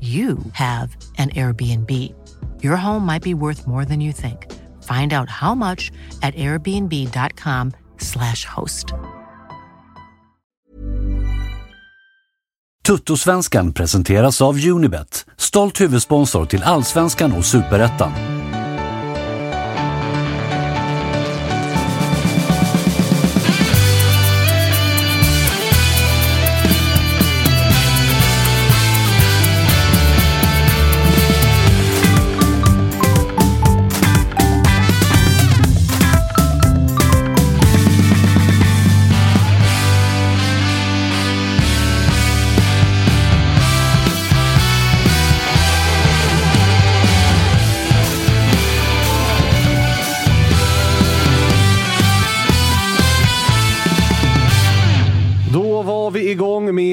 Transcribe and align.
you 0.00 0.38
have 0.52 0.96
an 1.18 1.30
Airbnb. 1.30 2.14
Your 2.62 2.76
home 2.76 3.04
might 3.04 3.22
be 3.22 3.34
worth 3.34 3.66
more 3.66 3.84
than 3.84 4.00
you 4.00 4.12
think. 4.12 4.46
Find 4.82 5.12
out 5.12 5.28
how 5.28 5.54
much 5.54 5.90
at 6.22 6.34
airbnb.com/slash 6.34 8.44
host. 8.44 8.94
Tuttosvenskan 12.86 13.72
presenteras 13.72 14.42
av 14.42 14.64
Unibet, 14.64 15.26
stolt 15.38 15.80
huvudsponsor 15.80 16.46
till 16.46 16.62
Allsvenskan 16.62 17.32
och 17.32 17.44
Superettan. 17.44 18.12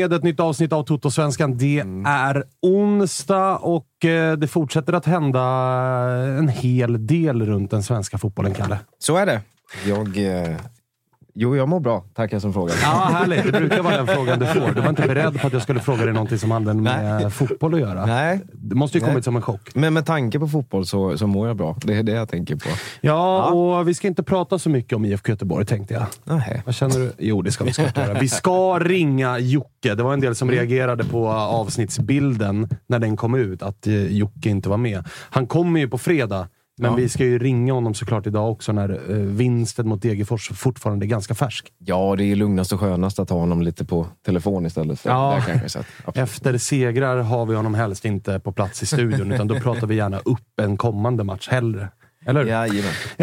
Med 0.10 0.18
ett 0.18 0.24
nytt 0.24 0.40
avsnitt 0.40 0.74
av 0.74 0.84
Toto-svenskan. 0.84 1.58
Det 1.58 1.80
Mm. 1.80 2.06
är 2.06 2.44
onsdag 2.62 3.56
och 3.58 4.06
eh, 4.06 4.38
det 4.38 4.48
fortsätter 4.48 4.94
att 4.94 5.06
hända 5.06 5.42
en 6.40 6.48
hel 6.48 7.08
del 7.08 7.46
runt 7.46 7.72
den 7.72 7.84
svenska 7.84 8.18
fotbollen, 8.18 8.54
Kalle. 8.54 8.80
Så 9.00 9.18
är 9.18 9.26
det. 9.26 9.42
Jag... 9.86 10.18
Jo, 11.40 11.56
jag 11.56 11.70
mår 11.70 11.80
bra. 11.80 12.04
Tackar 12.16 12.40
som 12.40 12.54
frågar. 12.54 12.76
Ja, 12.84 13.10
härligt. 13.14 13.44
Det 13.44 13.52
brukar 13.52 13.82
vara 13.82 13.98
den 13.98 14.08
frågan 14.08 14.40
du 14.40 14.46
får. 14.46 14.72
Du 14.76 14.82
var 14.82 14.90
inte 14.90 15.08
beredd 15.08 15.42
på 15.42 15.48
att 15.48 15.54
jag 15.54 15.62
skulle 15.62 15.80
fråga 15.80 16.06
dig 16.06 16.14
någonting 16.14 16.38
som 16.38 16.52
hade 16.52 16.74
med 16.74 17.34
fotboll 17.34 17.74
att 17.74 17.80
göra. 17.80 18.06
Nej. 18.06 18.40
Det 18.54 18.76
måste 18.76 18.98
ju 18.98 19.02
Nej. 19.02 19.12
kommit 19.12 19.26
som 19.26 19.36
en 19.36 19.42
chock. 19.42 19.70
Men 19.74 19.94
med 19.94 20.06
tanke 20.06 20.40
på 20.40 20.48
fotboll 20.48 20.86
så, 20.86 21.18
så 21.18 21.28
mår 21.28 21.48
jag 21.48 21.58
bra. 21.58 21.78
Det 21.84 21.94
är 21.94 22.04
det 22.04 22.12
jag 22.12 22.30
tänker 22.30 22.56
på. 22.56 22.70
Ja, 23.02 23.52
och 23.52 23.88
vi 23.88 23.94
ska 23.94 24.08
inte 24.08 24.24
prata 24.24 24.60
så 24.60 24.70
mycket 24.70 24.94
om 24.94 25.06
IFK 25.06 25.32
Göteborg, 25.32 25.66
tänkte 25.66 25.94
jag. 25.94 26.06
Nej. 26.24 26.62
Vad 26.66 26.76
känner 26.76 27.00
du? 27.00 27.12
Jo, 27.18 27.42
det 27.42 27.52
ska 27.52 27.64
vi 27.64 27.74
såklart 27.74 27.98
göra. 27.98 28.20
Vi 28.20 28.30
ska 28.30 28.80
ringa 28.80 29.40
Jocke. 29.40 29.96
Det 29.96 30.04
var 30.04 30.14
en 30.14 30.20
del 30.20 30.36
som 30.36 30.52
reagerade 30.52 31.04
på 31.04 31.30
avsnittsbilden 31.30 32.70
när 32.88 33.00
den 33.00 33.18
kom 33.18 33.36
ut, 33.36 33.62
att 33.62 33.88
eh, 33.88 33.94
Jocke 33.94 34.50
inte 34.50 34.70
var 34.70 34.78
med. 34.78 35.04
Han 35.30 35.48
kommer 35.48 35.80
ju 35.80 35.88
på 35.90 35.98
fredag, 35.98 36.48
men 36.78 36.96
vi 36.96 37.10
ska 37.10 37.24
ju 37.24 37.40
ringa 37.40 37.74
honom 37.74 37.94
såklart 37.94 38.28
idag 38.28 38.52
också 38.52 38.72
när 38.72 38.90
eh, 39.12 39.16
vinsten 39.18 39.88
mot 39.88 40.02
Degerfors 40.02 40.50
fortfarande 40.50 41.06
är 41.06 41.08
ganska 41.08 41.36
färsk. 41.36 41.72
Ja, 41.78 42.16
det 42.18 42.24
är 42.24 42.36
lugnast 42.36 42.72
och 42.74 42.80
skönast 42.80 43.20
att 43.20 43.30
ha 43.30 43.38
honom 43.38 43.62
lite 43.62 43.86
på 43.86 44.08
telefon 44.26 44.66
istället 44.66 45.00
för 45.00 45.10
Ja. 45.10 45.42
kanske. 45.48 45.80
Att. 45.80 46.18
Efter 46.18 46.58
segrar 46.58 47.18
har 47.18 47.46
vi 47.46 47.56
honom 47.56 47.74
helst 47.74 48.06
inte 48.06 48.40
på 48.40 48.52
plats 48.52 48.84
i 48.84 48.86
studion, 48.86 49.32
utan 49.32 49.48
då 49.48 49.56
pratar 49.60 49.88
vi 49.88 49.96
gärna 49.96 50.20
upp 50.20 50.60
en 50.62 50.78
kommande 50.78 51.24
match 51.24 51.48
hellre. 51.50 51.90
Eller 52.26 52.44
hur? 52.44 52.50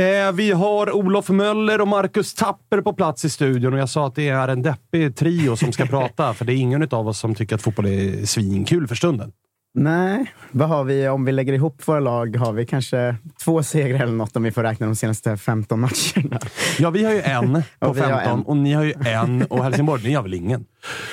Eh, 0.04 0.32
vi 0.32 0.52
har 0.52 0.96
Olof 0.96 1.28
Möller 1.28 1.80
och 1.80 1.88
Marcus 1.88 2.34
Tapper 2.34 2.80
på 2.80 2.92
plats 2.92 3.24
i 3.24 3.30
studion 3.30 3.72
och 3.72 3.78
jag 3.78 3.88
sa 3.88 4.06
att 4.06 4.14
det 4.14 4.28
är 4.28 4.48
en 4.48 4.62
deppig 4.62 5.16
trio 5.16 5.56
som 5.56 5.72
ska 5.72 5.86
prata, 5.90 6.34
för 6.34 6.44
det 6.44 6.52
är 6.52 6.56
ingen 6.56 6.88
av 6.90 7.08
oss 7.08 7.18
som 7.18 7.34
tycker 7.34 7.54
att 7.54 7.62
fotboll 7.62 7.86
är 7.86 8.26
svinkul 8.26 8.88
för 8.88 8.94
stunden. 8.94 9.32
Nej, 9.76 10.32
vad 10.50 10.68
har 10.68 10.84
vi? 10.84 11.08
Om 11.08 11.24
vi 11.24 11.32
lägger 11.32 11.52
ihop 11.52 11.88
våra 11.88 12.00
lag 12.00 12.36
har 12.36 12.52
vi 12.52 12.66
kanske 12.66 13.16
två 13.44 13.62
segrar 13.62 14.00
eller 14.00 14.12
något 14.12 14.36
om 14.36 14.42
vi 14.42 14.50
får 14.52 14.62
räkna 14.62 14.86
de 14.86 14.96
senaste 14.96 15.36
15 15.36 15.80
matcherna. 15.80 16.40
Ja, 16.78 16.90
vi 16.90 17.04
har 17.04 17.12
ju 17.12 17.20
en 17.20 17.62
på 17.80 17.86
Och 17.86 17.96
vi 17.96 18.00
har 18.00 18.08
15 18.08 18.38
en. 18.38 18.42
och 18.46 18.56
ni 18.56 18.72
har 18.72 18.84
ju 18.84 18.94
en 19.06 19.42
och 19.42 19.64
Helsingborg, 19.64 20.02
ni 20.04 20.14
har 20.14 20.22
väl 20.22 20.34
ingen? 20.34 20.64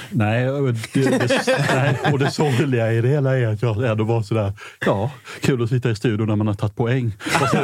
Nej, 0.09 0.45
det, 0.45 0.71
det, 0.93 1.67
nej, 1.75 1.99
och 2.13 2.19
det 2.19 2.31
sorgliga 2.31 2.93
i 2.93 3.01
det 3.01 3.07
hela 3.07 3.37
är 3.37 3.47
att 3.47 3.61
jag 3.61 3.89
ändå 3.91 4.03
var 4.03 4.21
sådär, 4.21 4.53
ja, 4.85 5.11
kul 5.41 5.63
att 5.63 5.69
sitta 5.69 5.89
i 5.89 5.95
studion 5.95 6.27
när 6.27 6.35
man 6.35 6.47
har 6.47 6.53
tagit 6.53 6.75
poäng. 6.75 7.11
Och 7.41 7.47
så 7.47 7.57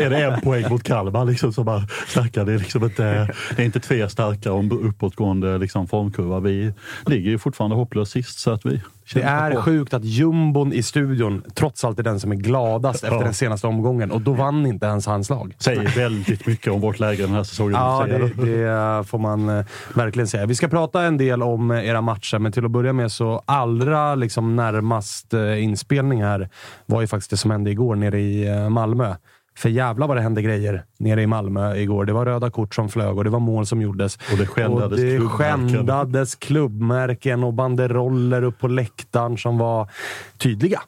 är, 0.00 0.10
det 0.10 0.16
en 0.24 0.40
poäng 0.40 0.64
mot 0.70 0.82
Kalmar 0.82 1.24
liksom 1.24 1.52
som 1.52 1.64
bara 1.64 1.82
snackar. 2.06 2.44
Det 2.44 2.52
är, 2.52 2.58
liksom 2.58 2.84
inte, 2.84 3.28
det 3.56 3.62
är 3.62 3.66
inte 3.66 3.80
tre 3.80 4.08
starka 4.08 4.52
och 4.52 4.86
uppåtgående 4.88 5.58
liksom, 5.58 5.88
formkurva. 5.88 6.40
Vi 6.40 6.72
ligger 7.06 7.30
ju 7.30 7.38
fortfarande 7.38 7.76
hopplöst 7.76 8.12
sist 8.12 8.38
så 8.38 8.50
att 8.50 8.66
vi 8.66 8.80
Det 9.14 9.22
är 9.22 9.50
på. 9.50 9.62
sjukt 9.62 9.94
att 9.94 10.04
jumbon 10.04 10.72
i 10.72 10.82
studion 10.82 11.42
trots 11.54 11.84
allt 11.84 11.98
är 11.98 12.02
den 12.02 12.20
som 12.20 12.32
är 12.32 12.36
gladast 12.36 13.04
efter 13.04 13.16
Ja. 13.16 13.22
den 13.24 13.34
senaste 13.34 13.66
omgången 13.66 14.10
och 14.10 14.20
då 14.20 14.32
vann 14.32 14.66
inte 14.66 14.86
ens 14.86 15.06
hans 15.06 15.30
lag. 15.30 15.54
Säger 15.58 15.96
väldigt 15.96 16.46
mycket 16.46 16.72
om 16.72 16.80
vårt 16.80 16.98
läge 17.00 17.22
den 17.22 17.32
här 17.34 17.44
säsongen. 17.44 17.74
Ja, 17.74 18.06
det, 18.08 18.44
det 18.46 19.04
får 19.04 19.18
man 19.18 19.48
eh, 19.48 19.64
verkligen 19.94 20.26
säga. 20.26 20.46
Vi 20.46 20.54
ska 20.54 20.68
prata 20.68 21.02
en 21.02 21.16
del 21.18 21.41
om 21.42 21.70
eh, 21.70 21.88
era 21.88 22.00
matcher, 22.00 22.38
men 22.38 22.52
till 22.52 22.64
att 22.64 22.70
börja 22.70 22.92
med 22.92 23.12
så 23.12 23.42
allra 23.44 24.14
liksom 24.14 24.56
närmast 24.56 25.34
eh, 25.34 25.62
inspelning 25.62 26.22
här 26.22 26.48
var 26.86 27.00
ju 27.00 27.06
faktiskt 27.06 27.30
det 27.30 27.36
som 27.36 27.50
hände 27.50 27.70
igår 27.70 27.96
nere 27.96 28.20
i 28.20 28.48
eh, 28.48 28.68
Malmö. 28.68 29.14
För 29.56 29.68
jävlar 29.68 30.06
vad 30.06 30.16
det 30.16 30.20
hände 30.20 30.42
grejer 30.42 30.84
nere 30.98 31.22
i 31.22 31.26
Malmö 31.26 31.76
igår. 31.76 32.04
Det 32.04 32.12
var 32.12 32.26
röda 32.26 32.50
kort 32.50 32.74
som 32.74 32.88
flög 32.88 33.18
och 33.18 33.24
det 33.24 33.30
var 33.30 33.40
mål 33.40 33.66
som 33.66 33.82
gjordes. 33.82 34.16
Och 34.16 34.38
det 34.38 34.46
skändades 34.46 34.98
och 34.98 35.04
det 35.04 35.16
klubbmärken. 35.16 35.68
skändades 35.68 36.34
klubbmärken 36.34 37.44
och 37.44 37.54
banderoller 37.54 38.42
upp 38.42 38.58
på 38.58 38.68
läktaren 38.68 39.38
som 39.38 39.58
var 39.58 39.90
tydliga. 40.38 40.82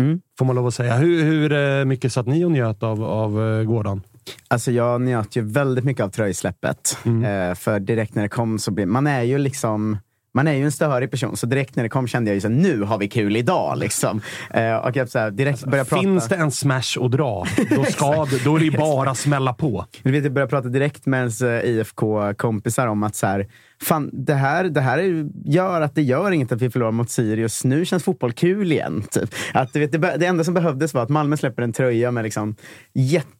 Mm. 0.00 0.20
Får 0.38 0.46
man 0.46 0.56
lov 0.56 0.66
att 0.66 0.74
säga. 0.74 0.96
Hur, 0.96 1.22
hur 1.22 1.84
mycket 1.84 2.12
satt 2.12 2.26
ni 2.26 2.44
och 2.44 2.50
njöt 2.50 2.82
av, 2.82 3.04
av 3.04 3.64
gårdagen? 3.64 4.02
Alltså 4.48 4.72
jag 4.72 5.00
njöt 5.00 5.36
ju 5.36 5.42
väldigt 5.42 5.84
mycket 5.84 6.04
av 6.04 6.08
tröjsläppet. 6.08 6.98
Eh, 7.04 7.54
för 7.54 7.80
direkt 7.80 8.14
när 8.14 8.22
det 8.22 8.28
kom 8.28 8.58
så 8.58 8.70
blir 8.70 8.86
man 8.86 9.06
är 9.06 9.22
ju 9.22 9.38
liksom 9.38 9.98
man 10.36 10.48
är 10.48 10.52
ju 10.52 10.64
en 10.64 10.72
störig 10.72 11.10
person, 11.10 11.36
så 11.36 11.46
direkt 11.46 11.76
när 11.76 11.82
det 11.82 11.88
kom 11.88 12.06
kände 12.06 12.30
jag 12.30 12.34
ju 12.34 12.40
så 12.40 12.48
nu 12.48 12.82
har 12.82 12.98
vi 12.98 13.08
kul 13.08 13.36
idag. 13.36 13.78
Liksom. 13.78 14.20
Eh, 14.50 14.76
och 14.76 14.96
jag 14.96 15.08
så 15.08 15.18
här, 15.18 15.30
direkt 15.30 15.64
började 15.64 15.88
prata... 15.88 16.02
Finns 16.02 16.28
det 16.28 16.36
en 16.36 16.50
smash 16.50 17.04
att 17.04 17.10
dra, 17.10 17.46
då, 17.76 17.84
ska, 17.90 18.26
då 18.44 18.56
är 18.56 18.58
det 18.58 18.64
ju 18.64 18.78
bara 18.78 19.10
att 19.10 19.18
smälla 19.18 19.54
på. 19.54 19.86
Du 20.02 20.12
vet, 20.12 20.24
jag 20.24 20.32
började 20.32 20.50
prata 20.50 20.68
direkt 20.68 21.06
med 21.06 21.18
ens 21.18 21.42
eh, 21.42 21.70
IFK-kompisar 21.70 22.86
om 22.86 23.02
att 23.02 23.14
så 23.14 23.26
här, 23.26 23.46
fan, 23.82 24.10
det 24.12 24.34
här, 24.34 24.64
det 24.64 24.80
här 24.80 24.98
är, 24.98 25.26
gör 25.44 25.80
att 25.80 25.94
det 25.94 26.02
gör 26.02 26.30
inget 26.30 26.52
att 26.52 26.62
vi 26.62 26.70
förlorar 26.70 26.92
mot 26.92 27.10
Sirius. 27.10 27.64
Nu 27.64 27.84
känns 27.84 28.04
fotboll 28.04 28.32
kul 28.32 28.72
igen. 28.72 29.04
Typ. 29.10 29.30
Att, 29.54 29.72
du 29.72 29.80
vet, 29.80 29.92
det, 29.92 29.98
det 29.98 30.26
enda 30.26 30.44
som 30.44 30.54
behövdes 30.54 30.94
var 30.94 31.02
att 31.02 31.08
Malmö 31.08 31.36
släpper 31.36 31.62
en 31.62 31.72
tröja 31.72 32.10
med 32.10 32.24
liksom 32.24 32.56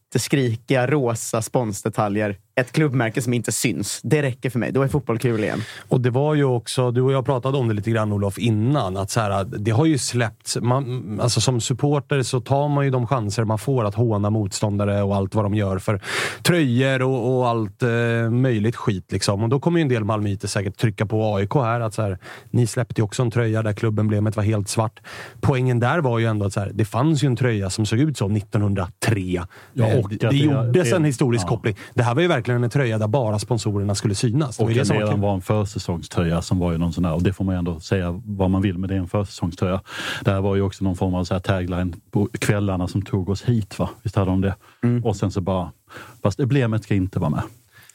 jätteskrikiga 0.06 0.86
rosa 0.86 1.42
sponsdetaljer. 1.42 2.36
Ett 2.60 2.72
klubbmärke 2.72 3.22
som 3.22 3.34
inte 3.34 3.52
syns. 3.52 4.00
Det 4.02 4.22
räcker 4.22 4.50
för 4.50 4.58
mig. 4.58 4.72
Då 4.72 4.82
är 4.82 4.88
fotboll 4.88 5.18
kul 5.18 5.44
igen. 5.44 5.62
Och 5.88 6.00
det 6.00 6.10
var 6.10 6.34
ju 6.34 6.44
också, 6.44 6.90
du 6.90 7.02
och 7.02 7.12
jag 7.12 7.24
pratade 7.24 7.58
om 7.58 7.68
det 7.68 7.74
lite 7.74 7.90
grann 7.90 8.12
Olof 8.12 8.38
innan, 8.38 8.96
att 8.96 9.10
så 9.10 9.20
här, 9.20 9.44
det 9.44 9.70
har 9.70 9.86
ju 9.86 9.98
släppts. 9.98 10.56
Man, 10.60 11.20
alltså 11.22 11.40
som 11.40 11.60
supporter 11.60 12.22
så 12.22 12.40
tar 12.40 12.68
man 12.68 12.84
ju 12.84 12.90
de 12.90 13.06
chanser 13.06 13.44
man 13.44 13.58
får 13.58 13.84
att 13.84 13.94
håna 13.94 14.30
motståndare 14.30 15.02
och 15.02 15.16
allt 15.16 15.34
vad 15.34 15.44
de 15.44 15.54
gör 15.54 15.78
för 15.78 16.00
tröjor 16.42 17.02
och, 17.02 17.36
och 17.36 17.48
allt 17.48 17.82
eh, 17.82 18.30
möjligt 18.30 18.76
skit. 18.76 19.12
Liksom. 19.12 19.42
Och 19.42 19.48
då 19.48 19.60
kommer 19.60 19.78
ju 19.78 19.82
en 19.82 19.88
del 19.88 20.04
malmöiter 20.04 20.48
säkert 20.48 20.76
trycka 20.76 21.06
på 21.06 21.34
AIK 21.34 21.54
här 21.54 21.80
att 21.80 21.94
så 21.94 22.02
här, 22.02 22.18
ni 22.50 22.66
släppte 22.66 23.00
ju 23.00 23.04
också 23.04 23.22
en 23.22 23.30
tröja 23.30 23.62
där 23.62 23.72
klubbemblemet 23.72 24.36
var 24.36 24.44
helt 24.44 24.68
svart. 24.68 25.00
Poängen 25.40 25.80
där 25.80 25.98
var 25.98 26.18
ju 26.18 26.26
ändå 26.26 26.46
att 26.46 26.52
så 26.52 26.60
här, 26.60 26.70
det 26.74 26.84
fanns 26.84 27.24
ju 27.24 27.26
en 27.26 27.36
tröja 27.36 27.70
som 27.70 27.86
såg 27.86 27.98
ut 27.98 28.16
så 28.16 28.30
1903. 28.30 29.42
Ja, 29.72 29.95
och 30.04 30.08
det, 30.10 30.30
det 30.30 30.36
gjordes 30.36 30.90
det- 30.90 30.96
en 30.96 31.04
historisk 31.04 31.44
ja. 31.44 31.48
koppling. 31.48 31.76
Det 31.94 32.02
här 32.02 32.14
var 32.14 32.22
ju 32.22 32.28
verkligen 32.28 32.64
en 32.64 32.70
tröja 32.70 32.98
där 32.98 33.08
bara 33.08 33.38
sponsorerna 33.38 33.94
skulle 33.94 34.14
synas. 34.14 34.56
Det 34.56 34.62
var 34.62 34.68
Och 34.70 34.74
det 34.74 34.80
det 34.80 34.86
som 34.86 34.96
var 34.96 35.02
redan 35.02 35.20
var 35.20 35.34
en 35.34 35.40
försäsongströja 35.42 36.42
som 36.42 36.58
var 36.58 36.72
ju 36.72 36.78
någon 36.78 36.92
sån 36.92 37.02
där, 37.04 37.12
och 37.14 37.22
det 37.22 37.32
får 37.32 37.44
man 37.44 37.54
ju 37.54 37.58
ändå 37.58 37.80
säga 37.80 38.20
vad 38.24 38.50
man 38.50 38.62
vill 38.62 38.78
med 38.78 38.88
det 38.90 38.94
är 38.94 38.98
en 38.98 39.08
försäsongströja. 39.08 39.80
Det 40.24 40.30
här 40.30 40.40
var 40.40 40.56
ju 40.56 40.62
också 40.62 40.84
någon 40.84 40.96
form 40.96 41.14
av 41.14 41.24
så 41.24 41.34
här 41.34 41.40
tagline 41.40 41.94
på 42.10 42.28
kvällarna 42.38 42.88
som 42.88 43.02
tog 43.02 43.28
oss 43.28 43.42
hit. 43.42 43.78
va? 43.78 43.88
Visst 44.02 44.16
hade 44.16 44.30
de 44.30 44.40
det? 44.40 44.54
Och 45.04 45.16
sen 45.16 45.30
så 45.30 45.40
bara, 45.40 45.72
fast 46.22 46.40
emblemet 46.40 46.82
ska 46.84 46.94
inte 46.94 47.18
vara 47.18 47.30
med. 47.30 47.42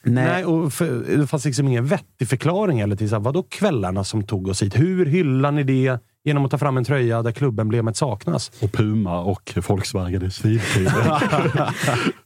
Nej, 0.04 0.46
och 0.46 0.74
för, 0.74 1.18
det 1.18 1.28
fanns 1.28 1.46
liksom 1.46 1.68
ingen 1.68 1.86
vettig 1.86 2.28
förklaring 2.28 2.80
eller 2.80 2.96
till 2.96 3.10
så 3.10 3.16
här, 3.16 3.22
vadå 3.22 3.44
kvällarna 3.44 4.04
som 4.04 4.24
tog 4.24 4.48
oss 4.48 4.62
hit? 4.64 4.80
Hur 4.80 5.06
hyllar 5.06 5.52
ni 5.52 5.64
det 5.64 6.00
genom 6.24 6.46
att 6.46 6.52
ta 6.52 6.58
fram 6.58 6.78
en 6.78 6.84
tröja 6.84 7.22
där 7.22 7.32
klubbemblemet 7.32 7.98
saknas? 7.98 8.52
Och 8.62 8.72
Puma 8.72 9.20
och 9.20 9.54
Volkswagen 9.68 10.22
är 10.22 10.30
svintydliga. 10.30 11.22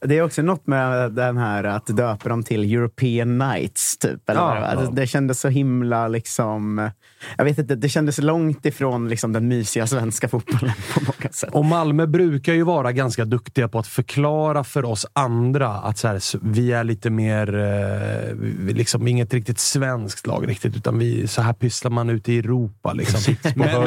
Det 0.00 0.18
är 0.18 0.22
också 0.22 0.42
något 0.42 0.66
med 0.66 1.12
den 1.12 1.36
här 1.36 1.64
att 1.64 1.86
döpa 1.86 2.28
dem 2.28 2.42
till 2.42 2.74
European 2.74 3.38
Nights. 3.38 3.98
Typ, 3.98 4.28
eller 4.30 4.40
Ja, 4.40 4.74
ja. 4.74 4.90
det, 4.92 5.06
kändes 5.06 5.40
så 5.40 5.48
himla 5.48 6.08
liksom... 6.08 6.90
Jag 7.36 7.44
vet 7.44 7.58
inte, 7.58 7.74
det 7.74 7.88
kändes 7.88 8.18
långt 8.18 8.66
ifrån 8.66 9.08
liksom, 9.08 9.32
den 9.32 9.48
mysiga 9.48 9.86
svenska 9.86 10.28
fotbollen 10.28 10.74
på 10.94 11.00
många 11.00 11.32
sätt. 11.32 11.50
Och 11.52 11.64
Malmö 11.64 12.06
brukar 12.06 12.52
ju 12.52 12.62
vara 12.62 12.92
ganska 12.92 13.24
duktiga 13.24 13.68
på 13.68 13.78
att 13.78 13.86
förklara 13.86 14.64
för 14.64 14.84
oss 14.84 15.06
andra 15.12 15.68
att 15.68 15.98
så 15.98 16.08
här, 16.08 16.20
vi 16.42 16.72
är 16.72 16.84
lite 16.84 17.10
mer, 17.10 17.54
eh, 17.54 18.74
liksom 18.74 19.08
inget 19.08 19.34
riktigt 19.34 19.58
svenskt 19.58 20.26
lag 20.26 20.48
riktigt, 20.48 20.76
utan 20.76 20.98
vi, 20.98 21.28
så 21.28 21.42
här 21.42 21.52
pysslar 21.52 21.90
man 21.90 22.10
ute 22.10 22.32
i 22.32 22.38
Europa. 22.38 22.92
Liksom. 22.92 23.36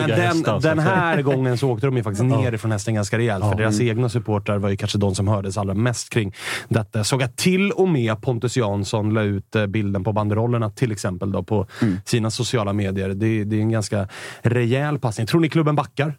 Höga 0.02 0.16
den, 0.16 0.28
hästar, 0.28 0.60
den 0.60 0.80
här 0.80 1.22
gången 1.22 1.58
så 1.58 1.72
åkte 1.72 1.88
de 1.88 1.98
ju 1.98 2.04
faktiskt 2.04 2.24
ner 2.26 2.54
ifrån 2.54 2.72
hästen 2.72 2.94
ganska 2.94 3.18
rejält, 3.18 3.44
för 3.44 3.56
deras 3.56 3.82
egna 3.82 4.10
supportrar 4.10 4.58
var 4.58 4.70
ju 4.70 4.78
kanske 4.78 4.98
de 4.98 5.16
som 5.16 5.28
hördes 5.28 5.58
allra 5.58 5.74
mest 5.74 6.10
kring 6.10 6.36
detta. 6.70 7.00
Jag 7.00 7.06
såg 7.06 7.24
att 7.24 7.38
till 7.38 7.72
och 7.72 7.90
med 7.90 8.22
Pontus 8.22 8.58
Jansson 8.58 9.14
la 9.14 9.22
ut 9.22 9.56
eh, 9.56 9.66
bilden 9.66 10.04
på 10.04 10.14
banderollerna, 10.14 10.70
till 10.70 10.92
exempel, 10.92 11.32
då, 11.32 11.44
på 11.44 11.68
sina 12.06 12.32
sociala 12.32 12.74
medier. 12.74 13.10
Det, 13.10 13.44
det 13.44 13.56
är 13.56 13.62
en 13.62 13.72
ganska 13.72 14.08
rejäl 14.42 15.00
passning. 15.00 15.28
Tror 15.28 15.42
ni 15.42 15.50
klubben 15.50 15.76
backar? 15.76 16.14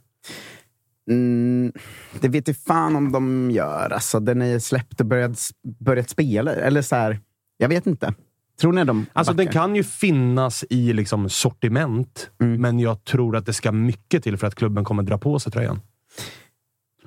Mm, 1.10 1.72
det 2.20 2.28
vet 2.28 2.48
ju 2.48 2.54
fan 2.54 2.96
om 2.96 3.12
de 3.12 3.50
gör. 3.50 3.90
Alltså, 3.92 4.20
den 4.20 4.42
är 4.42 4.58
släppt 4.58 5.00
och 5.00 5.06
börjat, 5.06 5.38
börjat 5.78 6.10
spela. 6.10 6.54
Eller 6.54 6.82
så 6.82 6.96
här, 6.96 7.20
jag 7.56 7.68
vet 7.68 7.86
inte. 7.86 8.14
Tror 8.60 8.72
ni 8.72 8.84
de 8.84 9.06
Alltså 9.12 9.32
den 9.32 9.46
kan 9.46 9.76
ju 9.76 9.84
finnas 9.84 10.64
i 10.70 10.92
liksom 10.92 11.28
sortiment, 11.28 12.30
Mm. 12.40 12.60
men 12.60 12.80
jag 12.80 13.04
tror 13.04 13.36
att 13.36 13.46
det 13.46 13.52
ska 13.52 13.72
mycket 13.72 14.22
till 14.22 14.36
för 14.36 14.46
att 14.46 14.54
klubben 14.54 14.84
kommer 14.84 15.02
dra 15.02 15.18
på 15.18 15.38
sig 15.38 15.52
tröjan. 15.52 15.80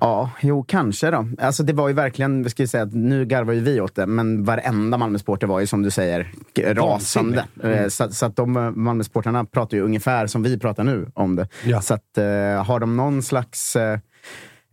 Ja, 0.00 0.30
jo, 0.40 0.64
kanske 0.68 1.10
då. 1.10 1.28
Alltså, 1.38 1.62
det 1.62 1.72
var 1.72 1.88
ju 1.88 1.94
verkligen, 1.94 2.42
vi 2.42 2.50
ska 2.50 2.62
ju 2.62 2.66
säga 2.66 2.82
att 2.82 2.94
nu 2.94 3.24
garvar 3.24 3.52
ju 3.52 3.60
vi 3.60 3.80
åt 3.80 3.94
det, 3.94 4.06
men 4.06 4.44
varenda 4.44 4.98
Malmösporter 4.98 5.46
var 5.46 5.60
ju 5.60 5.66
som 5.66 5.82
du 5.82 5.90
säger 5.90 6.30
rasande. 6.74 7.44
Eh, 7.62 7.88
Så, 7.88 8.08
så 8.12 8.26
att 8.26 8.36
de 8.36 8.56
eh, 8.56 8.70
Malmösportarna 8.70 9.44
pratar 9.44 9.76
ju 9.76 9.82
ungefär 9.82 10.26
som 10.26 10.42
vi 10.42 10.58
pratar 10.58 10.84
nu 10.84 11.06
om 11.14 11.36
det. 11.36 11.48
Ja. 11.64 11.80
Så 11.80 11.94
att 11.94 12.18
eh, 12.18 12.24
har 12.64 12.80
de 12.80 12.96
någon 12.96 13.22
slags 13.22 13.76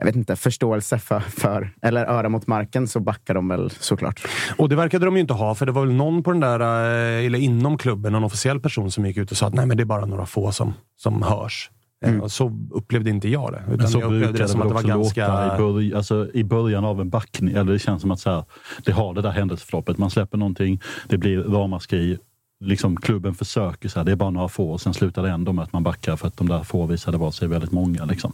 jag 0.01 0.05
vet 0.05 0.15
inte, 0.15 0.35
förståelse 0.35 0.99
för, 0.99 1.19
för, 1.19 1.73
eller 1.81 2.05
öra 2.05 2.29
mot 2.29 2.47
marken 2.47 2.87
så 2.87 2.99
backar 2.99 3.33
de 3.33 3.47
väl 3.47 3.69
såklart. 3.69 4.21
Och 4.57 4.69
det 4.69 4.75
verkade 4.75 5.05
de 5.05 5.15
ju 5.15 5.21
inte 5.21 5.33
ha, 5.33 5.55
för 5.55 5.65
det 5.65 5.71
var 5.71 5.85
väl 5.85 5.95
någon 5.95 6.23
på 6.23 6.31
den 6.31 6.39
där, 6.39 6.59
eh, 6.59 7.25
eller 7.25 7.39
inom 7.39 7.77
klubben, 7.77 8.13
någon 8.13 8.23
officiell 8.23 8.59
person 8.59 8.91
som 8.91 9.05
gick 9.05 9.17
ut 9.17 9.31
och 9.31 9.37
sa 9.37 9.47
att 9.47 9.53
nej, 9.53 9.65
men 9.65 9.77
det 9.77 9.83
är 9.83 9.85
bara 9.85 10.05
några 10.05 10.25
få 10.25 10.51
som, 10.51 10.73
som 10.97 11.21
hörs. 11.23 11.69
Eh, 12.05 12.17
Och 12.19 12.31
så 12.31 12.51
upplevde 12.71 13.09
inte 13.09 13.29
jag 13.29 13.51
det. 13.51 13.73
Utan 13.73 13.87
så 13.87 13.99
jag 13.99 14.13
upplevde 14.13 14.37
det 14.37 14.47
som 14.47 14.61
att 14.61 14.67
det 14.67 14.73
var 14.73 14.83
ganska... 14.83 15.55
i, 15.55 15.57
börj 15.57 15.93
alltså, 15.93 16.29
i 16.33 16.43
början 16.43 16.85
av 16.85 17.01
en 17.01 17.09
backning. 17.09 17.55
Eller 17.55 17.73
det 17.73 17.79
känns 17.79 18.01
som 18.01 18.11
att 18.11 18.19
så 18.19 18.29
här, 18.29 18.43
det 18.85 18.91
har 18.91 19.13
det 19.13 19.21
där 19.21 19.31
händelseförloppet. 19.31 19.97
Man 19.97 20.09
släpper 20.09 20.37
någonting, 20.37 20.81
det 21.07 21.17
blir 21.17 21.43
ramaskri. 21.43 22.17
Liksom, 22.63 22.97
klubben 22.97 23.35
försöker, 23.35 23.89
så 23.89 23.99
här, 23.99 24.05
det 24.05 24.11
är 24.11 24.15
bara 24.15 24.29
några 24.29 24.47
få 24.47 24.71
och 24.71 24.81
sen 24.81 24.93
slutar 24.93 25.23
det 25.23 25.29
ändå 25.29 25.53
med 25.53 25.63
att 25.63 25.73
man 25.73 25.83
backar 25.83 26.15
för 26.15 26.27
att 26.27 26.37
de 26.37 26.49
där 26.49 26.63
få 26.63 26.85
visade 26.85 27.17
vara 27.17 27.31
sig 27.31 27.47
väldigt 27.47 27.71
många. 27.71 28.05
Liksom. 28.05 28.33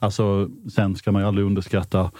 Alltså, 0.00 0.48
sen 0.74 0.96
ska 0.96 1.12
man 1.12 1.22
ju 1.22 1.28
aldrig 1.28 1.46
underskatta, 1.46 2.10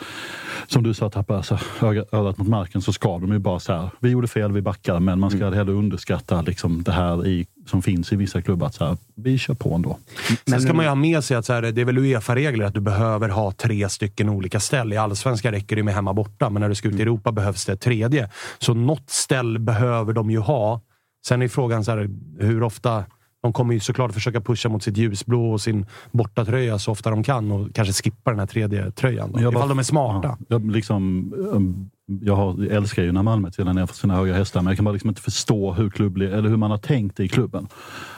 som 0.67 0.83
du 0.83 0.95
sa, 0.95 1.11
tappa 1.11 1.37
alltså, 1.37 1.59
öga- 1.81 2.05
örat 2.13 2.39
mot 2.39 2.49
marken 2.49 2.83
så 2.83 2.93
ska 2.93 3.19
de 3.19 3.33
ju 3.33 3.39
bara 3.39 3.61
så 3.61 3.73
här, 3.73 3.91
vi 4.01 4.11
gjorde 4.11 4.29
fel, 4.29 4.53
vi 4.53 4.63
backar, 4.63 5.01
men 5.01 5.21
man 5.21 5.31
ska 5.31 5.41
mm. 5.41 5.55
heller 5.55 5.73
underskatta 5.73 6.43
liksom, 6.43 6.83
det 6.83 6.93
här 6.93 7.27
i, 7.27 7.47
som 7.67 7.83
finns 7.83 8.13
i 8.13 8.17
vissa 8.17 8.43
klubbar. 8.43 8.67
Att 8.67 8.75
så 8.75 8.85
här, 8.85 8.97
vi 9.15 9.39
kör 9.39 9.55
på 9.55 9.75
ändå. 9.75 9.99
Sen 10.47 10.61
ska 10.61 10.73
man 10.73 10.85
ju 10.85 10.89
ha 10.89 10.95
med 10.95 11.25
sig 11.25 11.37
att 11.37 11.47
så 11.47 11.53
här, 11.53 11.63
det 11.63 11.81
är 11.81 11.85
väl 11.85 11.99
Uefa-regler 11.99 12.65
att 12.65 12.75
du 12.75 12.81
behöver 12.81 13.29
ha 13.29 13.53
tre 13.53 13.89
stycken 13.89 14.29
olika 14.29 14.61
ställ. 14.61 14.93
I 14.93 14.97
allsvenskan 14.97 15.53
räcker 15.53 15.77
det 15.77 15.83
med 15.83 15.95
hemma 15.95 16.15
borta, 16.15 16.51
men 16.51 16.61
när 16.61 16.69
du 16.69 16.75
ska 16.75 16.89
ut 16.89 16.95
i 16.95 17.03
Europa 17.03 17.33
behövs 17.33 17.65
det 17.65 17.73
ett 17.73 17.81
tredje. 17.81 18.31
Så 18.59 18.75
något 18.75 19.11
ställ 19.11 19.59
behöver 19.59 20.13
de 20.13 20.31
ju 20.31 20.39
ha. 20.39 20.81
Sen 21.29 21.43
är 21.43 21.49
frågan 21.49 21.85
så 21.85 21.91
här, 21.91 22.11
hur 22.39 22.63
ofta... 22.63 23.05
De 23.43 23.53
kommer 23.53 23.75
ju 23.75 23.81
såklart 23.81 24.13
försöka 24.13 24.41
pusha 24.41 24.69
mot 24.69 24.83
sitt 24.83 24.97
ljusblå 24.97 25.51
och 25.53 25.61
sin 25.61 25.87
bortatröja 26.13 26.79
så 26.79 26.93
ofta 26.93 27.11
de 27.11 27.23
kan 27.23 27.53
och 27.53 27.75
kanske 27.75 28.03
skippa 28.03 28.31
den 28.31 28.39
här 28.41 28.47
tredje 28.47 28.91
tröjan. 28.91 29.33
Då, 29.33 29.41
Jag 29.41 29.53
bara- 29.53 29.59
ifall 29.61 29.69
de 29.69 29.79
är 29.79 29.83
smarta. 29.83 30.29
Ja, 30.29 30.47
jag, 30.49 30.71
liksom, 30.71 31.33
um, 31.37 31.91
jag, 32.21 32.37
har, 32.37 32.57
jag 32.59 32.73
älskar 32.73 33.03
ju 33.03 33.13
när 33.13 33.23
Malmö 33.23 33.51
trillar 33.51 33.73
ner 33.73 33.87
för 33.87 33.95
sina 33.95 34.17
höga 34.17 34.35
hästar, 34.35 34.61
men 34.61 34.71
jag 34.71 34.77
kan 34.77 34.85
bara 34.85 34.93
liksom 34.93 35.09
inte 35.09 35.23
förstå 35.23 35.73
hur, 35.73 35.91
klubb, 35.91 36.17
eller 36.17 36.49
hur 36.49 36.57
man 36.57 36.71
har 36.71 36.79
tänkt 36.79 37.21
i 37.21 37.29
klubben. 37.29 37.69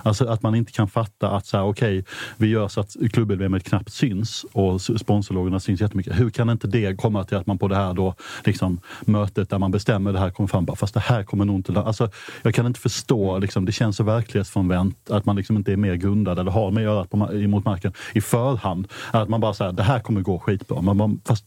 Alltså 0.02 0.26
att 0.28 0.42
man 0.42 0.54
inte 0.54 0.72
kan 0.72 0.88
fatta 0.88 1.30
att 1.30 1.46
så 1.46 1.56
här, 1.56 1.64
okay, 1.64 2.02
vi 2.36 2.46
gör 2.46 2.68
så 2.68 2.80
att 2.80 2.96
klubbemblemet 3.12 3.64
knappt 3.64 3.92
syns 3.92 4.46
och 4.52 4.80
sponsorlogorna 4.80 5.50
sponsorlogerna 5.50 5.60
syns 5.60 5.80
jättemycket. 5.80 6.20
Hur 6.20 6.30
kan 6.30 6.50
inte 6.50 6.66
det 6.66 6.96
komma 6.96 7.24
till 7.24 7.36
att 7.36 7.46
man 7.46 7.58
på 7.58 7.68
det 7.68 7.76
här 7.76 7.94
då, 7.94 8.14
liksom, 8.44 8.80
mötet 9.00 9.50
där 9.50 9.58
man 9.58 9.70
bestämmer 9.70 10.12
det 10.12 10.18
här 10.18 10.30
kommer 10.30 10.48
fram, 10.48 10.64
bara, 10.64 10.76
fast 10.76 10.94
det 10.94 11.00
här 11.00 11.24
kommer 11.24 11.44
nog 11.44 11.56
inte... 11.56 11.80
Alltså, 11.80 12.10
jag 12.42 12.54
kan 12.54 12.66
inte 12.66 12.80
förstå, 12.80 13.38
liksom, 13.38 13.64
det 13.64 13.72
känns 13.72 13.96
så 13.96 14.04
verklighetsfrånvänt 14.04 15.10
att 15.10 15.26
man 15.26 15.36
liksom 15.36 15.56
inte 15.56 15.72
är 15.72 15.76
mer 15.76 15.94
grundad 15.94 16.38
eller 16.38 16.50
har 16.50 16.70
mer 16.70 16.86
örat 16.86 17.10
på, 17.10 17.16
mot 17.16 17.64
marken 17.64 17.92
i 18.14 18.20
förhand. 18.20 18.88
Att 19.12 19.28
man 19.28 19.40
bara 19.40 19.54
säger 19.54 19.72
det 19.72 19.82
här 19.82 20.00
kommer 20.00 20.20
gå 20.20 20.38
skitbra. 20.38 20.82
Man, 20.82 21.20
fast 21.24 21.44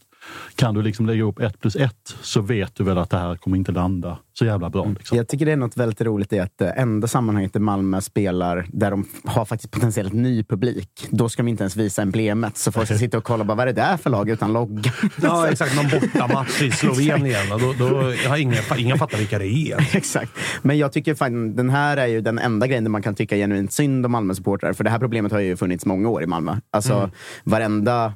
kan 0.55 0.73
du 0.75 0.81
liksom 0.81 1.05
lägga 1.05 1.23
upp 1.23 1.39
ett 1.39 1.59
plus 1.59 1.75
ett 1.75 2.15
så 2.21 2.41
vet 2.41 2.75
du 2.75 2.83
väl 2.83 2.97
att 2.97 3.09
det 3.09 3.17
här 3.17 3.35
kommer 3.35 3.57
inte 3.57 3.71
landa 3.71 4.17
så 4.33 4.45
jävla 4.45 4.69
bra. 4.69 4.85
Liksom. 4.85 5.17
Jag 5.17 5.27
tycker 5.27 5.45
det 5.45 5.51
är 5.51 5.55
något 5.55 5.77
väldigt 5.77 6.01
roligt 6.01 6.33
i 6.33 6.39
att 6.39 6.57
det 6.57 6.69
enda 6.69 7.07
sammanhanget 7.07 7.53
där 7.53 7.59
Malmö 7.59 8.01
spelar 8.01 8.65
där 8.67 8.91
de 8.91 9.05
har 9.25 9.45
faktiskt 9.45 9.71
potentiellt 9.71 10.13
ny 10.13 10.43
publik, 10.43 11.07
då 11.09 11.29
ska 11.29 11.43
de 11.43 11.47
inte 11.49 11.63
ens 11.63 11.75
visa 11.75 12.01
emblemet. 12.01 12.57
Så 12.57 12.71
folk 12.71 12.87
ska 12.87 12.97
sitta 12.97 13.17
och 13.17 13.23
kolla, 13.23 13.43
bara, 13.43 13.55
vad 13.55 13.67
är 13.67 13.73
det 13.73 13.81
där 13.81 13.97
för 13.97 14.09
lag 14.09 14.29
utan 14.29 14.53
logga? 14.53 14.91
Ja, 15.21 15.47
exakt. 15.47 15.75
Någon 15.75 15.89
bortamatch 15.89 16.61
i 16.61 16.71
Slovenien. 16.71 17.49
Då, 17.49 17.73
då 17.79 17.85
har 18.29 18.37
ingen, 18.37 18.57
ingen 18.77 18.97
fattar 18.97 19.17
vilka 19.17 19.39
det 19.39 19.47
är. 19.47 19.95
Exakt. 19.95 20.31
Men 20.61 20.77
jag 20.77 20.91
tycker 20.91 21.15
fan, 21.15 21.55
den 21.55 21.69
här 21.69 21.97
är 21.97 22.07
ju 22.07 22.21
den 22.21 22.39
enda 22.39 22.67
grejen 22.67 22.83
där 22.83 22.91
man 22.91 23.01
kan 23.01 23.15
tycka 23.15 23.35
genuint 23.35 23.73
synd 23.73 24.05
om 24.05 24.11
Malmö-supportrar. 24.11 24.73
För 24.73 24.83
det 24.83 24.89
här 24.89 24.99
problemet 24.99 25.31
har 25.31 25.39
ju 25.39 25.55
funnits 25.57 25.85
många 25.85 26.09
år 26.09 26.23
i 26.23 26.27
Malmö. 26.27 26.57
Alltså 26.71 26.93
Mm. 26.93 27.09
varenda 27.43 28.05
eh, 28.05 28.11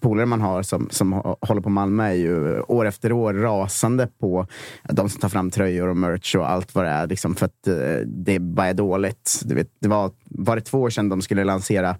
polare 0.00 0.26
man 0.26 0.40
har 0.40 0.62
som, 0.62 0.88
som 0.90 1.12
håller 1.40 1.60
på 1.60 1.68
Malmö 1.68 2.04
är 2.04 2.14
ju 2.14 2.56
eh, 2.56 2.64
år 2.68 2.86
efter 2.86 3.12
år 3.12 3.34
rasande 3.34 4.08
på 4.20 4.46
de 4.88 5.08
som 5.08 5.20
tar 5.20 5.28
fram 5.28 5.50
tröjor 5.50 5.88
och 5.88 5.96
merch 5.96 6.34
och 6.36 6.50
allt 6.50 6.74
vad 6.74 6.84
det 6.84 6.90
är. 6.90 7.06
Liksom 7.06 7.34
för 7.34 7.46
att 7.46 7.66
eh, 7.66 8.06
det 8.06 8.38
bara 8.38 8.66
är 8.66 8.74
dåligt. 8.74 9.42
Du 9.44 9.54
vet, 9.54 9.70
det 9.80 9.88
var, 9.88 10.10
var 10.38 10.56
det 10.56 10.62
två 10.62 10.80
år 10.80 10.90
sedan 10.90 11.08
de 11.08 11.22
skulle 11.22 11.44
lansera 11.44 11.96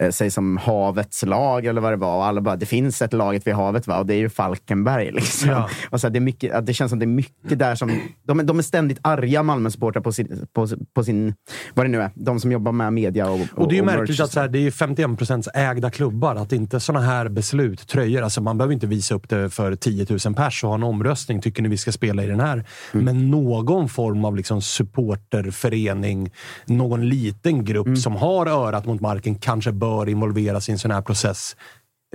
eh, 0.00 0.10
sig 0.10 0.30
som 0.30 0.56
havets 0.56 1.22
lag 1.22 1.64
eller 1.66 1.80
vad 1.80 1.92
det 1.92 1.96
var. 1.96 2.16
Och 2.16 2.24
alla 2.26 2.40
bara, 2.40 2.56
det 2.56 2.66
finns 2.66 3.02
ett 3.02 3.12
laget 3.12 3.46
vid 3.46 3.54
havet 3.54 3.86
va? 3.86 3.98
och 3.98 4.06
det 4.06 4.14
är 4.14 4.18
ju 4.18 4.28
Falkenberg. 4.28 5.10
Liksom. 5.16 5.48
Ja. 5.50 5.68
Och 5.90 6.00
så 6.00 6.06
här, 6.06 6.12
det, 6.12 6.18
är 6.18 6.20
mycket, 6.20 6.66
det 6.66 6.74
känns 6.74 6.90
som 6.90 6.98
det 6.98 7.04
är 7.04 7.06
mycket 7.06 7.58
där 7.58 7.74
som... 7.74 8.00
De, 8.26 8.40
är- 8.40 8.44
de 8.44 8.58
är 8.58 8.62
ständigt 8.62 8.98
arga 9.02 9.42
Malmö-supportrar 9.42 10.00
på 10.02 10.12
sin, 10.12 10.46
på, 10.52 10.68
på 10.94 11.04
sin... 11.04 11.34
Vad 11.74 11.86
det 11.86 11.90
nu 11.90 12.02
är. 12.02 12.10
De 12.14 12.40
som 12.40 12.52
jobbar 12.52 12.72
med 12.72 12.92
media 12.92 13.30
och 13.30 13.40
Och 13.54 13.68
det 13.68 13.74
är 13.74 13.76
ju 13.76 13.82
merch. 13.84 13.96
märkligt 13.98 14.20
att 14.20 14.30
så 14.32 14.40
här, 14.40 14.48
det 14.48 14.58
är 14.58 14.70
51% 14.70 15.48
ägda 15.54 15.90
klubbar. 15.90 16.36
Att 16.36 16.52
inte 16.52 16.80
såna 16.80 17.00
här 17.00 17.28
beslut, 17.28 17.88
tröjor, 17.88 18.22
alltså 18.22 18.40
man 18.40 18.58
behöver 18.58 18.74
inte 18.74 18.86
visa 18.86 19.14
upp 19.14 19.28
det 19.28 19.50
för 19.50 19.74
10 19.76 20.06
000 20.26 20.34
pers 20.34 20.64
och 20.64 20.70
ha 20.70 20.74
en 20.76 20.82
omröstning. 20.82 21.40
Tycker 21.42 21.62
ni 21.62 21.68
vi 21.68 21.76
ska 21.78 21.92
spela 21.92 22.24
i 22.24 22.26
den 22.26 22.40
här? 22.40 22.64
Mm. 22.94 23.04
Men 23.04 23.30
någon 23.30 23.88
form 23.88 24.24
av 24.24 24.36
liksom 24.36 24.62
supporterförening, 24.62 26.30
någon 26.66 27.08
liten 27.08 27.64
grupp 27.64 27.75
Mm. 27.80 27.96
som 27.96 28.16
har 28.16 28.46
örat 28.46 28.86
mot 28.86 29.00
marken 29.00 29.34
kanske 29.34 29.72
bör 29.72 30.08
involveras 30.08 30.68
i 30.68 30.72
en 30.72 30.78
sån 30.78 30.90
här 30.90 31.02
process. 31.02 31.56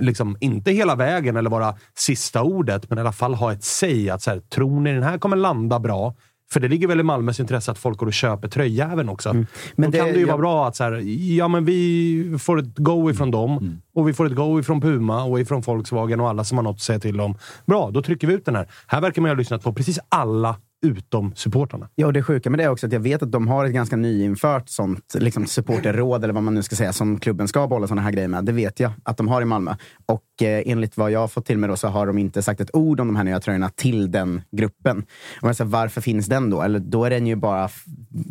Liksom, 0.02 0.36
inte 0.40 0.70
hela 0.72 0.94
vägen 0.94 1.36
eller 1.36 1.50
vara 1.50 1.74
sista 1.94 2.42
ordet, 2.42 2.88
men 2.90 2.98
i 2.98 3.00
alla 3.00 3.12
fall 3.12 3.34
ha 3.34 3.52
ett 3.52 3.64
säg. 3.64 4.10
Att 4.10 4.22
så 4.22 4.30
här, 4.30 4.40
tror 4.40 4.80
ni 4.80 4.92
den 4.92 5.02
här 5.02 5.18
kommer 5.18 5.36
landa 5.36 5.78
bra? 5.80 6.14
För 6.52 6.60
det 6.60 6.68
ligger 6.68 6.88
väl 6.88 7.00
i 7.00 7.02
Malmös 7.02 7.40
intresse 7.40 7.70
att 7.70 7.78
folk 7.78 7.98
går 7.98 8.06
och 8.06 8.12
köper 8.12 8.48
tröjäveln 8.48 9.08
också. 9.08 9.32
Men 9.32 9.46
Men 9.76 9.90
det- 9.90 9.98
Då 9.98 10.04
kan 10.04 10.12
det 10.12 10.18
ju 10.18 10.20
jag- 10.20 10.26
vara 10.26 10.38
bra 10.38 10.68
att 10.68 10.76
så 10.76 10.84
här, 10.84 10.92
ja, 11.36 11.48
men 11.48 11.64
vi 11.64 12.36
får 12.40 12.58
ett 12.58 12.78
go 12.78 13.10
ifrån 13.10 13.30
dem 13.30 13.80
och 13.94 14.08
vi 14.08 14.12
får 14.12 14.26
ett 14.26 14.34
go 14.34 14.60
ifrån 14.60 14.80
Puma 14.80 15.24
och 15.24 15.40
ifrån 15.40 15.60
Volkswagen 15.60 16.20
och 16.20 16.28
alla 16.28 16.44
som 16.44 16.58
har 16.58 16.62
något 16.62 16.74
att 16.76 16.80
säga 16.80 16.98
till 16.98 17.20
om. 17.20 17.34
Bra, 17.66 17.90
då 17.90 18.02
trycker 18.02 18.26
vi 18.26 18.34
ut 18.34 18.44
den 18.44 18.56
här. 18.56 18.68
Här 18.86 19.00
verkar 19.00 19.22
man 19.22 19.30
ha 19.30 19.36
lyssnat 19.36 19.62
på 19.62 19.72
precis 19.72 19.98
alla 20.08 20.56
utom 20.82 21.34
supportrarna. 21.34 21.88
Ja, 21.94 22.06
och 22.06 22.12
det 22.12 22.22
sjuka 22.22 22.50
med 22.50 22.58
det 22.58 22.64
är 22.64 22.68
också 22.68 22.86
att 22.86 22.92
jag 22.92 23.00
vet 23.00 23.22
att 23.22 23.32
de 23.32 23.48
har 23.48 23.64
ett 23.64 23.72
ganska 23.72 23.96
nyinfört 23.96 24.68
sånt 24.68 25.14
liksom 25.18 25.46
supporterråd, 25.46 26.24
eller 26.24 26.34
vad 26.34 26.42
man 26.42 26.54
nu 26.54 26.62
ska 26.62 26.76
säga, 26.76 26.92
som 26.92 27.18
klubben 27.20 27.48
ska 27.48 27.66
bolla 27.68 27.86
såna 27.86 28.02
här 28.02 28.10
grejer 28.10 28.28
med. 28.28 28.44
Det 28.44 28.52
vet 28.52 28.80
jag 28.80 28.92
att 29.04 29.16
de 29.16 29.28
har 29.28 29.42
i 29.42 29.44
Malmö. 29.44 29.74
Och 30.06 30.42
eh, 30.42 30.62
enligt 30.66 30.96
vad 30.96 31.10
jag 31.10 31.20
har 31.20 31.28
fått 31.28 31.46
till 31.46 31.58
mig 31.58 31.68
då, 31.68 31.76
så 31.76 31.88
har 31.88 32.06
de 32.06 32.18
inte 32.18 32.42
sagt 32.42 32.60
ett 32.60 32.70
ord 32.72 33.00
om 33.00 33.06
de 33.06 33.16
här 33.16 33.24
nya 33.24 33.40
tröjorna 33.40 33.68
till 33.68 34.10
den 34.10 34.42
gruppen. 34.52 35.04
Och 35.40 35.48
jag 35.48 35.56
säger, 35.56 35.70
varför 35.70 36.00
finns 36.00 36.26
den 36.26 36.50
då? 36.50 36.62
Eller 36.62 36.78
då 36.78 37.04
är 37.04 37.10
den 37.10 37.26
ju 37.26 37.36
bara... 37.36 37.68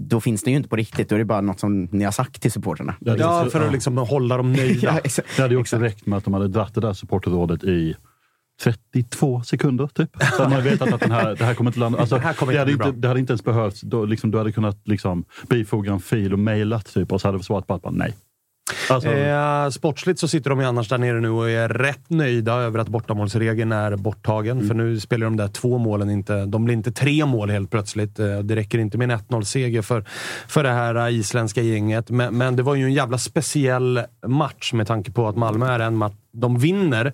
Då 0.10 0.22
finns 0.22 0.44
den 0.44 0.54
ju 0.54 0.58
inte 0.58 0.70
på 0.70 0.76
riktigt. 0.76 1.10
Då 1.10 1.16
är 1.16 1.20
det 1.20 1.26
bara 1.26 1.42
något 1.42 1.60
som 1.60 1.84
ni 1.84 2.04
har 2.04 2.12
sagt 2.12 2.42
till 2.42 2.52
supporterna. 2.52 2.96
Ja, 3.00 3.48
för 3.52 3.68
att 3.68 3.72
liksom 3.72 3.98
hålla 3.98 4.38
dem 4.38 4.54
nöjda. 4.54 5.00
Ja. 5.04 5.24
Det 5.36 5.42
hade 5.42 5.54
ju 5.54 5.60
också 5.60 5.78
räckt 5.78 6.06
med 6.06 6.18
att 6.18 6.24
de 6.24 6.34
hade 6.34 6.48
dratt 6.48 6.76
det 6.76 6.82
där 6.82 6.94
supporterrådet 6.94 7.64
i 7.64 7.96
32 8.64 9.44
sekunder, 9.44 9.88
typ. 9.88 10.10
Så 10.38 10.50
man 10.50 10.64
vetat 10.64 10.94
att 10.94 11.00
den 11.00 11.12
här, 11.12 11.36
det 11.36 11.46
här 11.46 11.54
kommer 11.54 11.70
inte 11.70 11.80
landa. 11.80 12.00
Alltså, 12.00 12.16
Det 12.16 12.22
här 12.22 12.34
kommer 12.34 12.54
det, 12.54 12.60
hade 12.60 12.72
inte, 12.72 12.92
det 12.92 13.08
hade 13.08 13.20
inte 13.20 13.32
ens 13.32 13.44
behövts. 13.44 13.82
Då, 13.82 14.06
liksom, 14.06 14.32
du 14.32 14.38
hade 14.38 14.52
kunnat 14.52 14.88
liksom, 14.88 15.26
bifoga 15.50 15.92
en 15.92 16.00
fil 16.00 16.34
och 16.34 16.40
mejlat 16.40 16.94
typ, 16.94 17.12
och 17.12 17.22
så 17.22 17.28
hade 17.28 17.40
på 17.44 17.58
att 17.58 17.68
bara 17.68 17.92
nej. 17.92 18.14
Alltså, 18.90 19.10
Eh, 19.10 19.70
sportsligt 19.70 20.20
så 20.20 20.28
sitter 20.28 20.50
de 20.50 20.60
ju 20.60 20.66
annars 20.66 20.90
där 20.90 20.98
nere 20.98 21.20
nu 21.20 21.30
och 21.30 21.50
är 21.50 21.70
rätt 21.70 22.10
nöjda 22.10 22.54
över 22.54 22.80
att 22.80 22.88
bortamålsregeln 22.88 23.72
är 23.72 23.96
borttagen. 23.96 24.68
För 24.68 24.76
nu 24.76 25.00
spelar 25.00 25.24
de 25.24 25.38
där 25.38 25.48
två 25.48 25.78
målen 25.78 26.10
inte... 26.10 26.46
De 26.46 26.66
blir 26.66 26.76
inte 26.76 26.92
tre 26.92 27.26
mål 27.26 27.50
helt 27.50 27.72
plötsligt. 27.72 28.20
Eh, 28.20 28.40
det 28.40 28.56
räcker 28.56 28.80
inte 28.80 28.98
med 28.98 29.12
en 29.12 29.20
1-0-seger 29.20 29.82
för, 29.82 30.06
för 30.48 30.64
det 30.64 30.70
här 30.70 30.96
eh, 30.96 31.16
isländska 31.16 31.62
gänget. 31.62 32.10
Men, 32.10 32.38
men 32.38 32.56
det 32.56 32.64
var 32.64 32.76
ju 32.76 32.84
en 32.84 32.94
jävla 32.94 33.18
speciell 33.18 34.02
match 34.28 34.74
med 34.74 34.88
tanke 34.88 35.12
på 35.12 35.28
att 35.28 35.36
Malmö 35.36 35.68
är 35.68 35.80
en 35.80 35.98
match... 35.98 36.14
De 36.34 36.58
vinner, 36.58 37.14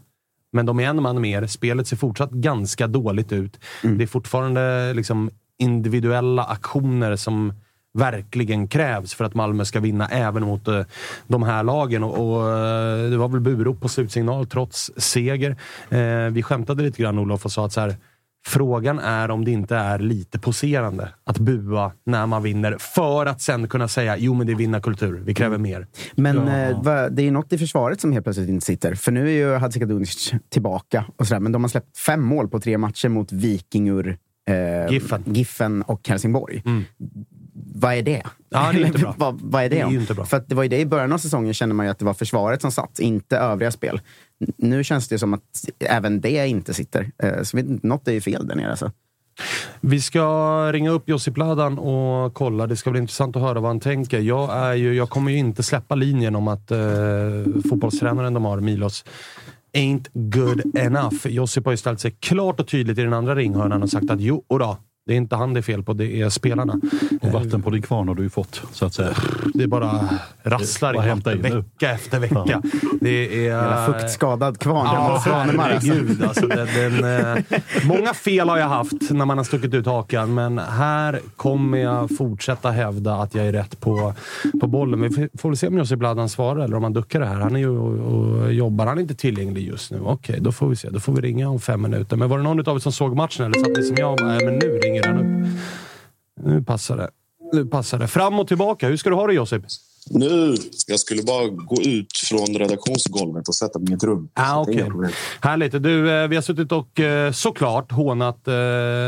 men 0.54 0.66
de 0.66 0.80
är 0.80 0.90
en 0.90 1.02
man 1.02 1.22
mer. 1.22 1.48
Spelet 1.48 1.88
ser 1.88 1.98
fortsatt 1.98 2.32
ganska 2.32 2.88
dåligt 2.88 3.32
ut. 3.32 3.60
Det 3.82 4.04
är 4.04 4.08
fortfarande 4.08 4.94
liksom 4.94 5.30
individuella 5.60 6.44
aktioner 6.44 7.16
som 7.16 7.54
verkligen 7.94 8.68
krävs 8.68 9.14
för 9.14 9.26
att 9.26 9.34
Malmö 9.34 9.66
ska 9.66 9.80
vinna 9.80 10.08
även 10.08 10.44
mot 10.44 10.68
eh, 10.68 10.82
de 11.28 11.44
här 11.44 11.64
lagen. 11.64 12.04
Och, 12.04 12.38
och 12.38 12.50
eh, 12.50 13.10
Det 13.10 13.18
var 13.18 13.28
väl 13.28 13.40
burop 13.40 13.82
på 13.82 13.90
slutsignal 13.90 14.48
trots 14.48 14.92
seger. 14.98 15.56
Eh, 15.90 16.32
vi 16.32 16.44
skämtade 16.44 16.84
lite 16.84 17.02
grann 17.02 17.20
Olof 17.20 17.46
och 17.46 17.52
sa 17.52 17.66
att 17.66 17.74
så 17.74 17.82
här, 17.82 17.96
frågan 18.48 19.00
är 19.00 19.32
om 19.32 19.46
det 19.46 19.52
inte 19.52 19.76
är 19.76 20.00
lite 20.00 20.40
poserande 20.40 21.10
att 21.24 21.38
bua 21.40 21.92
när 22.06 22.26
man 22.26 22.44
vinner 22.44 22.76
för 22.80 23.26
att 23.26 23.42
sen 23.42 23.68
kunna 23.68 23.88
säga 23.88 24.18
jo 24.18 24.34
men 24.34 24.48
det 24.48 24.54
är 24.54 24.58
vinnarkultur, 24.58 25.22
vi 25.26 25.34
kräver 25.34 25.58
mer. 25.58 25.88
Men 26.16 26.48
eh, 26.48 26.84
va- 26.84 27.10
det 27.10 27.28
är 27.28 27.32
något 27.32 27.54
i 27.54 27.58
försvaret 27.58 28.02
som 28.02 28.12
helt 28.12 28.26
plötsligt 28.26 28.50
inte 28.50 28.66
sitter. 28.66 28.96
För 28.96 29.12
nu 29.12 29.28
är 29.28 29.32
ju 29.34 29.56
Hadzikadunic 29.56 30.34
tillbaka. 30.50 31.06
Och 31.18 31.28
sådär, 31.28 31.40
men 31.40 31.52
de 31.52 31.64
har 31.64 31.70
släppt 31.70 31.98
fem 31.98 32.22
mål 32.24 32.48
på 32.50 32.60
tre 32.60 32.78
matcher 32.78 33.10
mot 33.10 33.32
Vikingur, 33.32 34.18
eh, 34.50 34.92
Giffen. 34.94 35.24
Giffen 35.26 35.82
och 35.82 36.10
Helsingborg. 36.10 36.64
Vad 37.80 37.94
är 37.94 38.02
det? 38.02 38.24
Ja, 38.50 38.72
det 38.74 38.82
är 38.82 38.86
inte 38.86 39.00
bra. 39.00 39.16
vad, 39.18 39.40
vad 39.42 39.64
är 39.64 39.70
det? 39.70 39.76
Det 39.76 39.82
är 39.82 39.86
om? 39.86 39.96
inte 39.96 40.14
bra. 40.14 40.26
För 40.26 40.44
det 40.48 40.56
var 40.56 40.64
ju 40.64 40.70
det 40.70 40.80
i 40.80 40.86
början 40.86 41.14
av 41.14 41.18
säsongen 41.18 41.54
kände 41.54 41.76
man 41.76 41.86
ju 41.86 41.92
att 41.92 42.00
det 42.00 42.06
var 42.06 42.14
försvaret 42.14 42.62
som 42.62 42.72
satt, 42.72 43.00
inte 43.00 43.38
övriga 43.38 43.72
spel. 43.72 44.02
Nu 44.58 44.84
känns 44.84 45.08
det 45.08 45.20
som 45.20 45.34
att 45.34 45.42
även 45.80 46.22
det 46.22 46.48
inte 46.48 46.74
sitter. 46.74 47.12
Eh, 47.24 47.44
så 47.44 47.58
något 47.82 48.08
är 48.08 48.12
ju 48.12 48.22
fel 48.22 48.48
där 48.48 48.56
nere. 48.56 48.72
Alltså. 48.72 48.92
Vi 49.82 50.02
ska 50.02 50.26
ringa 50.72 50.90
upp 50.90 51.10
Josip 51.10 51.38
Ladan 51.38 51.80
och 51.80 52.34
kolla. 52.34 52.68
Det 52.68 52.76
ska 52.76 52.92
bli 52.92 53.00
intressant 53.00 53.36
att 53.36 53.42
höra 53.42 53.60
vad 53.60 53.70
han 53.70 53.80
tänker. 53.80 54.20
Jag, 54.20 54.58
är 54.58 54.74
ju, 54.74 54.94
jag 54.94 55.10
kommer 55.10 55.32
ju 55.32 55.38
inte 55.38 55.64
släppa 55.64 55.96
linjen 55.96 56.36
om 56.36 56.48
att 56.48 56.72
eh, 56.72 56.80
fotbollstränaren 57.70 58.34
de 58.34 58.46
har, 58.46 58.60
Milos, 58.60 59.06
ain't 59.74 60.08
good 60.14 60.78
enough. 60.78 61.28
Josip 61.28 61.66
har 61.66 61.72
ju 61.72 61.78
ställt 61.78 62.00
sig 62.00 62.12
klart 62.12 62.60
och 62.60 62.68
tydligt 62.68 62.98
i 62.98 63.02
den 63.04 63.14
andra 63.14 63.36
ringhörnan 63.36 63.84
och 63.84 63.90
sagt 63.90 64.12
att 64.12 64.22
jo, 64.22 64.44
då, 64.50 64.78
det 65.08 65.14
är 65.14 65.18
inte 65.18 65.36
han 65.36 65.54
det 65.54 65.60
är 65.60 65.62
fel 65.62 65.84
på, 65.84 65.94
det 65.94 66.22
är 66.22 66.30
spelarna. 66.30 66.80
och 67.22 67.32
vatten 67.32 67.62
på 67.62 67.70
din 67.70 67.82
kvarn 67.82 68.08
har 68.08 68.16
du 68.16 68.24
ju 68.24 68.30
fått, 68.30 68.62
så 68.72 68.86
att 68.86 68.94
säga. 68.94 69.14
Det 69.54 69.68
bara 69.68 70.10
rasslar 70.44 70.94
Bara 70.94 71.06
i 71.06 71.10
vatten 71.10 71.34
in 71.34 71.42
nu. 71.42 71.50
vecka 71.56 71.92
efter 71.92 72.20
vecka. 72.20 72.62
Det 73.02 73.10
är... 73.10 73.48
Jävla 73.48 73.86
fuktskadad 73.86 74.60
kvarn. 74.60 74.86
Ja, 74.86 74.98
alltså. 74.98 75.30
herregud. 75.30 76.24
Alltså, 76.24 76.48
den, 76.48 76.68
den, 77.02 77.36
eh, 77.38 77.44
många 77.86 78.14
fel 78.14 78.50
har 78.50 78.58
jag 78.58 78.68
haft 78.68 79.10
när 79.10 79.26
man 79.26 79.38
har 79.38 79.46
stuckit 79.46 79.74
ut 79.74 79.86
hakan, 79.86 80.34
men 80.34 80.58
här 80.58 81.20
kommer 81.36 81.78
jag 81.78 82.18
fortsätta 82.18 82.72
hävda 82.72 83.16
att 83.16 83.36
jag 83.36 83.46
är 83.48 83.52
rätt 83.54 83.80
på, 83.80 84.14
på 84.62 84.68
bollen. 84.68 85.02
Vi 85.02 85.10
får- 85.38 85.50
väl 85.50 85.58
se 85.58 85.68
om 85.68 85.78
Josip 85.78 86.00
Bladan 86.00 86.30
svarar 86.30 86.64
eller 86.64 86.78
om 86.78 86.84
han 86.84 86.94
duckar 86.94 87.20
det 87.20 87.26
här. 87.26 87.36
Han 87.36 87.56
är 87.56 87.60
ju 87.60 87.70
och, 87.70 88.14
och 88.44 88.54
jobbar. 88.54 88.86
Han 88.86 88.98
är 88.98 89.02
inte 89.02 89.16
tillgänglig 89.16 89.68
just 89.68 89.92
nu. 89.92 90.00
Okej, 90.04 90.38
då 90.42 90.52
får 90.52 90.70
vi 90.70 90.76
se. 90.76 90.90
Då 90.90 91.00
får 91.00 91.14
vi 91.14 91.22
ringa 91.22 91.50
om 91.50 91.60
fem 91.60 91.82
minuter. 91.82 92.18
Men 92.18 92.30
var 92.30 92.38
det 92.38 92.44
någon 92.44 92.68
av 92.68 92.76
er 92.76 92.80
som 92.80 92.92
såg 92.92 93.16
matchen 93.16 93.46
eller 93.46 93.60
satt 93.60 93.78
ni 93.78 93.84
som 93.84 93.96
jag? 94.00 94.22
Nej, 94.22 94.46
men 94.46 94.54
nu 94.54 94.80
ringer 94.84 94.97
upp. 95.00 95.48
Nu 96.44 96.64
passar 96.64 96.98
det. 96.98 97.10
Nu 97.54 97.66
passar 97.66 98.00
det. 98.00 98.08
Fram 98.08 98.40
och 98.40 98.48
tillbaka. 98.48 98.88
Hur 98.88 98.98
ska 98.98 99.10
du 99.10 99.16
ha 99.16 99.28
det 99.28 99.34
Josip? 99.34 99.64
Nu, 100.10 100.56
jag 100.88 101.00
skulle 101.00 101.24
bara 101.24 101.48
gå 101.48 101.82
ut 101.82 102.18
från 102.30 102.48
redaktionsgolvet 102.48 103.48
och 103.48 103.56
sätta 103.56 103.80
mig 103.80 103.92
i 103.92 103.94
ett 103.94 104.04
rum. 104.04 104.30
Ah, 104.34 104.66
problem. 104.66 105.12
Härligt. 105.42 105.84
Du, 105.84 106.12
eh, 106.12 106.28
vi 106.28 106.36
har 106.36 106.42
suttit 106.42 106.72
och 106.72 107.00
eh, 107.00 107.32
såklart 107.32 107.92
hånat 107.92 108.48
eh, 108.48 108.54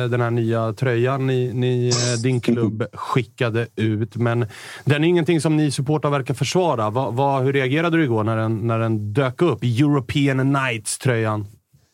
den 0.10 0.22
här 0.22 0.32
nya 0.32 0.74
tröjan 0.74 1.28
ni, 1.28 1.54
ni, 1.54 1.92
din 2.24 2.42
klubb 2.42 2.86
skickade 2.94 3.68
ut. 3.76 4.16
Men 4.16 4.46
den 4.86 5.04
är 5.04 5.08
ingenting 5.08 5.42
som 5.42 5.58
ni 5.58 5.72
supportrar 5.72 6.12
verkar 6.12 6.34
försvara. 6.34 6.90
Va, 6.90 7.10
va, 7.10 7.40
hur 7.40 7.54
reagerade 7.54 7.98
du 7.98 8.04
igår 8.04 8.24
när 8.24 8.38
den, 8.38 8.68
när 8.68 8.80
den 8.80 9.14
dök 9.14 9.42
upp? 9.42 9.64
European 9.64 10.54
Nights-tröjan. 10.54 11.48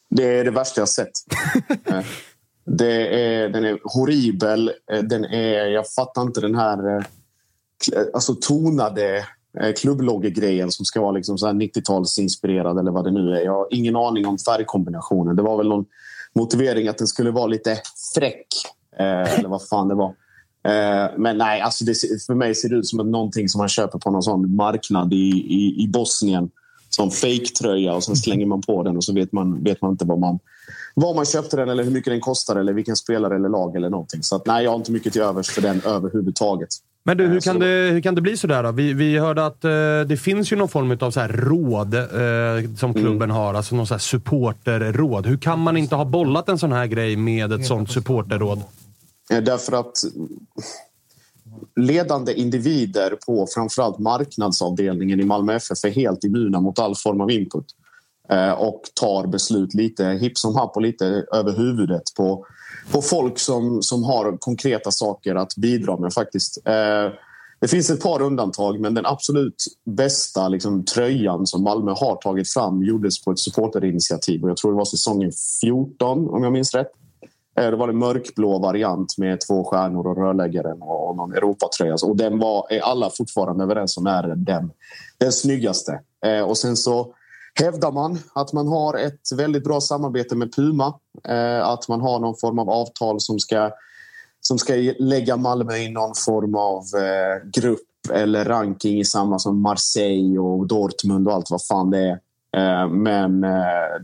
Det 0.10 0.40
är 0.40 0.46
det 0.46 0.52
värsta 0.52 0.82
jag 0.82 0.90
sett. 0.90 1.12
Det 2.66 3.08
är, 3.24 3.50
den 3.50 3.66
är 3.66 3.80
horribel. 3.84 4.72
Eh, 4.92 5.04
den 5.04 5.26
är, 5.26 5.66
jag 5.66 5.90
fattar 5.90 6.22
inte 6.22 6.42
den 6.42 6.56
här 6.56 6.88
eh, 6.88 7.04
eh, 7.94 8.06
alltså 8.14 8.36
tonade 8.36 9.26
klubbloggegrejen 9.78 10.72
som 10.72 10.86
ska 10.86 11.02
vara 11.02 11.12
liksom 11.12 11.38
90-talsinspirerad 11.38 12.80
eller 12.80 12.92
vad 12.92 13.04
det 13.04 13.12
nu 13.12 13.32
är. 13.32 13.42
Jag 13.42 13.54
har 13.54 13.68
ingen 13.72 13.96
aning 13.96 14.28
om 14.28 14.38
färgkombinationen. 14.38 15.36
Det 15.36 15.42
var 15.42 15.58
väl 15.58 15.68
någon 15.68 15.86
motivering 16.34 16.88
att 16.88 16.98
den 16.98 17.08
skulle 17.08 17.32
vara 17.32 17.48
lite 17.48 17.78
fräck. 18.16 18.48
Eh, 19.00 19.40
eller 19.40 19.50
vad 19.50 19.68
fan 19.68 19.88
det 19.88 19.96
var. 19.96 20.16
Eh, 20.68 21.12
men 21.18 21.38
nej, 21.38 21.62
alltså 21.62 21.86
det, 21.86 21.94
för 22.28 22.34
mig 22.34 22.56
ser 22.56 22.70
det 22.70 22.76
ut 22.76 22.88
som 22.88 23.00
att 23.00 23.06
någonting 23.06 23.50
som 23.50 23.60
man 23.60 23.70
köper 23.70 24.00
på 24.00 24.12
någon 24.12 24.24
sån 24.24 24.56
marknad 24.56 25.14
i, 25.14 25.30
i, 25.50 25.84
i 25.84 25.88
Bosnien. 25.88 26.50
Som 26.90 27.12
fake-tröja 27.12 27.94
och 27.94 28.04
sen 28.04 28.16
slänger 28.16 28.46
man 28.46 28.62
på 28.62 28.84
den 28.84 28.98
och 28.98 29.04
så 29.04 29.14
vet 29.14 29.32
man, 29.32 29.64
vet 29.64 29.82
man 29.82 29.92
inte 29.92 30.06
vad 30.06 30.20
man, 30.20 30.40
vad 30.98 31.16
man 31.16 31.26
köpte 31.26 31.58
den 31.58 31.70
eller 31.70 31.84
hur 31.84 31.92
mycket 31.92 32.12
den 32.12 32.22
kostar 32.22 32.56
eller 32.56 32.74
vilken 32.74 32.96
spelare 32.96 33.36
eller 33.36 33.50
lag 33.50 33.76
eller 33.76 33.90
någonting. 33.90 34.24
Så 34.24 34.36
att, 34.36 34.46
nej, 34.46 34.64
jag 34.64 34.72
har 34.72 34.78
inte 34.78 34.92
mycket 34.92 35.14
till 35.14 35.22
övers 35.22 35.50
för 35.50 35.62
den 35.62 35.82
överhuvudtaget. 35.86 36.70
Men 37.04 37.18
du, 37.18 37.28
hur 37.28 37.36
Eh, 37.36 37.42
kan, 37.42 37.60
det, 37.60 37.90
hur 37.92 38.02
kan 38.02 38.16
det 38.16 38.22
bli 38.22 38.38
sådär 38.38 38.64
då? 38.64 38.72
Vi, 38.72 38.94
vi 38.94 39.18
hörde 39.18 39.46
att 39.46 39.64
eh, 39.64 39.70
det 40.08 40.20
finns 40.22 40.52
ju 40.52 40.56
någon 40.56 40.70
form 40.70 40.98
av 41.02 41.12
så 41.12 41.20
här 41.20 41.30
råd 41.30 41.94
eh, 41.94 42.76
som 42.78 42.94
klubben 42.94 43.32
har. 43.32 43.54
Alltså 43.54 43.76
någon 43.76 43.88
så 43.88 43.94
här 43.94 44.00
supporterråd. 44.00 45.26
Hur 45.26 45.38
kan 45.38 45.60
man 45.60 45.78
inte 45.78 45.96
ha 45.96 46.06
bollat 46.06 46.50
en 46.50 46.60
sån 46.60 46.72
här 46.72 46.86
grej 46.86 47.16
med 47.16 47.54
ett 47.54 47.66
sånt 47.66 47.92
supporterråd? 47.92 48.62
Eh, 49.32 49.44
Därför 49.44 49.80
att 49.80 50.04
ledande 51.76 52.34
individer 52.34 53.18
på 53.26 53.48
framförallt 53.56 54.00
marknadsavdelningen 54.00 55.20
i 55.20 55.24
Malmö 55.24 55.54
FF 55.56 55.86
är 55.86 55.90
helt 55.90 56.24
immuna 56.24 56.60
mot 56.62 56.80
all 56.80 56.96
form 56.96 57.22
av 57.22 57.32
input. 57.32 57.66
Eh, 58.30 58.52
och 58.52 58.82
tar 58.94 59.28
beslut 59.28 59.74
lite 59.74 60.06
hipp 60.06 60.38
som 60.38 60.56
happ 60.56 60.76
och 60.76 60.82
lite 60.82 61.26
över 61.34 61.58
huvudet 61.58 62.04
på, 62.18 62.46
på 62.92 63.02
folk 63.02 63.40
som, 63.40 63.82
som 63.82 64.04
har 64.04 64.38
konkreta 64.38 64.92
saker 64.92 65.36
att 65.36 65.56
bidra 65.56 65.98
med 65.98 66.14
faktiskt. 66.14 66.58
Eh, 66.66 67.14
det 67.60 67.68
finns 67.68 67.90
ett 67.90 68.04
par 68.04 68.22
undantag, 68.22 68.80
men 68.80 68.94
den 68.94 69.06
absolut 69.06 69.64
bästa 69.84 70.48
liksom, 70.48 70.86
tröjan 70.86 71.48
som 71.48 71.64
Malmö 71.64 71.92
har 71.92 72.16
tagit 72.16 72.50
fram 72.50 72.84
gjordes 72.84 73.24
på 73.24 73.32
ett 73.32 73.40
supporterinitiativ. 73.40 74.44
Och 74.44 74.50
jag 74.50 74.58
tror 74.58 74.72
det 74.72 74.78
var 74.78 74.86
säsongen 74.86 75.32
14, 75.62 76.30
om 76.30 76.44
jag 76.44 76.54
minns 76.54 76.74
rätt. 76.76 76.92
Eh, 77.60 77.70
det 77.70 77.76
var 77.76 77.90
en 77.90 77.98
mörkblå 77.98 78.60
variant 78.60 79.18
med 79.18 79.42
två 79.48 79.64
stjärnor 79.64 80.08
och 80.08 80.18
rörläggaren 80.18 80.82
och 80.82 81.16
någon 81.16 81.34
Europatröja. 81.34 81.96
Och 82.04 82.18
den 82.18 82.40
var, 82.40 82.68
är 82.70 82.80
alla 82.80 83.10
fortfarande 83.10 83.64
överens 83.64 83.98
om 83.98 84.08
är 84.08 84.24
den, 84.36 84.72
den 85.18 85.32
snyggaste. 85.32 86.00
Och 86.48 86.58
sen 86.58 86.78
så 86.78 87.14
hävdar 87.60 87.92
man 87.92 88.20
att 88.34 88.54
man 88.54 88.68
har 88.68 88.94
ett 88.98 89.32
väldigt 89.36 89.64
bra 89.64 89.82
samarbete 89.82 90.36
med 90.36 90.54
Puma. 90.56 91.00
Eh, 91.28 91.68
att 91.68 91.88
man 91.88 92.02
har 92.02 92.20
någon 92.20 92.38
form 92.38 92.60
av 92.60 92.70
avtal 92.70 93.22
som 93.22 93.40
ska, 93.40 93.72
som 94.42 94.58
ska 94.58 94.74
lägga 95.00 95.38
Malmö 95.38 95.76
i 95.76 95.92
någon 95.92 96.16
form 96.26 96.56
av 96.56 96.82
eh, 96.82 97.50
grupp 97.50 97.80
eller 98.14 98.46
ranking 98.46 99.00
i 99.00 99.06
samma 99.06 99.40
som 99.40 99.62
Marseille 99.62 100.40
och 100.40 100.68
Dortmund 100.68 101.28
och 101.28 101.34
allt 101.34 101.52
vad 101.52 101.66
fan 101.66 101.92
det 101.92 102.00
är. 102.00 102.20
Eh, 102.58 102.90
men 102.90 103.42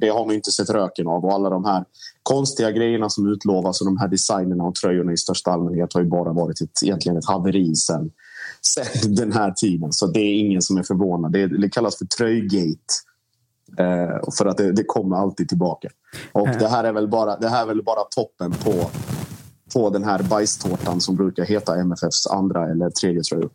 det 0.02 0.10
har 0.10 0.26
man 0.26 0.36
inte 0.36 0.52
sett 0.52 0.70
röken 0.70 1.08
av 1.08 1.26
och 1.26 1.34
alla 1.34 1.50
de 1.50 1.66
här 1.66 1.86
konstiga 2.24 2.72
grejerna 2.72 3.10
som 3.10 3.28
utlovas 3.28 3.82
och 3.82 3.86
de 3.86 3.98
här 3.98 4.08
designerna 4.08 4.64
och 4.64 4.76
tröjorna 4.76 5.12
i 5.12 5.18
största 5.18 5.52
allmänhet 5.52 5.94
har 5.94 6.02
ju 6.02 6.08
bara 6.08 6.34
varit 6.34 6.62
ett, 6.62 6.84
egentligen 6.84 7.18
ett 7.18 7.28
haveri 7.28 7.76
sen, 7.76 8.12
sen 8.62 9.16
den 9.16 9.32
här 9.32 9.52
tiden. 9.52 9.94
Så 9.94 10.08
det 10.08 10.20
är 10.20 10.40
ingen 10.40 10.62
som 10.62 10.78
är 10.78 10.84
förvånad. 10.84 11.32
Det, 11.32 11.48
det 11.48 11.70
kallas 11.70 11.98
för 11.98 12.06
tröjgate. 12.06 12.94
Eh, 13.78 14.20
för 14.38 14.46
att 14.46 14.58
det, 14.58 14.72
det, 14.72 14.84
kommer 14.84 15.16
alltid 15.16 15.50
tillbaka. 15.50 15.90
Och 16.32 16.48
det 16.60 16.68
här 16.68 16.84
är 16.84 16.94
väl 16.94 17.08
bara, 17.08 17.38
det 17.38 17.50
här 17.50 17.64
är 17.64 17.68
väl 17.68 17.84
bara 17.84 18.04
toppen 18.16 18.52
på, 18.52 18.90
på 19.74 19.90
den 19.90 20.04
här 20.04 20.24
bajstårtan 20.24 21.02
som 21.02 21.16
brukar 21.16 21.46
heta 21.46 21.76
MFFs 21.76 22.28
andra 22.28 22.70
eller 22.70 22.90
tredje 22.90 23.22
tröjor. 23.22 23.50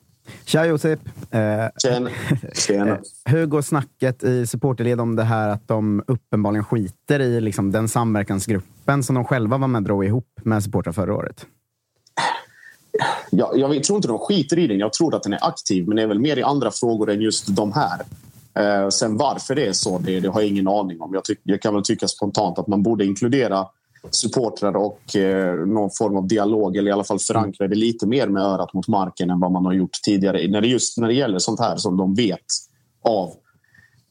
Tja 0.44 0.66
Josip! 0.66 1.00
Eh, 1.30 1.40
Tjena. 1.82 2.10
Tjena. 2.54 2.90
Eh, 2.90 2.98
hur 3.24 3.46
går 3.46 3.62
snacket 3.62 4.24
i 4.24 4.46
supporterled 4.46 5.00
om 5.00 5.16
det 5.16 5.22
här 5.22 5.48
att 5.48 5.68
de 5.68 6.04
uppenbarligen 6.06 6.64
skiter 6.64 7.20
i 7.20 7.40
liksom, 7.40 7.72
den 7.72 7.88
samverkansgruppen 7.88 9.02
som 9.02 9.14
de 9.14 9.24
själva 9.24 9.58
var 9.58 9.68
med 9.68 9.78
och 9.78 9.84
drog 9.84 10.04
ihop 10.04 10.40
med 10.42 10.62
supportrar 10.62 10.92
förra 10.92 11.14
året? 11.14 11.46
Ja, 13.30 13.52
jag 13.54 13.84
tror 13.84 13.96
inte 13.96 14.08
de 14.08 14.18
skiter 14.18 14.58
i 14.58 14.66
den. 14.66 14.78
Jag 14.78 14.92
tror 14.92 15.14
att 15.14 15.22
den 15.22 15.32
är 15.32 15.48
aktiv, 15.48 15.88
men 15.88 15.96
det 15.96 16.02
är 16.02 16.06
väl 16.06 16.18
mer 16.18 16.36
i 16.36 16.42
andra 16.42 16.70
frågor 16.70 17.10
än 17.10 17.20
just 17.20 17.56
de 17.56 17.72
här. 17.72 18.00
Eh, 18.56 18.88
sen 18.88 19.16
varför 19.16 19.54
det 19.54 19.66
är 19.66 19.72
så, 19.72 19.98
det, 19.98 20.20
det 20.20 20.28
har 20.28 20.40
jag 20.40 20.50
ingen 20.50 20.68
aning 20.68 21.00
om. 21.00 21.14
Jag, 21.14 21.24
tyck, 21.24 21.40
jag 21.42 21.62
kan 21.62 21.74
väl 21.74 21.82
tycka 21.82 22.08
spontant 22.08 22.58
att 22.58 22.66
man 22.66 22.82
borde 22.82 23.04
inkludera 23.04 23.66
supportrar 24.10 24.76
och 24.76 25.16
eh, 25.16 25.54
någon 25.54 25.90
form 25.90 26.16
av 26.16 26.28
dialog 26.28 26.76
eller 26.76 26.90
i 26.90 26.92
alla 26.92 27.04
fall 27.04 27.18
förankra 27.18 27.68
det 27.68 27.74
lite 27.74 28.06
mer 28.06 28.28
med 28.28 28.42
örat 28.42 28.74
mot 28.74 28.88
marken 28.88 29.30
än 29.30 29.40
vad 29.40 29.52
man 29.52 29.64
har 29.64 29.72
gjort 29.72 30.02
tidigare. 30.04 30.48
När 30.48 30.60
det 30.60 30.68
just 30.68 30.98
när 30.98 31.08
det 31.08 31.14
gäller 31.14 31.38
sånt 31.38 31.60
här 31.60 31.76
som 31.76 31.96
de 31.96 32.14
vet 32.14 32.40
av 33.02 33.32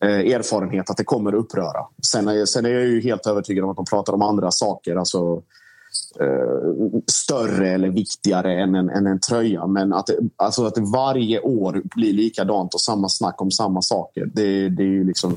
eh, 0.04 0.34
erfarenhet 0.36 0.90
att 0.90 0.98
det 0.98 1.04
kommer 1.04 1.36
uppröra. 1.36 1.86
Sen 2.12 2.28
är, 2.28 2.46
sen 2.46 2.66
är 2.66 2.70
jag 2.70 2.86
ju 2.86 3.02
helt 3.02 3.28
övertygad 3.28 3.64
om 3.64 3.70
att 3.70 3.76
de 3.76 3.86
pratar 3.86 4.14
om 4.14 4.22
andra 4.22 4.52
saker. 4.52 4.96
Alltså, 4.96 5.42
eh, 6.20 7.00
större 7.12 7.70
eller 7.70 7.90
viktigare 7.90 8.62
än 8.62 8.76
en, 8.76 8.90
än 8.90 9.08
en 9.08 9.20
tröja. 9.20 9.68
Men 9.68 9.94
att 9.94 10.08
det, 10.08 10.18
alltså 10.36 10.66
att 10.66 10.76
det 10.76 10.82
varje 10.82 11.40
år 11.40 11.82
blir 11.96 12.14
likadant 12.14 12.74
och 12.74 12.82
samma 12.82 13.10
snack 13.10 13.42
om 13.42 13.52
samma 13.52 13.82
saker. 13.82 14.26
Det, 14.26 14.70
det 14.70 14.84
är 14.84 14.88
ju 14.88 15.04
liksom 15.04 15.36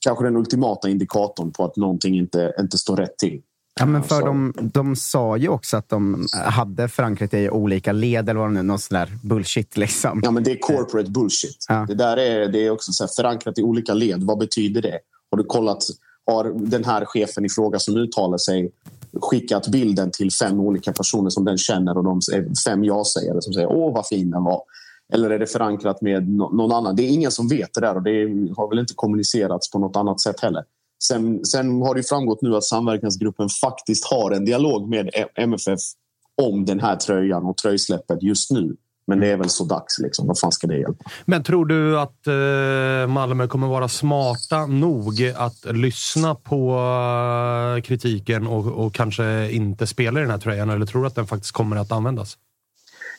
kanske 0.00 0.24
den 0.24 0.36
ultimata 0.36 0.88
indikatorn 0.88 1.52
på 1.52 1.64
att 1.64 1.76
någonting 1.76 2.16
inte, 2.16 2.54
inte 2.60 2.78
står 2.78 2.96
rätt 2.96 3.18
till. 3.18 3.42
Ja, 3.80 3.86
men 3.86 4.02
för 4.02 4.20
de, 4.20 4.52
de 4.62 4.96
sa 4.96 5.36
ju 5.36 5.48
också 5.48 5.76
att 5.76 5.88
de 5.88 6.26
hade 6.32 6.88
förankrat 6.88 7.34
i 7.34 7.50
olika 7.50 7.92
led 7.92 8.28
eller 8.28 8.40
vad 8.40 8.48
det 8.48 8.54
nu 8.54 8.62
någon 8.62 8.78
sån 8.78 8.94
där 8.94 9.12
bullshit. 9.22 9.76
Liksom. 9.76 10.20
Ja, 10.24 10.30
men 10.30 10.44
det 10.44 10.50
är 10.50 10.58
corporate 10.58 11.10
bullshit. 11.10 11.66
Ja. 11.68 11.84
Det 11.88 11.94
där 11.94 12.16
är, 12.16 12.48
det 12.48 12.66
är 12.66 12.70
också 12.70 12.92
så 12.92 13.04
här, 13.04 13.10
förankrat 13.16 13.58
i 13.58 13.62
olika 13.62 13.94
led. 13.94 14.22
Vad 14.22 14.38
betyder 14.38 14.82
det? 14.82 14.98
Har 15.30 15.38
du 15.38 15.44
kollat, 15.44 15.82
har 16.26 16.52
den 16.56 16.84
här 16.84 17.04
chefen 17.04 17.44
i 17.44 17.48
fråga 17.48 17.78
som 17.78 17.96
uttalar 17.96 18.38
sig 18.38 18.70
skickat 19.20 19.68
bilden 19.68 20.10
till 20.10 20.32
fem 20.32 20.60
olika 20.60 20.92
personer 20.92 21.30
som 21.30 21.44
den 21.44 21.58
känner 21.58 21.98
och 21.98 22.04
de 22.04 22.20
är 22.32 22.64
fem 22.64 22.84
ja-sägare 22.84 23.42
som 23.42 23.52
säger 23.52 23.68
åh 23.68 23.94
vad 23.94 24.06
fin 24.06 24.30
den 24.30 24.44
var. 24.44 24.62
Eller 25.12 25.30
är 25.30 25.38
det 25.38 25.46
förankrat 25.46 26.02
med 26.02 26.28
någon 26.28 26.72
annan? 26.72 26.96
Det 26.96 27.02
är 27.02 27.10
ingen 27.10 27.30
som 27.30 27.48
vet 27.48 27.74
det 27.74 27.80
där 27.80 27.94
och 27.96 28.02
det 28.02 28.20
har 28.56 28.68
väl 28.68 28.78
inte 28.78 28.94
kommunicerats 28.94 29.70
på 29.70 29.78
något 29.78 29.96
annat 29.96 30.20
sätt 30.20 30.40
heller. 30.40 30.64
Sen, 31.04 31.44
sen 31.44 31.82
har 31.82 31.94
det 31.94 32.08
framgått 32.08 32.42
nu 32.42 32.56
att 32.56 32.64
samverkansgruppen 32.64 33.48
faktiskt 33.48 34.04
har 34.04 34.30
en 34.30 34.44
dialog 34.44 34.88
med 34.88 35.10
MFF 35.34 35.80
om 36.42 36.64
den 36.64 36.80
här 36.80 36.96
tröjan 36.96 37.44
och 37.44 37.56
tröjsläppet 37.56 38.22
just 38.22 38.50
nu. 38.50 38.76
Men 39.06 39.20
det 39.20 39.30
är 39.30 39.36
väl 39.36 39.48
så 39.48 39.64
dags. 39.64 39.98
Liksom. 39.98 40.26
Vad 40.26 40.38
fan 40.38 40.52
ska 40.52 40.66
det 40.66 40.78
hjälpa? 40.78 41.04
Men 41.24 41.42
tror 41.42 41.66
du 41.66 42.00
att 42.00 42.26
eh, 42.26 43.12
Malmö 43.12 43.46
kommer 43.46 43.66
vara 43.66 43.88
smarta 43.88 44.66
nog 44.66 45.32
att 45.36 45.64
lyssna 45.64 46.34
på 46.34 46.70
eh, 47.76 47.82
kritiken 47.82 48.46
och, 48.46 48.66
och, 48.66 48.94
kanske 48.94 49.50
inte 49.50 49.86
spela 49.86 50.20
i 50.20 50.22
den 50.22 50.30
här 50.30 50.38
tröjan? 50.38 50.70
Eller 50.70 50.86
tror 50.86 51.00
du 51.00 51.06
att 51.06 51.14
den 51.14 51.26
faktiskt 51.26 51.52
kommer 51.52 51.76
att 51.76 51.92
användas? 51.92 52.38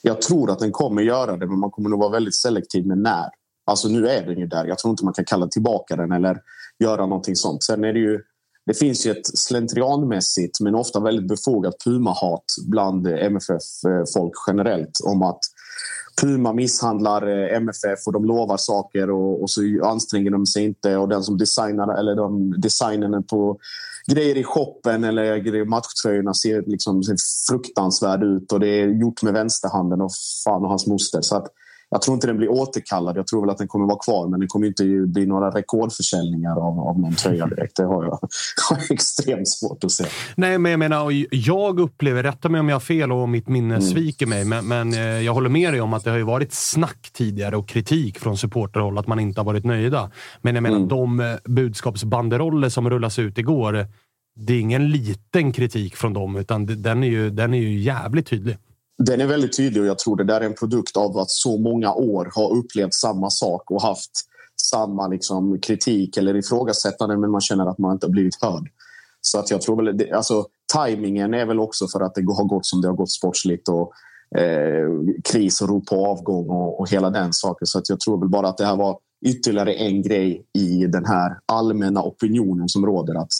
Jag 0.01 0.21
tror 0.21 0.51
att 0.51 0.59
den 0.59 0.71
kommer 0.71 1.01
göra 1.01 1.37
det, 1.37 1.47
men 1.47 1.59
man 1.59 1.71
kommer 1.71 1.89
nog 1.89 1.99
vara 1.99 2.11
väldigt 2.11 2.35
selektiv 2.35 2.87
med 2.87 2.97
när. 2.97 3.29
Alltså 3.65 3.87
nu 3.87 4.07
är 4.07 4.25
den 4.25 4.39
ju 4.39 4.47
där. 4.47 4.65
Jag 4.65 4.77
tror 4.77 4.91
inte 4.91 5.05
man 5.05 5.13
kan 5.13 5.25
kalla 5.25 5.47
tillbaka 5.47 5.95
den 5.95 6.11
eller 6.11 6.37
göra 6.79 7.05
någonting 7.05 7.35
sånt. 7.35 7.63
Sen 7.63 7.83
är 7.83 7.93
det 7.93 7.99
ju 7.99 8.21
det 8.65 8.73
finns 8.73 9.05
ju 9.05 9.11
ett 9.11 9.37
slentrianmässigt 9.37 10.59
men 10.59 10.75
ofta 10.75 10.99
väldigt 10.99 11.27
befogat 11.27 11.75
Puma-hat 11.85 12.45
bland 12.67 13.07
MFF-folk 13.07 14.33
generellt 14.47 14.99
om 15.05 15.21
att 15.21 15.39
Puma 16.21 16.53
misshandlar 16.53 17.27
eh, 17.27 17.57
MFF 17.57 18.07
och 18.07 18.13
de 18.13 18.25
lovar 18.25 18.57
saker 18.57 19.09
och, 19.11 19.41
och 19.41 19.49
så 19.49 19.61
anstränger 19.83 20.31
de 20.31 20.45
sig 20.45 20.63
inte 20.63 20.97
och 20.97 21.09
den 21.09 21.23
som 21.23 21.37
designar 21.37 21.99
eller 21.99 22.15
de 22.15 22.61
designen 22.61 23.23
på 23.23 23.57
grejer 24.07 24.37
i 24.37 24.43
shoppen 24.43 25.03
eller 25.03 25.65
matchtröjorna 25.65 26.33
ser 26.33 26.63
liksom 26.67 27.03
ser 27.03 27.15
fruktansvärd 27.49 28.23
ut 28.23 28.51
och 28.51 28.59
det 28.59 28.67
är 28.67 28.87
gjort 28.87 29.23
med 29.23 29.33
vänsterhanden 29.33 30.01
och 30.01 30.11
fan 30.43 30.63
och 30.63 30.69
hans 30.69 30.87
moster. 30.87 31.21
Så 31.21 31.35
att 31.35 31.47
jag 31.95 32.01
tror 32.01 32.15
inte 32.15 32.27
den 32.27 32.37
blir 32.37 32.51
återkallad. 32.51 33.17
Jag 33.17 33.27
tror 33.27 33.41
väl 33.41 33.49
att 33.49 33.57
den 33.57 33.67
kommer 33.67 33.85
vara 33.85 33.99
kvar, 33.99 34.27
men 34.27 34.39
det 34.39 34.47
kommer 34.47 34.67
inte 34.67 34.83
bli 34.83 35.25
några 35.25 35.49
rekordförsäljningar 35.49 36.51
av, 36.51 36.79
av 36.79 36.99
någon 36.99 37.15
tröja 37.15 37.47
direkt. 37.47 37.75
Det 37.75 37.85
har 37.85 38.03
jag, 38.03 38.11
har 38.69 38.93
extremt 38.93 39.47
svårt 39.47 39.83
att 39.83 39.91
se. 39.91 40.05
Nej, 40.35 40.57
men 40.57 40.71
jag 40.71 40.79
menar, 40.79 41.25
jag 41.31 41.79
upplever, 41.79 42.23
rätta 42.23 42.49
mig 42.49 42.59
om 42.59 42.69
jag 42.69 42.75
har 42.75 42.79
fel 42.79 43.11
och 43.11 43.29
mitt 43.29 43.47
minne 43.47 43.75
mm. 43.75 43.87
sviker 43.87 44.25
mig, 44.25 44.45
men, 44.45 44.67
men 44.67 44.93
eh, 44.93 44.99
jag 44.99 45.33
håller 45.33 45.49
med 45.49 45.73
dig 45.73 45.81
om 45.81 45.93
att 45.93 46.03
det 46.03 46.09
har 46.09 46.17
ju 46.17 46.23
varit 46.23 46.53
snack 46.53 47.09
tidigare 47.13 47.57
och 47.57 47.67
kritik 47.67 48.19
från 48.19 48.37
supporterhåll 48.37 48.97
att 48.97 49.07
man 49.07 49.19
inte 49.19 49.39
har 49.39 49.45
varit 49.45 49.65
nöjda. 49.65 50.11
Men 50.41 50.55
jag 50.55 50.61
menar, 50.61 50.77
mm. 50.77 50.87
de 50.87 51.19
eh, 51.19 51.35
budskapsbanderoller 51.43 52.69
som 52.69 52.89
rullas 52.89 53.19
ut 53.19 53.37
igår, 53.37 53.87
det 54.35 54.53
är 54.53 54.59
ingen 54.59 54.91
liten 54.91 55.51
kritik 55.51 55.95
från 55.95 56.13
dem, 56.13 56.35
utan 56.35 56.65
den 56.65 57.03
är 57.03 57.07
ju, 57.07 57.29
den 57.29 57.53
är 57.53 57.59
ju 57.59 57.79
jävligt 57.79 58.27
tydlig. 58.27 58.57
Den 58.97 59.21
är 59.21 59.27
väldigt 59.27 59.57
tydlig 59.57 59.81
och 59.83 59.87
jag 59.87 59.99
tror 59.99 60.15
det 60.15 60.23
där 60.23 60.41
är 60.41 60.45
en 60.45 60.53
produkt 60.53 60.97
av 60.97 61.17
att 61.17 61.29
så 61.29 61.57
många 61.57 61.93
år 61.93 62.31
har 62.35 62.53
upplevt 62.53 62.93
samma 62.93 63.29
sak 63.29 63.71
och 63.71 63.81
haft 63.81 64.11
samma 64.61 65.07
liksom, 65.07 65.59
kritik 65.59 66.17
eller 66.17 66.35
ifrågasättande 66.35 67.17
men 67.17 67.31
man 67.31 67.41
känner 67.41 67.65
att 67.65 67.77
man 67.77 67.93
inte 67.93 68.05
har 68.05 68.11
blivit 68.11 68.41
hörd. 68.41 68.69
Så 69.21 69.39
att 69.39 69.51
jag 69.51 69.61
tror 69.61 69.83
väl, 69.83 69.97
det, 69.97 70.11
alltså 70.11 70.45
tajmingen 70.73 71.33
är 71.33 71.45
väl 71.45 71.59
också 71.59 71.87
för 71.87 72.01
att 72.01 72.15
det 72.15 72.21
har 72.21 72.43
gått 72.43 72.65
som 72.65 72.81
det 72.81 72.87
har 72.87 72.95
gått 72.95 73.11
sportsligt 73.11 73.69
och 73.69 73.91
eh, 74.39 74.87
kris 75.23 75.61
och 75.61 75.69
rop 75.69 75.85
på 75.85 76.05
avgång 76.05 76.49
och, 76.49 76.79
och 76.79 76.89
hela 76.89 77.09
den 77.09 77.33
saken. 77.33 77.67
Så 77.67 77.79
att 77.79 77.89
jag 77.89 77.99
tror 77.99 78.19
väl 78.19 78.29
bara 78.29 78.47
att 78.47 78.57
det 78.57 78.65
här 78.65 78.75
var 78.75 78.99
ytterligare 79.25 79.73
en 79.73 80.01
grej 80.01 80.45
i 80.53 80.85
den 80.87 81.05
här 81.05 81.39
allmänna 81.45 82.03
opinionen 82.03 82.69
som 82.69 82.85
råder 82.85 83.15
att 83.15 83.31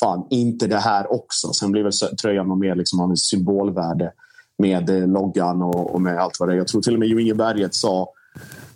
fan, 0.00 0.26
inte 0.30 0.66
det 0.66 0.78
här 0.78 1.12
också. 1.12 1.52
Sen 1.52 1.72
blir 1.72 1.82
väl 1.82 1.92
tröjan 2.22 2.58
mer 2.58 2.74
liksom 2.74 3.00
av 3.00 3.10
en 3.10 3.16
symbolvärde 3.16 4.12
med 4.58 4.90
eh, 4.90 5.08
loggan 5.08 5.62
och, 5.62 5.94
och, 5.94 6.00
med 6.00 6.18
allt 6.18 6.40
vad 6.40 6.48
det 6.48 6.54
är. 6.54 6.56
Jag 6.56 6.68
tror 6.68 6.82
till 6.82 6.92
och 6.94 6.98
med 6.98 7.08
Jo 7.08 7.18
Inge 7.18 7.34
Berget 7.34 7.74
sa, 7.74 8.08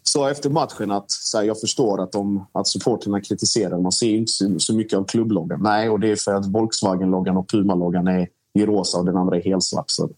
sa 0.02 0.30
efter 0.30 0.50
matchen 0.50 0.90
att 0.90 1.10
så 1.10 1.38
här, 1.38 1.44
jag 1.44 1.60
förstår 1.60 2.02
att, 2.02 2.12
de, 2.12 2.46
att 2.52 2.68
supporterna 2.68 3.20
kritiserar. 3.20 3.78
Man 3.78 3.92
ser 3.92 4.14
inte 4.14 4.32
så, 4.32 4.58
så 4.58 4.74
mycket 4.74 4.98
av 4.98 5.04
klubbloggan. 5.04 5.62
Nej, 5.62 5.88
och 5.88 6.00
det 6.00 6.10
är 6.10 6.16
för 6.16 6.34
att 6.34 6.46
Volkswagen-loggan 6.46 7.36
och 7.36 7.50
Puma-loggan 7.50 8.08
är 8.08 8.28
i 8.58 8.66
rosa 8.66 8.98
och 8.98 9.04
den 9.04 9.16
andra 9.16 9.36
är 9.36 9.42
helsvart. 9.42 9.90
Så 9.90 10.10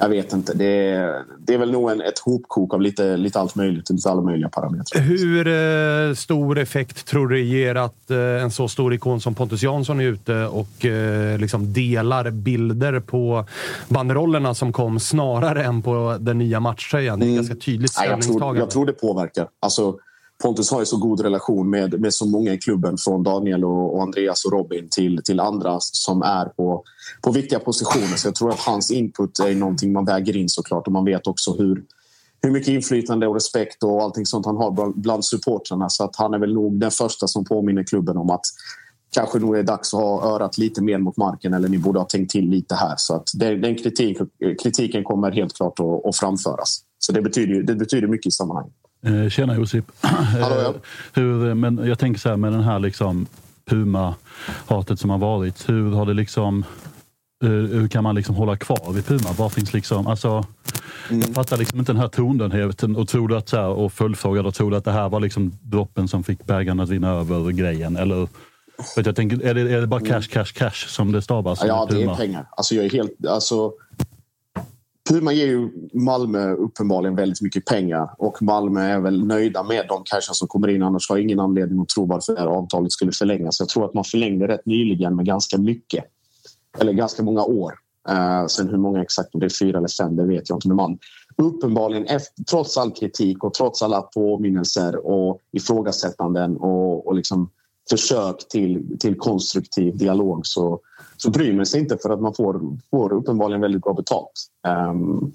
jag 0.00 0.08
vet 0.08 0.32
inte. 0.32 0.54
Det 0.54 0.64
är, 0.64 1.24
det 1.38 1.54
är 1.54 1.58
väl 1.58 1.72
nog 1.72 1.90
en, 1.90 2.00
ett 2.00 2.18
hopkok 2.18 2.74
av 2.74 2.80
lite, 2.80 3.16
lite 3.16 3.40
allt 3.40 3.54
möjligt, 3.54 3.90
lite 3.90 4.10
alla 4.10 4.22
möjliga 4.22 4.48
parametrar. 4.48 5.02
Hur 5.02 5.46
eh, 5.46 6.14
stor 6.14 6.58
effekt 6.58 7.06
tror 7.06 7.28
du 7.28 7.44
ger 7.44 7.74
att 7.74 8.10
eh, 8.10 8.18
en 8.18 8.50
så 8.50 8.68
stor 8.68 8.94
ikon 8.94 9.20
som 9.20 9.34
Pontus 9.34 9.62
Jansson 9.62 10.00
är 10.00 10.04
ute 10.04 10.44
och 10.44 10.84
eh, 10.84 11.38
liksom 11.38 11.72
delar 11.72 12.30
bilder 12.30 13.00
på 13.00 13.44
banderollerna 13.88 14.54
som 14.54 14.72
kom 14.72 15.00
snarare 15.00 15.64
än 15.64 15.82
på 15.82 16.16
den 16.20 16.38
nya 16.38 16.60
matchtröjan? 16.60 17.18
Det 17.18 17.24
är 17.24 17.26
mm. 17.26 17.36
ganska 17.36 17.54
tydligt 17.54 17.92
ställningstagande. 17.92 18.44
Jag 18.44 18.54
tror, 18.54 18.58
jag 18.58 18.70
tror 18.70 18.86
det 18.86 18.92
påverkar. 18.92 19.48
Alltså, 19.60 19.98
Pontus 20.42 20.70
har 20.70 20.80
ju 20.80 20.86
så 20.86 20.96
god 20.96 21.20
relation 21.20 21.70
med, 21.70 22.00
med 22.00 22.14
så 22.14 22.26
många 22.26 22.54
i 22.54 22.58
klubben 22.58 22.98
från 22.98 23.22
Daniel 23.22 23.64
och, 23.64 23.94
och, 23.94 24.02
Andreas 24.02 24.44
och 24.44 24.52
Robin 24.52 24.88
till, 24.90 25.20
till 25.24 25.40
andra 25.40 25.76
som 25.80 26.22
är 26.22 26.44
på, 26.44 26.84
på 27.22 27.32
viktiga 27.32 27.58
positioner. 27.58 28.16
Så 28.16 28.28
jag 28.28 28.34
tror 28.34 28.50
att 28.50 28.60
hans 28.60 28.90
input 28.90 29.38
är 29.38 29.54
någonting 29.54 29.92
man 29.92 30.04
väger 30.04 30.36
in 30.36 30.48
såklart 30.48 30.86
och 30.86 30.92
man 30.92 31.04
vet 31.04 31.26
också 31.26 31.52
hur, 31.52 31.84
hur 32.42 32.50
mycket 32.50 32.68
inflytande 32.68 33.26
och 33.26 33.34
respekt 33.34 33.82
och 33.82 34.02
allting 34.02 34.26
sånt 34.26 34.46
han 34.46 34.56
har 34.56 34.70
bland, 34.70 35.00
bland 35.00 35.24
supportrarna. 35.24 35.88
Så 35.88 36.04
att 36.04 36.16
han 36.16 36.34
är 36.34 36.38
väl 36.38 36.54
nog 36.54 36.80
den 36.80 36.90
första 36.90 37.26
som 37.26 37.44
påminner 37.44 37.82
klubben 37.82 38.16
om 38.16 38.30
att 38.30 38.44
kanske 39.10 39.38
nog 39.38 39.56
är 39.56 39.62
dags 39.62 39.94
att 39.94 40.00
ha 40.00 40.34
örat 40.34 40.58
lite 40.58 40.82
mer 40.82 40.98
mot 40.98 41.16
marken 41.16 41.54
eller 41.54 41.68
ni 41.68 41.78
borde 41.78 41.98
ha 41.98 42.06
tänkt 42.06 42.30
till 42.30 42.48
lite 42.48 42.74
här. 42.74 42.94
Så 42.96 43.14
att 43.14 43.30
den, 43.34 43.60
den 43.60 43.74
kritik, 43.74 44.18
kritiken 44.62 45.04
kommer 45.04 45.30
helt 45.30 45.54
klart 45.54 45.80
att, 45.80 46.06
att 46.06 46.16
framföras. 46.16 46.80
Så 46.98 47.12
det 47.12 47.22
betyder, 47.22 47.62
det 47.62 47.74
betyder 47.74 48.08
mycket 48.08 48.26
i 48.26 48.30
sammanhanget. 48.30 48.74
Eh, 49.06 49.28
tjena 49.28 49.54
Josip. 49.54 49.84
Hallå, 50.00 50.56
ja. 50.62 50.74
hur, 51.12 51.54
men 51.54 51.86
jag 51.86 51.98
tänker 51.98 52.20
så 52.20 52.28
här 52.28 52.36
med 52.36 52.52
den 52.52 52.62
här 52.62 52.78
liksom 52.78 53.26
Puma-hatet 53.70 55.00
som 55.00 55.10
har 55.10 55.18
varit. 55.18 55.68
Hur 55.68 55.92
har 55.92 56.06
det 56.06 56.14
liksom 56.14 56.64
eh, 57.44 57.50
hur 57.50 57.88
kan 57.88 58.04
man 58.04 58.14
liksom 58.14 58.34
hålla 58.34 58.56
kvar 58.56 58.92
vid 58.92 59.06
Puma? 59.06 59.32
Var 59.32 59.48
finns 59.48 59.72
liksom, 59.72 60.06
alltså, 60.06 60.44
mm. 61.10 61.20
Jag 61.20 61.34
fattar 61.34 61.56
liksom 61.56 61.78
inte 61.78 61.92
den 61.92 62.00
här 62.00 62.08
tondönheten 62.08 62.96
och 62.96 63.08
tror 63.08 63.28
du 63.28 63.36
att 63.36 63.48
så 63.48 63.56
här, 63.56 63.68
och 63.68 63.92
följdfrågade, 63.92 64.52
tror 64.52 64.70
du 64.70 64.76
att 64.76 64.84
det 64.84 64.92
här 64.92 65.08
var 65.08 65.20
liksom 65.20 65.52
droppen 65.62 66.08
som 66.08 66.24
fick 66.24 66.46
bägaren 66.46 66.80
att 66.80 66.88
vinna 66.88 67.10
över 67.10 67.50
grejen? 67.50 67.96
Eller 67.96 68.28
jag 68.96 69.16
tänker, 69.16 69.46
är, 69.46 69.54
det, 69.54 69.60
är 69.60 69.80
det 69.80 69.86
bara 69.86 70.00
cash, 70.00 70.22
cash, 70.22 70.52
cash 70.54 70.86
som 70.88 71.12
det 71.12 71.22
stavas? 71.22 71.60
Ja, 71.64 71.86
det 71.90 72.02
är 72.02 72.14
pengar. 72.14 72.46
Alltså, 72.50 72.74
jag 72.74 72.84
är 72.84 72.90
helt, 72.90 73.26
alltså, 73.26 73.72
Puma 75.08 75.32
ger 75.32 75.46
ju 75.46 75.70
Malmö 75.94 76.52
uppenbarligen 76.52 77.16
väldigt 77.16 77.40
mycket 77.40 77.64
pengar 77.64 78.10
och 78.18 78.42
Malmö 78.42 78.80
är 78.80 79.00
väl 79.00 79.26
nöjda 79.26 79.62
med 79.62 79.86
de 79.88 80.02
cashen 80.04 80.34
som 80.34 80.48
kommer 80.48 80.68
in. 80.68 80.82
Annars 80.82 81.08
har 81.08 81.16
jag 81.16 81.24
ingen 81.24 81.40
anledning 81.40 81.80
att 81.80 81.88
tro 81.88 82.06
varför 82.06 82.34
det 82.34 82.40
här 82.40 82.46
avtalet 82.46 82.92
skulle 82.92 83.12
förlängas. 83.12 83.60
Jag 83.60 83.68
tror 83.68 83.84
att 83.84 83.94
man 83.94 84.04
förlängde 84.04 84.48
rätt 84.48 84.66
nyligen 84.66 85.16
med 85.16 85.26
ganska 85.26 85.58
mycket. 85.58 86.04
Eller 86.78 86.92
ganska 86.92 87.22
många 87.22 87.44
år. 87.44 87.74
Uh, 88.10 88.46
sen 88.46 88.68
hur 88.68 88.78
många 88.78 89.02
exakt, 89.02 89.34
om 89.34 89.40
det 89.40 89.46
är 89.46 89.58
fyra 89.60 89.78
eller 89.78 89.88
fem, 89.88 90.16
det 90.16 90.26
vet 90.26 90.48
jag 90.48 90.56
inte. 90.56 90.68
Men 90.68 90.76
man, 90.76 90.98
uppenbarligen, 91.36 92.06
efter, 92.06 92.44
trots 92.44 92.76
all 92.76 92.90
kritik 92.90 93.44
och 93.44 93.54
trots 93.54 93.82
alla 93.82 94.02
påminnelser 94.02 95.06
och 95.06 95.40
ifrågasättanden 95.52 96.56
och, 96.56 97.06
och 97.06 97.14
liksom 97.14 97.50
försök 97.90 98.48
till, 98.48 98.96
till 99.00 99.14
konstruktiv 99.14 99.96
dialog 99.96 100.46
så, 100.46 100.80
så 101.22 101.30
bryr 101.30 101.52
man 101.52 101.66
sig 101.66 101.80
inte 101.80 101.98
för 102.02 102.10
att 102.10 102.20
man 102.20 102.34
får, 102.34 102.60
får 102.90 103.12
uppenbarligen 103.12 103.60
väldigt 103.60 103.82
bra 103.82 103.92
betalt. 103.92 104.32
Um, 104.90 105.34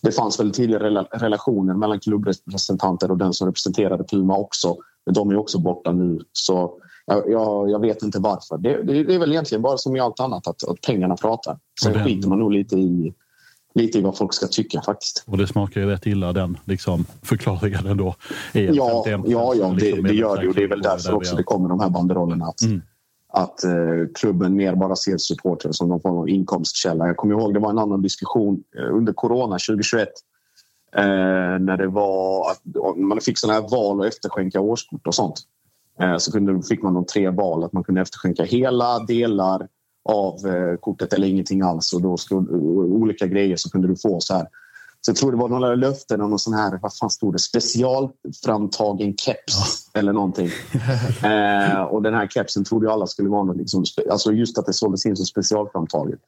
det 0.00 0.12
fanns 0.12 0.40
väl 0.40 0.50
tidigare 0.50 1.06
relationer 1.12 1.74
mellan 1.74 2.00
klubbrepresentanter 2.00 3.10
och 3.10 3.18
den 3.18 3.32
som 3.32 3.46
representerade 3.46 4.04
Puma 4.04 4.36
också. 4.36 4.76
Men 5.06 5.14
de 5.14 5.30
är 5.30 5.36
också 5.36 5.58
borta 5.58 5.92
nu. 5.92 6.20
Så 6.32 6.72
jag, 7.06 7.70
jag, 7.70 7.80
vet 7.80 8.02
inte 8.02 8.18
varför. 8.18 8.58
Det, 8.58 8.82
det, 8.82 9.04
det, 9.04 9.14
är 9.14 9.18
väl 9.18 9.32
egentligen 9.32 9.62
bara 9.62 9.78
som 9.78 9.96
i 9.96 10.00
allt 10.00 10.20
annat 10.20 10.46
att, 10.46 10.68
att 10.68 10.80
pengarna 10.80 11.16
pratar. 11.16 11.58
Sen 11.82 11.92
den... 11.92 12.04
skiter 12.04 12.28
man 12.28 12.38
nog 12.38 12.52
lite 12.52 12.76
i, 12.76 13.14
lite 13.74 13.98
i 13.98 14.02
vad 14.02 14.16
folk 14.16 14.34
ska 14.34 14.46
tycka 14.46 14.82
faktiskt. 14.82 15.24
Och 15.26 15.38
det 15.38 15.46
smakar 15.46 15.80
ju 15.80 15.86
rätt 15.86 16.06
illa 16.06 16.32
den 16.32 16.58
liksom, 16.64 17.04
förklaringen 17.22 17.86
ändå. 17.86 18.14
Ja, 18.52 19.04
ja, 19.06 19.54
ja 19.54 19.54
det, 19.54 19.74
liksom 19.74 20.02
det 20.02 20.14
gör 20.14 20.40
det 20.40 20.48
och 20.48 20.54
det 20.54 20.62
är 20.62 20.68
väl 20.68 20.82
därför 20.82 21.14
också 21.14 21.36
det 21.36 21.42
kommer 21.42 21.68
de 21.68 21.80
här 21.80 21.90
banderollerna. 21.90 22.44
Att, 22.46 22.62
mm 22.62 22.82
att 23.36 23.64
eh, 23.64 23.72
klubben 24.14 24.56
mer 24.56 24.74
bara 24.74 24.96
ser 24.96 25.18
supporter 25.18 25.72
som 25.72 25.88
någon 25.88 26.00
form 26.00 26.16
av 26.16 26.28
inkomstkälla. 26.28 27.06
Jag 27.06 27.16
kommer 27.16 27.34
ihåg 27.34 27.54
det 27.54 27.60
var 27.60 27.70
en 27.70 27.78
annan 27.78 28.02
diskussion 28.02 28.62
eh, 28.78 28.94
under 28.96 29.12
corona 29.12 29.58
2021 29.68 30.08
eh, 30.96 31.04
när 31.60 31.76
det 31.76 31.86
var 31.86 32.50
att 32.50 32.60
man 32.96 33.20
fick 33.20 33.38
sådana 33.38 33.60
här 33.60 33.68
val 33.68 34.00
och 34.00 34.06
efterskänka 34.06 34.60
årskort 34.60 35.06
och 35.06 35.14
sånt. 35.14 35.40
Eh, 36.00 36.16
så 36.16 36.32
kunde, 36.32 36.62
fick 36.62 36.82
man 36.82 36.94
de 36.94 37.06
tre 37.06 37.30
val 37.30 37.64
att 37.64 37.72
man 37.72 37.84
kunde 37.84 38.00
efterskänka 38.00 38.42
hela 38.42 38.98
delar 38.98 39.68
av 40.04 40.46
eh, 40.46 40.76
kortet 40.80 41.12
eller 41.12 41.28
ingenting 41.28 41.62
alls 41.62 41.92
och 41.92 42.02
då 42.02 42.16
skulle, 42.16 42.40
olika 42.50 43.26
grejer 43.26 43.56
så 43.56 43.70
kunde 43.70 43.88
du 43.88 43.96
få 43.96 44.20
så 44.20 44.34
här. 44.34 44.46
Så 45.06 45.10
jag 45.10 45.16
tror 45.16 45.32
det 45.32 45.38
var 45.38 45.48
några 45.48 45.74
löften 45.74 46.20
om 46.20 46.30
någon 46.30 46.38
sån 46.38 46.54
här, 46.54 46.78
vad 46.82 46.96
fan 46.96 47.10
stod 47.10 47.34
det, 47.34 47.38
specialframtagen 47.38 49.16
keps 49.16 49.88
ja. 49.92 50.00
eller 50.00 50.12
någonting. 50.12 50.46
eh, 51.22 51.82
och 51.82 52.02
den 52.02 52.14
här 52.14 52.28
kepsen 52.28 52.64
trodde 52.64 52.86
ju 52.86 52.92
alla 52.92 53.06
skulle 53.06 53.28
vara 53.28 53.44
något, 53.44 53.56
liksom, 53.56 53.84
alltså 54.10 54.32
just 54.32 54.58
att 54.58 54.66
det 54.66 54.72
såldes 54.72 55.06
in 55.06 55.16
som 55.16 55.26
specialframtaget. 55.26 56.18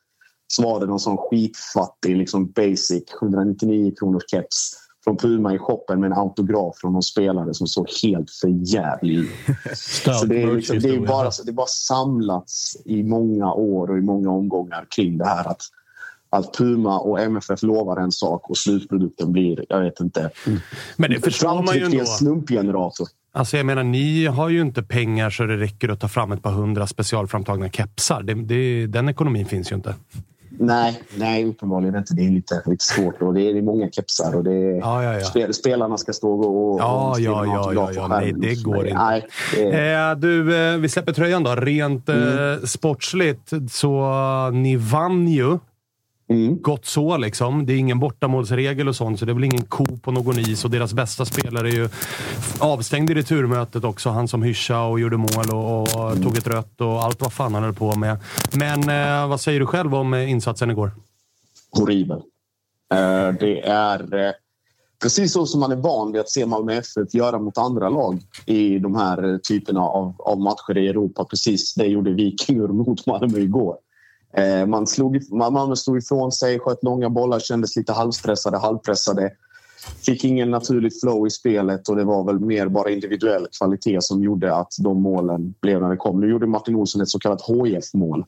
Så 0.47 0.63
var 0.63 0.81
det 0.81 0.87
någon 0.87 1.01
sån 1.01 1.17
skitfattig, 1.17 2.17
liksom 2.17 2.51
basic, 2.51 3.03
199 3.23 3.93
kronors 3.99 4.23
keps 4.31 4.75
från 5.05 5.17
Puma 5.17 5.55
i 5.55 5.59
shoppen 5.59 6.01
med 6.01 6.13
en 6.13 6.19
autograf 6.19 6.77
från 6.77 6.93
någon 6.93 7.03
spelare 7.03 7.55
som 7.55 7.67
såg 7.67 7.89
helt 8.03 8.31
förjävlig 8.31 9.15
ut. 9.15 9.31
så 10.21 10.27
det, 10.27 10.43
är 10.43 10.55
liksom, 10.55 10.79
det, 10.79 10.89
är 10.89 11.07
bara, 11.07 11.31
det 11.45 11.51
är 11.51 11.53
bara 11.53 11.67
samlats 11.67 12.77
i 12.85 13.03
många 13.03 13.53
år 13.53 13.91
och 13.91 13.99
i 13.99 14.01
många 14.01 14.31
omgångar 14.31 14.87
kring 14.91 15.19
det 15.19 15.27
här 15.27 15.49
att 15.49 15.63
att 16.31 16.57
Puma 16.57 16.99
och 16.99 17.21
MFF 17.21 17.63
lovar 17.63 17.97
en 17.97 18.13
sak 18.13 18.51
och 18.51 18.57
slutprodukten 18.57 19.33
blir, 19.33 19.65
jag 19.69 19.81
vet 19.81 20.01
inte. 20.01 20.31
Mm. 20.47 20.59
Men 20.97 21.11
det 21.11 21.21
förstår 21.21 21.63
man 21.63 21.75
ju 21.75 21.85
ändå. 21.85 22.01
en 22.01 22.07
slumpgenerator. 22.07 23.09
Alltså 23.33 23.57
jag 23.57 23.67
menar, 23.67 23.83
ni 23.83 24.27
har 24.27 24.49
ju 24.49 24.61
inte 24.61 24.83
pengar 24.83 25.31
så 25.31 25.45
det 25.45 25.57
räcker 25.57 25.89
att 25.89 26.01
ta 26.01 26.09
fram 26.09 26.33
ett 26.33 26.43
par 26.43 26.53
hundra 26.53 26.87
specialframtagna 26.87 27.69
kepsar. 27.69 28.23
Det, 28.23 28.35
det, 28.35 28.87
den 28.87 29.09
ekonomin 29.09 29.47
finns 29.47 29.73
ju 29.73 29.77
inte. 29.77 29.95
Nej, 30.61 31.03
nej, 31.17 31.45
uppenbarligen 31.45 31.97
inte. 31.97 32.15
Det 32.15 32.27
är 32.27 32.31
lite, 32.31 32.63
lite 32.67 32.85
svårt. 32.85 33.23
Och 33.23 33.35
det 33.35 33.41
är 33.41 33.63
många 33.63 33.91
kepsar 33.91 34.37
och 34.37 34.45
det 34.45 34.53
är, 34.53 34.79
ja, 34.79 35.05
ja, 35.05 35.21
ja. 35.35 35.53
spelarna 35.53 35.99
ska 35.99 36.13
stå 36.13 36.31
och... 36.31 36.81
Ja, 36.81 37.11
och 37.11 37.21
ja, 37.21 37.47
ja, 37.47 37.73
ja, 37.75 37.93
ja. 37.95 38.09
Nej, 38.09 38.33
det 38.33 38.63
går 38.63 38.87
inte. 38.87 38.99
Nej, 38.99 39.27
det... 39.55 39.95
eh, 39.95 40.17
du, 40.17 40.57
eh, 40.57 40.77
vi 40.77 40.89
släpper 40.89 41.13
tröjan 41.13 41.43
då. 41.43 41.55
Rent 41.55 42.09
eh, 42.09 42.17
mm. 42.17 42.67
sportsligt, 42.67 43.53
så 43.71 44.11
ni 44.53 44.77
vann 44.77 45.29
ju 45.29 45.59
Mm. 46.29 46.63
Gott 46.63 46.87
så 46.87 47.17
liksom. 47.17 47.67
Det 47.67 47.73
är 47.73 47.77
ingen 47.77 48.01
bortamålsregel 48.01 48.89
och 48.89 48.97
sånt, 48.97 49.19
så 49.19 49.25
det 49.25 49.33
är 49.33 49.35
väl 49.35 49.45
ingen 49.45 49.65
ko 49.65 49.87
på 50.03 50.11
någon 50.11 50.39
is. 50.39 50.65
Och 50.65 50.71
deras 50.71 50.93
bästa 50.93 51.25
spelare 51.25 51.69
är 51.69 51.73
ju 51.73 51.89
avstängd 52.59 53.11
i 53.11 53.15
returmötet 53.15 53.85
också. 53.85 54.11
Han 54.11 54.29
som 54.29 54.43
hyschade 54.43 54.91
och 54.91 55.01
gjorde 55.01 55.17
mål 55.17 55.51
och, 55.53 55.83
och 55.83 56.11
mm. 56.11 56.23
tog 56.23 56.37
ett 56.37 56.47
rött 56.47 56.81
och 56.81 57.05
allt 57.05 57.21
vad 57.21 57.33
fan 57.33 57.55
han 57.55 57.63
höll 57.63 57.75
på 57.75 57.95
med. 57.95 58.19
Men 58.53 58.89
eh, 58.89 59.29
vad 59.29 59.41
säger 59.41 59.61
du 59.61 59.67
själv 59.67 59.95
om 59.95 60.15
eh, 60.15 60.31
insatsen 60.31 60.71
igår? 60.71 60.91
Horribel. 61.71 62.23
Eh, 62.95 63.29
det 63.41 63.61
är 63.61 64.27
eh, 64.27 64.33
precis 65.03 65.33
så 65.33 65.47
som 65.47 65.61
man 65.61 65.73
är 65.73 65.77
van 65.77 66.13
vid 66.13 66.21
att 66.21 66.31
se 66.31 66.47
Malmö 66.47 66.73
FF 66.73 67.15
göra 67.15 67.39
mot 67.39 67.59
andra 67.59 67.89
lag 67.89 68.21
i 68.47 68.79
de 68.79 68.97
här 68.97 69.39
typerna 69.39 69.81
av, 69.81 70.15
av 70.19 70.41
matcher 70.41 70.79
i 70.79 70.89
Europa. 70.89 71.25
Precis 71.25 71.75
det 71.75 71.87
gjorde 71.87 72.11
Viking 72.11 72.61
mot 72.77 73.07
Malmö 73.07 73.39
igår. 73.39 73.77
Eh, 74.39 74.67
man 74.67 74.87
slog, 74.87 75.33
Malmö 75.33 75.77
slog 75.77 75.99
ifrån 75.99 76.33
sig, 76.33 76.59
sköt 76.59 76.83
långa 76.83 77.11
bollar, 77.11 77.41
kändes 77.41 77.77
lite 77.77 77.93
halvstressade, 77.93 78.59
halvpressade. 78.59 79.31
Fick 80.07 80.25
ingen 80.25 80.51
naturligt 80.51 81.01
flow 81.01 81.27
i 81.27 81.31
spelet 81.31 81.89
och 81.89 81.97
det 81.97 82.05
var 82.05 82.25
väl 82.25 82.41
mer 82.41 82.69
bara 82.69 82.91
individuell 82.91 83.47
kvalitet 83.59 83.99
som 84.01 84.23
gjorde 84.23 84.55
att 84.55 84.73
de 84.79 85.03
målen 85.03 85.55
blev 85.61 85.81
när 85.81 85.91
det 85.91 85.97
kom. 85.97 86.21
Nu 86.21 86.31
gjorde 86.31 86.47
Martin 86.47 86.77
Olsson 86.77 87.03
ett 87.03 87.09
så 87.09 87.19
kallat 87.19 87.43
HIF-mål. 87.49 88.25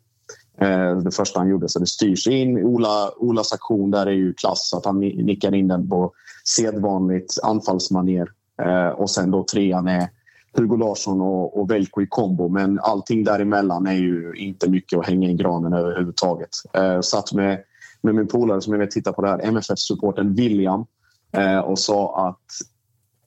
Eh, 0.61 0.97
det 0.97 1.11
första 1.11 1.41
han 1.41 1.49
gjorde, 1.49 1.69
så 1.69 1.79
det 1.79 1.87
styrs 1.87 2.27
in. 2.27 2.65
Ola, 2.65 3.11
Olas 3.17 3.53
aktion 3.53 3.91
där 3.91 4.07
är 4.07 4.11
ju 4.11 4.33
klass, 4.33 4.75
att 4.75 4.85
han 4.85 5.01
nickar 5.01 5.55
in 5.55 5.69
den 5.69 5.89
på 5.89 6.13
sedvanligt 6.45 7.35
anfallsmanér. 7.43 8.29
Eh, 8.63 8.89
och 8.89 9.11
sen 9.11 9.31
då 9.31 9.45
trean 9.45 9.89
är 9.89 10.09
Hugo 10.53 10.77
Larsson 10.77 11.21
och, 11.21 11.61
och 11.61 11.71
Velko 11.71 12.03
i 12.03 12.07
kombo. 12.07 12.49
Men 12.49 12.81
allting 12.81 13.25
däremellan 13.25 13.87
är 13.87 13.95
ju 13.95 14.33
inte 14.37 14.71
mycket 14.71 14.99
att 14.99 15.07
hänga 15.07 15.31
i 15.31 15.35
granen 15.35 15.73
överhuvudtaget. 15.73 16.51
Eh, 16.73 17.01
satt 17.01 17.33
med, 17.33 17.63
med 18.03 18.15
min 18.15 18.29
polare 18.29 18.61
som 18.61 18.73
jag 18.73 18.81
vet 18.81 18.91
tittar 18.91 19.13
på 19.13 19.23
det 19.23 19.29
här, 19.29 19.39
MFF-supporten 19.39 20.35
William 20.35 20.85
eh, 21.33 21.59
och 21.59 21.79
sa 21.79 22.29
att 22.29 22.47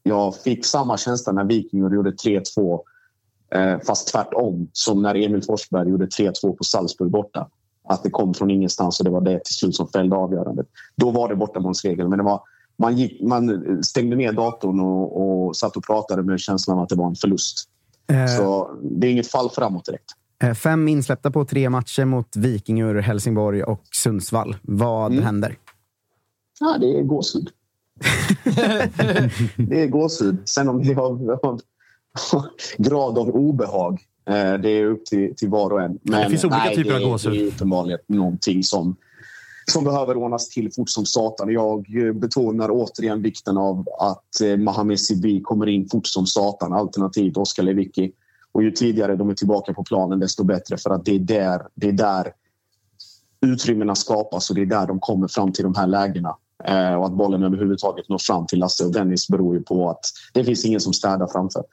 jag 0.03 0.36
fick 0.36 0.65
samma 0.65 0.97
känsla 0.97 1.33
när 1.33 1.43
Vikingur 1.43 1.95
gjorde 1.95 2.12
3-2 2.12 2.79
eh, 3.55 3.79
fast 3.79 4.07
tvärtom 4.07 4.69
som 4.73 5.01
när 5.01 5.15
Emil 5.15 5.43
Forsberg 5.43 5.89
gjorde 5.89 6.05
3-2 6.05 6.55
på 6.57 6.63
Salzburg 6.63 7.12
borta. 7.12 7.49
Att 7.88 8.03
det 8.03 8.09
kom 8.09 8.33
från 8.33 8.51
ingenstans 8.51 8.99
och 8.99 9.03
det 9.05 9.12
var 9.12 9.21
det 9.21 9.43
till 9.43 9.55
slut 9.55 9.75
som 9.75 9.88
fällde 9.88 10.15
avgörandet. 10.15 10.67
Då 10.95 11.12
var 11.12 11.29
det 11.29 11.36
bortamålsregeln. 11.36 12.09
men 12.09 12.17
det 12.17 12.23
var 12.23 12.41
man, 12.77 12.97
gick, 12.97 13.21
man 13.21 13.83
stängde 13.83 14.15
ner 14.15 14.31
datorn 14.31 14.79
och, 14.79 15.45
och 15.47 15.55
satt 15.55 15.77
och 15.77 15.83
pratade 15.83 16.23
med 16.23 16.39
känslan 16.39 16.79
att 16.79 16.89
det 16.89 16.95
var 16.95 17.07
en 17.07 17.15
förlust. 17.15 17.69
Eh, 18.12 18.38
så 18.38 18.77
det 18.81 19.07
är 19.07 19.12
inget 19.12 19.31
fall 19.31 19.49
framåt 19.49 19.86
direkt. 19.86 20.12
Eh, 20.43 20.53
fem 20.53 20.88
insläppta 20.88 21.31
på 21.31 21.45
tre 21.45 21.69
matcher 21.69 22.05
mot 22.05 22.36
Vikingur, 22.36 23.01
Helsingborg 23.01 23.63
och 23.63 23.83
Sundsvall. 23.91 24.55
Vad 24.62 25.12
mm. 25.12 25.23
händer? 25.23 25.57
Ja, 26.59 26.77
det 26.79 26.99
är 26.99 27.03
gåshud. 27.03 27.49
det 29.57 29.81
är 29.81 29.88
gåshud. 29.88 30.49
Sen 30.49 30.69
om 30.69 30.83
det 30.83 30.93
har 30.93 31.59
grad 32.77 33.17
av 33.17 33.29
obehag, 33.29 34.01
eh, 34.29 34.53
det 34.53 34.69
är 34.69 34.86
upp 34.86 35.05
till, 35.05 35.36
till 35.36 35.49
var 35.49 35.69
och 35.69 35.81
en. 35.81 35.99
Men, 36.01 36.21
det 36.21 36.29
finns 36.29 36.43
olika 36.43 36.57
nej, 36.57 36.75
typer 36.75 36.95
av 36.95 37.01
gåshud. 37.01 37.33
Det 37.33 37.41
är 37.41 37.47
uppenbarligen 37.47 37.99
någonting 38.07 38.63
som 38.63 38.95
som 39.71 39.84
behöver 39.84 40.17
ordnas 40.17 40.49
till 40.49 40.73
fort 40.73 40.89
som 40.89 41.06
satan. 41.06 41.49
Jag 41.52 42.08
eh, 42.08 42.13
betonar 42.13 42.69
återigen 42.71 43.21
vikten 43.21 43.58
av 43.58 43.88
att 43.99 44.41
eh, 44.41 44.58
Mohamed 44.58 44.99
Sibi 44.99 45.41
kommer 45.41 45.69
in 45.69 45.89
fort 45.89 46.08
som 46.08 46.26
satan 46.26 46.73
alternativt 46.73 47.38
Oskar 47.38 47.63
Lewicki. 47.63 48.12
Och 48.52 48.63
ju 48.63 48.71
tidigare 48.71 49.15
de 49.15 49.30
är 49.30 49.34
tillbaka 49.34 49.73
på 49.73 49.84
planen 49.84 50.19
desto 50.19 50.43
bättre 50.43 50.78
för 50.78 50.89
att 50.89 51.06
det 51.06 51.15
är 51.15 51.19
där, 51.19 51.62
det 51.76 51.88
är 51.88 51.91
där 51.91 52.34
utrymmena 53.41 53.95
skapas 53.95 54.49
och 54.49 54.56
det 54.56 54.62
är 54.62 54.65
där 54.65 54.88
de 54.88 54.99
kommer 54.99 55.28
fram 55.28 55.52
till 55.52 55.63
de 55.63 55.76
här 55.76 55.88
lägena. 55.88 56.36
Eh, 56.63 56.93
och 56.93 57.06
att 57.06 57.13
bollen 57.13 57.43
överhuvudtaget 57.43 58.10
når 58.10 58.17
fram 58.17 58.47
till 58.47 58.60
Lasse 58.60 58.86
och 58.86 58.93
Dennis 58.93 59.28
beror 59.28 59.56
ju 59.56 59.63
på 59.63 59.89
att 59.89 60.06
det 60.34 60.43
finns 60.43 60.65
ingen 60.65 60.80
som 60.80 60.93
städar 60.93 61.28
framför. 61.28 61.63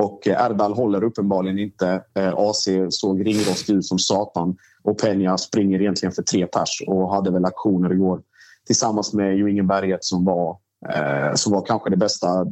Och 0.00 0.28
eh, 0.28 0.44
Erdal 0.44 0.72
håller 0.72 1.04
uppenbarligen 1.04 1.58
inte. 1.58 2.02
Eh, 2.14 2.34
AC 2.36 2.68
såg 2.90 3.26
ringrostig 3.26 3.74
ut 3.74 3.86
som 3.86 3.98
satan 3.98 4.56
och 4.82 5.00
Peña 5.00 5.36
springer 5.36 5.80
egentligen 5.80 6.12
för 6.12 6.22
tre 6.22 6.46
pers 6.46 6.82
och 6.86 7.14
hade 7.14 7.30
väl 7.30 7.44
aktioner 7.44 7.92
igår 7.92 8.20
tillsammans 8.66 9.12
med 9.12 9.36
Jo 9.36 9.48
Inge 9.48 9.62
Berget 9.62 10.04
som 10.04 10.24
var, 10.24 10.56
eh, 10.94 11.34
som 11.34 11.52
var 11.52 11.66
kanske 11.66 11.90
det 11.90 11.96
bästa 11.96 12.44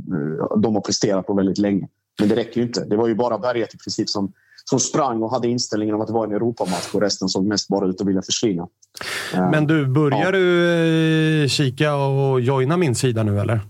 de 0.63 0.75
har 0.75 0.81
presterat 0.81 1.27
på 1.27 1.35
väldigt 1.35 1.59
länge. 1.59 1.89
Men 2.21 2.29
det 2.29 2.37
räcker 2.37 2.61
ju 2.61 2.67
inte. 2.67 2.85
Det 2.85 2.97
var 2.97 3.09
ju 3.09 3.15
bara 3.15 3.39
Berget 3.39 3.75
i 3.75 3.79
princip 3.79 4.09
som, 4.09 4.33
som 4.65 4.81
sprang 4.81 5.23
och 5.23 5.31
hade 5.31 5.49
inställningen 5.49 5.95
om 5.95 6.01
att 6.01 6.07
det 6.07 6.13
var 6.13 6.27
en 6.27 6.33
Europamatch 6.33 6.95
och 6.95 7.01
resten 7.01 7.29
såg 7.29 7.47
mest 7.47 7.69
bara 7.69 7.87
ut 7.87 8.01
att 8.01 8.07
vilja 8.07 8.23
försvinna. 8.23 8.69
Men 9.33 9.67
du, 9.67 9.87
börjar 9.87 10.25
ja. 10.25 10.31
du 10.31 11.47
kika 11.49 11.95
och 11.95 12.41
joina 12.41 12.77
min 12.77 12.95
sida 12.95 13.23
nu 13.23 13.41
eller? 13.41 13.61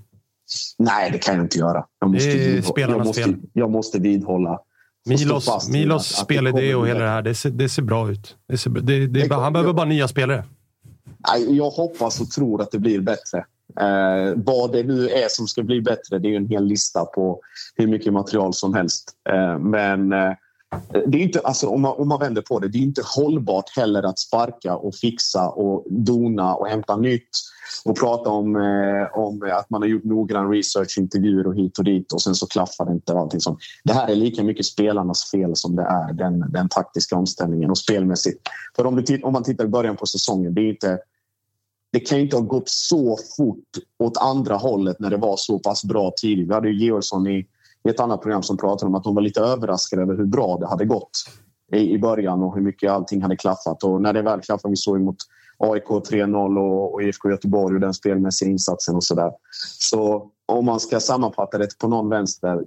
Nej, 0.79 1.11
det 1.11 1.19
kan 1.19 1.35
jag 1.35 1.45
inte 1.45 1.59
göra. 1.59 1.85
Jag 2.01 2.11
måste, 2.11 2.29
vidhålla, 2.29 2.91
jag 2.91 3.07
måste, 3.07 3.37
jag 3.53 3.71
måste 3.71 3.99
vidhålla. 3.99 4.61
Milos, 5.09 5.69
Milos 5.69 6.07
spelidé 6.07 6.75
och 6.75 6.89
hela 6.89 7.01
det 7.01 7.11
här, 7.11 7.23
det 7.23 7.35
ser, 7.35 7.51
det 7.51 7.69
ser 7.69 7.83
bra 7.83 8.11
ut. 8.11 8.37
Det 8.49 8.59
ser, 8.59 8.71
det, 8.71 9.07
det, 9.07 9.35
han 9.35 9.53
behöver 9.53 9.73
bara 9.73 9.87
nya 9.87 10.09
spelare. 10.09 10.45
Jag 11.49 11.71
hoppas 11.71 12.21
och 12.21 12.31
tror 12.31 12.63
att 12.63 12.71
det 12.71 12.79
blir 12.79 13.01
bättre. 13.01 13.45
Eh, 13.81 14.33
vad 14.37 14.73
det 14.73 14.83
nu 14.83 15.09
är 15.09 15.29
som 15.29 15.47
ska 15.47 15.63
bli 15.63 15.81
bättre, 15.81 16.19
det 16.19 16.29
är 16.29 16.37
en 16.37 16.49
hel 16.49 16.65
lista 16.65 17.05
på 17.05 17.41
hur 17.77 17.87
mycket 17.87 18.13
material 18.13 18.55
som 18.55 18.75
helst. 18.75 19.13
Eh, 19.31 19.59
men 19.59 20.13
eh, 20.13 20.33
det 21.07 21.19
är 21.19 21.23
inte, 21.23 21.41
alltså, 21.41 21.67
om, 21.67 21.81
man, 21.81 21.95
om 21.99 22.09
man 22.09 22.21
vänder 22.21 22.43
på 22.43 22.59
det, 22.59 22.69
det 22.69 22.79
är 22.79 22.83
inte 22.83 23.03
hållbart 23.17 23.77
heller 23.77 24.03
att 24.03 24.19
sparka 24.19 24.77
och 24.77 24.95
fixa 24.95 25.49
och 25.49 25.85
dona 25.91 26.55
och 26.55 26.69
hämta 26.69 26.97
nytt 26.97 27.29
och 27.85 27.99
prata 27.99 28.31
om, 28.31 28.57
eh, 28.57 29.19
om 29.19 29.51
att 29.53 29.71
man 29.71 29.83
har 29.83 29.89
gjort 29.89 30.05
noggrann 30.05 30.51
research, 30.51 30.99
intervjuer 30.99 31.47
och 31.47 31.55
hit 31.55 31.79
och 31.79 31.85
dit 31.85 32.13
och 32.13 32.23
sen 32.23 32.35
så 32.35 32.47
klaffar 32.47 32.85
det 32.85 32.93
inte. 32.93 33.13
allting 33.13 33.41
som. 33.41 33.59
Det 33.85 33.93
här 33.93 34.09
är 34.09 34.15
lika 34.15 34.43
mycket 34.43 34.67
spelarnas 34.67 35.31
fel 35.31 35.57
som 35.57 35.77
det 35.77 35.83
är 35.83 36.13
den, 36.13 36.53
den 36.53 36.69
taktiska 36.69 37.17
omställningen 37.17 37.71
och 37.71 37.79
spelmässigt. 37.79 38.41
För 38.77 38.87
om, 38.87 39.05
det, 39.07 39.23
om 39.23 39.33
man 39.33 39.43
tittar 39.43 39.65
i 39.65 39.69
början 39.69 39.97
på 39.97 40.07
säsongen, 40.07 40.55
det 40.55 40.61
är 40.61 40.69
inte 40.69 40.99
det 41.93 42.01
kan 42.01 42.19
inte 42.19 42.37
ha 42.37 42.43
gått 42.43 42.69
så 42.69 43.19
fort 43.37 43.79
åt 43.99 44.17
andra 44.17 44.57
hållet 44.57 45.01
när 45.01 45.11
det 45.11 45.17
var 45.17 45.37
så 45.37 45.59
pass 45.59 45.85
bra 45.85 46.13
tidigt. 46.17 46.49
Vi 46.49 46.55
hade 46.55 46.69
ju 46.69 46.85
Georgsson 46.85 47.27
i, 47.27 47.47
i 47.89 47.91
ett 47.91 48.01
annat 48.01 48.23
program 48.23 48.43
som 48.43 48.57
pratade 48.57 48.89
om 48.89 48.95
att 48.95 49.05
de 49.05 49.15
var 49.15 49.23
lite 49.23 49.41
överraskade 49.41 50.03
över 50.03 50.17
hur 50.17 50.25
bra 50.25 50.57
det 50.61 50.67
hade 50.67 50.85
gått 50.85 51.11
i, 51.73 51.91
i 51.95 51.99
början 51.99 52.43
och 52.43 52.55
hur 52.55 52.63
mycket 52.63 52.91
allting 52.91 53.23
hade 53.23 53.37
klaffat. 53.37 53.85
Och 53.85 54.03
när 54.03 54.13
det 54.13 54.23
väl 54.23 54.41
klaffade, 54.41 54.73
vi 54.73 54.77
såg 54.77 55.01
mot 55.01 55.17
AIK 55.59 55.85
3-0 55.85 56.59
och, 56.59 56.95
och 56.95 57.03
IFK 57.03 57.31
Göteborg 57.31 57.75
och 57.75 57.81
den 57.81 57.95
spelmässiga 57.95 58.51
insatsen 58.51 58.97
och 58.97 59.05
sådär. 59.05 59.31
Så 59.79 60.31
om 60.47 60.65
man 60.65 60.81
ska 60.81 61.01
sammanfatta 61.01 61.59
det 61.59 61.79
på 61.79 61.89
någon 61.89 62.09
vänster, 62.09 62.65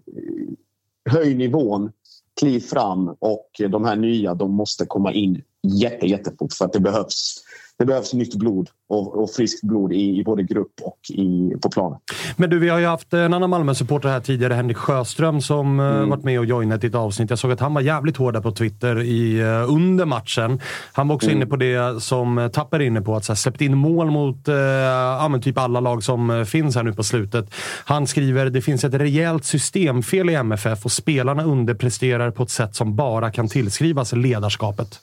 höj 1.09 1.33
nivån, 1.33 1.91
kliv 2.39 2.59
fram 2.59 3.15
och 3.19 3.49
de 3.69 3.85
här 3.85 3.95
nya 3.95 4.33
de 4.33 4.51
måste 4.51 4.85
komma 4.85 5.13
in 5.13 5.41
jätte, 5.63 6.05
jättefort 6.05 6.53
för 6.53 6.65
att 6.65 6.73
det 6.73 6.79
behövs 6.79 7.43
det 7.81 7.85
behövs 7.85 8.13
nytt 8.13 8.35
blod 8.35 8.69
och, 8.89 9.23
och 9.23 9.31
friskt 9.31 9.63
blod 9.63 9.93
i, 9.93 10.19
i, 10.19 10.23
både 10.23 10.43
grupp 10.43 10.73
och 10.81 10.99
i, 11.09 11.53
på 11.61 11.69
planen. 11.69 11.99
Men 12.37 12.49
du, 12.49 12.59
vi 12.59 12.69
har 12.69 12.79
ju 12.79 12.85
haft 12.85 13.13
en 13.13 13.33
annan 13.33 13.49
Malmö-supporter 13.49 14.09
här 14.09 14.19
tidigare, 14.19 14.53
Henrik 14.53 14.77
Sjöström, 14.77 15.41
som 15.41 15.79
eh, 15.79 15.85
mm. 15.85 16.09
varit 16.09 16.23
med 16.23 16.39
och 16.39 16.45
joinat 16.45 16.83
i 16.83 16.87
ett 16.87 16.95
avsnitt. 16.95 17.29
Jag 17.29 17.39
såg 17.39 17.51
att 17.51 17.59
han 17.59 17.73
var 17.73 17.81
jävligt 17.81 18.17
hård 18.17 18.43
på 18.43 18.51
Twitter 18.51 19.01
i, 19.01 19.39
eh, 19.39 19.73
under 19.73 20.05
matchen. 20.05 20.59
Han 20.93 21.07
var 21.07 21.15
också 21.15 21.27
mm. 21.27 21.37
inne 21.37 21.45
på 21.45 21.55
det 21.55 22.03
som 22.03 22.49
Tapper 22.53 22.79
är 22.79 22.85
inne 22.85 23.01
på, 23.01 23.15
att 23.15 23.25
så 23.25 23.31
här, 23.31 23.37
släppt 23.37 23.61
in 23.61 23.77
mål 23.77 24.11
mot 24.11 24.47
eh, 24.47 24.55
ja, 24.55 25.39
typ 25.41 25.57
alla 25.57 25.79
lag 25.79 26.03
som 26.03 26.29
eh, 26.29 26.43
finns 26.43 26.75
här 26.75 26.83
nu 26.83 26.93
på 26.93 27.03
slutet. 27.03 27.53
Han 27.85 28.07
skriver 28.07 28.49
det 28.49 28.61
finns 28.61 28.83
ett 28.83 28.93
rejält 28.93 29.45
systemfel 29.45 30.29
i 30.29 30.33
MFF 30.33 30.85
och 30.85 30.91
spelarna 30.91 31.43
underpresterar 31.43 32.31
på 32.31 32.43
ett 32.43 32.49
sätt 32.49 32.75
som 32.75 32.95
bara 32.95 33.31
kan 33.31 33.47
tillskrivas 33.47 34.13
ledarskapet. 34.13 34.99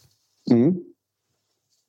Mm. 0.51 0.75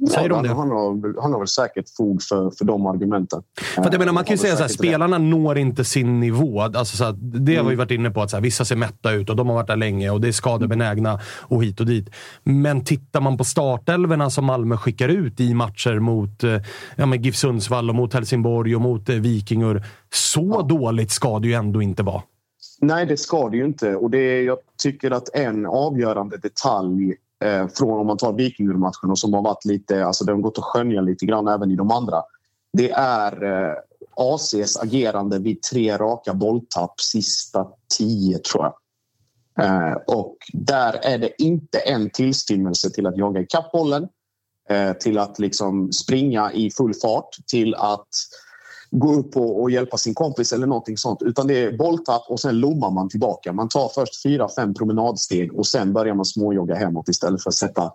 Säger 0.07 0.29
ja, 0.29 0.35
de 0.35 0.43
det? 0.43 0.49
Han 0.49 0.71
har, 0.71 1.21
han 1.21 1.31
har 1.31 1.39
väl 1.39 1.47
säkert 1.47 1.85
fog 1.97 2.21
för, 2.23 2.51
för 2.51 2.65
de 2.65 2.85
argumenten. 2.85 3.43
För 3.75 3.81
att 3.81 3.93
jag 3.93 3.99
menar, 3.99 4.13
man 4.13 4.23
kan 4.23 4.33
ju 4.33 4.37
säga 4.37 4.53
att 4.65 4.71
spelarna 4.71 5.17
når 5.17 5.57
inte 5.57 5.85
sin 5.85 6.19
nivå. 6.19 6.61
Alltså, 6.61 6.97
så 6.97 7.03
här, 7.03 7.15
det 7.21 7.53
mm. 7.53 7.65
har 7.65 7.69
vi 7.69 7.75
varit 7.75 7.91
inne 7.91 8.11
på, 8.11 8.21
att 8.21 8.29
så 8.29 8.35
här, 8.37 8.41
vissa 8.41 8.65
ser 8.65 8.75
mätta 8.75 9.11
ut 9.11 9.29
och 9.29 9.35
de 9.35 9.47
har 9.47 9.55
varit 9.55 9.67
där 9.67 9.75
länge 9.75 10.09
och 10.09 10.21
det 10.21 10.27
är 10.27 10.31
skadebenägna 10.31 11.19
och 11.39 11.63
hit 11.63 11.79
och 11.79 11.85
dit. 11.85 12.09
Men 12.43 12.83
tittar 12.83 13.21
man 13.21 13.37
på 13.37 13.43
startelverna 13.43 14.29
som 14.29 14.45
Malmö 14.45 14.77
skickar 14.77 15.09
ut 15.09 15.39
i 15.39 15.53
matcher 15.53 15.99
mot 15.99 16.43
eh, 16.43 16.57
ja, 16.95 17.15
GIF 17.15 17.35
Sundsvall 17.35 17.89
och 17.89 17.95
mot 17.95 18.13
Helsingborg 18.13 18.75
och 18.75 18.81
mot 18.81 19.09
eh, 19.09 19.15
Vikingur. 19.15 19.83
Så 20.13 20.55
ja. 20.59 20.61
dåligt 20.61 21.11
ska 21.11 21.39
det 21.39 21.47
ju 21.47 21.53
ändå 21.53 21.81
inte 21.81 22.03
vara. 22.03 22.21
Nej, 22.81 23.05
det 23.05 23.17
ska 23.17 23.49
det 23.49 23.57
ju 23.57 23.65
inte. 23.65 23.95
Och 23.95 24.09
det, 24.09 24.41
jag 24.41 24.57
tycker 24.83 25.11
att 25.11 25.35
en 25.35 25.65
avgörande 25.65 26.37
detalj 26.37 27.15
eh, 27.45 27.67
från 27.67 27.99
om 27.99 28.07
man 28.07 28.17
tar 28.17 28.33
Vikingurmatchen 28.33 29.11
och 29.11 29.19
som 29.19 29.33
har 29.33 29.41
varit 29.41 29.65
lite, 29.65 30.05
alltså 30.05 30.25
det 30.25 30.31
har 30.31 30.39
gått 30.39 30.57
att 30.57 30.63
skönja 30.63 31.01
lite 31.01 31.25
grann 31.25 31.47
även 31.47 31.71
i 31.71 31.75
de 31.75 31.91
andra. 31.91 32.23
Det 32.73 32.91
är 32.91 33.43
eh, 33.43 33.73
ACs 34.15 34.77
agerande 34.77 35.39
vid 35.39 35.61
tre 35.61 35.97
raka 35.97 36.33
bolltapp 36.33 37.01
sista 37.01 37.67
tio 37.97 38.37
tror 38.37 38.63
jag. 38.63 38.73
Eh, 39.65 39.97
och 40.07 40.37
där 40.53 40.93
är 40.93 41.17
det 41.17 41.41
inte 41.41 41.79
en 41.79 42.09
tillstymmelse 42.09 42.89
till 42.89 43.07
att 43.07 43.17
jaga 43.17 43.41
ikapp 43.41 43.71
bollen, 43.71 44.07
eh, 44.69 44.93
till 44.93 45.17
att 45.17 45.39
liksom 45.39 45.91
springa 45.91 46.51
i 46.51 46.71
full 46.71 46.93
fart, 46.93 47.29
till 47.47 47.75
att 47.75 48.07
gå 48.91 49.13
upp 49.13 49.37
och, 49.37 49.61
och, 49.61 49.71
hjälpa 49.71 49.97
sin 49.97 50.13
kompis 50.13 50.53
eller 50.53 50.67
någonting 50.67 50.97
sånt. 50.97 51.21
Utan 51.21 51.47
det 51.47 51.63
är 51.63 51.77
bolltapp 51.77 52.25
och 52.29 52.39
sen 52.39 52.59
lommar 52.59 52.91
man 52.91 53.09
tillbaka. 53.09 53.53
Man 53.53 53.69
tar 53.69 53.89
först 53.95 54.21
fyra, 54.23 54.49
fem 54.55 54.73
promenadsteg 54.73 55.53
och 55.53 55.67
sen 55.67 55.93
börjar 55.93 56.15
man 56.15 56.25
småjogga 56.25 56.75
hemåt 56.75 57.09
istället 57.09 57.43
för 57.43 57.49
att 57.49 57.55
sätta, 57.55 57.91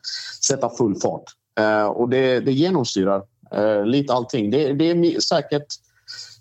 sätta 0.47 0.71
full 0.71 0.97
fart. 1.01 1.25
Eh, 1.59 1.87
och 1.87 2.09
det, 2.09 2.41
det 2.41 2.53
genomsyrar 2.53 3.23
eh, 3.55 3.87
lite 3.87 4.13
allting. 4.13 4.51
Det, 4.51 4.73
det 4.73 4.91
är 4.91 5.21
säkert 5.21 5.67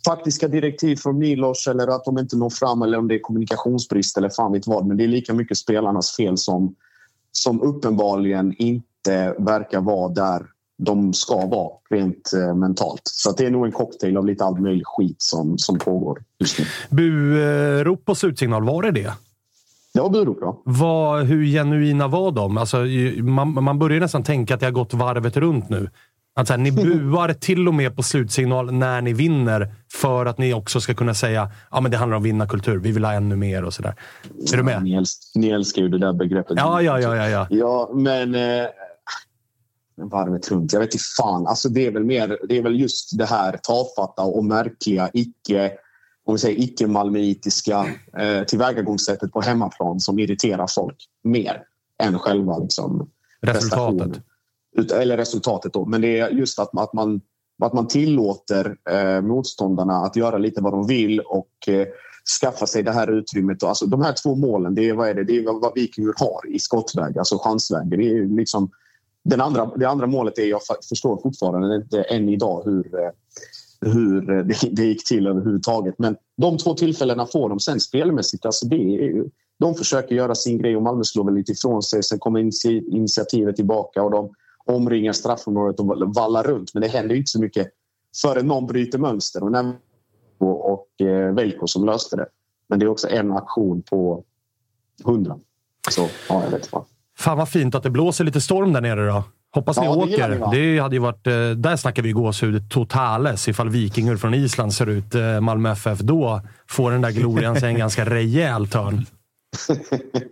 faktiska 0.05 0.47
direktiv 0.47 0.95
från 0.95 1.17
Milos 1.17 1.67
eller 1.67 1.87
att 1.87 2.05
de 2.05 2.17
inte 2.17 2.37
når 2.37 2.49
fram 2.49 2.81
eller 2.81 2.97
om 2.97 3.07
det 3.07 3.15
är 3.15 3.19
kommunikationsbrist 3.19 4.17
eller 4.17 4.29
fan 4.29 4.51
vet 4.51 4.67
vad. 4.67 4.85
Men 4.85 4.97
det 4.97 5.03
är 5.03 5.07
lika 5.07 5.33
mycket 5.33 5.57
spelarnas 5.57 6.15
fel 6.15 6.37
som, 6.37 6.75
som 7.31 7.61
uppenbarligen 7.61 8.55
inte 8.57 9.35
verkar 9.37 9.81
vara 9.81 10.09
där 10.09 10.52
de 10.77 11.13
ska 11.13 11.45
vara 11.45 11.69
rent 11.89 12.33
eh, 12.33 12.55
mentalt. 12.55 13.01
Så 13.03 13.31
det 13.31 13.45
är 13.45 13.51
nog 13.51 13.65
en 13.65 13.71
cocktail 13.71 14.17
av 14.17 14.25
lite 14.25 14.43
all 14.43 14.59
möjlig 14.59 14.85
skit 14.85 15.21
som, 15.21 15.57
som 15.57 15.79
pågår 15.79 16.23
just 16.39 16.59
nu. 16.59 16.65
Burop 16.89 18.05
på 18.05 18.15
slutsignal, 18.15 18.63
var 18.63 18.81
det 18.81 18.91
det? 18.91 19.13
Det 19.93 20.01
var 20.01 20.09
burop, 20.09 20.37
ja. 20.41 20.61
Vad, 20.65 21.25
hur 21.25 21.45
genuina 21.45 22.07
var 22.07 22.31
de? 22.31 22.57
Alltså, 22.57 22.77
man, 23.23 23.63
man 23.63 23.79
börjar 23.79 23.99
nästan 23.99 24.23
tänka 24.23 24.53
att 24.53 24.59
det 24.59 24.65
har 24.65 24.71
gått 24.71 24.93
varvet 24.93 25.37
runt 25.37 25.69
nu. 25.69 25.89
Att 26.35 26.49
här, 26.49 26.57
ni 26.57 26.71
buar 27.11 27.33
till 27.33 27.67
och 27.67 27.73
med 27.73 27.95
på 27.95 28.03
slutsignal 28.03 28.73
när 28.73 29.01
ni 29.01 29.13
vinner 29.13 29.73
för 29.93 30.25
att 30.25 30.37
ni 30.37 30.53
också 30.53 30.81
ska 30.81 30.93
kunna 30.93 31.13
säga 31.13 31.51
ja, 31.71 31.81
det 31.81 31.97
handlar 31.97 32.17
om 32.17 32.23
vinnarkultur. 32.23 32.79
Vi 32.79 32.91
vill 32.91 33.05
ha 33.05 33.13
ännu 33.13 33.35
mer 33.35 33.63
och 33.63 33.73
sådär. 33.73 33.95
Är 34.53 34.57
du 34.57 34.63
med? 34.63 34.83
Ni, 34.83 34.95
älsk, 34.95 35.31
ni 35.35 35.49
älskar 35.49 35.81
ju 35.81 35.89
det 35.89 35.97
där 35.97 36.13
begreppet. 36.13 36.57
Ja, 36.57 36.81
ja, 36.81 36.99
ja. 36.99 37.15
ja, 37.15 37.29
ja. 37.29 37.47
ja 37.49 37.91
men 37.93 38.35
eh, 38.35 38.65
varvet 39.95 40.51
runt. 40.51 40.73
Jag 40.73 40.79
vet 40.79 40.93
inte 40.93 41.05
fan. 41.17 41.47
Alltså 41.47 41.69
det 41.69 41.85
är 41.85 41.91
väl 41.91 42.03
mer, 42.03 42.39
det 42.49 42.57
är 42.57 42.63
väl 42.63 42.79
just 42.79 43.17
det 43.17 43.25
här 43.25 43.59
tafatta 43.63 44.21
och 44.21 44.45
märkliga 44.45 45.09
icke 45.13 45.71
om 46.25 46.33
vi 46.33 46.39
säger 46.39 46.59
icke-malmöitiska 46.59 47.85
eh, 48.17 48.43
tillvägagångssättet 48.43 49.31
på 49.31 49.41
hemmaplan 49.41 49.99
som 49.99 50.19
irriterar 50.19 50.67
folk 50.67 51.09
mer 51.23 51.63
än 51.99 52.19
själva 52.19 52.57
liksom, 52.57 53.09
resultatet. 53.41 54.21
Eller 54.93 55.17
resultatet 55.17 55.73
då. 55.73 55.85
Men 55.85 56.01
det 56.01 56.19
är 56.19 56.29
just 56.29 56.59
att, 56.59 56.77
att, 56.77 56.93
man, 56.93 57.21
att 57.63 57.73
man 57.73 57.87
tillåter 57.87 58.77
eh, 58.89 59.21
motståndarna 59.21 59.93
att 59.93 60.15
göra 60.15 60.37
lite 60.37 60.61
vad 60.61 60.73
de 60.73 60.87
vill 60.87 61.19
och 61.19 61.67
eh, 61.67 61.87
skaffa 62.41 62.67
sig 62.67 62.83
det 62.83 62.91
här 62.91 63.11
utrymmet. 63.11 63.63
Alltså, 63.63 63.85
de 63.85 64.01
här 64.01 64.13
två 64.23 64.35
målen, 64.35 64.75
det 64.75 64.89
är 64.89 64.93
vad, 64.93 65.09
är 65.09 65.13
det? 65.13 65.23
Det 65.23 65.37
är 65.37 65.61
vad 65.61 65.73
Vikingur 65.75 66.13
har 66.17 66.49
i 66.49 66.59
skottläge, 66.59 67.19
alltså 67.19 67.37
chansläge. 67.37 67.97
Det 67.97 68.09
är 68.09 68.37
liksom 68.37 68.71
den 69.23 69.41
andra, 69.41 69.65
det 69.75 69.85
andra 69.85 70.07
målet 70.07 70.37
är 70.37 70.45
jag 70.45 70.61
förstår 70.89 71.21
fortfarande 71.21 71.75
inte 71.75 72.01
än 72.01 72.29
idag 72.29 72.63
hur, 72.65 72.99
eh, 72.99 73.11
hur 73.81 74.37
eh, 74.37 74.45
det, 74.45 74.55
det 74.71 74.85
gick 74.85 75.07
till 75.07 75.27
överhuvudtaget. 75.27 75.95
Men 75.97 76.15
de 76.37 76.57
två 76.57 76.73
tillfällena 76.73 77.25
får 77.25 77.49
de 77.49 77.59
sen 77.59 77.79
spelmässigt. 77.79 78.45
Alltså 78.45 78.65
det 78.65 78.75
är, 78.75 79.25
de 79.59 79.75
försöker 79.75 80.15
göra 80.15 80.35
sin 80.35 80.57
grej 80.57 80.75
och 80.75 80.81
Malmö 80.81 81.03
slår 81.03 81.23
väl 81.23 81.33
lite 81.33 81.51
ifrån 81.51 81.83
sig. 81.83 82.03
Sen 82.03 82.19
kommer 82.19 82.39
initiativet 82.95 83.55
tillbaka 83.55 84.03
och 84.03 84.11
de 84.11 84.33
omringar 84.65 85.13
straffområdet 85.13 85.79
och 85.79 86.15
vallar 86.15 86.43
runt. 86.43 86.73
Men 86.73 86.81
det 86.81 86.87
händer 86.87 87.15
inte 87.15 87.31
så 87.31 87.41
mycket 87.41 87.67
förrän 88.21 88.47
någon 88.47 88.67
bryter 88.67 88.97
mönster. 88.97 89.43
Och, 89.43 89.51
när, 89.51 89.73
och, 90.37 90.73
och 90.73 91.01
eh, 91.01 91.33
Velko 91.33 91.67
som 91.67 91.85
löste 91.85 92.15
det. 92.15 92.27
Men 92.67 92.79
det 92.79 92.85
är 92.85 92.89
också 92.89 93.09
en 93.09 93.31
aktion 93.31 93.81
på 93.81 94.23
hundra. 95.03 95.39
Så 95.91 96.07
ja, 96.29 96.43
jag 96.43 96.51
vet 96.51 96.65
inte. 96.65 96.92
Fan 97.17 97.37
vad 97.37 97.49
fint 97.49 97.75
att 97.75 97.83
det 97.83 97.89
blåser 97.89 98.23
lite 98.23 98.41
storm 98.41 98.73
där 98.73 98.81
nere 98.81 99.07
då. 99.07 99.23
Hoppas 99.51 99.79
ni 99.79 99.85
Ja, 99.85 99.91
det 99.91 99.97
åker. 99.97 100.35
va? 100.37 100.51
det 100.51 100.79
hade 100.79 100.95
ju 100.95 101.01
varit, 101.01 101.27
eh, 101.27 101.49
där 101.49 101.75
snackar 101.75 102.03
vi 102.03 102.11
gåshud 102.11 102.69
totales. 102.69 103.47
Ifall 103.47 103.69
Vikingur 103.69 104.17
från 104.17 104.33
Island 104.33 104.73
ser 104.73 104.89
ut 104.89 105.15
eh, 105.15 105.39
Malmö 105.39 105.71
FF, 105.71 105.99
då 105.99 106.41
får 106.69 106.91
den 106.91 107.01
där 107.01 107.11
glorian 107.11 107.59
sig 107.59 107.69
en 107.69 107.77
ganska 107.77 108.05
rejäl 108.09 108.67
törn. 108.67 109.05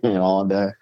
ja, 0.00 0.46
det, 0.48 0.74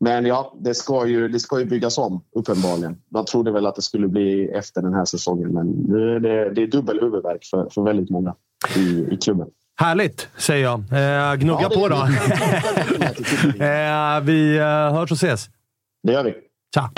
men 0.00 0.26
ja, 0.26 0.54
det 0.60 0.74
ska, 0.74 1.06
ju, 1.06 1.28
det 1.28 1.40
ska 1.40 1.58
ju 1.58 1.64
byggas 1.64 1.98
om 1.98 2.24
uppenbarligen. 2.36 2.96
Man 3.08 3.24
trodde 3.24 3.50
väl 3.50 3.66
att 3.66 3.76
det 3.76 3.82
skulle 3.82 4.08
bli 4.08 4.48
efter 4.48 4.82
den 4.82 4.94
här 4.94 5.04
säsongen, 5.04 5.52
men 5.52 5.66
nu 5.66 6.16
är 6.16 6.20
det, 6.20 6.54
det 6.54 6.62
är 6.62 6.66
dubbel 6.66 7.00
huvudvärk 7.00 7.44
för, 7.50 7.68
för 7.70 7.82
väldigt 7.82 8.10
många 8.10 8.34
i, 8.76 9.14
i 9.14 9.16
klubben. 9.16 9.48
Härligt, 9.76 10.28
säger 10.36 10.64
jag. 10.64 10.78
Eh, 10.80 11.34
gnugga 11.34 11.62
Ja, 11.62 11.68
på 11.68 11.88
då. 11.88 11.96
eh, 13.64 14.20
vi 14.20 14.56
eh, 14.58 14.94
hörs 14.94 15.10
och 15.10 15.16
ses. 15.16 15.48
Det 16.02 16.12
gör 16.12 16.24
vi. 16.24 16.34
Tja! 16.74 16.90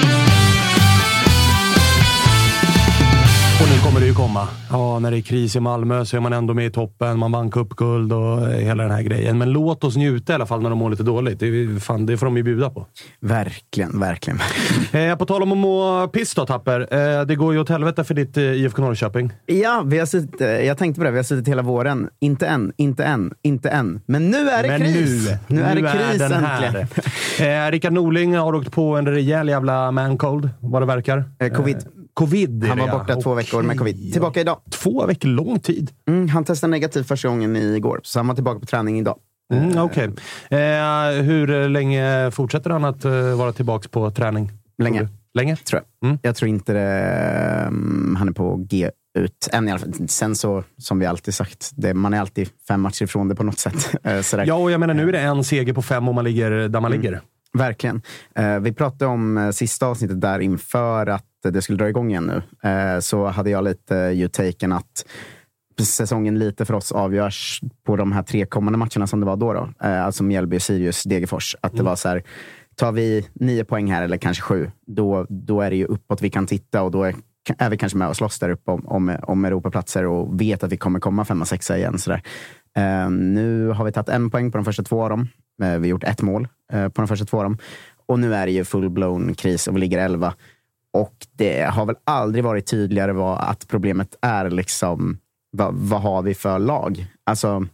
Kommer 3.86 4.00
det 4.00 4.06
ju 4.06 4.14
komma. 4.14 4.48
Ja, 4.70 4.98
när 4.98 5.10
det 5.10 5.18
är 5.18 5.20
kris 5.20 5.56
i 5.56 5.60
Malmö 5.60 6.04
så 6.04 6.16
är 6.16 6.20
man 6.20 6.32
ändå 6.32 6.54
med 6.54 6.66
i 6.66 6.70
toppen. 6.70 7.18
Man 7.18 7.32
vann 7.32 7.50
cupguld 7.50 8.12
och 8.12 8.48
eh, 8.48 8.58
hela 8.58 8.82
den 8.82 8.92
här 8.92 9.02
grejen. 9.02 9.38
Men 9.38 9.50
låt 9.50 9.84
oss 9.84 9.96
njuta 9.96 10.32
i 10.32 10.34
alla 10.34 10.46
fall 10.46 10.62
när 10.62 10.70
de 10.70 10.78
mår 10.78 10.90
lite 10.90 11.02
dåligt. 11.02 11.40
Det, 11.40 11.46
är, 11.46 11.80
fan, 11.80 12.06
det 12.06 12.16
får 12.16 12.26
de 12.26 12.36
ju 12.36 12.42
bjuda 12.42 12.70
på. 12.70 12.86
Verkligen, 13.20 14.00
verkligen. 14.00 14.38
Eh, 14.92 15.16
på 15.16 15.26
tal 15.26 15.42
om 15.42 15.52
att 15.52 15.58
må 15.58 16.08
piss 16.08 16.34
då, 16.34 16.46
Tapper. 16.46 16.80
Eh, 16.80 17.26
det 17.26 17.34
går 17.36 17.52
ju 17.54 17.60
åt 17.60 17.68
helvete 17.68 18.04
för 18.04 18.14
ditt 18.14 18.36
eh, 18.36 18.44
IFK 18.44 18.82
Norrköping. 18.82 19.32
Ja, 19.46 19.82
vi 19.86 19.98
har 19.98 20.06
suttit, 20.06 20.40
eh, 20.40 20.48
jag 20.48 20.78
tänkte 20.78 21.00
på 21.00 21.04
det. 21.04 21.10
Vi 21.10 21.16
har 21.16 21.24
suttit 21.24 21.48
hela 21.48 21.62
våren. 21.62 22.08
Inte 22.20 22.46
än, 22.46 22.72
inte 22.76 23.04
än, 23.04 23.34
inte 23.42 23.70
än. 23.70 24.00
Men 24.06 24.30
nu 24.30 24.48
är 24.48 24.62
det 24.62 24.68
Men 24.68 24.80
kris! 24.80 25.28
nu, 25.28 25.38
nu 25.56 25.62
är 25.62 25.74
det 25.74 25.80
kris 25.80 26.18
den 26.18 26.44
äntligen. 26.44 26.86
Eh, 27.66 27.70
Rickard 27.70 27.92
Norling 27.92 28.36
har 28.36 28.54
åkt 28.54 28.72
på 28.72 28.96
en 28.96 29.06
rejäl 29.06 29.48
jävla 29.48 29.90
mancold, 29.90 30.50
vad 30.60 30.82
det 30.82 30.86
verkar. 30.86 31.24
Eh, 31.38 31.52
covid. 31.52 31.95
Covid 32.16 32.64
Han 32.64 32.78
var 32.78 32.88
borta 32.88 33.20
två 33.20 33.34
veckor 33.34 33.62
med 33.62 33.78
covid. 33.78 34.12
Tillbaka 34.12 34.40
idag. 34.40 34.60
Två 34.70 35.06
veckor, 35.06 35.28
lång 35.28 35.60
tid. 35.60 35.90
Mm, 36.08 36.28
han 36.28 36.44
testade 36.44 36.70
negativt 36.70 37.08
första 37.08 37.28
gången 37.28 37.56
igår, 37.56 38.00
så 38.02 38.18
han 38.18 38.26
var 38.26 38.34
tillbaka 38.34 38.60
på 38.60 38.66
träning 38.66 38.98
idag. 38.98 39.18
Mm, 39.54 39.78
Okej. 39.78 40.04
Eh, 40.50 41.22
hur 41.22 41.68
länge 41.68 42.30
fortsätter 42.30 42.70
han 42.70 42.84
att 42.84 43.04
eh, 43.04 43.12
vara 43.12 43.52
tillbaka 43.52 43.88
på 43.88 44.10
träning? 44.10 44.52
Länge. 44.82 45.08
Länge? 45.34 45.56
Tror 45.56 45.82
jag. 46.00 46.08
Mm. 46.08 46.18
Jag 46.22 46.36
tror 46.36 46.48
inte 46.48 46.72
det, 46.72 47.66
um, 47.68 48.16
han 48.18 48.28
är 48.28 48.32
på 48.32 48.56
G 48.56 48.90
ut 49.18 49.48
än 49.52 49.68
i 49.68 49.70
alla 49.70 49.80
fall. 49.80 50.08
Sen 50.08 50.36
så, 50.36 50.64
som 50.78 50.98
vi 50.98 51.06
alltid 51.06 51.34
sagt, 51.34 51.70
det, 51.76 51.94
man 51.94 52.14
är 52.14 52.20
alltid 52.20 52.48
fem 52.68 52.80
matcher 52.80 53.02
ifrån 53.02 53.28
det 53.28 53.34
på 53.34 53.42
något 53.42 53.58
sätt. 53.58 53.90
Eh, 54.02 54.20
sådär. 54.20 54.44
Ja, 54.46 54.54
och 54.54 54.70
jag 54.70 54.80
menar 54.80 54.94
nu 54.94 55.08
är 55.08 55.12
det 55.12 55.20
en 55.20 55.44
seger 55.44 55.72
på 55.72 55.82
fem 55.82 56.08
om 56.08 56.14
man 56.14 56.24
ligger 56.24 56.50
där 56.50 56.80
man 56.80 56.92
ligger. 56.92 57.20
Verkligen. 57.56 58.02
Eh, 58.34 58.58
vi 58.58 58.72
pratade 58.72 59.06
om 59.06 59.38
eh, 59.38 59.50
sista 59.50 59.86
avsnittet 59.86 60.20
där 60.20 60.38
inför 60.38 61.06
att 61.06 61.24
det 61.42 61.62
skulle 61.62 61.78
dra 61.78 61.88
igång 61.88 62.10
igen 62.10 62.24
nu. 62.62 62.70
Eh, 62.70 63.00
så 63.00 63.26
hade 63.26 63.50
jag 63.50 63.64
lite 63.64 63.94
ju 63.94 64.28
taken 64.28 64.72
att 64.72 65.06
säsongen 65.80 66.38
lite 66.38 66.64
för 66.64 66.74
oss 66.74 66.92
avgörs 66.92 67.60
på 67.86 67.96
de 67.96 68.12
här 68.12 68.22
tre 68.22 68.46
kommande 68.46 68.78
matcherna 68.78 69.06
som 69.06 69.20
det 69.20 69.26
var 69.26 69.36
då. 69.36 69.52
då. 69.52 69.68
Alltså 69.78 70.22
Mjällby, 70.22 70.60
Sirius, 70.60 71.02
Degerfors. 71.02 71.56
Att 71.60 71.76
det 71.76 71.82
var 71.82 71.96
så 71.96 72.08
här, 72.08 72.22
tar 72.76 72.92
vi 72.92 73.28
nio 73.34 73.64
poäng 73.64 73.92
här 73.92 74.02
eller 74.02 74.16
kanske 74.16 74.42
sju, 74.42 74.70
då, 74.86 75.26
då 75.28 75.60
är 75.60 75.70
det 75.70 75.76
ju 75.76 75.84
uppåt 75.84 76.22
vi 76.22 76.30
kan 76.30 76.46
titta 76.46 76.82
och 76.82 76.90
då 76.90 77.02
är, 77.02 77.14
är 77.58 77.70
vi 77.70 77.76
kanske 77.76 77.98
med 77.98 78.08
och 78.08 78.16
slåss 78.16 78.38
där 78.38 78.50
uppe 78.50 78.70
om, 78.70 78.86
om, 78.86 79.16
om 79.22 79.44
Europaplatser 79.44 80.06
och 80.06 80.40
vet 80.40 80.64
att 80.64 80.72
vi 80.72 80.76
kommer 80.76 81.00
komma 81.00 81.24
femma, 81.24 81.44
sexa 81.44 81.78
igen. 81.78 81.98
Så 81.98 82.10
där. 82.10 82.22
Eh, 82.76 83.10
nu 83.10 83.68
har 83.68 83.84
vi 83.84 83.92
tagit 83.92 84.08
en 84.08 84.30
poäng 84.30 84.52
på 84.52 84.58
de 84.58 84.64
första 84.64 84.82
två 84.82 85.02
av 85.02 85.10
dem. 85.10 85.28
Eh, 85.62 85.68
vi 85.68 85.74
har 85.74 85.86
gjort 85.86 86.04
ett 86.04 86.22
mål 86.22 86.48
eh, 86.72 86.88
på 86.88 87.00
de 87.00 87.08
första 87.08 87.24
två 87.24 87.36
av 87.36 87.42
dem. 87.42 87.58
Och 88.06 88.18
nu 88.18 88.34
är 88.34 88.46
det 88.46 88.52
ju 88.52 88.64
full-blown 88.64 89.34
kris 89.34 89.68
och 89.68 89.76
vi 89.76 89.80
ligger 89.80 89.98
elva. 89.98 90.34
Och 90.92 91.26
det 91.32 91.62
har 91.62 91.86
väl 91.86 91.96
aldrig 92.04 92.44
varit 92.44 92.66
tydligare 92.66 93.12
vad 93.12 93.40
att 93.40 93.68
problemet 93.68 94.16
är 94.20 94.50
liksom, 94.50 95.18
vad, 95.50 95.74
vad 95.74 96.00
har 96.00 96.22
vi 96.22 96.34
för 96.34 96.58
lag? 96.58 97.06
Alltså, 97.24 97.66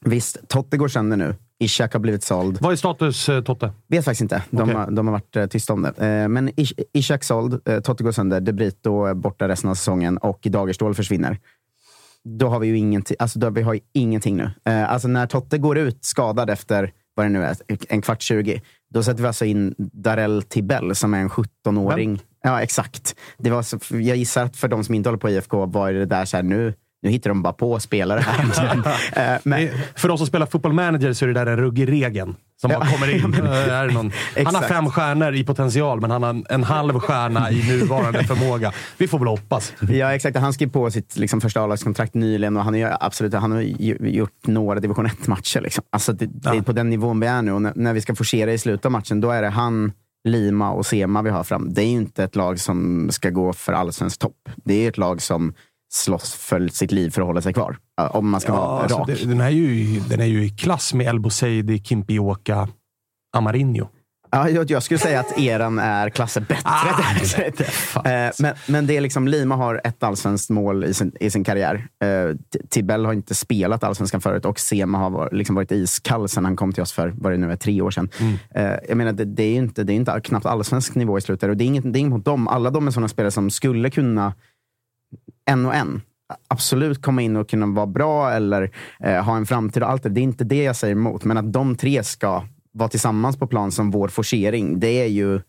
visst, 0.00 0.48
Totte 0.48 0.76
går 0.76 0.88
sönder 0.88 1.16
nu. 1.16 1.34
Ishak 1.58 1.92
har 1.92 2.00
blivit 2.00 2.22
såld. 2.22 2.58
Vad 2.60 2.72
är 2.72 2.76
status, 2.76 3.28
eh, 3.28 3.42
Totte? 3.42 3.72
Vet 3.86 4.04
faktiskt 4.04 4.20
inte. 4.20 4.42
De, 4.50 4.62
Okej. 4.62 4.74
har, 4.74 4.90
de 4.90 5.06
har 5.06 5.12
varit 5.12 5.36
eh, 5.36 5.46
tysta 5.46 5.72
om 5.72 5.82
det. 5.82 6.06
Eh, 6.06 6.28
men 6.28 6.60
Ish, 6.60 6.72
Ishak 6.92 7.24
såld, 7.24 7.68
eh, 7.68 7.80
Totte 7.80 8.04
går 8.04 8.12
sönder, 8.12 8.40
De 8.40 8.52
Brito 8.52 9.04
är 9.04 9.14
borta 9.14 9.48
resten 9.48 9.70
av 9.70 9.74
säsongen 9.74 10.18
och 10.18 10.46
Dagerstål 10.50 10.94
försvinner. 10.94 11.38
Då 12.24 12.48
har 12.48 12.58
vi 12.58 12.66
ju 12.66 12.78
ingenting, 12.78 13.16
alltså 13.18 13.38
då, 13.38 13.50
vi 13.50 13.62
har 13.62 13.80
ingenting 13.92 14.36
nu. 14.36 14.50
Alltså 14.64 15.08
när 15.08 15.26
Totte 15.26 15.58
går 15.58 15.78
ut 15.78 16.04
skadad 16.04 16.50
efter, 16.50 16.92
vad 17.14 17.26
det 17.26 17.30
nu 17.30 17.44
är, 17.44 17.56
en 17.88 18.02
kvart 18.02 18.22
20, 18.22 18.62
då 18.90 19.02
sätter 19.02 19.22
vi 19.22 19.26
alltså 19.26 19.44
in 19.44 19.74
Darell 19.78 20.42
Tibell 20.42 20.94
som 20.94 21.14
är 21.14 21.18
en 21.18 21.28
17-åring. 21.28 22.20
Ja, 22.42 22.62
exakt. 22.62 23.14
Det 23.38 23.50
var 23.50 23.62
så, 23.62 23.78
jag 23.90 24.16
gissar 24.16 24.44
att 24.44 24.56
för 24.56 24.68
de 24.68 24.84
som 24.84 24.94
inte 24.94 25.08
håller 25.08 25.18
på 25.18 25.30
IFK 25.30 25.66
var 25.66 25.92
det 25.92 26.06
där 26.06 26.24
så 26.24 26.36
här, 26.36 26.44
nu, 26.44 26.74
nu 27.02 27.10
hittar 27.10 27.30
de 27.30 27.42
bara 27.42 27.52
på 27.52 27.80
spelare 27.80 28.20
här. 28.20 28.74
Eh, 29.34 29.40
men, 29.42 29.68
För 29.94 30.08
de 30.08 30.18
som 30.18 30.26
spelar 30.26 30.46
football 30.46 30.72
manager 30.72 31.12
så 31.12 31.24
är 31.24 31.26
det 31.26 31.34
där 31.34 31.46
en 31.46 31.56
ruggig 31.56 31.88
regeln 31.88 32.36
som 32.60 32.70
bara 32.70 32.86
kommer 32.86 33.10
in. 33.10 33.34
Är 33.44 33.90
någon, 33.90 34.12
han 34.44 34.54
har 34.54 34.62
fem 34.62 34.90
stjärnor 34.90 35.34
i 35.34 35.44
potential, 35.44 36.00
men 36.00 36.10
han 36.10 36.22
har 36.22 36.44
en 36.48 36.64
halv 36.64 36.98
stjärna 37.00 37.50
i 37.50 37.68
nuvarande 37.68 38.24
förmåga. 38.28 38.72
Vi 38.96 39.08
får 39.08 39.18
väl 39.18 39.28
hoppas. 39.28 39.72
Ja, 39.90 40.14
exakt. 40.14 40.36
Han 40.36 40.52
skrev 40.52 40.70
på 40.70 40.90
sitt 40.90 41.16
liksom, 41.16 41.40
första 41.40 41.60
A-lagskontrakt 41.60 42.14
nyligen 42.14 42.56
och 42.56 42.64
han 42.64 42.74
ju 42.74 42.88
absolut 43.00 43.34
han 43.34 43.52
har 43.52 43.60
gjort 43.60 44.46
några 44.46 44.80
division 44.80 45.06
1-matcher. 45.06 45.60
Liksom. 45.60 45.84
Alltså, 45.90 46.12
det, 46.12 46.26
det 46.26 46.48
är 46.48 46.54
Ja. 46.54 46.62
på 46.62 46.72
den 46.72 46.90
nivån 46.90 47.20
vi 47.20 47.26
är 47.26 47.42
nu 47.42 47.52
och 47.52 47.62
när, 47.62 47.72
när 47.76 47.92
vi 47.92 48.00
ska 48.00 48.14
forcera 48.14 48.52
i 48.52 48.58
slutet 48.58 48.86
av 48.86 48.92
matchen, 48.92 49.20
då 49.20 49.30
är 49.30 49.42
det 49.42 49.48
han, 49.48 49.92
Lima 50.28 50.70
och 50.70 50.86
Sema 50.86 51.22
vi 51.22 51.30
har 51.30 51.44
fram. 51.44 51.74
Det 51.74 51.82
är 51.82 51.86
ju 51.86 51.90
inte 51.92 52.24
ett 52.24 52.36
lag 52.36 52.60
som 52.60 53.08
ska 53.10 53.30
gå 53.30 53.52
för 53.52 53.72
allsvensk 53.72 54.18
topp. 54.20 54.48
Det 54.64 54.74
är 54.74 54.88
ett 54.88 54.98
lag 54.98 55.22
som 55.22 55.54
slåss 55.94 56.34
för 56.34 56.68
sitt 56.68 56.92
liv 56.92 57.10
för 57.10 57.20
att 57.20 57.26
hålla 57.26 57.40
sig 57.40 57.52
kvar. 57.52 57.76
Om 58.10 58.30
man 58.30 58.40
ska 58.40 58.52
Ja, 58.52 58.56
vara 58.56 58.82
alltså, 58.82 58.98
rak. 58.98 59.06
det, 59.06 59.24
den, 59.28 59.40
är 59.40 59.50
ju, 59.50 60.00
den 60.00 60.20
är 60.20 60.24
ju 60.26 60.44
i 60.44 60.50
klass 60.50 60.94
med 60.94 61.06
El 61.06 61.20
Bouzedi, 61.20 61.78
Kimpioka, 61.84 62.68
Amarinho. 63.36 63.88
Ja, 64.30 64.48
jag, 64.50 64.70
jag 64.70 64.82
skulle 64.82 64.98
säga 64.98 65.20
att 65.20 65.38
eran 65.38 65.78
är 65.78 66.10
klasser 66.10 66.40
bättre. 66.40 66.62
Ah, 66.64 66.96
där. 66.96 67.52
det 67.56 68.08
är. 68.10 68.26
Eh, 68.26 68.32
men, 68.38 68.54
men 68.66 68.86
det 68.86 68.96
är 68.96 69.00
liksom, 69.00 69.28
Lima 69.28 69.56
har 69.56 69.80
ett 69.84 70.02
allsvenskt 70.02 70.50
mål 70.50 70.84
i 70.84 70.94
sin, 70.94 71.12
i 71.20 71.30
sin 71.30 71.44
karriär. 71.44 71.86
Eh, 72.02 72.36
Tibell 72.70 73.04
har 73.04 73.12
inte 73.12 73.34
spelat 73.34 73.84
allsvenskan 73.84 74.20
förut 74.20 74.44
och 74.44 74.60
Sema 74.60 74.98
har 74.98 75.10
var, 75.10 75.28
liksom 75.32 75.54
varit 75.56 75.72
iskall 75.72 76.28
sen 76.28 76.44
han 76.44 76.56
kom 76.56 76.72
till 76.72 76.82
oss 76.82 76.92
för 76.92 77.14
vad 77.16 77.32
det 77.32 77.36
nu 77.38 77.52
är, 77.52 77.56
tre 77.56 77.80
år 77.80 77.90
sedan. 77.90 78.08
Eh, 78.54 78.72
jag 78.88 78.96
menar, 78.96 79.12
det, 79.12 79.24
det 79.24 79.42
är 79.42 79.50
ju 79.50 79.56
inte, 79.56 79.84
det 79.84 79.92
är 79.92 79.94
inte 79.94 80.20
knappt 80.24 80.46
allsvensk 80.46 80.94
nivå 80.94 81.18
i 81.18 81.20
slutet. 81.20 81.50
Och 81.50 81.56
det 81.56 81.64
är 81.64 81.66
inget, 81.66 81.92
det 81.92 81.98
är 81.98 82.00
inget 82.00 82.12
mot 82.12 82.24
dem. 82.24 82.48
Alla 82.48 82.70
de 82.70 82.86
är 82.86 82.90
sådana 82.90 83.08
spelare 83.08 83.30
som 83.30 83.50
skulle 83.50 83.90
kunna, 83.90 84.34
en 85.50 85.66
och 85.66 85.74
en, 85.74 86.02
absolut 86.48 87.02
komma 87.02 87.22
in 87.22 87.36
och 87.36 87.48
kunna 87.48 87.66
vara 87.66 87.86
bra 87.86 88.30
eller 88.30 88.70
eh, 89.00 89.24
ha 89.24 89.36
en 89.36 89.46
framtid. 89.46 89.82
och 89.82 89.90
allt 89.90 90.02
det. 90.02 90.08
det 90.08 90.20
är 90.20 90.22
inte 90.22 90.44
det 90.44 90.62
jag 90.62 90.76
säger 90.76 90.92
emot. 90.92 91.24
Men 91.24 91.36
att 91.36 91.52
de 91.52 91.76
tre 91.76 92.02
ska 92.04 92.44
vara 92.72 92.88
tillsammans 92.88 93.36
på 93.36 93.46
plan 93.46 93.72
som 93.72 93.90
vår 93.90 94.08
forcering, 94.08 94.80
det 94.80 95.02
är 95.02 95.06
ju 95.06 95.40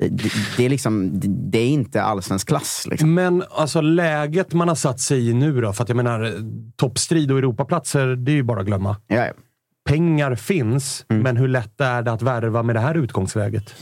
det, 0.00 0.08
det, 0.56 0.64
är 0.64 0.68
liksom, 0.68 1.10
det, 1.50 1.58
är 1.58 1.68
inte 1.68 2.02
allsvensk 2.02 2.48
klass. 2.48 2.86
Liksom. 2.90 3.14
Men 3.14 3.42
alltså 3.50 3.80
läget 3.80 4.52
man 4.52 4.68
har 4.68 4.74
satt 4.74 5.00
sig 5.00 5.30
i 5.30 5.34
nu 5.34 5.60
då? 5.60 5.72
För 5.72 5.82
att 5.82 5.88
jag 5.88 5.96
menar, 5.96 6.32
toppstrid 6.76 7.32
och 7.32 7.38
Europaplatser, 7.38 8.06
det 8.06 8.32
är 8.32 8.36
ju 8.36 8.42
bara 8.42 8.60
att 8.60 8.66
glömma. 8.66 8.96
Ja, 9.06 9.16
ja. 9.16 9.32
Pengar 9.88 10.34
finns, 10.34 11.06
Mm. 11.08 11.22
men 11.22 11.36
hur 11.36 11.48
lätt 11.48 11.80
är 11.80 12.02
det 12.02 12.12
att 12.12 12.22
värva 12.22 12.62
med 12.62 12.76
det 12.76 12.80
här 12.80 12.94
utgångsläget? 12.94 13.74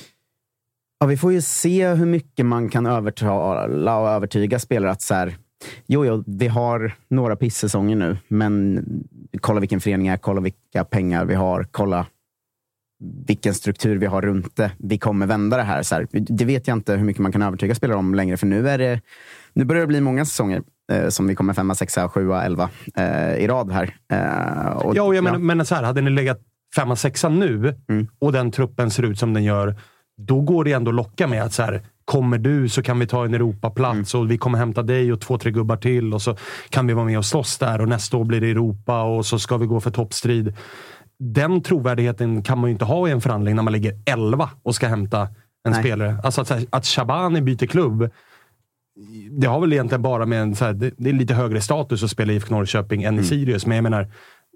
Ja, 1.05 1.09
vi 1.09 1.17
får 1.17 1.33
ju 1.33 1.41
se 1.41 1.89
hur 1.89 2.07
mycket 2.07 2.47
man 2.47 2.69
kan 2.69 2.87
övertala 2.87 3.99
och 3.99 4.09
övertyga 4.09 4.59
spelare 4.59 4.91
att 4.91 5.03
så 5.03 5.15
här, 5.15 5.37
jo, 5.87 6.05
jo, 6.07 6.25
vi 6.27 6.49
har 6.49 6.95
några 7.09 7.37
pissäsonger 7.37 7.97
nu, 7.97 8.19
men 8.29 8.85
kolla 9.41 9.61
vilken 9.61 9.81
förening 9.81 10.09
är, 10.09 10.17
kolla 10.17 10.41
vilka 10.41 10.85
pengar 10.85 11.25
vi 11.25 11.35
har, 11.35 11.67
kolla 11.71 12.07
vilken 13.27 13.55
struktur 13.55 13.97
vi 13.99 14.07
har 14.07 14.23
runt 14.23 14.57
det. 14.57 14.73
Vi 14.79 14.99
kommer 14.99 15.27
vända 15.27 15.57
det 15.57 15.63
här. 15.63 15.83
Så 15.83 15.95
här. 15.95 16.07
Det 16.13 16.45
vet 16.45 16.69
jag 16.69 16.77
inte 16.77 16.97
hur 16.97 17.05
mycket 17.05 17.23
man 17.23 17.33
kan 17.33 17.43
övertyga 17.43 17.75
spelare 17.75 17.99
om 17.99 18.15
längre, 18.15 18.37
för 18.37 18.47
nu, 18.47 18.69
är 18.69 18.79
det, 18.79 19.01
nu 19.53 19.65
börjar 19.65 19.81
det 19.81 19.87
bli 19.87 20.01
många 20.01 20.25
säsonger 20.25 20.63
eh, 20.93 21.09
som 21.09 21.27
vi 21.27 21.35
kommer 21.35 21.55
femma, 21.55 21.75
sexa, 21.75 22.09
sjua, 22.09 22.45
elva 22.45 22.71
eh, 22.97 23.35
i 23.35 23.47
rad 23.47 23.71
här. 23.71 23.97
Eh, 24.13 24.77
och, 24.77 24.97
Ja, 24.97 25.03
och 25.03 25.15
jag 25.15 25.25
menar, 25.25 25.39
men 25.39 25.67
så 25.67 25.75
här, 25.75 25.83
hade 25.83 26.01
ni 26.01 26.11
legat 26.11 26.41
femma, 26.77 26.97
sexa 26.97 27.29
nu 27.29 27.75
Mm. 27.89 28.07
och 28.19 28.33
den 28.33 28.51
truppen 28.51 28.91
ser 28.91 29.03
ut 29.03 29.19
som 29.19 29.35
den 29.35 29.45
gör, 29.45 29.77
då 30.17 30.41
går 30.41 30.65
det 30.65 30.73
ändå 30.73 30.89
att 30.91 30.95
locka 30.95 31.27
med 31.27 31.43
att 31.43 31.53
så 31.53 31.63
här, 31.63 31.83
kommer 32.05 32.39
du 32.39 32.69
så 32.69 32.83
kan 32.83 32.99
vi 32.99 33.07
ta 33.07 33.25
en 33.25 33.35
Europaplats 33.35 34.15
Mm. 34.15 34.25
och 34.25 34.31
vi 34.31 34.39
kommer 34.39 34.59
hämta 34.59 34.83
dig 34.83 35.13
och 35.13 35.21
två, 35.21 35.39
tre 35.39 35.51
gubbar 35.51 35.77
till 35.77 36.15
och 36.15 36.23
så 36.23 36.37
kan 36.69 36.87
vi 36.87 36.93
vara 36.93 37.05
med 37.05 37.19
och 37.19 37.25
slåss 37.25 37.59
där 37.59 37.81
och 37.81 37.89
nästa 37.89 38.17
år 38.17 38.25
blir 38.25 38.41
det 38.41 38.51
Europa 38.51 39.03
och 39.03 39.27
så 39.27 39.39
ska 39.39 39.57
vi 39.57 39.67
gå 39.67 39.81
för 39.81 39.91
toppstrid. 39.91 40.55
Den 41.19 41.63
trovärdigheten 41.63 42.43
kan 42.43 42.59
man 42.59 42.71
ju 42.71 42.73
inte 42.73 42.85
ha 42.85 43.09
i 43.09 43.11
en 43.11 43.21
förhandling 43.21 43.57
när 43.57 43.63
man 43.63 43.73
ligger 43.73 43.99
11 44.07 44.51
och 44.63 44.75
ska 44.75 44.89
hämta 44.89 45.21
en 45.67 45.73
Nej. 45.73 45.81
spelare. 45.83 46.17
Alltså 46.25 46.41
att, 46.41 46.51
här, 46.51 46.67
att 46.71 46.87
Shabani 46.87 47.41
byter 47.41 47.67
klubb, 47.67 48.11
det 49.31 49.47
har 49.47 49.61
väl 49.61 49.73
egentligen 49.73 50.03
bara 50.03 50.27
med 50.27 50.43
en, 50.43 50.55
så 50.57 50.65
här, 50.65 50.73
det, 50.73 50.91
det 50.97 51.09
är 51.11 51.15
lite 51.15 51.35
högre 51.35 51.61
status 51.61 52.03
att 52.03 52.11
spela 52.11 52.33
i 52.33 52.37
IFK 52.37 52.55
Norrköping 52.55 53.03
än 53.03 53.15
i 53.15 53.19
Mm. 53.19 53.25
Sirius, 53.25 53.67
men 53.67 53.77
jag 53.77 53.83
menar, 53.83 54.13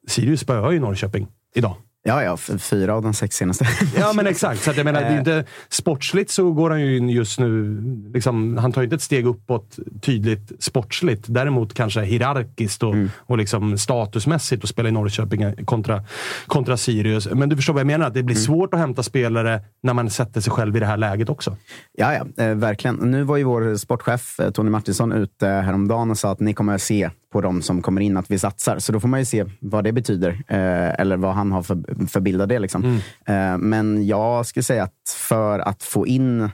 Sirius 0.09 0.41
spöar 0.41 0.71
ju 0.71 0.81
Norrköping 0.81 1.29
idag. 1.55 1.75
Ja, 2.03 2.23
ja. 2.23 2.37
Fyra 2.59 2.95
av 2.95 3.03
de 3.03 3.15
sex 3.15 3.37
senaste. 3.37 3.67
Ja, 3.97 4.13
men 4.15 4.27
exakt. 4.27 4.63
Så 4.63 4.71
att 4.71 4.77
jag 4.77 4.85
menar, 4.85 5.01
det 5.01 5.07
är 5.07 5.13
ju 5.13 5.19
inte, 5.19 5.45
sportsligt 5.69 6.31
så 6.31 6.53
går 6.53 6.71
han 6.71 6.81
ju 6.81 6.97
in 6.97 7.09
just 7.09 7.41
nu... 7.41 7.81
Liksom, 8.15 8.57
han 8.57 8.73
tar 8.73 8.81
ju 8.81 8.85
inte 8.85 8.97
ett 8.97 9.03
steg 9.03 9.27
uppåt 9.27 9.79
tydligt 10.03 10.53
sportsligt. 10.59 11.25
Däremot 11.27 11.75
kanske 11.75 12.01
hierarkiskt 12.01 12.83
och, 12.83 12.95
och 13.17 13.39
liksom 13.39 13.79
statusmässigt 13.79 14.65
att 14.65 14.71
spela 14.71 14.89
i 14.89 14.93
Norrköping 14.93 15.65
kontra, 15.65 16.05
kontra 16.47 16.77
Sirius. 16.77 17.29
Men 17.31 17.49
du 17.49 17.57
förstår 17.57 17.73
vad 17.73 17.81
jag 17.81 17.87
menar? 17.87 18.07
Att 18.07 18.15
det 18.15 18.23
blir 18.23 18.37
svårt 18.37 18.75
att 18.75 18.81
hämta 18.81 19.03
spelare 19.03 19.61
när 19.83 19.95
man 19.95 20.11
sätter 20.11 20.41
sig 20.41 20.53
själv 20.53 20.77
i 20.77 20.81
det 20.81 20.87
här 20.87 20.97
läget 20.97 21.29
också. 21.29 21.57
Ja, 21.99 22.15
ja, 22.15 22.45
eh, 22.45 22.55
verkligen. 22.55 22.97
Nu 22.97 23.23
var 23.23 23.37
ju 23.37 23.45
vår 23.45 23.77
sportchef 23.77 24.41
eh, 24.41 24.51
Tony 24.51 24.71
Martinsson 24.71 25.13
ute 25.13 25.47
häromdagen 25.47 26.11
och 26.11 26.19
sa 26.19 26.33
att 26.33 26.41
ni 26.41 26.55
kommer 26.55 26.75
att 26.75 26.83
se 26.83 27.11
på 27.33 27.41
de 27.41 27.63
som 27.63 27.83
kommer 27.83 28.01
in 28.01 28.17
att 28.17 28.31
vi 28.31 28.39
satsar. 28.39 28.79
Så 28.79 28.93
då 28.93 29.01
får 29.01 29.09
man 29.09 29.21
ju 29.21 29.27
se 29.27 29.45
vad 29.61 29.85
det 29.85 29.93
betyder. 29.93 30.31
Eh, 30.31 31.01
eller 31.01 31.17
vad 31.17 31.35
han 31.35 31.53
har 31.53 31.63
för, 31.63 32.07
för 32.07 32.21
bild 32.21 32.43
av 32.43 32.49
det. 32.49 32.59
Liksom. 32.59 33.01
Eh, 33.27 33.59
men 33.59 34.07
jag 34.07 34.47
skulle 34.47 34.63
säga 34.63 34.83
att 34.83 35.15
för 35.17 35.59
att 35.59 35.83
få 35.83 36.07
in 36.07 36.51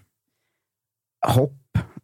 hopp 1.26 1.60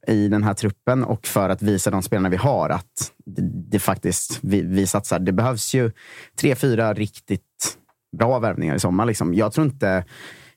i 0.07 0.29
den 0.29 0.43
här 0.43 0.55
truppen 0.55 1.05
och 1.05 1.27
för 1.27 1.49
att 1.49 1.63
visa 1.63 1.91
de 1.91 2.03
spelarna 2.03 2.29
vi 2.29 2.37
har 2.37 2.71
att 2.71 3.13
det, 3.27 3.43
det 3.43 3.79
faktiskt 3.79 4.39
vi, 4.43 4.63
vi 4.63 4.87
satsar. 4.87 5.19
Det 5.19 5.33
behövs 5.33 5.75
ju 5.75 5.93
tre, 6.41 6.55
fyra 6.55 6.95
riktigt 6.95 7.79
bra 8.19 8.39
värvningar 8.39 8.75
i 8.75 8.81
sommar. 8.81 9.05
Liksom. 9.05 9.35
Jag 9.35 9.53
tror 9.53 9.67
inte, 9.67 10.05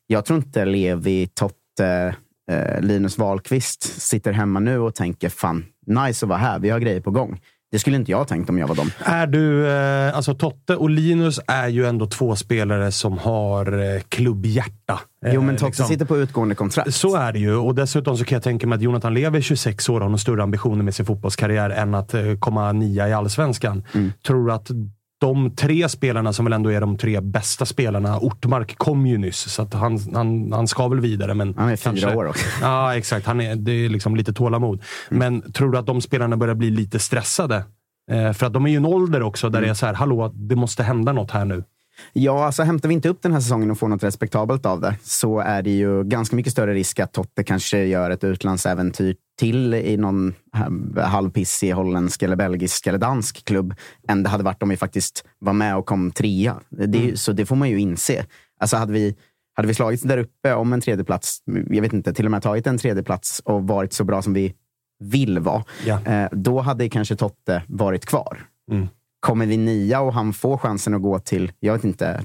jag 0.08 0.26
tror 0.26 0.40
inte 0.40 0.66
Levi, 0.66 1.28
Totte, 1.28 2.16
eh, 2.52 2.82
Linus 2.82 3.18
Wahlqvist 3.18 4.02
sitter 4.02 4.32
hemma 4.32 4.60
nu 4.60 4.80
och 4.80 4.96
tänker 4.96 5.30
fan, 5.30 5.66
nice 5.86 6.26
att 6.26 6.30
vara 6.30 6.40
här. 6.40 6.60
Vi 6.60 6.70
har 6.70 6.80
grejer 6.80 7.02
på 7.02 7.12
gång. 7.12 7.42
Det 7.74 7.80
skulle 7.80 7.96
inte 7.96 8.12
jag 8.12 8.28
tänkt 8.28 8.50
om 8.50 8.58
jag 8.58 8.68
var 8.68 8.76
dem. 8.76 8.92
Är 9.04 9.28
du, 9.28 9.68
eh, 9.68 10.16
alltså 10.16 10.34
Totte 10.34 10.76
och 10.76 10.90
Linus 10.90 11.40
är 11.48 11.68
ju 11.68 11.86
ändå 11.86 12.06
två 12.08 12.36
spelare 12.36 12.92
som 12.92 13.18
har 13.18 13.96
eh, 13.96 14.02
klubbhjärta. 14.10 15.00
Jo, 15.26 15.42
men 15.42 15.50
Eh, 15.50 15.56
Totte 15.56 15.66
liksom. 15.66 15.86
sitter 15.86 16.06
på 16.06 16.18
utgående 16.18 16.56
kontrakt. 16.56 16.94
Så 16.94 17.16
är 17.16 17.34
det 17.34 17.40
ju. 17.40 17.56
Och 17.56 17.76
dessutom 17.76 18.18
så 18.18 18.26
kan 18.26 18.36
jag 18.36 18.44
tänka 18.44 18.68
mig 18.68 18.76
att 18.76 18.82
Jonathan 18.82 19.14
Levi, 19.14 19.42
26 19.42 19.90
år, 19.90 20.02
har 20.02 20.10
nog 20.10 20.20
större 20.20 20.44
ambitioner 20.44 20.84
med 20.84 20.96
sin 20.96 21.06
fotbollskarriär 21.06 21.70
än 21.70 21.96
att 21.96 22.14
eh, 22.14 22.22
komma 22.40 22.72
nia 22.72 23.10
i 23.10 23.14
allsvenskan. 23.14 23.84
Tror 24.28 24.48
du 24.48 24.54
att 24.54 24.72
de 25.24 25.52
tre 25.56 25.90
spelarna 25.90 26.34
som 26.34 26.46
väl 26.46 26.54
ändå 26.54 26.72
är 26.72 26.82
de 26.82 26.98
tre 26.98 27.22
bästa 27.22 27.66
spelarna, 27.66 28.20
Ortmark 28.20 28.78
kom 28.78 29.06
ju 29.08 29.18
nyss, 29.18 29.38
så 29.54 29.68
han, 29.74 30.00
han, 30.14 30.52
han 30.52 30.68
ska 30.68 30.88
väl 30.88 31.00
vidare. 31.00 31.34
Men 31.34 31.54
Han 31.58 31.70
är 31.70 31.76
fyra 31.76 31.92
kanske- 31.92 32.16
år 32.16 32.26
också. 32.26 32.46
Ja, 32.62 32.96
exakt. 32.96 33.26
Han 33.28 33.42
är, 33.42 33.56
det 33.56 33.72
är 33.72 33.90
liksom 33.90 34.16
lite 34.16 34.34
tålamod. 34.34 34.82
Men 35.10 35.52
tror 35.52 35.72
du 35.72 35.78
att 35.78 35.86
de 35.86 36.02
spelarna 36.02 36.38
börjar 36.38 36.56
bli 36.56 36.70
lite 36.72 37.00
stressade? 37.00 37.64
Eh, 38.12 38.34
för 38.34 38.46
att 38.46 38.54
de 38.54 38.66
är 38.66 38.70
ju 38.70 38.78
en 38.78 38.86
ålder 38.86 39.22
också 39.22 39.50
där 39.50 39.62
det 39.62 39.70
är 39.70 39.74
så 39.74 39.86
här, 39.86 39.94
hallå, 39.94 40.32
det 40.36 40.56
måste 40.56 40.84
hända 40.84 41.14
något 41.14 41.32
här 41.32 41.46
nu. 41.46 41.64
Ja, 42.14 42.46
alltså 42.46 42.64
hämtar 42.64 42.90
vi 42.90 42.96
inte 42.96 43.10
upp 43.10 43.22
den 43.22 43.34
här 43.34 43.40
säsongen 43.40 43.72
och 43.72 43.78
får 43.80 43.88
något 43.88 44.04
respektabelt 44.04 44.66
av 44.66 44.82
det 44.82 44.96
så 45.04 45.40
är 45.40 45.62
det 45.62 45.70
ju 45.72 46.04
ganska 46.04 46.36
mycket 46.36 46.52
större 46.52 46.74
risk 46.74 47.00
att 47.00 47.14
Totte 47.14 47.44
kanske 47.44 47.84
gör 47.86 48.10
ett 48.10 48.24
utlandsäventyr 48.24 49.16
till 49.40 49.74
i 49.74 49.98
någon 49.98 50.34
eh, 50.98 51.04
halvpissig 51.06 51.72
holländsk, 51.72 52.24
eller 52.24 52.36
belgisk 52.36 52.88
eller 52.88 52.98
dansk 52.98 53.46
klubb 53.46 53.76
än 54.08 54.24
det 54.24 54.30
hade 54.30 54.44
varit 54.44 54.64
om 54.64 54.70
vi 54.70 54.78
faktiskt 54.78 55.26
var 55.40 55.54
med 55.54 55.76
och 55.78 55.86
kom 55.86 56.12
trea. 56.12 56.56
Det, 56.70 56.98
ju- 56.98 57.16
Så 57.18 57.32
det 57.32 57.46
får 57.46 57.56
man 57.56 57.70
ju 57.70 57.80
inse. 57.80 58.26
Alltså 58.60 58.78
hade 58.78 58.94
vi, 58.94 59.16
hade 59.56 59.68
vi 59.68 59.74
slagits 59.74 60.04
där 60.04 60.18
uppe 60.18 60.54
om 60.54 60.74
en 60.74 60.82
tredjeplats, 60.82 61.38
jag 61.70 61.82
vet 61.82 61.94
inte, 61.94 62.14
till 62.14 62.26
och 62.26 62.32
med 62.32 62.42
tagit 62.44 62.68
en 62.68 62.78
tredjeplats 62.78 63.40
och 63.40 63.64
varit 63.68 63.94
så 63.94 64.04
bra 64.04 64.22
som 64.22 64.34
vi 64.34 64.54
vill 65.04 65.40
vara, 65.40 65.64
Ja. 65.86 66.00
eh, 66.06 66.28
då 66.32 66.60
hade 66.62 66.90
kanske 66.90 67.16
Totte 67.16 67.64
varit 67.68 68.06
kvar. 68.06 68.40
Mm. 68.72 68.88
Kommer 69.24 69.46
vi 69.46 69.58
nia 69.58 70.02
och 70.02 70.14
han 70.14 70.34
får 70.34 70.58
chansen 70.58 70.94
att 70.94 71.02
gå 71.02 71.20
till, 71.20 71.52
jag 71.60 71.74
vet 71.74 71.84
inte, 71.84 72.08
eh, 72.08 72.22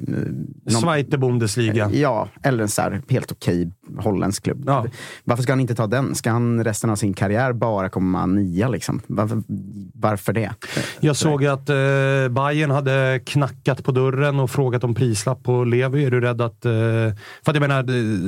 någon- 0.73 0.81
Zweite 0.83 1.19
Bundesliga. 1.19 1.91
Ja, 1.93 2.29
eller 2.43 2.63
en 2.63 2.69
så 2.69 2.83
här 2.83 3.03
helt 3.09 3.33
okej 3.33 3.73
holländsk 3.99 4.43
klubb. 4.45 4.65
Ja. 4.67 4.87
Varför 5.25 5.43
ska 5.43 5.53
han 5.53 5.61
inte 5.61 5.75
ta 5.75 5.87
den? 5.87 6.15
Ska 6.15 6.31
han 6.31 6.65
resten 6.65 6.91
av 6.91 6.97
sin 6.97 7.15
karriär 7.15 7.53
bara 7.53 7.89
komma 7.89 8.27
nia? 8.27 8.69
Liksom? 8.69 9.01
Varför, 9.07 9.43
varför 9.95 10.33
det? 10.33 10.51
Jag 11.01 11.17
såg 11.17 11.45
att 11.45 11.69
eh, 11.69 11.75
Bayern 12.31 12.71
hade 12.71 13.21
knackat 13.27 13.85
på 13.85 13.93
dörren 13.93 14.41
och 14.41 14.51
frågat 14.51 14.85
om 14.85 14.95
prislapp 14.95 15.43
på 15.43 15.65
Levi. 15.65 16.05
Är 16.05 16.11
du 16.11 16.21
rädd 16.21 16.41
att... 16.41 16.65
Eh, 16.65 16.71
för 16.73 17.51
att 17.51 17.55
jag 17.55 17.61
menar, 17.61 17.83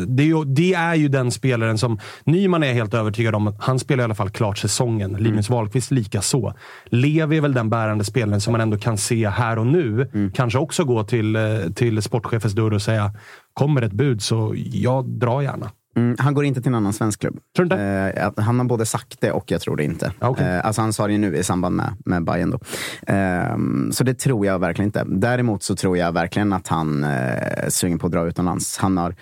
det, 0.07 0.23
är 0.23 0.27
ju, 0.27 0.45
det 0.45 0.75
är 0.75 0.95
ju 0.95 1.09
den 1.09 1.31
spelaren 1.31 1.79
som... 1.79 1.99
Nyman 2.25 2.63
är 2.63 2.73
helt 2.73 2.95
övertygad 2.95 3.35
om 3.35 3.47
att 3.47 3.57
han 3.61 3.79
spelar 3.79 4.03
i 4.03 4.05
alla 4.05 4.15
fall 4.15 4.31
klart 4.31 4.59
säsongen. 4.59 5.13
Linus 5.13 5.51
Wahlqvist 5.51 5.91
lika 5.91 6.23
så. 6.23 6.55
Levi 6.87 7.37
är 7.37 7.41
väl 7.41 7.55
den 7.55 7.71
bärande 7.71 8.05
spelaren 8.05 8.41
som 8.41 8.53
man 8.53 8.60
ändå 8.61 8.79
kan 8.79 8.99
se 8.99 9.29
här 9.29 9.59
och 9.59 9.67
nu. 9.67 10.11
Kanske 10.35 10.59
också 10.59 10.85
gå 10.85 11.05
till, 11.05 11.37
eh, 11.37 11.43
till 11.75 12.03
sportchefens 12.03 12.55
dörr 12.55 12.73
och 12.73 12.83
säga 12.83 13.13
kommer 13.55 13.83
ett 13.83 13.93
bud 13.93 14.23
så 14.23 14.55
jag 14.57 15.09
drar 15.09 15.43
gärna. 15.43 15.71
Mm, 15.97 16.17
han 16.19 16.35
går 16.35 16.45
inte 16.45 16.61
till 16.61 16.69
en 16.69 16.75
annan 16.75 16.93
svensk 16.93 17.21
klubb. 17.21 17.73
Eh, 17.73 18.31
han 18.37 18.59
har 18.59 18.65
både 18.65 18.87
sagt 18.87 19.21
det 19.21 19.33
och 19.33 19.51
jag 19.51 19.61
tror 19.61 19.77
det 19.77 19.85
inte. 19.85 20.13
Ja, 20.21 20.29
okej. 20.29 20.47
Eh, 20.47 20.67
alltså 20.67 20.83
han 20.83 20.93
sa 20.93 21.07
det 21.07 21.13
ju 21.13 21.19
nu 21.19 21.37
i 21.37 21.43
samband 21.43 21.77
med, 21.77 21.97
med 22.05 22.25
Bayern 22.25 22.51
då. 22.51 22.59
Ehm, 23.07 23.93
så 23.93 24.05
det 24.05 24.15
tror 24.15 24.47
jag 24.47 24.59
verkligen 24.59 24.89
inte. 24.89 25.05
Däremot 25.07 25.63
så 25.63 25.77
tror 25.77 25.97
jag 25.97 26.13
verkligen 26.13 26.53
att 26.53 26.69
han 26.69 27.05
eh, 27.05 27.11
är 27.11 27.71
sugen 27.71 27.99
på 27.99 28.07
att 28.07 28.13
dra 28.13 28.27
utomlands. 28.27 28.79
Han 28.79 28.97
har 28.97 29.15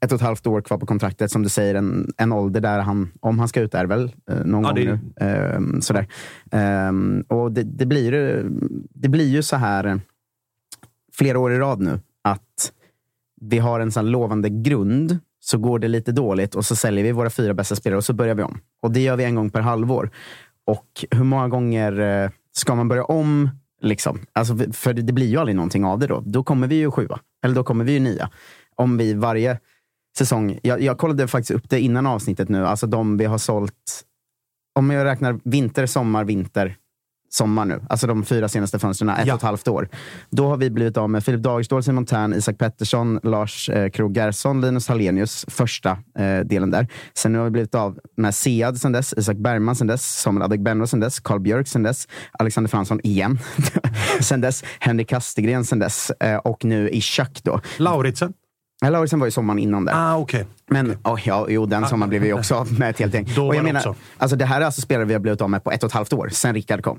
ett 0.00 0.12
och 0.12 0.16
ett 0.16 0.22
halvt 0.22 0.46
år 0.46 0.60
kvar 0.60 0.78
på 0.78 0.86
kontraktet. 0.86 1.30
Som 1.30 1.42
du 1.42 1.48
säger, 1.48 1.74
en, 1.74 2.12
en 2.16 2.32
ålder 2.32 2.60
där 2.60 2.78
han, 2.80 3.12
om 3.20 3.38
han 3.38 3.48
ska 3.48 3.60
ut, 3.60 3.74
är 3.74 3.84
väl 3.84 4.12
eh, 4.30 4.44
någon 4.44 4.62
Ja, 4.62 4.68
gång 4.68 4.74
det 4.74 4.84
nu. 4.84 5.26
Ehm, 5.26 5.80
sådär. 5.82 6.06
Ehm, 6.50 7.24
och 7.28 7.52
det, 7.52 7.62
det, 7.62 7.86
blir, 7.86 8.12
det 8.94 9.08
blir 9.08 9.28
ju 9.28 9.42
så 9.42 9.56
här 9.56 10.00
flera 11.12 11.38
år 11.38 11.52
i 11.52 11.58
rad 11.58 11.80
nu 11.80 12.00
att 12.22 12.72
vi 13.40 13.58
har 13.58 13.80
en 13.80 13.92
sån 13.92 14.10
lovande 14.10 14.48
grund, 14.50 15.18
så 15.40 15.58
går 15.58 15.78
det 15.78 15.88
lite 15.88 16.12
dåligt 16.12 16.54
och 16.54 16.64
så 16.64 16.76
säljer 16.76 17.04
vi 17.04 17.12
våra 17.12 17.30
fyra 17.30 17.54
bästa 17.54 17.76
spelare 17.76 17.96
och 17.98 18.04
så 18.04 18.12
börjar 18.12 18.34
vi 18.34 18.42
om. 18.42 18.60
Och 18.82 18.90
det 18.90 19.00
gör 19.00 19.16
vi 19.16 19.24
en 19.24 19.34
gång 19.34 19.50
per 19.50 19.60
halvår. 19.60 20.10
Och 20.66 21.04
hur 21.10 21.24
många 21.24 21.48
gånger 21.48 22.00
eh, 22.00 22.30
ska 22.52 22.74
man 22.74 22.88
börja 22.88 23.04
om? 23.04 23.50
Liksom? 23.82 24.20
Alltså, 24.32 24.72
för 24.72 24.92
det 24.92 25.02
det 25.02 25.12
blir 25.12 25.26
ju 25.26 25.36
aldrig 25.36 25.56
någonting 25.56 25.84
av 25.84 25.98
det 25.98 26.06
då. 26.06 26.22
Då 26.26 26.44
kommer 26.44 26.66
vi 26.66 26.76
ju 26.76 26.90
sjua. 26.90 27.20
Eller 27.44 27.54
då 27.54 27.64
kommer 27.64 27.84
vi 27.84 27.92
ju 27.92 28.00
nia. 28.00 28.30
Om 28.74 28.96
vi 28.96 29.14
varje 29.14 29.58
säsong... 30.16 30.58
Jag, 30.62 30.82
jag 30.82 30.98
kollade 30.98 31.28
faktiskt 31.28 31.50
upp 31.50 31.70
det 31.70 31.80
innan 31.80 32.06
avsnittet 32.06 32.48
nu. 32.48 32.66
Alltså 32.66 32.86
de 32.86 33.16
vi 33.16 33.24
har 33.24 33.38
sålt... 33.38 34.02
Om 34.78 34.90
jag 34.90 35.04
räknar 35.04 35.40
vinter, 35.44 35.86
sommar, 35.86 36.24
vinter, 36.24 36.76
sommar 37.30 37.64
nu. 37.64 37.80
Alltså 37.88 38.06
de 38.06 38.24
fyra 38.24 38.48
senaste 38.48 38.78
fönstren, 38.78 39.08
ett 39.10 39.26
Ja. 39.26 39.34
och 39.34 39.38
ett 39.38 39.42
halvt 39.42 39.68
år. 39.68 39.88
Då 40.30 40.48
har 40.48 40.56
vi 40.56 40.70
blivit 40.70 40.96
av 40.96 41.10
med 41.10 41.24
Filip 41.24 41.42
Dagerstål, 41.42 41.82
Simon 41.82 42.06
Tern, 42.06 42.34
Isak 42.34 42.58
Pettersson, 42.58 43.20
Lars 43.22 43.68
eh, 43.68 43.90
Krogh 43.90 44.16
Gerson, 44.16 44.60
Linus 44.60 44.88
Hallenius, 44.88 45.44
första 45.48 45.90
eh, 46.18 46.38
delen 46.44 46.70
där. 46.70 46.88
Sen 47.14 47.32
nu 47.32 47.38
har 47.38 47.44
vi 47.44 47.50
blivit 47.50 47.74
av 47.74 47.98
med 48.16 48.34
Sead 48.34 48.78
sen 48.80 48.92
dess, 48.92 49.14
Isak 49.16 49.36
Bergman 49.36 49.76
sen 49.76 49.86
dess, 49.86 50.20
Samuel 50.20 50.42
Adegbenro 50.42 50.86
sen 50.86 51.00
dess, 51.00 51.20
Carl 51.20 51.40
Björk 51.40 51.68
sen 51.68 51.82
dess, 51.82 52.08
Alexander 52.38 52.68
Fransson 52.70 53.00
igen 53.02 53.38
sen 54.20 54.40
dess, 54.40 54.64
Henrik 54.80 55.08
Kastegren 55.08 55.64
sen 55.64 55.78
dess 55.78 56.10
eh, 56.10 56.36
och 56.36 56.64
nu 56.64 56.90
Ishak 56.90 57.40
då. 57.42 57.60
Lauritsen? 57.78 58.32
Lauritsen 58.90 59.18
var 59.18 59.26
ju 59.26 59.30
sommaren 59.30 59.58
innan 59.58 59.84
där. 59.84 59.92
Ah, 59.96 60.16
okej. 60.16 60.46
Men 60.70 60.96
oh, 61.04 61.20
ja, 61.24 61.46
jo, 61.48 61.66
den 61.66 61.86
sommaren 61.88 62.08
blev 62.08 62.22
vi 62.22 62.32
också 62.32 62.54
av 62.54 62.78
med 62.78 62.90
ett 62.90 62.98
helt 62.98 63.14
gäng. 63.14 63.28
Då 63.36 63.46
Och 63.46 63.54
jag 63.54 63.60
det 63.64 63.66
menar, 63.72 63.80
också. 63.80 63.94
alltså, 64.18 64.36
det 64.36 64.44
här 64.44 64.60
är 64.60 64.64
alltså 64.64 64.80
spelare 64.80 65.04
vi 65.04 65.12
har 65.12 65.20
blivit 65.20 65.40
av 65.40 65.50
med 65.50 65.64
på 65.64 65.70
ett 65.70 65.82
och 65.82 65.88
ett 65.90 65.94
halvt 65.94 66.12
år, 66.12 66.28
sen 66.32 66.54
Rickard 66.54 66.82
kom. 66.82 66.98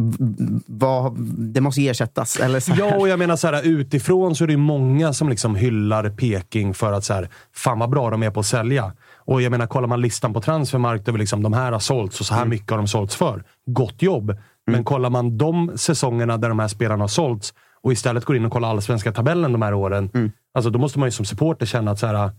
V- 0.00 0.60
Vad, 0.66 1.16
det 1.38 1.60
måste 1.60 1.86
ersättas. 1.88 2.36
Eller 2.40 2.60
så 2.60 2.72
här. 2.72 2.78
Ja, 2.80 2.96
och 2.96 3.08
jag 3.08 3.18
menar 3.18 3.36
så 3.36 3.46
här, 3.46 3.62
utifrån 3.66 4.34
så 4.36 4.44
är 4.44 4.48
det 4.48 4.56
många 4.56 5.12
som 5.12 5.28
liksom 5.28 5.54
hyllar 5.56 6.10
Peking 6.10 6.74
för 6.74 6.92
att 6.92 7.04
så 7.04 7.14
här, 7.14 7.28
fan 7.54 7.78
vad 7.78 7.90
bra 7.90 8.10
de 8.10 8.22
är 8.22 8.30
på 8.30 8.40
att 8.40 8.46
sälja. 8.46 8.92
Och 9.16 9.42
jag 9.42 9.50
menar, 9.50 9.66
kollar 9.66 9.88
man 9.88 10.00
listan 10.00 10.32
på 10.32 10.40
transfermarkt 10.40 11.08
över 11.08 11.18
liksom, 11.18 11.42
de 11.42 11.52
här 11.52 11.72
har 11.72 11.78
sålts 11.78 12.20
och 12.20 12.26
så 12.26 12.34
här 12.34 12.40
Mm. 12.42 12.50
mycket 12.50 12.70
har 12.70 12.78
de 12.78 12.88
sålts 12.88 13.16
för. 13.16 13.44
Gott 13.66 14.02
jobb. 14.02 14.36
Men 14.66 14.84
kollar 14.84 15.10
man 15.10 15.38
de 15.38 15.72
säsongerna 15.76 16.36
där 16.36 16.48
de 16.48 16.58
här 16.58 16.68
spelarna 16.68 17.02
har 17.02 17.08
sålts 17.08 17.54
och 17.80 17.92
istället 17.92 18.24
går 18.24 18.36
in 18.36 18.44
och 18.44 18.52
kollar 18.52 18.68
allsvenska 18.68 19.12
tabellen 19.12 19.52
de 19.52 19.62
här 19.62 19.74
åren. 19.74 20.10
Mm. 20.14 20.32
Alltså, 20.54 20.70
då 20.70 20.78
måste 20.78 20.98
man 20.98 21.06
ju 21.06 21.12
som 21.12 21.24
supporter 21.24 21.66
känna 21.66 21.90
att 21.90 21.98
så 21.98 22.06
här, 22.06 22.30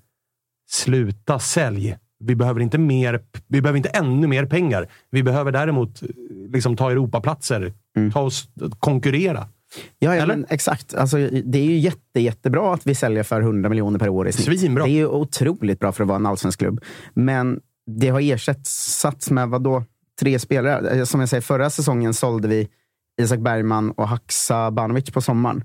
sluta 0.70 1.40
sälj. 1.40 1.98
Vi 2.20 2.36
behöver 2.36 2.62
inte 2.62 2.78
mer, 2.78 3.22
vi 3.48 3.62
behöver 3.62 3.78
inte 3.78 3.90
ännu 3.90 4.28
mer 4.28 4.46
pengar. 4.46 4.88
Vi 5.12 5.24
behöver 5.24 5.52
däremot 5.52 6.02
liksom, 6.50 6.76
ta 6.76 6.92
Europaplatser. 6.92 7.74
Mm. 7.98 8.12
Ta 8.12 8.22
oss, 8.22 8.48
konkurrera. 8.80 9.48
Ja, 10.00 10.16
ja 10.16 10.26
men 10.26 10.46
exakt. 10.50 10.94
Alltså, 10.94 11.18
det 11.44 11.60
är 11.60 11.64
ju 11.66 11.78
jätte, 11.78 12.20
jättebra 12.20 12.74
att 12.74 12.88
vi 12.88 12.96
säljer 12.96 13.24
för 13.24 13.42
100 13.42 13.70
miljoner 13.70 14.00
per 14.00 14.10
år 14.10 14.28
i 14.28 14.32
snitt. 14.32 14.60
Svinbra. 14.60 14.84
Det 14.84 14.90
är 14.90 14.94
ju 14.94 15.08
otroligt 15.08 15.80
bra 15.80 15.92
för 15.92 16.04
att 16.04 16.08
vara 16.08 16.16
en 16.16 16.26
allsvensk 16.26 16.60
klubb. 16.60 16.82
Men 17.14 17.60
det 17.86 18.10
har 18.10 18.22
ersatts 18.22 19.32
med 19.32 19.50
vad 19.50 19.64
då? 19.64 19.84
Tre 20.20 20.40
spelare. 20.40 20.90
Eh, 20.90 21.04
Som 21.04 21.20
jag 21.20 21.30
säger, 21.30 21.42
förra 21.42 21.70
säsongen 21.70 22.14
sålde 22.14 22.48
vi 22.48 22.68
Isak 23.20 23.40
Bergman 23.40 23.92
och 23.92 24.08
Haxa 24.08 24.72
Banovic 24.72 25.12
på 25.12 25.22
sommaren. 25.22 25.64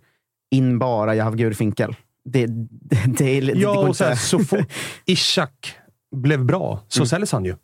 In 0.51 0.79
bara 0.79 1.15
Jahavgur 1.15 1.53
Finkel. 1.53 1.97
Det, 2.25 2.47
det, 2.47 3.05
det, 3.19 3.25
är, 3.39 3.43
det 3.43 3.53
Ja, 3.61 3.79
och 3.79 3.89
inte- 3.89 4.17
så 4.17 4.39
fort 4.39 4.73
Ishak 5.07 5.75
blev 6.17 6.45
bra 6.45 6.81
så 6.89 7.07
säljs 7.07 7.33
han 7.33 7.45
ju. 7.45 7.55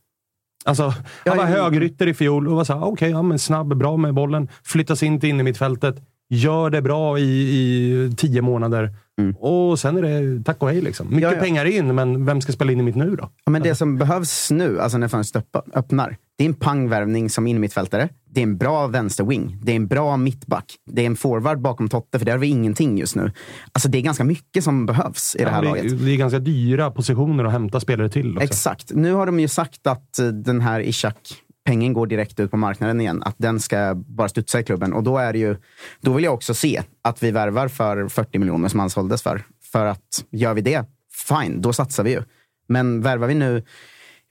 Alltså, 0.65 0.83
han 0.89 0.95
Ja, 1.25 1.35
var 1.35 1.45
ja, 1.49 1.57
ja. 1.57 1.63
högerytter 1.63 2.07
i 2.07 2.15
fjol 2.15 2.49
och 2.49 2.57
var 2.57 2.65
så 2.65 2.73
här, 2.73 2.85
okej, 2.85 3.11
ja, 3.11 3.23
men 3.23 3.39
snabb, 3.39 3.77
bra 3.77 3.97
med 3.97 4.15
bollen. 4.15 4.49
Flyttas 4.65 5.03
in 5.03 5.21
till 5.21 5.29
innermittfältet. 5.29 5.97
Gör 6.33 6.71
det 6.71 6.83
bra 6.83 7.19
i, 7.19 7.23
i 7.23 8.15
tio 8.17 8.43
månader. 8.43 8.95
Och 9.39 9.79
sen 9.79 9.97
är 9.97 10.03
det 10.03 10.45
tack 10.45 10.63
och 10.63 10.69
hej. 10.71 10.81
Liksom. 10.81 11.07
Mycket 11.07 11.23
Mm. 11.23 11.31
Ja, 11.33 11.37
ja. 11.37 11.43
pengar 11.45 11.65
in, 11.65 11.95
men 11.95 12.25
vem 12.27 12.41
ska 12.41 12.53
spela 12.53 12.73
in 12.73 12.81
i 12.81 12.83
mitt 12.83 12.97
nu 12.97 13.17
då? 13.17 13.31
Ja, 13.45 13.51
men 13.51 13.63
det 13.63 13.75
som 13.75 13.99
behövs 13.99 14.51
nu, 14.51 14.81
alltså 14.81 14.99
när 14.99 15.09
fönstret 15.09 15.47
öpp- 15.53 15.71
öppnar, 15.75 16.17
det 16.41 16.45
är 16.45 16.49
en 16.49 16.55
pangvärvning 16.55 17.31
som 17.31 17.47
innermittfältare. 17.47 18.09
Det 18.31 18.41
är 18.41 18.43
en 18.43 18.57
bra 18.57 18.87
vänsterwing. 18.87 19.59
Det 19.63 19.73
är 19.73 19.77
en 19.77 19.87
bra 19.87 20.17
mittback. 20.17 20.77
Det 20.91 21.03
är 21.03 21.07
en 21.07 21.17
forward 21.17 21.61
bakom 21.61 21.89
Totte, 21.89 22.19
för 22.19 22.27
där 22.27 22.33
har 22.33 22.39
vi 22.39 22.47
ingenting 22.47 22.99
just 22.99 23.17
nu. 23.17 23.33
Alltså 23.73 23.89
det 23.89 23.99
är 23.99 24.03
ganska 24.03 24.25
mycket 24.25 24.65
som 24.65 24.87
behövs 24.87 25.37
i 25.37 25.45
det 25.45 25.51
här 25.51 25.63
Ja, 25.63 25.69
laget. 25.69 25.89
det, 25.99 26.05
det 26.05 26.11
är 26.11 26.17
ganska 26.17 26.39
dyra 26.39 26.91
positioner 26.91 27.45
att 27.45 27.53
hämta 27.53 27.81
spelare 27.81 28.09
till. 28.09 28.37
Också. 28.37 28.45
Exakt. 28.45 28.91
Nu 28.95 29.13
har 29.13 29.27
de 29.27 29.41
ju 29.41 29.49
sagt 29.49 29.87
att 29.87 30.19
eh, 30.19 30.27
den 30.27 30.61
här 30.61 30.81
Ishak 30.81 31.17
pengen 31.65 31.93
går 31.93 32.07
direkt 32.07 32.41
ut 32.41 32.51
på 32.51 32.57
marknaden 32.57 33.01
igen. 33.01 33.23
Att 33.23 33.37
den 33.39 33.61
ska 33.61 33.95
bara 33.95 34.29
studsa 34.29 34.61
i 34.61 34.65
klubben. 34.65 34.93
Och 34.93 35.03
då, 35.03 35.19
är 35.19 35.33
det 35.33 35.39
ju, 35.39 35.57
då 36.01 36.13
vill 36.13 36.25
jag 36.25 36.35
också 36.35 36.55
se 36.55 36.83
att 37.03 37.23
vi 37.23 37.31
värvar 37.31 37.69
för 37.69 38.09
40 38.09 38.39
miljoner 38.39 38.69
som 38.69 38.81
han 38.81 38.91
såldes 38.91 39.23
för. 39.23 39.43
För 39.73 39.87
att 39.87 40.25
gör 40.31 40.55
vi 40.55 40.61
det, 40.61 40.85
fine, 41.29 41.61
då 41.61 41.73
satsar 41.73 42.05
vi 42.05 42.11
ju. 42.11 42.23
Men 42.69 43.03
värvar 43.03 43.27
vi 43.29 43.35
nu, 43.35 43.63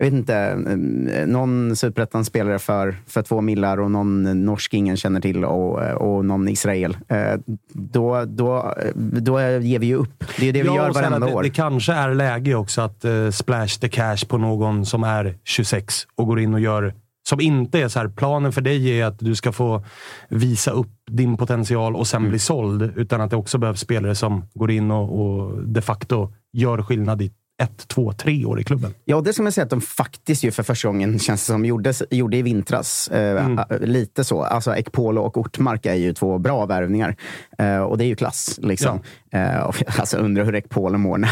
jag 0.01 0.05
vet 0.05 0.13
inte, 0.13 0.35
eh, 1.13 1.27
någon 1.27 1.75
superettan-spelare 1.75 2.59
för, 2.59 2.95
för 3.07 3.21
två 3.21 3.41
millar 3.41 3.79
och 3.79 3.91
någon 3.91 4.45
norsk 4.45 4.73
ingen 4.73 4.97
känner 4.97 5.21
till 5.21 5.45
och, 5.45 5.79
och 5.93 6.25
någon 6.25 6.47
Israel. 6.49 6.97
eh, 7.07 7.17
Då, 7.73 8.25
då, 8.25 8.73
då 8.95 9.39
ger 9.41 9.79
vi 9.79 9.85
ju 9.85 9.95
upp. 9.95 10.23
Det 10.39 10.49
är 10.49 10.53
det 10.53 10.61
vi 10.61 10.67
Ja, 10.67 10.75
gör 10.75 10.93
varenda 10.93 11.19
det, 11.27 11.33
år. 11.33 11.43
det 11.43 11.49
kanske 11.49 11.93
är 11.93 12.13
läge 12.13 12.55
också 12.55 12.81
att 12.81 13.05
eh, 13.05 13.29
splash 13.29 13.67
the 13.81 13.89
cash 13.89 14.17
på 14.27 14.37
någon 14.37 14.85
som 14.85 15.03
är 15.03 15.35
26 15.43 16.07
och 16.15 16.27
går 16.27 16.39
in 16.39 16.53
och 16.53 16.59
gör 16.59 16.93
som 17.29 17.41
inte 17.41 17.79
är 17.79 17.87
så 17.87 17.99
här, 17.99 18.07
planen 18.07 18.51
för 18.51 18.61
dig 18.61 18.99
är 18.99 19.05
att 19.05 19.19
du 19.19 19.35
ska 19.35 19.51
få 19.51 19.83
visa 20.29 20.71
upp 20.71 20.87
din 21.11 21.37
potential 21.37 21.95
och 21.95 22.07
sen 22.07 22.17
Mm. 22.17 22.29
bli 22.29 22.39
såld. 22.39 22.93
Utan 22.95 23.21
att 23.21 23.29
det 23.29 23.35
också 23.35 23.57
behövs 23.57 23.79
spelare 23.79 24.15
som 24.15 24.45
går 24.53 24.71
in 24.71 24.91
och, 24.91 25.21
och 25.21 25.63
de 25.63 25.81
facto 25.81 26.33
gör 26.53 26.81
skillnad 26.81 27.21
i 27.21 27.31
ett, 27.59 27.87
två, 27.87 28.13
tre 28.13 28.45
år 28.45 28.59
i 28.59 28.63
klubben. 28.63 28.93
Ja, 29.05 29.21
det 29.21 29.33
ska 29.33 29.43
man 29.43 29.51
säga 29.51 29.63
att 29.63 29.69
de 29.69 29.81
faktiskt 29.81 30.43
ju 30.43 30.51
för 30.51 30.63
första 30.63 30.87
gången, 30.87 31.19
känns 31.19 31.41
det 31.41 31.53
som, 31.53 31.65
gjorde, 31.65 31.93
gjorde 32.09 32.37
i 32.37 32.41
vintras. 32.41 33.07
Eh, 33.07 33.29
Mm. 33.29 33.59
Lite 33.81 34.23
så. 34.23 34.43
Alltså 34.43 34.75
Ekpolo 34.75 35.21
och 35.21 35.37
Ortmark 35.37 35.85
är 35.85 35.93
ju 35.93 36.13
två 36.13 36.37
bra 36.37 36.65
värvningar. 36.65 37.15
Eh, 37.59 37.77
och 37.79 37.97
det 37.97 38.03
är 38.03 38.07
ju 38.07 38.15
klass. 38.15 38.59
Liksom. 38.63 38.99
Eh, 39.31 39.57
och, 39.59 39.83
alltså 39.99 40.17
undrar 40.17 40.43
hur 40.45 40.55
Ekpolo 40.55 40.97
mår. 40.97 41.17
när- 41.17 41.29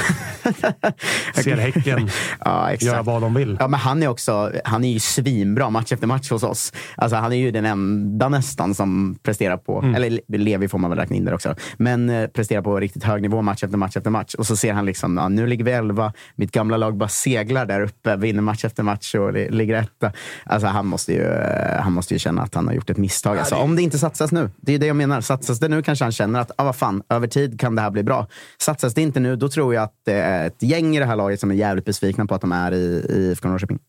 Ser 1.44 1.56
Häcken 1.58 2.10
ja, 2.46 2.72
exakt. 2.72 2.84
göra 2.94 3.02
vad 3.02 3.22
de 3.22 3.34
vill. 3.34 3.58
Ja, 3.60 3.68
men 3.68 3.80
han 3.80 4.04
är 4.04 4.08
också 4.08 4.52
han 4.66 4.84
är 4.84 4.92
ju 4.94 5.00
svinbra 5.00 5.70
match 5.70 5.92
efter 5.92 6.08
match 6.08 6.30
hos 6.32 6.44
oss. 6.44 6.74
Alltså, 6.96 7.16
han 7.18 7.32
är 7.32 7.38
ju 7.38 7.52
den 7.52 7.66
enda 7.66 8.30
nästan 8.30 8.76
som 8.76 9.16
presterar 9.24 9.58
på, 9.58 9.80
Mm. 9.82 9.96
eller 9.96 10.20
Levi 10.38 10.68
får 10.68 10.78
man 10.78 10.90
väl 10.90 11.00
räkna 11.00 11.16
in 11.16 11.26
där 11.26 11.34
också, 11.34 11.56
men 11.78 12.10
eh, 12.10 12.28
presterar 12.28 12.62
på 12.62 12.80
riktigt 12.80 13.04
hög 13.04 13.22
nivå 13.22 13.42
match 13.42 13.64
efter 13.64 13.78
match 13.78 13.98
efter 13.98 14.10
match. 14.10 14.34
Och 14.34 14.48
så 14.48 14.56
ser 14.56 14.74
han 14.74 14.86
liksom, 14.86 15.18
ja, 15.18 15.30
nu 15.30 15.48
ligger 15.48 15.64
vi 15.66 15.72
elva, 15.72 16.14
mitt 16.36 16.52
gamla 16.52 16.78
lag 16.78 16.98
bara 16.98 17.10
seglar 17.10 17.66
där 17.66 17.82
uppe, 17.82 18.16
vinner 18.16 18.42
match 18.42 18.66
efter 18.66 18.84
match 18.84 19.16
och 19.16 19.34
li- 19.34 19.50
ligger 19.50 19.76
etta. 19.76 20.12
Alltså, 20.46 20.68
han, 20.68 20.88
måste 20.88 21.14
ju, 21.14 21.24
eh, 21.24 21.82
han 21.82 21.94
måste 21.94 22.14
ju 22.14 22.20
känna 22.20 22.42
att 22.42 22.56
han 22.56 22.68
har 22.68 22.74
gjort 22.74 22.90
ett 22.90 22.98
misstag. 22.98 23.38
Alltså, 23.38 23.56
om 23.56 23.76
det 23.76 23.82
inte 23.82 24.00
satsas 24.00 24.32
nu, 24.32 24.50
det 24.62 24.74
är 24.74 24.80
det 24.80 24.86
jag 24.88 24.96
menar. 24.96 25.22
Satsas 25.22 25.60
det 25.60 25.68
nu 25.68 25.82
kanske 25.84 26.06
han 26.06 26.12
känner 26.18 26.40
att, 26.40 26.52
ah, 26.58 26.64
vad 26.64 26.76
fan, 26.76 27.04
över 27.10 27.28
tid 27.28 27.60
kan 27.60 27.76
det 27.76 27.82
här 27.82 27.92
bli 27.92 28.04
bra. 28.04 28.28
Satsas 28.58 28.94
det 28.94 29.02
inte 29.02 29.20
nu, 29.20 29.36
då 29.36 29.50
tror 29.50 29.74
jag 29.74 29.84
att 29.84 29.94
det 30.06 30.14
är 30.14 30.48
ett 30.48 30.64
gäng 30.64 30.96
i 30.96 31.00
det 31.00 31.06
här 31.06 31.16
laget 31.16 31.40
som 31.40 31.52
är 31.52 31.56
jävligt 31.56 31.86
besvikna 31.86 32.26
på 32.26 32.36
att 32.36 32.42
de 32.42 32.52
är 32.52 32.72
i, 32.72 33.06
i 33.10 33.30
IFK 33.32 33.50
Norrköping. 33.50 33.80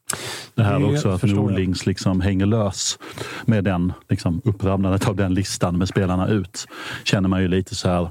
Det 0.55 0.63
här 0.63 0.95
också 0.95 1.09
att. 1.09 1.23
Norlings 1.23 1.87
liksom 1.87 2.21
hänger 2.21 2.47
lös 2.47 2.99
med 3.45 3.65
den 3.65 3.93
liksom, 4.09 4.41
uppramlandet 4.45 5.09
av 5.09 5.17
den 5.17 5.35
listan 5.35 5.79
med 5.79 5.89
spelarna 5.89 6.29
ut. 6.29 6.67
Känner 7.05 7.29
man 7.29 7.43
ju 7.43 7.49
lite 7.49 7.75
så 7.75 7.89
här. 7.89 8.11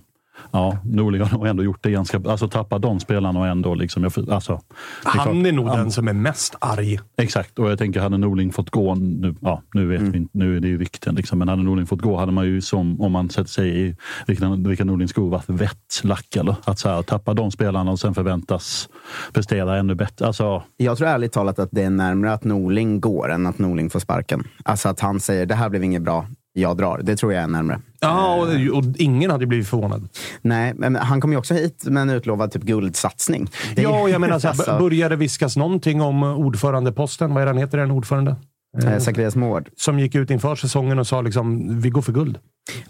Ja, 0.52 0.78
Norling 0.84 1.22
har 1.22 1.38
nog 1.38 1.48
ändå 1.48 1.64
gjort 1.64 1.84
det 1.84 1.92
ganska 1.92 2.22
Alltså 2.28 2.48
tappat 2.48 2.82
de 2.82 3.00
spelarna 3.00 3.40
och 3.40 3.48
ändå 3.48 3.76
liksom. 3.76 4.04
Jag, 4.04 4.30
alltså, 4.32 4.54
det 4.54 5.10
Han 5.10 5.24
klart, 5.24 5.46
är 5.48 5.52
nog 5.52 5.68
han- 5.68 5.78
den 5.78 5.92
som 5.92 6.08
är 6.08 6.14
mest 6.14 6.56
arg. 6.60 7.00
Exakt, 7.18 7.60
och 7.60 7.72
jag 7.72 7.78
tänker 7.78 8.00
hade 8.00 8.18
Norling 8.18 8.52
fått 8.52 8.70
gå, 8.70 8.96
nu, 8.96 9.36
ja, 9.42 9.62
nu 9.74 9.88
vet 9.88 10.02
vi 10.02 10.18
inte, 10.18 10.38
nu 10.38 10.58
är 10.58 10.60
det 10.60 10.68
ju 10.68 10.78
rykten, 10.78 11.16
liksom, 11.16 11.40
men 11.40 11.48
hade 11.48 11.64
Norling 11.64 11.86
fått 11.86 12.02
gå 12.02 12.18
hade 12.18 12.32
man 12.32 12.46
ju 12.46 12.62
som, 12.62 13.02
om 13.02 13.12
man 13.12 13.30
sätter 13.30 13.50
sig 13.50 13.82
i 13.88 13.96
Rickard 14.26 14.88
Norlings 14.88 15.12
skor, 15.12 15.30
varit 15.30 15.50
vett 15.50 16.02
lack 16.04 16.36
eller? 16.36 16.56
Att 16.66 16.80
så 16.80 16.90
här, 16.90 17.02
tappa 17.02 17.34
de 17.34 17.52
spelarna 17.52 17.92
och 17.92 18.00
sen 18.00 18.14
förväntas 18.14 18.90
prestera 19.34 19.78
ännu 19.78 19.96
bättre. 19.96 20.28
Alltså, 20.28 20.64
Jag 20.78 20.98
tror 20.98 21.08
ärligt 21.08 21.32
talat 21.34 21.60
att 21.60 21.70
det 21.72 21.84
är 21.84 21.90
närmare 21.90 22.34
att 22.34 22.44
Norling 22.44 23.00
går 23.02 23.32
än 23.32 23.46
att 23.46 23.60
Norling 23.60 23.90
får 23.90 24.00
sparken. 24.00 24.44
Alltså 24.64 24.90
att 24.90 25.00
han 25.00 25.20
säger 25.20 25.46
det 25.46 25.56
här 25.56 25.70
blev 25.70 25.84
inget 25.84 26.02
bra, 26.02 26.26
jag 26.58 26.78
drar. 26.78 27.00
Det 27.04 27.16
tror 27.16 27.34
jag 27.34 27.44
är 27.44 27.48
närmare. 27.48 27.80
Ja, 28.00 28.36
och, 28.36 28.78
och 28.78 28.84
ingen 28.98 29.32
hade 29.32 29.46
blivit 29.46 29.68
förvånad. 29.68 30.10
Nej, 30.42 30.74
men 30.76 30.96
han 30.96 31.22
kom 31.22 31.32
ju 31.32 31.38
också 31.38 31.54
hit 31.54 31.84
med 31.86 32.02
en 32.02 32.10
utlovad 32.10 32.52
typ 32.52 32.64
guldsatsning. 32.64 33.50
Det 33.76 33.82
Ja, 33.82 34.10
jag 34.10 34.22
menar, 34.22 34.40
så 34.40 34.48
här, 34.48 34.54
alltså, 34.58 34.78
började 34.80 35.16
viskas 35.16 35.58
någonting 35.58 36.02
om 36.02 36.24
ordförandeposten? 36.24 37.34
Vad 37.34 37.44
är 37.44 37.48
den 37.48 37.58
heter 37.58 37.78
den 37.78 37.92
ordförande? 37.92 38.36
Eh, 38.84 39.00
Zacharias 39.00 39.36
Mård. 39.36 39.70
Som 39.76 40.00
gick 40.00 40.16
ut 40.16 40.32
inför 40.32 40.56
säsongen 40.56 41.00
och 41.00 41.08
sa 41.08 41.22
liksom, 41.22 41.82
vi 41.82 41.90
går 41.90 42.02
för 42.02 42.12
guld. 42.12 42.40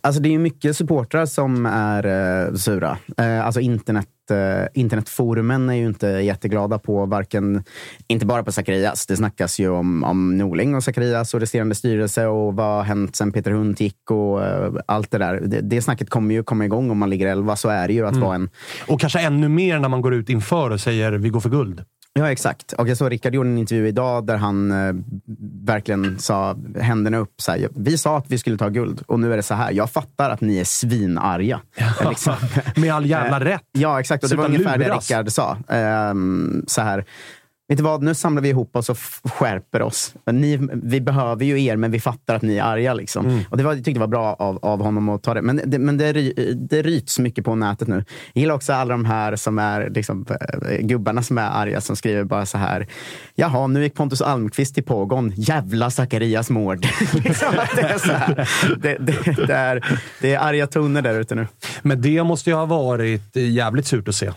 Alltså 0.01 0.21
det 0.21 0.29
är 0.29 0.31
ju 0.31 0.39
mycket 0.39 0.77
supportrar 0.77 1.25
som 1.25 1.65
är 1.65 2.05
eh, 2.05 2.53
sura. 2.53 2.97
Eh, 3.17 3.45
alltså 3.45 3.59
internet, 3.59 4.07
eh, 4.31 4.67
internetforumen 4.73 5.69
är 5.69 5.73
ju 5.73 5.87
inte 5.87 6.07
jätteglada 6.07 6.79
på 6.79 7.05
varken, 7.05 7.63
inte 8.07 8.25
bara 8.25 8.43
på 8.43 8.51
Zacharias. 8.51 9.05
Det 9.05 9.17
snackas 9.17 9.59
ju 9.59 9.69
om, 9.69 10.03
om 10.03 10.37
Norling 10.37 10.75
och 10.75 10.83
Zacharias 10.83 11.33
och 11.33 11.39
resterande 11.39 11.75
styrelse 11.75 12.27
och 12.27 12.55
vad 12.55 12.75
har 12.75 12.83
hänt 12.83 13.15
sen 13.15 13.31
Peter 13.31 13.51
Hunt 13.51 13.79
gick 13.79 14.11
och 14.11 14.45
eh, 14.45 14.73
allt 14.85 15.11
det 15.11 15.17
där. 15.17 15.41
Det, 15.45 15.61
det 15.61 15.81
snacket 15.81 16.09
kommer 16.09 16.35
ju 16.35 16.43
komma 16.43 16.65
igång 16.65 16.91
om 16.91 16.97
man 16.97 17.09
ligger 17.09 17.27
elva. 17.27 17.55
Så 17.55 17.69
är 17.69 17.87
det 17.87 17.93
ju 17.93 18.07
att 18.07 18.17
vara 18.17 18.35
en 18.35 18.49
Och 18.87 18.99
kanske 18.99 19.19
ännu 19.19 19.49
mer 19.49 19.79
när 19.79 19.89
man 19.89 20.01
går 20.01 20.13
ut 20.13 20.29
inför 20.29 20.69
och 20.69 20.79
säger, 20.79 21.11
vi 21.11 21.29
går 21.29 21.39
för 21.39 21.49
guld. 21.49 21.83
Ja, 22.17 22.31
exakt. 22.31 22.73
Och 22.73 22.89
jag 22.89 22.97
såg 22.97 23.11
Rickard 23.11 23.35
gjorde 23.35 23.49
en 23.49 23.57
intervju 23.57 23.87
idag 23.87 24.25
där 24.25 24.37
han 24.37 24.71
eh, 24.71 24.95
verkligen 25.65 26.19
sa 26.19 26.55
händerna 26.79 27.17
upp. 27.17 27.41
Så 27.41 27.51
här, 27.51 27.69
vi 27.75 27.97
sa 27.97 28.17
att 28.17 28.25
vi 28.27 28.37
skulle 28.37 28.57
ta 28.57 28.69
guld 28.69 29.01
och 29.07 29.19
nu 29.19 29.33
är 29.33 29.37
det 29.37 29.43
så 29.43 29.53
här. 29.53 29.71
Jag 29.71 29.91
fattar 29.91 30.29
att 30.29 30.41
ni 30.41 30.57
är 30.57 30.63
svinarga. 30.63 31.61
Eh, 31.75 32.09
liksom. 32.09 32.33
Med 32.75 32.93
all 32.93 33.05
jävla 33.05 33.37
Eh, 33.37 33.39
rätt. 33.39 33.61
Ja, 33.71 33.99
exakt. 33.99 34.23
Och 34.23 34.29
det 34.29 34.35
var 34.35 34.45
Sluta 34.45 34.59
ungefär 34.59 34.77
det 34.77 34.87
luras. 34.87 35.09
Rickard 35.09 35.31
sa. 35.31 35.57
Ehm, 35.69 36.63
så 36.67 36.81
här. 36.81 37.05
Vet 37.69 37.77
du 37.77 37.83
vad, 37.83 38.03
nu 38.03 38.13
samlar 38.13 38.41
vi 38.41 38.49
ihop 38.49 38.75
oss 38.75 38.89
och 38.89 38.97
skärper 39.23 39.81
oss. 39.81 40.13
Ni, 40.31 40.59
vi 40.83 41.01
behöver 41.01 41.45
ju 41.45 41.63
er, 41.63 41.75
men 41.75 41.91
vi 41.91 41.99
fattar 41.99 42.35
att 42.35 42.41
ni 42.41 42.57
är 42.57 42.63
arga. 42.63 42.93
Liksom. 42.93 43.25
Mm. 43.25 43.43
Och 43.49 43.57
det 43.57 43.63
var, 43.63 43.71
jag 43.71 43.77
tyckte 43.77 43.91
det 43.91 43.99
var 43.99 44.07
bra 44.07 44.33
av, 44.33 44.59
av 44.61 44.83
honom 44.83 45.09
att 45.09 45.23
ta 45.23 45.33
det. 45.33 45.41
Men, 45.41 45.61
det, 45.65 45.79
men 45.79 45.97
det, 45.97 46.11
det 46.55 46.81
ryts 46.81 47.19
mycket 47.19 47.45
på 47.45 47.55
nätet 47.55 47.87
nu. 47.87 47.95
Jag 48.33 48.41
gillar 48.41 48.55
också 48.55 48.73
alla 48.73 48.93
de 48.93 49.05
här 49.05 49.35
som 49.35 49.59
är 49.59 49.89
liksom, 49.89 50.25
eh, 50.69 50.77
gubbarna 50.77 51.23
som 51.23 51.37
är 51.37 51.49
arga, 51.49 51.81
som 51.81 51.95
skriver 51.95 52.23
bara 52.23 52.45
så 52.45 52.57
här. 52.57 52.87
Jaha, 53.35 53.67
nu 53.67 53.83
gick 53.83 53.95
Pontus 53.95 54.21
Almqvist 54.21 54.73
till 54.73 54.83
Pogon. 54.83 55.33
Jävla 55.35 55.89
Zacharias 55.89 56.49
Mård. 56.49 56.87
liksom, 57.13 57.47
att 57.57 57.75
det, 57.75 57.81
är 57.81 57.97
så 57.97 58.11
här. 58.11 58.49
Det, 58.81 58.97
det, 58.99 59.45
det, 59.47 59.53
är, 59.53 59.99
det 60.21 60.33
är 60.33 60.39
arga 60.39 60.67
toner 60.67 61.01
där 61.01 61.19
ute 61.19 61.35
nu. 61.35 61.47
Men 61.81 62.01
det 62.01 62.23
måste 62.23 62.49
ju 62.49 62.55
ha 62.55 62.65
varit 62.65 63.35
jävligt 63.35 63.85
surt 63.85 64.07
att 64.07 64.15
se. 64.15 64.31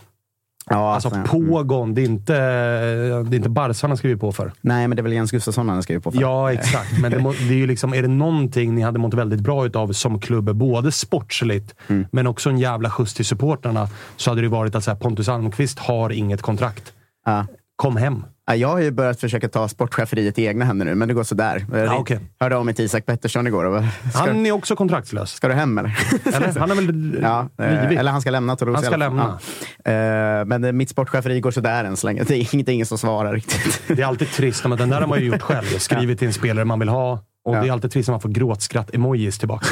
Ja, 0.69 0.93
Alltså 0.93 1.09
mm. 1.09 1.27
pågång, 1.27 1.93
det 1.93 2.01
är 2.01 2.05
inte, 2.05 2.33
det 2.33 3.35
är 3.35 3.35
inte 3.35 3.49
Barca 3.49 3.87
han 3.87 3.97
skrivit 3.97 4.19
på 4.19 4.31
för. 4.31 4.51
Nej, 4.61 4.87
men 4.87 4.95
det 4.95 5.01
är 5.01 5.03
väl 5.03 5.13
Jens 5.13 5.31
Gustafsson 5.31 5.67
han 5.69 5.77
har 5.77 5.81
skrivit 5.81 6.03
på 6.03 6.11
för. 6.11 6.21
Ja, 6.21 6.53
exakt. 6.53 6.99
Men 7.01 7.11
det, 7.11 7.19
må, 7.19 7.31
det 7.31 7.53
är 7.53 7.57
ju 7.57 7.67
liksom, 7.67 7.93
är 7.93 8.01
det 8.01 8.07
någonting 8.07 8.75
ni 8.75 8.81
hade 8.81 8.99
mått 8.99 9.13
väldigt 9.13 9.39
bra 9.39 9.65
utav 9.65 9.91
som 9.91 10.19
klubb, 10.19 10.55
både 10.55 10.91
sportsligt 10.91 11.75
Mm. 11.87 12.05
men 12.11 12.27
också 12.27 12.49
en 12.49 12.57
jävla 12.57 12.89
skjuts 12.89 13.13
till 13.13 13.25
supportrarna, 13.25 13.89
så 14.15 14.31
hade 14.31 14.41
det 14.41 14.47
varit 14.47 14.75
att 14.75 14.83
så 14.83 14.91
här, 14.91 14.97
Pontus 14.97 15.29
Almqvist 15.29 15.79
har 15.79 16.09
inget 16.09 16.41
kontrakt. 16.41 16.93
Ja. 17.25 17.45
Kom 17.75 17.97
hem. 17.97 18.23
Ja, 18.47 18.55
Jag 18.55 18.67
har 18.67 18.79
ju 18.79 18.91
börjat 18.91 19.19
försöka 19.19 19.49
ta 19.49 19.67
sportcheferiet 19.67 20.39
i 20.39 20.45
egna 20.45 20.65
händer 20.65 20.85
nu, 20.85 20.95
men 20.95 21.07
det 21.07 21.13
går 21.13 21.23
sådär. 21.23 21.65
Jag 21.71 21.85
Ja, 21.85 21.95
okej. 21.97 22.19
hörde 22.39 22.57
av 22.57 22.65
mig 22.65 22.73
till 22.73 22.85
Isak 22.85 23.05
Pettersson 23.05 23.47
igår. 23.47 23.65
Och, 23.65 23.83
ska, 24.09 24.19
Han 24.19 24.45
är 24.45 24.51
också 24.51 24.75
kontraktslös. 24.75 25.31
ska 25.31 25.47
du 25.47 25.53
hem 25.53 25.77
eller? 25.77 25.97
Eller? 26.35 26.59
Han 26.59 26.71
är 26.71 26.75
väl 26.75 27.19
Ja, 27.21 27.49
eh, 27.65 27.87
eller 27.99 28.11
han 28.11 28.21
ska 28.21 28.29
lämna 28.31 28.55
Toulouse. 28.55 28.75
Han 28.75 28.99
ska 28.99 29.09
fall. 29.09 29.37
Ja. 29.85 29.91
Eh, 29.91 30.45
Men 30.45 30.77
mitt 30.77 30.89
sportcheferi 30.89 31.39
går 31.39 31.51
sådär 31.51 31.83
än 31.83 31.97
så 31.97 32.07
länge. 32.07 32.23
Det 32.23 32.35
är 32.35 32.69
ingen 32.69 32.85
som 32.85 32.97
svarar 32.97 33.33
riktigt. 33.33 33.81
Det 33.87 34.01
är 34.01 34.05
alltid 34.05 34.27
trist, 34.31 34.65
men 34.67 34.77
den 34.77 34.89
där 34.89 35.01
har 35.01 35.07
man 35.07 35.19
ju 35.19 35.25
gjort 35.25 35.41
själv. 35.41 35.65
Skrivit 35.65 36.19
till 36.19 36.27
en 36.27 36.33
spelare 36.33 36.65
man 36.65 36.79
vill 36.79 36.89
ha. 36.89 37.23
Och 37.45 37.55
Ja. 37.55 37.61
det 37.61 37.67
är 37.67 37.71
alltid 37.71 37.91
trist 37.91 38.07
när 38.09 38.13
man 38.13 38.21
får 38.21 38.29
gråtskratt-emojis 38.29 39.39
tillbaka. 39.39 39.65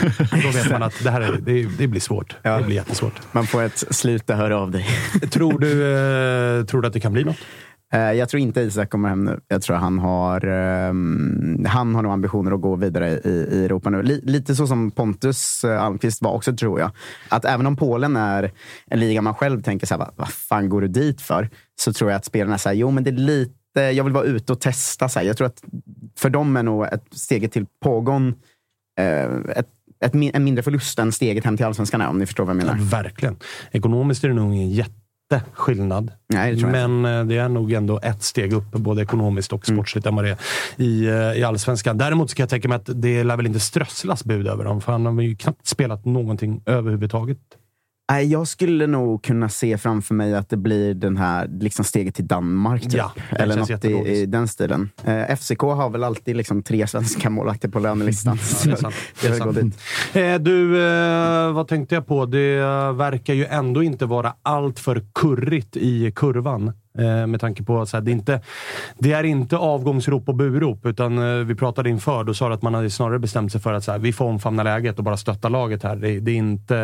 Då 0.43 0.49
vet 0.51 0.71
man 0.71 0.83
att 0.83 1.03
det 1.03 1.11
här 1.11 1.21
är, 1.21 1.37
det, 1.41 1.67
det 1.77 1.87
blir 1.87 2.01
svårt. 2.01 2.35
Ja. 2.41 2.57
Det 2.57 2.63
blir 2.63 2.75
jättesvårt. 2.75 3.13
Man 3.31 3.47
får 3.47 3.63
ett 3.63 3.83
sluta 3.89 4.35
höra 4.35 4.57
av 4.57 4.71
dig. 4.71 4.85
Tror 5.31 5.59
du, 5.59 5.71
eh, 6.59 6.65
tror 6.65 6.81
du 6.81 6.87
att 6.87 6.93
det 6.93 6.99
kan 6.99 7.13
bli 7.13 7.23
något? 7.23 7.35
Eh, 7.93 8.11
jag 8.13 8.29
tror 8.29 8.41
inte 8.41 8.61
Isak 8.61 8.89
kommer 8.89 9.09
hem 9.09 9.23
nu. 9.23 9.39
Jag 9.47 9.61
tror 9.61 9.75
han 9.75 9.99
har, 9.99 10.45
um, 10.45 11.65
han 11.65 11.95
har 11.95 12.01
nog 12.01 12.11
ambitioner 12.11 12.51
att 12.51 12.61
gå 12.61 12.75
vidare 12.75 13.09
i, 13.09 13.47
i 13.51 13.65
Europa 13.65 13.89
nu. 13.89 14.03
Li, 14.03 14.21
lite 14.23 14.55
så 14.55 14.67
som 14.67 14.91
Pontus 14.91 15.63
eh, 15.63 15.83
Almqvist 15.83 16.21
var 16.21 16.31
också, 16.31 16.55
tror 16.55 16.79
jag. 16.79 16.91
Att 17.29 17.45
även 17.45 17.65
om 17.65 17.75
Polen 17.75 18.15
är 18.15 18.51
en 18.87 18.99
liga 18.99 19.21
man 19.21 19.33
själv 19.33 19.61
tänker 19.61 19.87
så 19.87 19.93
här, 19.93 19.99
vad, 19.99 20.13
vad 20.15 20.29
fan 20.29 20.69
går 20.69 20.81
du 20.81 20.87
dit 20.87 21.21
för? 21.21 21.49
Så 21.81 21.93
tror 21.93 22.11
jag 22.11 22.17
att 22.17 22.25
spelarna 22.25 22.57
säger, 22.57 22.81
jo 22.81 22.91
men 22.91 23.03
det 23.03 23.09
är 23.09 23.11
lite, 23.11 23.81
jag 23.81 24.03
vill 24.03 24.13
vara 24.13 24.25
ute 24.25 24.53
och 24.53 24.61
testa. 24.61 25.09
Så 25.09 25.19
här. 25.19 25.25
Jag 25.25 25.37
tror 25.37 25.47
att 25.47 25.63
för 26.17 26.29
dem 26.29 26.57
är 26.57 26.63
nog 26.63 26.85
ett 26.85 27.05
steget 27.11 27.51
till 27.51 27.65
pågång 27.83 28.33
eh, 28.99 29.25
ett 29.55 29.69
ett, 30.05 30.13
en 30.33 30.43
mindre 30.43 30.63
förlust 30.63 30.99
än 30.99 31.11
steget 31.11 31.45
hem 31.45 31.57
till 31.57 31.65
allsvenskan 31.65 32.01
är, 32.01 32.07
om 32.07 32.19
ni 32.19 32.25
förstår 32.25 32.45
vad 32.45 32.55
jag 32.55 32.65
menar. 32.65 32.77
Verkligen. 32.79 33.35
Ekonomiskt 33.71 34.23
är 34.23 34.27
det 34.27 34.33
nog 34.33 34.55
ingen 35.31 35.45
jätteskillnad. 35.45 36.11
Nej, 36.33 36.55
det 36.55 36.67
Men 36.67 37.05
eh, 37.05 37.25
det 37.25 37.37
är 37.37 37.49
nog 37.49 37.71
ändå 37.71 37.99
ett 38.03 38.23
steg 38.23 38.53
upp, 38.53 38.71
både 38.71 39.01
ekonomiskt 39.01 39.53
och 39.53 39.65
sportsligt, 39.65 40.05
än 40.05 40.15
vad 40.15 40.25
det 40.25 40.29
är 40.29 40.37
i, 40.77 41.05
eh, 41.05 41.39
i 41.39 41.43
allsvenskan. 41.43 41.97
Däremot 41.97 42.29
så 42.29 42.35
kan 42.35 42.43
jag 42.43 42.49
tänka 42.49 42.67
mig 42.67 42.75
att 42.75 42.89
det 43.01 43.23
lär 43.23 43.37
väl 43.37 43.45
inte 43.45 43.59
strösslas 43.59 44.25
bud 44.25 44.47
över 44.47 44.63
dem, 44.63 44.81
för 44.81 44.91
han 44.91 45.05
har 45.05 45.21
ju 45.21 45.35
knappt 45.35 45.67
spelat 45.67 46.05
någonting 46.05 46.61
överhuvudtaget. 46.65 47.39
Nej, 48.09 48.31
jag 48.31 48.47
skulle 48.47 48.87
nog 48.87 49.23
kunna 49.23 49.49
se 49.49 49.77
framför 49.77 50.15
mig 50.15 50.35
att 50.35 50.49
det 50.49 50.57
blir 50.57 50.93
den 50.93 51.17
här 51.17 51.47
liksom 51.59 51.85
steget 51.85 52.15
till 52.15 52.27
Danmark. 52.27 52.83
Typ. 52.83 52.93
Ja, 52.93 53.11
det 53.29 53.35
Eller 53.35 53.55
något 53.55 53.85
i, 53.85 53.89
i 53.89 54.25
den 54.25 54.47
stilen. 54.47 54.89
Eh, 55.03 55.35
FCK 55.35 55.61
har 55.61 55.89
väl 55.89 56.03
alltid 56.03 56.35
liksom 56.35 56.63
tre 56.63 56.87
svenska 56.87 57.29
målvakter 57.29 57.69
på 57.69 57.79
lönelistan. 57.79 58.37
det. 58.63 58.77
Så 58.77 58.91
Det 59.21 59.29
det 59.29 59.39
går 59.39 59.53
dit. 59.53 59.79
Eh, 60.13 60.35
du, 60.35 60.83
eh, 60.85 61.51
vad 61.51 61.67
tänkte 61.67 61.95
jag 61.95 62.07
på? 62.07 62.25
Det 62.25 62.57
eh, 62.57 62.93
verkar 62.93 63.33
ju 63.33 63.45
ändå 63.45 63.83
inte 63.83 64.05
vara 64.05 64.33
allt 64.41 64.79
för 64.79 65.03
kurrigt 65.15 65.77
i 65.77 66.11
kurvan. 66.15 66.73
Eh, 66.97 67.27
med 67.27 67.41
tanke 67.41 67.63
på 67.63 67.81
att 67.81 67.89
så 67.89 67.97
här, 67.97 68.01
det, 68.01 68.11
är 68.11 68.13
inte, 68.13 68.41
det 68.97 69.13
är 69.13 69.23
inte 69.23 69.57
avgångsrop 69.57 70.29
och 70.29 70.35
burop, 70.35 70.85
utan 70.85 71.17
eh, 71.17 71.45
vi 71.45 71.55
pratade 71.55 71.89
inför. 71.89 72.23
Då 72.23 72.33
sa 72.33 72.47
du 72.47 72.53
att 72.53 72.61
man 72.61 72.73
hade 72.73 72.89
snarare 72.89 73.19
bestämt 73.19 73.51
sig 73.51 73.61
för 73.61 73.73
att 73.73 73.83
så 73.83 73.91
här, 73.91 73.99
vi 73.99 74.13
får 74.13 74.25
omfamna 74.25 74.63
läget 74.63 74.97
och 74.97 75.03
bara 75.03 75.17
stötta 75.17 75.49
laget 75.49 75.83
här. 75.83 75.95
Det, 75.95 76.19
det, 76.19 76.31
är 76.31 76.35
inte, 76.35 76.75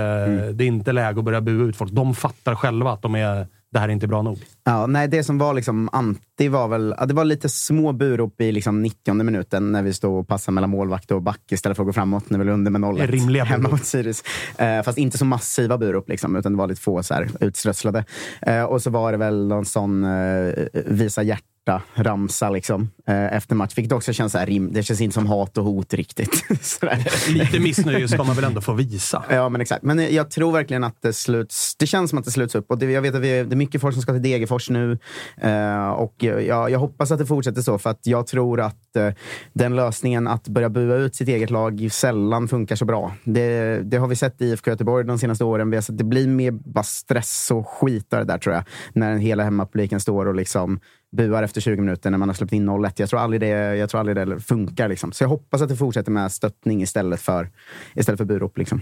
det 0.52 0.64
är 0.64 0.68
inte 0.68 0.92
läge 0.92 1.20
att 1.20 1.26
börja 1.26 1.42
bua 1.42 1.66
ut 1.66 1.76
folk. 1.76 1.92
De 1.92 2.16
fattar 2.16 2.56
själva 2.56 2.92
att 2.92 3.02
de 3.02 3.16
är, 3.16 3.48
det 3.76 3.80
här 3.80 3.88
är 3.88 3.94
inte 3.94 4.08
bra 4.08 4.22
nog. 4.22 4.40
Ja, 4.64 4.88
nej, 4.88 5.08
det 5.08 5.24
som 5.24 5.38
var 5.38 5.54
liksom 5.54 5.90
anti 5.92 6.48
var 6.48 6.68
väl, 6.68 6.96
ja, 6.98 7.06
det 7.06 7.14
var 7.14 7.26
lite 7.26 7.50
små 7.50 7.92
burop 7.92 8.42
i 8.42 8.52
liksom 8.52 8.82
90 8.82 9.14
minuten 9.14 9.72
när 9.72 9.84
vi 9.84 9.94
stod 9.94 10.20
och 10.20 10.28
passade 10.28 10.54
mellan 10.56 10.70
målvakt 10.70 11.12
och 11.12 11.22
back 11.22 11.52
istället 11.52 11.76
för 11.76 11.84
att 11.84 11.88
gå 11.88 11.94
framåt 11.94 12.30
när 12.30 12.40
vi 12.40 12.46
låg 12.46 12.54
under 12.54 12.72
med 12.72 12.82
0 12.82 12.98
Rimliga 12.98 13.44
hemma 13.44 13.70
mot 13.70 13.86
Sirius. 13.86 14.24
Eh, 14.58 14.84
fast 14.84 14.98
inte 14.98 15.18
så 15.18 15.26
massiva 15.26 15.78
burop, 15.78 16.10
liksom, 16.10 16.36
utan 16.36 16.52
det 16.52 16.58
var 16.58 16.68
lite 16.68 16.82
få 16.82 17.04
så 17.04 17.14
här, 17.14 17.30
utströsslade. 17.40 18.06
Eh, 18.42 18.64
och 18.64 18.82
så 18.82 18.90
var 18.90 19.12
det 19.12 19.18
väl 19.18 19.48
någon 19.48 19.66
sån 19.66 20.04
eh, 20.04 20.54
visa 20.86 21.24
hjärta-ramsa 21.66 22.50
liksom, 22.50 22.90
eh, 23.08 23.34
efter 23.36 23.56
match. 23.56 23.74
Vilket 23.78 23.94
också 23.94 24.14
känns 24.14 24.32
så 24.32 24.38
här, 24.38 24.46
rim, 24.46 24.74
det 24.74 24.84
känns 24.84 25.02
inte 25.02 25.14
som 25.14 25.28
hat 25.28 25.58
och 25.58 25.64
hot 25.64 25.94
riktigt. 25.94 26.46
Lite 27.30 27.60
missnöje 27.60 28.08
ska 28.08 28.24
man 28.24 28.36
väl 28.36 28.46
ändå 28.46 28.62
få 28.62 28.74
visa. 28.74 29.24
Ja, 29.30 29.50
men 29.50 29.62
exakt. 29.62 29.84
Men 29.84 30.14
jag 30.16 30.32
tror 30.32 30.52
verkligen 30.52 30.84
att 30.84 31.02
det 31.02 31.14
sluts. 31.14 31.76
Det 31.76 31.88
känns 31.88 32.10
som 32.10 32.20
att 32.20 32.26
det 32.26 32.32
sluts 32.32 32.56
upp. 32.56 32.72
Och 32.72 32.78
det, 32.78 32.92
jag 32.92 33.02
vet 33.02 33.16
att 33.16 33.22
vi, 33.22 33.28
det 33.28 33.54
är 33.54 33.56
mycket 33.56 33.82
folk 33.82 33.94
som 33.94 34.02
ska 34.02 34.14
till 34.14 34.22
Degerfors 34.22 34.70
nu. 34.70 34.98
Eh, 35.38 35.90
och 35.90 36.16
jag, 36.24 36.72
jag 36.72 36.80
hoppas 36.80 37.12
att 37.12 37.20
det 37.20 37.26
fortsätter 37.26 37.62
så, 37.62 37.78
för 37.78 37.90
att 37.90 38.08
jag 38.08 38.28
tror 38.28 38.62
att 38.62 38.96
eh, 38.96 39.10
den 39.54 39.76
lösningen 39.76 40.28
att 40.28 40.48
börja 40.48 40.70
bua 40.70 40.96
ut 40.96 41.16
sitt 41.16 41.28
eget 41.28 41.50
lag 41.50 41.88
sällan 41.92 42.48
funkar 42.48 42.76
så 42.76 42.86
bra. 42.86 43.16
Det, 43.24 43.80
det 43.84 43.98
har 43.98 44.08
vi 44.08 44.16
sett 44.16 44.42
i 44.42 44.46
IFK 44.46 44.72
Göteborg 44.72 45.06
de 45.06 45.20
senaste 45.20 45.44
åren. 45.44 45.70
Vi 45.70 45.78
har 45.78 45.82
sett, 45.82 45.98
det 45.98 46.04
blir 46.04 46.28
mer 46.28 46.52
bara 46.52 46.84
stress 46.84 47.52
och 47.52 47.68
skit 47.68 48.10
där, 48.10 48.38
tror 48.38 48.56
jag. 48.56 48.64
När 48.94 49.12
den 49.12 49.20
hela 49.20 49.44
hemmapubliken 49.44 50.00
står 50.00 50.26
och 50.26 50.36
liksom 50.36 50.80
buar 51.16 51.44
efter 51.44 51.62
20 51.62 51.82
minuter 51.82 52.10
när 52.10 52.18
man 52.18 52.30
har 52.30 52.34
släppt 52.34 52.54
in 52.54 52.70
0-1. 52.70 52.94
Jag 52.96 53.10
tror 53.10 53.20
aldrig 53.20 53.42
det, 53.42 53.76
jag 53.76 53.90
tror 53.90 54.00
aldrig 54.00 54.28
det 54.28 54.40
funkar. 54.40 54.90
Liksom. 54.90 55.12
Så 55.12 55.24
jag 55.24 55.30
hoppas 55.30 55.62
att 55.62 55.70
det 55.70 55.76
fortsätter 55.76 56.12
med 56.12 56.32
stöttning 56.32 56.82
istället 56.82 57.22
för, 57.22 57.50
istället 57.94 58.18
för 58.18 58.26
burop. 58.26 58.58
Liksom. 58.58 58.82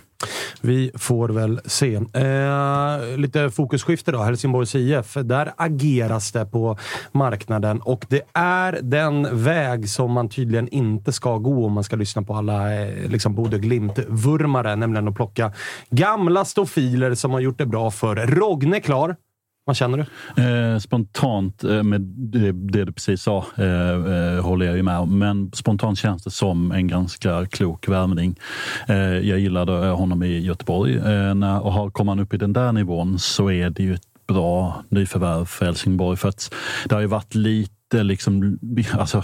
Vi 0.62 0.92
får 0.96 1.30
väl 1.30 1.62
se. 1.66 1.96
Eh, 1.96 3.18
lite 3.18 3.50
fokusskifte 3.50 4.12
då. 4.12 4.22
Helsingborgs 4.22 4.76
IF. 4.76 5.14
Där 5.14 5.54
ageras 5.58 6.32
det 6.32 6.46
på 6.46 6.78
marknaden 7.12 7.82
och 7.82 8.06
det 8.10 8.22
är 8.34 8.80
den 8.82 9.44
väg 9.44 9.90
som 9.90 10.12
man 10.12 10.30
tydligen 10.30 10.68
inte 10.68 11.12
ska 11.12 11.38
gå 11.38 11.66
om 11.66 11.74
man 11.74 11.84
ska 11.84 11.96
lyssna 11.96 12.22
på 12.22 12.36
alla 12.36 12.74
eh, 12.74 13.10
liksom 13.10 13.36
Bodö 13.36 13.58
Glimt-vurmare, 13.58 14.76
nämligen 14.76 15.08
att 15.08 15.16
plocka 15.16 15.52
gamla 15.90 16.46
stofiler 16.46 17.16
som 17.16 17.32
har 17.32 17.40
gjort 17.40 17.58
det 17.58 17.66
bra 17.66 17.92
för 17.92 18.16
Rogne 18.16 18.80
klar. 18.80 19.16
Vad 19.66 19.76
känner 19.76 19.97
du? 19.97 20.43
Eh, 20.43 20.80
spontant 20.80 21.64
eh, 21.64 21.84
med 21.84 22.01
det, 22.01 22.51
det 22.51 22.86
du 22.86 22.91
precis 22.91 23.22
sa 23.22 23.45
eh, 23.57 23.66
eh, 23.66 24.41
håller 24.41 24.66
jag 24.66 24.76
ju 24.76 24.84
med 24.84 24.97
om. 24.97 25.20
Men 25.20 25.51
spontant 25.53 25.97
känns 25.97 26.24
det 26.24 26.32
som 26.32 26.72
en 26.72 26.88
ganska 26.88 27.45
klok 27.45 27.88
värvning. 27.88 28.36
Eh, 28.88 28.95
jag 28.97 29.39
gillade 29.39 29.88
eh, 29.88 29.95
honom 29.97 30.24
i 30.24 30.39
Göteborg 30.39 30.95
eh, 30.95 31.36
när, 31.36 31.64
och 31.64 31.74
har, 31.74 31.89
kommer 31.89 32.11
han 32.11 32.20
upp 32.20 32.34
i 32.34 32.38
den 32.38 32.53
där 32.53 32.72
nivån 32.72 33.20
så 33.20 33.51
är 33.51 33.70
det 33.70 33.84
ju 33.84 33.93
ett 33.93 34.28
bra 34.28 34.84
nyförvärv 34.89 35.45
för 35.45 35.66
Helsingborg. 35.66 36.18
För 36.18 36.30
att 36.30 36.53
det 36.86 36.95
har 36.95 37.01
ju 37.01 37.07
varit 37.07 37.36
lite 37.36 38.03
liksom, 38.03 38.59
alltså, 38.93 39.24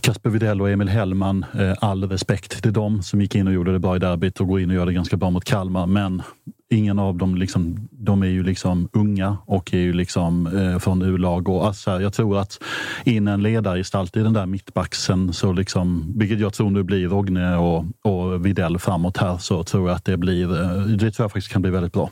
Kasper 0.00 0.30
Widell 0.30 0.62
och 0.62 0.70
Emil 0.70 0.88
Hellman, 0.88 1.44
eh, 1.58 1.74
all 1.80 2.08
respekt 2.08 2.62
till 2.62 2.72
dem 2.72 3.02
som 3.02 3.20
gick 3.20 3.34
in 3.34 3.46
och 3.46 3.52
gjorde 3.52 3.72
det 3.72 3.78
bra 3.78 3.96
i 3.96 3.98
derbyt 3.98 4.40
och 4.40 4.48
går 4.48 4.60
in 4.60 4.70
och 4.70 4.76
gör 4.76 4.86
det 4.86 4.92
ganska 4.92 5.16
bra 5.16 5.30
mot 5.30 5.44
Kalmar. 5.44 5.86
Men 5.86 6.22
ingen 6.70 6.98
av 6.98 7.16
dem, 7.16 7.34
liksom, 7.34 7.88
de 7.90 8.22
är 8.22 8.26
ju 8.26 8.42
liksom 8.42 8.88
unga 8.92 9.36
och 9.46 9.74
är 9.74 9.78
ju 9.78 9.92
liksom 9.92 10.46
eh, 10.46 10.78
från 10.78 11.02
U-lag. 11.02 11.48
Och, 11.48 11.66
alltså, 11.66 12.00
jag 12.00 12.12
tror 12.12 12.38
att 12.38 12.58
in 13.04 13.28
en 13.28 13.42
ledargestalt 13.42 14.16
i 14.16 14.20
den 14.20 14.32
där 14.32 14.46
mittbacksen, 14.46 15.32
så 15.32 15.52
liksom, 15.52 16.12
vilket 16.16 16.40
jag 16.40 16.52
tror 16.52 16.70
nu 16.70 16.82
blir 16.82 17.08
Rogne 17.08 17.56
och, 17.56 17.84
och 18.02 18.46
Videll 18.46 18.78
framåt 18.78 19.16
här, 19.16 19.38
så 19.38 19.62
tror 19.62 19.88
jag 19.88 19.96
att 19.96 20.04
det 20.04 20.16
blir, 20.16 20.62
eh, 20.62 20.80
det 20.80 21.10
tror 21.10 21.24
jag 21.24 21.32
faktiskt 21.32 21.52
kan 21.52 21.62
bli 21.62 21.70
väldigt 21.70 21.92
bra. 21.92 22.10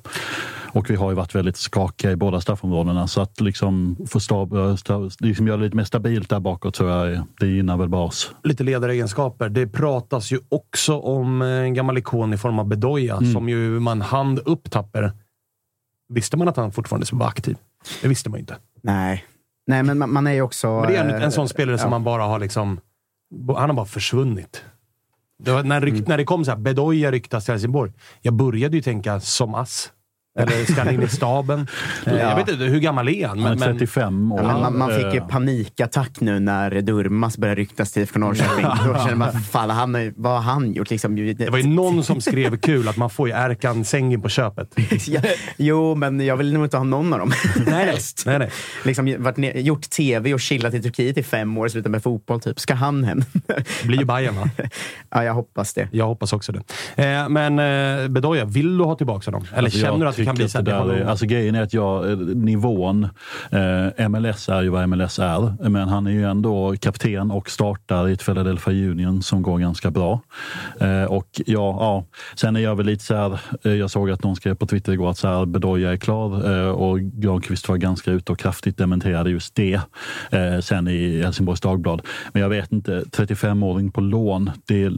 Och 0.75 0.91
vi 0.91 0.95
har 0.97 1.11
ju 1.11 1.16
varit 1.16 1.35
väldigt 1.35 1.57
skakiga 1.57 2.11
i 2.11 2.16
båda 2.16 2.41
straffområdena 2.41 3.09
så 3.09 3.20
att 3.20 3.41
liksom 3.41 3.97
få 4.07 4.20
stab, 4.20 4.79
stab, 4.79 5.11
liksom 5.20 5.47
göra 5.47 5.57
det 5.57 5.64
lite 5.64 5.77
mer 5.77 5.85
stabilt 5.85 6.31
där 6.31 6.41
bakåt 6.41 6.75
tror 6.75 6.91
jag 6.91 7.22
det 7.41 7.47
gynnar 7.47 7.77
väl 7.77 7.89
bara 7.89 8.03
oss. 8.03 8.31
lite 8.45 8.62
ledaregenskaper. 8.64 9.49
Det 9.49 9.66
pratas 9.66 10.33
ju 10.33 10.39
också 10.49 10.99
om 11.01 11.43
eh, 11.43 11.49
en 11.49 11.75
gammal 11.75 11.99
ikon 11.99 12.35
i 12.35 12.37
form 12.39 12.59
av 12.59 12.66
Bedoya, 12.66 13.16
Mm. 13.16 13.33
som 13.33 13.49
ju 13.49 13.81
man 13.81 14.01
hand 14.01 14.39
upp 14.39 14.70
Tapper. 14.70 15.12
Visste 16.09 16.37
man 16.37 16.49
att 16.49 16.57
han 16.57 16.72
fortfarande 16.72 17.07
skulle 17.07 17.20
vara 17.20 17.29
aktiv? 17.29 17.57
Det 18.03 18.09
visste 18.09 18.31
man 18.31 18.39
ju 18.39 18.41
inte. 18.41 18.57
Nej. 18.83 19.25
Nej, 19.66 19.83
men 19.83 19.99
man, 19.99 20.12
man 20.12 20.27
är 20.27 20.33
ju 20.33 20.43
också... 20.43 20.81
Men 20.81 20.93
det 20.93 20.97
är 20.97 21.05
en, 21.05 21.14
eh, 21.14 21.22
en 21.22 21.33
sån 21.33 21.49
spelare 21.49 21.79
som 21.79 21.87
ja. 21.87 21.91
man 21.91 22.05
bara 22.05 22.22
har 22.22 22.39
liksom... 22.39 22.81
Han 23.47 23.57
har 23.57 23.72
bara 23.72 23.87
försvunnit. 23.87 24.64
Det 25.39 25.51
var, 25.53 25.62
när, 25.62 25.81
rykt, 25.81 26.09
när 26.09 26.16
det 26.16 26.25
kom 26.25 26.45
så 26.45 26.51
här, 26.51 26.59
Bedoya 26.59 27.11
ryktas 27.11 27.45
till 27.45 27.53
Helsingborg. 27.53 27.93
Jag 28.20 28.35
började 28.35 28.77
ju 28.77 28.83
tänka 28.83 29.20
som 29.20 29.55
ass. 29.55 29.93
Eller 30.39 30.64
ska 30.72 30.82
han 30.82 30.95
in 30.95 31.03
i 31.03 31.09
staben? 31.09 31.66
Eh, 32.07 32.14
Jag 32.16 32.37
vet 32.37 32.49
inte, 32.49 32.64
hur 32.64 32.80
gammal 32.80 33.09
är 33.09 33.26
han? 33.26 33.39
Han 33.39 33.53
är 33.53 33.57
Men, 33.57 33.68
men, 33.68 33.78
35 33.78 34.32
år. 34.32 34.41
Ja, 34.43 34.47
men 34.53 34.61
man, 34.61 34.78
man 34.78 34.89
fick 34.95 35.14
ju 35.14 35.18
Eh, 35.20 35.26
panikattack 35.26 36.20
nu 36.20 36.41
när 36.41 36.80
Durmas 36.80 37.39
började 37.39 37.61
ryktas 37.61 37.93
till 37.93 38.03
IFK 38.03 38.18
Norrköping. 38.18 38.64
Då 38.87 38.95
kände 38.99 39.14
man, 39.14 39.32
fan, 39.32 39.70
han, 39.70 40.12
vad 40.16 40.32
har 40.32 40.41
han 40.53 40.72
gjort? 40.72 40.91
Liksom, 40.91 41.16
det 41.16 41.51
var 41.51 41.59
ju 41.59 41.66
någon 41.66 42.05
som 42.05 42.20
skrev 42.20 42.57
kul 42.57 42.89
att 42.89 42.97
man 42.97 43.11
får 43.11 43.28
ju 43.28 43.35
Erkan 43.35 43.85
Sengin 43.85 44.22
på 44.22 44.28
köpet. 44.28 44.68
ja, 45.07 45.20
jo, 45.57 45.95
men 45.95 46.20
jag 46.20 46.37
vill 46.37 46.53
nog 46.53 46.64
inte 46.64 46.76
ha 46.76 46.85
någon 46.85 47.12
av 47.12 47.18
dem. 47.18 47.32
Nej, 47.66 47.87
Helst. 47.87 48.22
nej, 48.26 48.39
nej. 48.39 48.51
Liksom, 48.85 49.14
varit 49.18 49.37
ner, 49.37 49.55
gjort 49.59 49.91
tv 49.91 50.35
och 50.35 50.41
chillat 50.41 50.74
i 50.74 50.82
Turkiet 50.82 51.18
i 51.18 51.22
fem 51.22 51.59
år 51.59 51.64
och 51.64 51.70
slutat 51.70 51.91
med 51.91 52.03
fotboll. 52.03 52.41
Typ. 52.41 52.61
Ska 52.61 52.74
han 52.74 53.05
hem? 53.05 53.22
Blir 53.85 53.99
ju 53.99 54.05
Bayern 54.05 54.37
va? 54.37 54.51
ja, 55.11 55.24
jag 55.24 55.35
hoppas 55.35 55.74
det. 55.74 55.89
Jag 55.93 56.07
hoppas 56.07 56.32
också 56.32 56.53
det. 56.53 56.62
Eh, 57.05 57.28
men 57.28 57.59
eh, 57.59 58.09
Bedoya, 58.09 58.45
vill 58.45 58.78
du 58.78 58.85
ha 58.85 58.95
tillbaka 58.97 59.30
honom? 59.30 59.47
Eller 59.53 59.62
Alltså, 59.62 59.78
känner 59.78 59.93
jag 59.93 60.01
du 60.01 60.09
att 60.22 60.24
kan 60.25 60.35
tycker 60.35 60.45
bli 60.45 60.49
så 60.49 60.59
att 60.59 60.64
det 60.64 60.70
där 60.70 60.93
är, 60.93 61.05
alltså 61.05 61.27
grejen 61.27 61.55
är 61.55 61.62
att 61.62 61.75
jag, 61.75 62.11
eh, 62.11 62.16
nivån, 62.18 63.09
eh, 63.51 64.09
MLS 64.09 64.49
är 64.49 64.62
ju 64.62 64.68
vad 64.68 64.89
MLS 64.89 65.18
är, 65.18 65.68
men 65.68 65.89
han 65.89 66.07
är 66.07 66.11
ju 66.11 66.25
ändå 66.25 66.75
kapten 66.81 67.31
och 67.31 67.51
startar 67.51 68.09
i 68.09 68.12
ett 68.12 68.27
Philadelphia 68.27 68.91
Union 68.91 69.22
som 69.22 69.43
går 69.43 69.59
ganska 69.59 69.91
bra. 69.91 70.20
Eh, 70.81 71.05
och 71.05 71.29
ja, 71.47 71.77
ja, 71.81 72.05
sen 72.35 72.57
är 72.57 72.61
jag 72.61 72.77
väl 72.77 72.87
lite 72.87 73.05
så 73.05 73.14
här, 73.14 73.41
eh, 73.62 73.72
jag 73.72 73.91
såg 73.91 74.11
att 74.11 74.22
någon 74.22 74.37
skrev 74.37 74.55
på 74.55 74.66
Twitter 74.66 74.93
igår 74.93 75.11
att 75.11 75.18
så 75.18 75.29
här, 75.29 75.47
Bedoya 75.47 75.93
är 75.93 75.97
klar 75.97 76.53
eh, 76.53 76.68
och 76.68 77.01
Granqvist 77.01 77.68
var 77.68 77.77
ganska 77.77 78.11
ute 78.11 78.33
och 78.33 78.39
kraftigt 78.39 78.79
dementerade 78.79 79.31
just 79.31 79.55
det 79.55 79.81
eh, 80.31 80.59
sen 80.61 80.89
i 80.89 81.22
Helsingborgs 81.22 81.61
Dagblad. 81.61 82.03
Men 82.33 82.43
jag 82.43 82.49
vet 82.49 82.72
inte, 82.72 83.01
35-åring 83.01 83.91
på 83.91 84.01
lån, 84.01 84.51
det, 84.66 84.91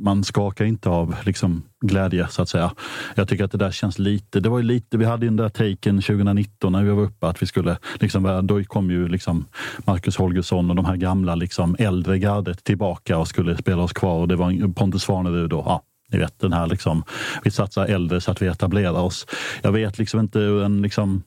man 0.00 0.24
skakar 0.24 0.64
inte 0.64 0.88
av 0.88 1.16
liksom 1.24 1.62
glädje 1.80 2.28
så 2.28 2.42
att 2.42 2.48
säga. 2.48 2.72
Jag 3.14 3.28
tycker 3.28 3.44
att 3.44 3.52
det 3.52 3.58
där 3.58 3.70
känns 3.70 3.98
lite, 3.98 4.40
det 4.40 4.48
var 4.48 4.58
ju 4.58 4.64
lite, 4.64 4.98
vi 4.98 5.04
hade 5.04 5.26
ju 5.26 5.30
den 5.30 5.36
där 5.36 5.48
taken 5.48 6.02
2019 6.02 6.72
när 6.72 6.82
vi 6.82 6.90
var 6.90 7.02
uppe 7.02 7.28
att 7.28 7.42
vi 7.42 7.46
skulle, 7.46 7.76
liksom, 8.00 8.46
då 8.46 8.64
kom 8.64 8.90
ju 8.90 9.08
liksom 9.08 9.46
Marcus 9.78 10.16
Holgersson 10.16 10.70
och 10.70 10.76
de 10.76 10.84
här 10.84 10.96
gamla 10.96 11.34
liksom 11.34 11.76
äldre 11.78 12.18
gardet 12.18 12.64
tillbaka 12.64 13.18
och 13.18 13.28
skulle 13.28 13.56
spela 13.56 13.82
oss 13.82 13.92
kvar 13.92 14.20
och 14.20 14.28
det 14.28 14.36
var 14.36 14.72
Pontus 14.72 15.02
Svanerud 15.02 15.52
och 15.52 15.64
ja, 15.66 15.82
ni 16.12 16.18
vet 16.18 16.40
den 16.40 16.52
här 16.52 16.66
liksom, 16.66 17.04
vi 17.44 17.50
satsar 17.50 17.86
äldre 17.86 18.20
så 18.20 18.30
att 18.30 18.42
vi 18.42 18.46
etablerar 18.46 19.00
oss. 19.00 19.26
Jag 19.62 19.72
vet 19.72 19.98
liksom 19.98 20.20
inte 20.20 20.38
hur 20.38 20.62
en 20.62 20.82
liksom 20.82 21.22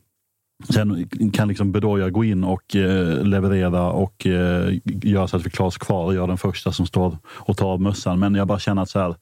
Sen 0.73 1.09
kan 1.33 1.47
liksom 1.47 1.71
Bedoya 1.71 2.09
gå 2.09 2.23
in 2.23 2.43
och 2.43 2.75
eh, 2.75 3.23
leverera 3.23 3.89
och 3.91 4.27
eh, 4.27 4.73
göra 4.83 5.27
så 5.27 5.37
att 5.37 5.45
vi 5.45 5.49
klarar 5.49 5.67
oss 5.67 5.77
kvar 5.77 6.05
och 6.05 6.13
gör 6.13 6.27
den 6.27 6.37
första 6.37 6.71
som 6.71 6.85
står 6.85 7.17
och 7.25 7.57
tar 7.57 7.67
av 7.67 7.81
mössan. 7.81 8.19
Men 8.19 8.35
jag 8.35 8.47
bara 8.47 8.59
känner 8.59 8.81
att 8.81 8.89
så 8.89 8.99
här, 8.99 9.15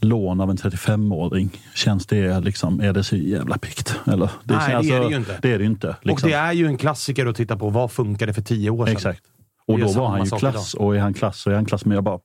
lån 0.00 0.40
av 0.40 0.50
en 0.50 0.56
35-åring, 0.56 1.50
känns 1.74 2.06
det 2.06 2.40
liksom, 2.40 2.80
är 2.80 2.92
det 2.92 3.04
så 3.04 3.16
jävla 3.16 3.58
pikt? 3.58 3.94
Eller? 4.06 4.30
Nej, 4.44 4.70
känns- 4.70 4.88
det 4.88 4.94
är 4.94 5.00
det 5.00 5.08
ju 5.10 5.16
inte. 5.16 5.38
Det 5.42 5.52
är 5.52 5.58
det 5.58 5.64
inte. 5.64 5.96
Liksom. 6.02 6.26
Och 6.26 6.30
det 6.30 6.36
är 6.36 6.52
ju 6.52 6.66
en 6.66 6.76
klassiker 6.76 7.26
att 7.26 7.36
titta 7.36 7.56
på. 7.56 7.70
Vad 7.70 7.90
funkade 7.92 8.32
för 8.34 8.42
tio 8.42 8.70
år 8.70 8.86
sedan? 8.86 8.92
Exakt. 8.96 9.22
Och 9.66 9.78
Det 9.78 9.84
är 9.84 9.86
då 9.94 10.00
var 10.00 10.08
han 10.08 10.24
ju 10.24 10.30
klass. 10.30 10.74
Och 10.74 10.96
är 10.96 11.00
han 11.00 11.14
klass 11.14 11.38
så 11.40 11.50
är 11.50 11.54
han 11.54 11.64
klass. 11.64 11.84
Men 11.84 11.94
jag 11.94 12.04
bara, 12.04 12.18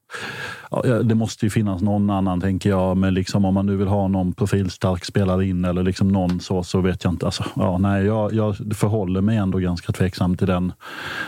ja, 0.71 0.81
det 1.03 1.15
måste 1.15 1.45
ju 1.45 1.49
finnas 1.49 1.81
någon 1.81 2.09
annan 2.09 2.41
tänker 2.41 2.69
jag. 2.69 2.97
Men 2.97 3.13
liksom, 3.13 3.45
om 3.45 3.53
man 3.53 3.65
nu 3.65 3.75
vill 3.75 3.87
ha 3.87 4.07
någon 4.07 4.33
profilstark 4.33 5.05
spelare 5.05 5.45
in 5.45 5.65
eller 5.65 5.83
liksom 5.83 6.07
någon 6.07 6.39
så, 6.39 6.63
så 6.63 6.81
vet 6.81 7.03
jag 7.03 7.13
inte. 7.13 7.25
Alltså, 7.25 7.43
ja, 7.55 7.77
nej, 7.77 8.05
jag, 8.05 8.33
jag 8.33 8.55
förhåller 8.55 9.21
mig 9.21 9.37
ändå 9.37 9.57
ganska 9.57 9.93
tveksam 9.93 10.37
till 10.37 10.47
den, 10.47 10.73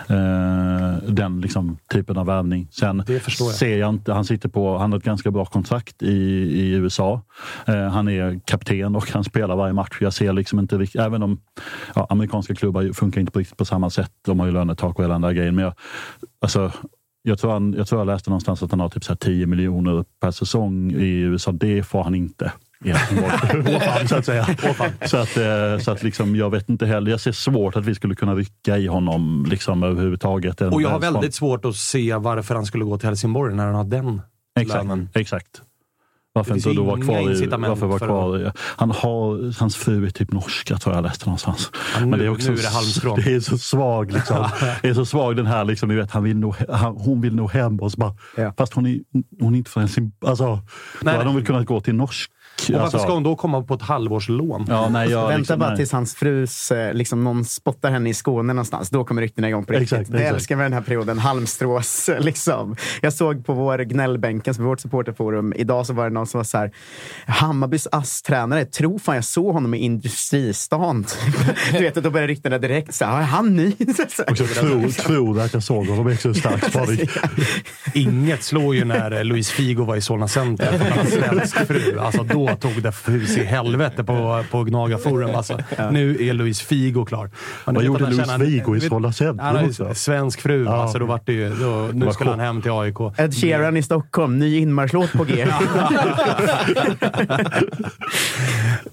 eh, 0.08 1.04
den 1.08 1.42
liksom, 1.42 1.78
typen 1.94 2.18
av 2.18 2.26
värvning. 2.26 2.68
Sen 2.72 3.04
jag. 3.08 3.22
ser 3.32 3.78
jag 3.78 3.90
inte, 3.90 4.14
han 4.14 4.26
sitter 4.26 4.50
på, 4.50 4.78
han 4.78 4.92
har 4.92 5.00
ett 5.00 5.06
ganska 5.06 5.32
bra 5.32 5.46
kontrakt 5.46 6.04
i, 6.04 6.16
i 6.60 6.72
USA. 6.72 7.22
Eh, 7.66 7.88
han 7.88 8.08
är 8.08 8.40
kapten 8.46 8.96
och 8.96 9.12
han 9.12 9.24
spelar 9.24 9.56
varje 9.56 9.74
match. 9.74 9.98
Jag 10.02 10.14
ser 10.14 10.34
liksom 10.34 10.60
inte 10.60 10.78
riktigt, 10.78 11.02
även 11.02 11.24
om 11.24 11.40
ja, 11.96 12.08
amerikanska 12.10 12.56
klubbar 12.56 12.94
funkar 12.94 13.22
inte 13.22 13.32
på, 13.32 13.40
riktigt 13.40 13.58
på 13.58 13.66
samma 13.66 13.90
sätt. 13.90 14.12
De 14.26 14.40
har 14.40 14.48
ju 14.48 14.54
lönetak 14.54 15.00
och 15.00 15.04
hela 15.04 15.14
den 15.14 15.22
där 15.22 15.32
grejen. 15.32 15.56
Men 15.56 15.64
jag, 15.64 15.74
alltså, 16.42 16.72
jag 17.30 17.40
tror, 17.40 17.52
han, 17.52 17.74
jag 17.74 17.88
tror 17.88 18.02
jag 18.02 18.06
läste 18.06 18.30
någonstans 18.30 18.64
att 18.64 18.72
han 18.72 18.80
har 18.80 18.90
typ 18.90 19.04
så 19.04 19.12
här 19.12 19.18
10 19.18 19.46
miljoner 19.46 20.06
per 20.22 20.32
säsong 20.32 20.92
i 20.92 21.20
USA. 21.20 21.52
Det 21.52 21.84
får 21.84 22.04
han 22.04 22.16
inte. 22.16 22.52
i 22.86 22.90
Helsingborg. 22.90 24.08
så 24.08 24.16
att 24.16 24.26
säga. 24.26 24.46
Så 25.06 25.18
att, 25.18 25.38
eh, 25.38 25.84
så 25.84 25.92
att 25.92 26.04
liksom, 26.04 26.36
jag 26.36 26.50
vet 26.50 26.70
inte 26.70 26.86
heller. 26.86 27.12
Jag 27.12 27.20
ser 27.20 27.32
svårt 27.32 27.76
att 27.76 27.86
vi 27.86 27.96
skulle 27.96 28.16
kunna 28.16 28.36
rycka 28.36 28.78
i 28.78 28.88
honom 28.88 29.46
liksom, 29.50 29.84
överhuvudtaget. 29.84 30.62
Och 30.62 30.82
jag 30.82 30.90
har 30.90 31.00
väldigt 31.00 31.36
svårt 31.36 31.66
att 31.66 31.76
se 31.76 32.16
varför 32.16 32.56
han 32.56 32.66
skulle 32.66 32.84
gå 32.84 32.98
till 32.98 33.08
Helsingborg 33.08 33.56
när 33.56 33.66
han 33.66 33.76
har 33.76 33.84
den 33.84 34.22
Exakt. 34.60 34.84
lönen. 34.84 35.10
Exakt. 35.14 35.62
Varför 36.40 36.56
inte 36.56 36.74
då 36.74 36.84
vara 36.84 37.02
kvar 37.02 37.20
i, 37.32 37.48
varför 37.48 37.88
vara 37.88 38.00
kvar 38.00 38.40
i, 38.40 38.52
han 38.58 38.92
har, 38.92 39.60
Hans 39.60 39.76
fru 39.76 40.06
är 40.06 40.10
typ 40.10 40.32
norska 40.32 40.78
tror 40.78 40.96
jag 40.96 41.04
läste 41.04 41.26
någonstans. 41.26 41.72
Ja, 41.94 42.00
nu- 42.00 42.06
Men 42.06 42.20
det 42.20 42.26
är 42.26 42.30
också, 42.30 42.52
nu 42.52 42.58
är 42.58 42.62
det 42.62 42.68
halmstrån. 42.70 43.20
Det 43.26 43.34
är 43.36 43.40
så 43.40 43.58
svag 43.58 44.12
liksom. 44.12 44.38
det 44.82 44.88
är 44.90 44.94
så 44.94 45.06
svag 45.06 45.36
den 45.36 45.46
här 45.48 45.66
liksom, 45.66 45.90
ni 45.90 45.96
vet, 45.96 46.12
han 46.12 46.24
vill 46.24 46.38
nog, 46.38 46.56
han, 46.70 46.96
hon 46.98 47.22
vill 47.22 47.36
nog 47.36 47.52
hem 47.52 47.80
och 47.80 47.92
så 47.92 47.98
bara, 47.98 48.14
Ja. 48.38 48.54
fast 48.58 48.74
hon 48.74 48.86
är, 48.86 49.00
hon 49.42 49.54
är 49.54 49.58
inte 49.58 49.72
från 49.72 49.82
Helsingborg. 49.84 50.30
Alltså, 50.30 50.46
Nej, 50.46 50.60
då 51.02 51.10
hade 51.10 51.18
nej. 51.18 51.28
hon 51.28 51.36
väl 51.36 51.46
kunnat 51.46 51.66
gå 51.66 51.82
till 51.82 51.96
norsk. 51.96 52.32
Och 52.68 52.74
varför 52.74 52.84
alltså, 52.84 53.00
ska 53.00 53.14
hon 53.14 53.24
då 53.24 53.36
komma 53.36 53.64
på 53.64 53.74
ett 53.74 53.82
halvårslån? 53.82 54.66
Ja, 54.70 54.90
nej, 54.90 55.10
jag, 55.10 55.22
Vänta 55.22 55.38
liksom, 55.38 55.60
bara 55.60 55.70
nej. 55.70 55.78
tills 55.78 55.92
hans 55.92 56.16
frus, 56.16 56.72
eh, 56.72 56.94
liksom 56.94 57.24
någon 57.24 57.46
spottar 57.46 57.92
henne 57.92 58.10
i 58.10 58.14
Skåne 58.14 58.54
någonstans. 58.54 58.90
Då 58.90 59.04
kommer 59.04 59.22
ryktena 59.22 59.50
igång 59.50 59.66
på 59.66 59.74
riktigt. 59.74 59.92
Exakt, 59.94 60.12
Det 60.12 60.18
exakt. 60.18 60.36
älskar 60.36 60.56
med 60.56 60.66
den 60.66 60.74
här 60.74 60.82
perioden. 60.82 61.20
Halmstrås, 61.20 62.10
liksom. 62.20 62.76
Jag 63.02 63.14
såg 63.14 63.46
på 63.46 63.54
vår 63.54 63.78
gnällbänken, 63.78 64.56
på 64.56 64.64
vårt 64.64 64.80
supporterforum, 64.80 65.54
idag 65.56 65.86
så 65.86 65.94
var 65.94 66.04
det 66.04 66.10
någon 66.10 66.28
som 66.28 66.38
var 66.38 66.44
så 66.44 66.58
här. 66.58 66.72
Hammarbys 67.28 67.88
ASS-tränare, 67.92 68.66
tror 68.66 69.00
fan 69.00 69.16
jag 69.16 69.26
såg 69.26 69.54
honom 69.54 69.74
i 69.74 69.78
Industristan. 69.78 71.06
du 71.72 71.80
vet, 71.80 71.96
då 71.96 72.10
började 72.10 72.32
ryktena 72.34 72.58
direkt. 72.58 72.94
Så 72.94 73.06
här, 73.06 73.18
är 73.18 73.26
han 73.26 73.56
ny? 73.56 73.72
Tror, 74.36 74.92
tror 74.92 75.40
att 75.40 75.54
jag 75.54 75.64
såg 75.64 75.88
honom 75.88 76.08
är 76.08 76.14
också 76.14 76.34
stark 76.34 76.64
spaning. 76.70 77.00
Inget 77.94 78.44
slår 78.44 78.76
ju 78.76 78.86
när 78.86 79.12
eh, 79.12 79.24
Luis 79.24 79.50
Figo 79.50 79.84
var 79.84 79.96
i 79.96 80.02
Solna 80.02 80.28
Center 80.28 80.72
med 80.80 80.98
en 80.98 81.08
svensk 81.08 81.68
fru. 81.68 82.00
Alltså, 82.00 82.24
då 82.24 82.49
tog 82.56 82.82
det 82.82 82.94
hus 83.08 83.38
i 83.38 83.44
helvete 83.44 84.04
på, 84.04 84.44
på 84.52 84.64
Gnaga 84.64 84.98
Forum. 84.98 85.36
Alltså, 85.36 85.58
Nu 85.92 86.18
är 86.28 86.34
Luis 86.34 86.62
Figo 86.62 87.06
klar. 87.06 87.30
Vad 87.66 87.76
vet 87.76 87.86
gjorde 87.86 88.10
Luis 88.10 88.32
Figo 88.40 88.76
i 88.76 88.82
Solna 88.82 89.14
Han 89.18 89.56
har 89.56 89.94
svensk 89.94 90.42
fru. 90.42 90.66
Ja. 90.66 90.82
Alltså, 90.82 91.00
då 91.00 91.06
var 91.06 91.20
det 91.26 91.34
ju, 91.34 91.50
då, 91.50 91.90
nu 91.94 92.06
var 92.06 92.14
skulle 92.14 92.30
han 92.30 92.40
hem 92.40 92.62
till 92.62 92.72
AIK. 92.72 92.96
Ed 93.18 93.34
Sheeran 93.36 93.78
i 93.78 93.84
Stockholm, 93.84 94.40
ny 94.40 94.58
inmarschlåt 94.58 95.12
på 95.14 95.24
G. 95.24 95.46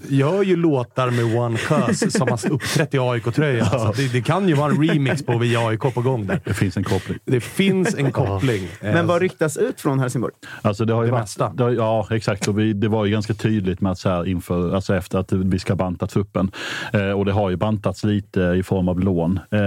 gör 0.09 0.43
ju 0.43 0.57
låtar 0.57 1.11
med 1.11 1.39
One 1.39 1.59
Cuz 1.59 2.13
som 2.13 2.29
har 2.29 2.51
uppträtt 2.53 2.95
i 2.95 2.99
AIK-tröja. 2.99 3.65
Alltså, 3.65 4.03
det, 4.03 4.13
det 4.13 4.21
kan 4.23 4.49
ju 4.49 4.55
vara 4.55 4.71
en 4.73 4.89
remix 4.89 5.23
på 5.27 5.39
Vi 5.39 5.57
AIK 5.57 5.81
på 5.81 6.03
gång 6.03 6.27
där. 6.27 6.41
Det 6.45 6.55
finns 6.55 6.77
en 6.77 6.85
koppling. 6.85 7.19
Det 7.25 7.41
finns 7.41 7.95
en 7.95 8.13
koppling. 8.13 8.69
Men 8.81 9.07
vad 9.07 9.23
ryktas 9.23 9.57
ut 9.57 9.81
från 9.81 9.99
Helsingborg? 10.01 10.35
Alltså 10.63 10.85
det 10.85 10.93
har 10.95 11.03
ju 11.03 11.07
Det 11.07 11.13
varit, 11.13 11.23
mesta. 11.23 11.53
det 11.55 11.63
har, 11.63 11.71
ja, 11.71 12.09
exakt. 12.11 12.49
Och 12.49 12.59
vi, 12.59 12.73
det 12.73 12.89
var 12.89 13.05
ju 13.05 13.13
ganska 13.13 13.35
tydligt 13.47 13.81
med 13.81 13.93
att 13.93 13.99
så 13.99 14.09
här 14.09 14.29
inför, 14.29 14.75
alltså 14.75 14.95
efter 14.95 15.19
att 15.19 15.33
vi 15.33 15.59
ska 15.59 15.77
banta 15.77 16.07
truppen. 16.07 16.51
Eh, 16.93 17.11
och 17.11 17.25
det 17.25 17.33
har 17.33 17.51
ju 17.51 17.57
bantats 17.57 18.05
lite 18.05 18.41
i 18.41 18.63
form 18.63 18.89
av 18.89 19.01
lån. 19.01 19.41
Eh, 19.51 19.61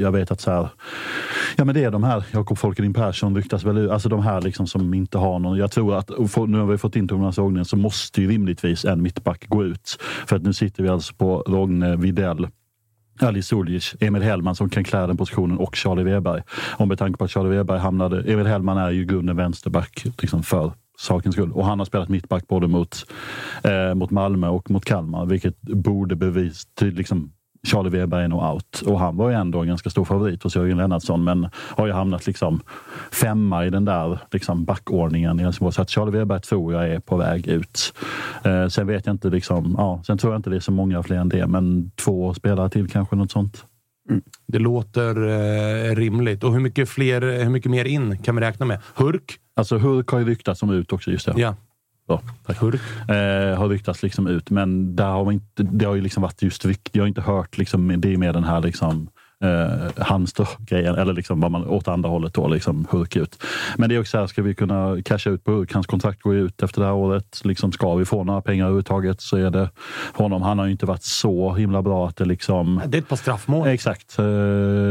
jag 0.00 0.12
vet 0.12 0.30
att 0.30 0.40
så 0.40 0.50
här, 0.50 0.68
ja 1.56 1.64
men 1.64 1.74
det 1.74 1.84
är 1.84 1.90
de 1.90 2.04
här, 2.04 2.24
Jakob 2.32 2.58
Folkedin 2.58 2.94
Persson 2.94 3.36
ryktas 3.36 3.64
väl 3.64 3.78
ut, 3.78 3.90
alltså 3.90 4.08
de 4.08 4.22
här 4.22 4.40
liksom 4.40 4.66
som 4.66 4.94
inte 4.94 5.18
har 5.18 5.38
någon. 5.38 5.58
Jag 5.58 5.70
tror 5.70 5.96
att, 5.96 6.10
nu 6.48 6.58
har 6.58 6.66
vi 6.66 6.78
fått 6.78 6.96
in 6.96 7.08
Thomas 7.08 7.38
Rogne 7.38 7.64
så 7.64 7.76
måste 7.76 8.22
ju 8.22 8.28
rimligtvis 8.28 8.84
en 8.84 9.02
mittback 9.02 9.48
gå 9.48 9.64
ut. 9.64 9.98
För 10.26 10.36
att 10.36 10.42
nu 10.42 10.52
sitter 10.52 10.82
vi 10.82 10.88
alltså 10.88 11.14
på 11.14 11.42
Rogne, 11.46 11.96
Videll, 11.96 12.48
Ali 13.20 13.42
Suljic, 13.42 13.94
Emil 14.00 14.22
Hellman 14.22 14.54
som 14.54 14.68
kan 14.68 14.84
klä 14.84 15.06
den 15.06 15.16
positionen 15.16 15.58
och 15.58 15.76
Charlie 15.76 16.02
Weberg. 16.02 16.42
Och 16.78 16.88
med 16.88 16.98
tanke 16.98 17.18
på 17.18 17.24
att 17.24 17.30
Charlie 17.30 17.48
Weberg 17.48 17.78
hamnade... 17.78 18.32
Emil 18.32 18.46
Hellman 18.46 18.78
är 18.78 18.90
ju 18.90 19.02
i 19.02 19.04
grunden 19.04 19.36
vänsterback 19.36 20.06
liksom 20.18 20.42
för 20.42 20.72
sakens 21.00 21.34
skull. 21.34 21.52
Och 21.52 21.66
han 21.66 21.78
har 21.78 21.86
spelat 21.86 22.08
mittback 22.08 22.48
både 22.48 22.68
mot, 22.68 23.06
eh, 23.62 23.94
mot 23.94 24.10
Malmö 24.10 24.48
och 24.48 24.70
mot 24.70 24.84
Kalmar, 24.84 25.26
vilket 25.26 25.60
borde 25.62 26.16
bevis 26.16 26.66
tydligt 26.74 26.98
liksom 26.98 27.32
Charlie 27.66 27.90
Weberg 27.90 28.24
är 28.24 28.28
nog 28.28 28.42
out 28.42 28.82
och 28.86 28.98
han 28.98 29.16
var 29.16 29.30
ju 29.30 29.36
ändå 29.36 29.60
en 29.60 29.68
ganska 29.68 29.90
stor 29.90 30.04
favorit 30.04 30.42
hos 30.42 30.56
Jörgen 30.56 30.76
Lennartsson 30.76 31.24
men 31.24 31.48
har 31.54 31.86
ju 31.86 31.92
hamnat 31.92 32.26
liksom 32.26 32.60
femma 33.12 33.66
i 33.66 33.70
den 33.70 33.84
där 33.84 34.18
liksom 34.32 34.64
backordningen 34.64 35.40
i 35.40 35.42
Helsingborg. 35.42 35.74
Så 35.74 35.82
att 35.82 35.90
Charlie 35.90 36.10
Weberg 36.10 36.40
tror 36.40 36.72
jag 36.72 36.88
är 36.88 37.00
på 37.00 37.16
väg 37.16 37.46
ut. 37.46 37.94
Eh, 38.44 38.68
sen 38.68 38.86
vet 38.86 39.06
jag 39.06 39.14
inte, 39.14 39.30
liksom, 39.30 39.74
ja, 39.78 40.02
sen 40.06 40.18
tror 40.18 40.32
jag 40.32 40.38
inte 40.38 40.50
det 40.50 40.56
är 40.56 40.60
så 40.60 40.72
många 40.72 41.02
fler 41.02 41.16
än 41.16 41.28
det, 41.28 41.46
men 41.46 41.90
två 41.90 42.34
spelare 42.34 42.68
till 42.70 42.88
kanske, 42.88 43.16
något 43.16 43.30
sånt. 43.30 43.64
Mm. 44.10 44.22
Det 44.46 44.58
låter 44.58 45.28
eh, 45.28 45.94
rimligt. 45.94 46.44
Och 46.44 46.52
hur 46.52 46.60
mycket, 46.60 46.88
fler, 46.88 47.42
hur 47.44 47.50
mycket 47.50 47.70
mer 47.70 47.84
in 47.84 48.18
kan 48.18 48.36
vi 48.36 48.40
räkna 48.40 48.66
med? 48.66 48.78
Hurk? 48.94 49.38
Alltså 49.60 49.78
Hurk 49.78 50.08
har 50.10 50.18
ju 50.18 50.24
ryktats 50.24 50.60
som 50.60 50.70
ut 50.70 50.92
också, 50.92 51.10
just 51.10 51.26
det. 51.26 51.34
Ja. 51.36 51.56
Ja, 52.08 52.22
tack. 52.46 52.58
Hurk. 52.60 52.80
Eh, 53.08 53.58
har 53.58 53.68
ryktats 53.68 54.02
liksom 54.02 54.26
ut, 54.26 54.50
men 54.50 54.96
där 54.96 55.08
har 55.08 55.24
man 55.24 55.34
inte, 55.34 55.62
det 55.62 55.84
har 55.84 55.94
ju 55.94 56.00
liksom 56.00 56.22
varit 56.22 56.42
just 56.42 56.64
rykt. 56.64 56.88
Jag 56.92 57.02
har 57.02 57.08
inte 57.08 57.20
hört 57.20 57.58
liksom, 57.58 58.00
det 58.00 58.12
är 58.12 58.16
mer 58.16 58.32
den 58.32 58.44
här 58.44 58.60
liksom 58.60 59.08
eh, 59.44 60.02
Halmstad-grejen, 60.04 60.94
eller 60.94 61.12
liksom 61.12 61.40
vad 61.40 61.50
man 61.50 61.66
åt 61.68 61.88
andra 61.88 62.08
hållet 62.10 62.34
då, 62.34 62.48
liksom 62.48 62.86
Hurk 62.90 63.16
ut. 63.16 63.42
Men 63.76 63.88
det 63.88 63.94
är 63.94 64.00
också 64.00 64.10
så 64.10 64.18
här, 64.18 64.26
ska 64.26 64.42
vi 64.42 64.54
kunna 64.54 64.96
casha 65.04 65.30
ut 65.30 65.44
på 65.44 65.50
Hurk? 65.52 65.72
Hans 65.74 65.86
kontrakt 65.86 66.22
går 66.22 66.34
ut 66.36 66.62
efter 66.62 66.80
det 66.80 66.86
här 66.86 66.94
året. 66.94 67.40
Liksom, 67.44 67.72
ska 67.72 67.94
vi 67.94 68.04
få 68.04 68.24
några 68.24 68.40
pengar 68.42 68.64
överhuvudtaget 68.64 69.20
så 69.20 69.36
är 69.36 69.50
det 69.50 69.70
honom. 70.14 70.42
Han 70.42 70.58
har 70.58 70.66
ju 70.66 70.72
inte 70.72 70.86
varit 70.86 71.02
så 71.02 71.54
himla 71.54 71.82
bra 71.82 72.08
att 72.08 72.16
det 72.16 72.24
liksom 72.24 72.80
Det 72.86 72.98
är 72.98 73.02
ett 73.02 73.08
par 73.08 73.16
straffmål. 73.16 73.68
Exakt. 73.68 74.18
Eh, 74.18 74.24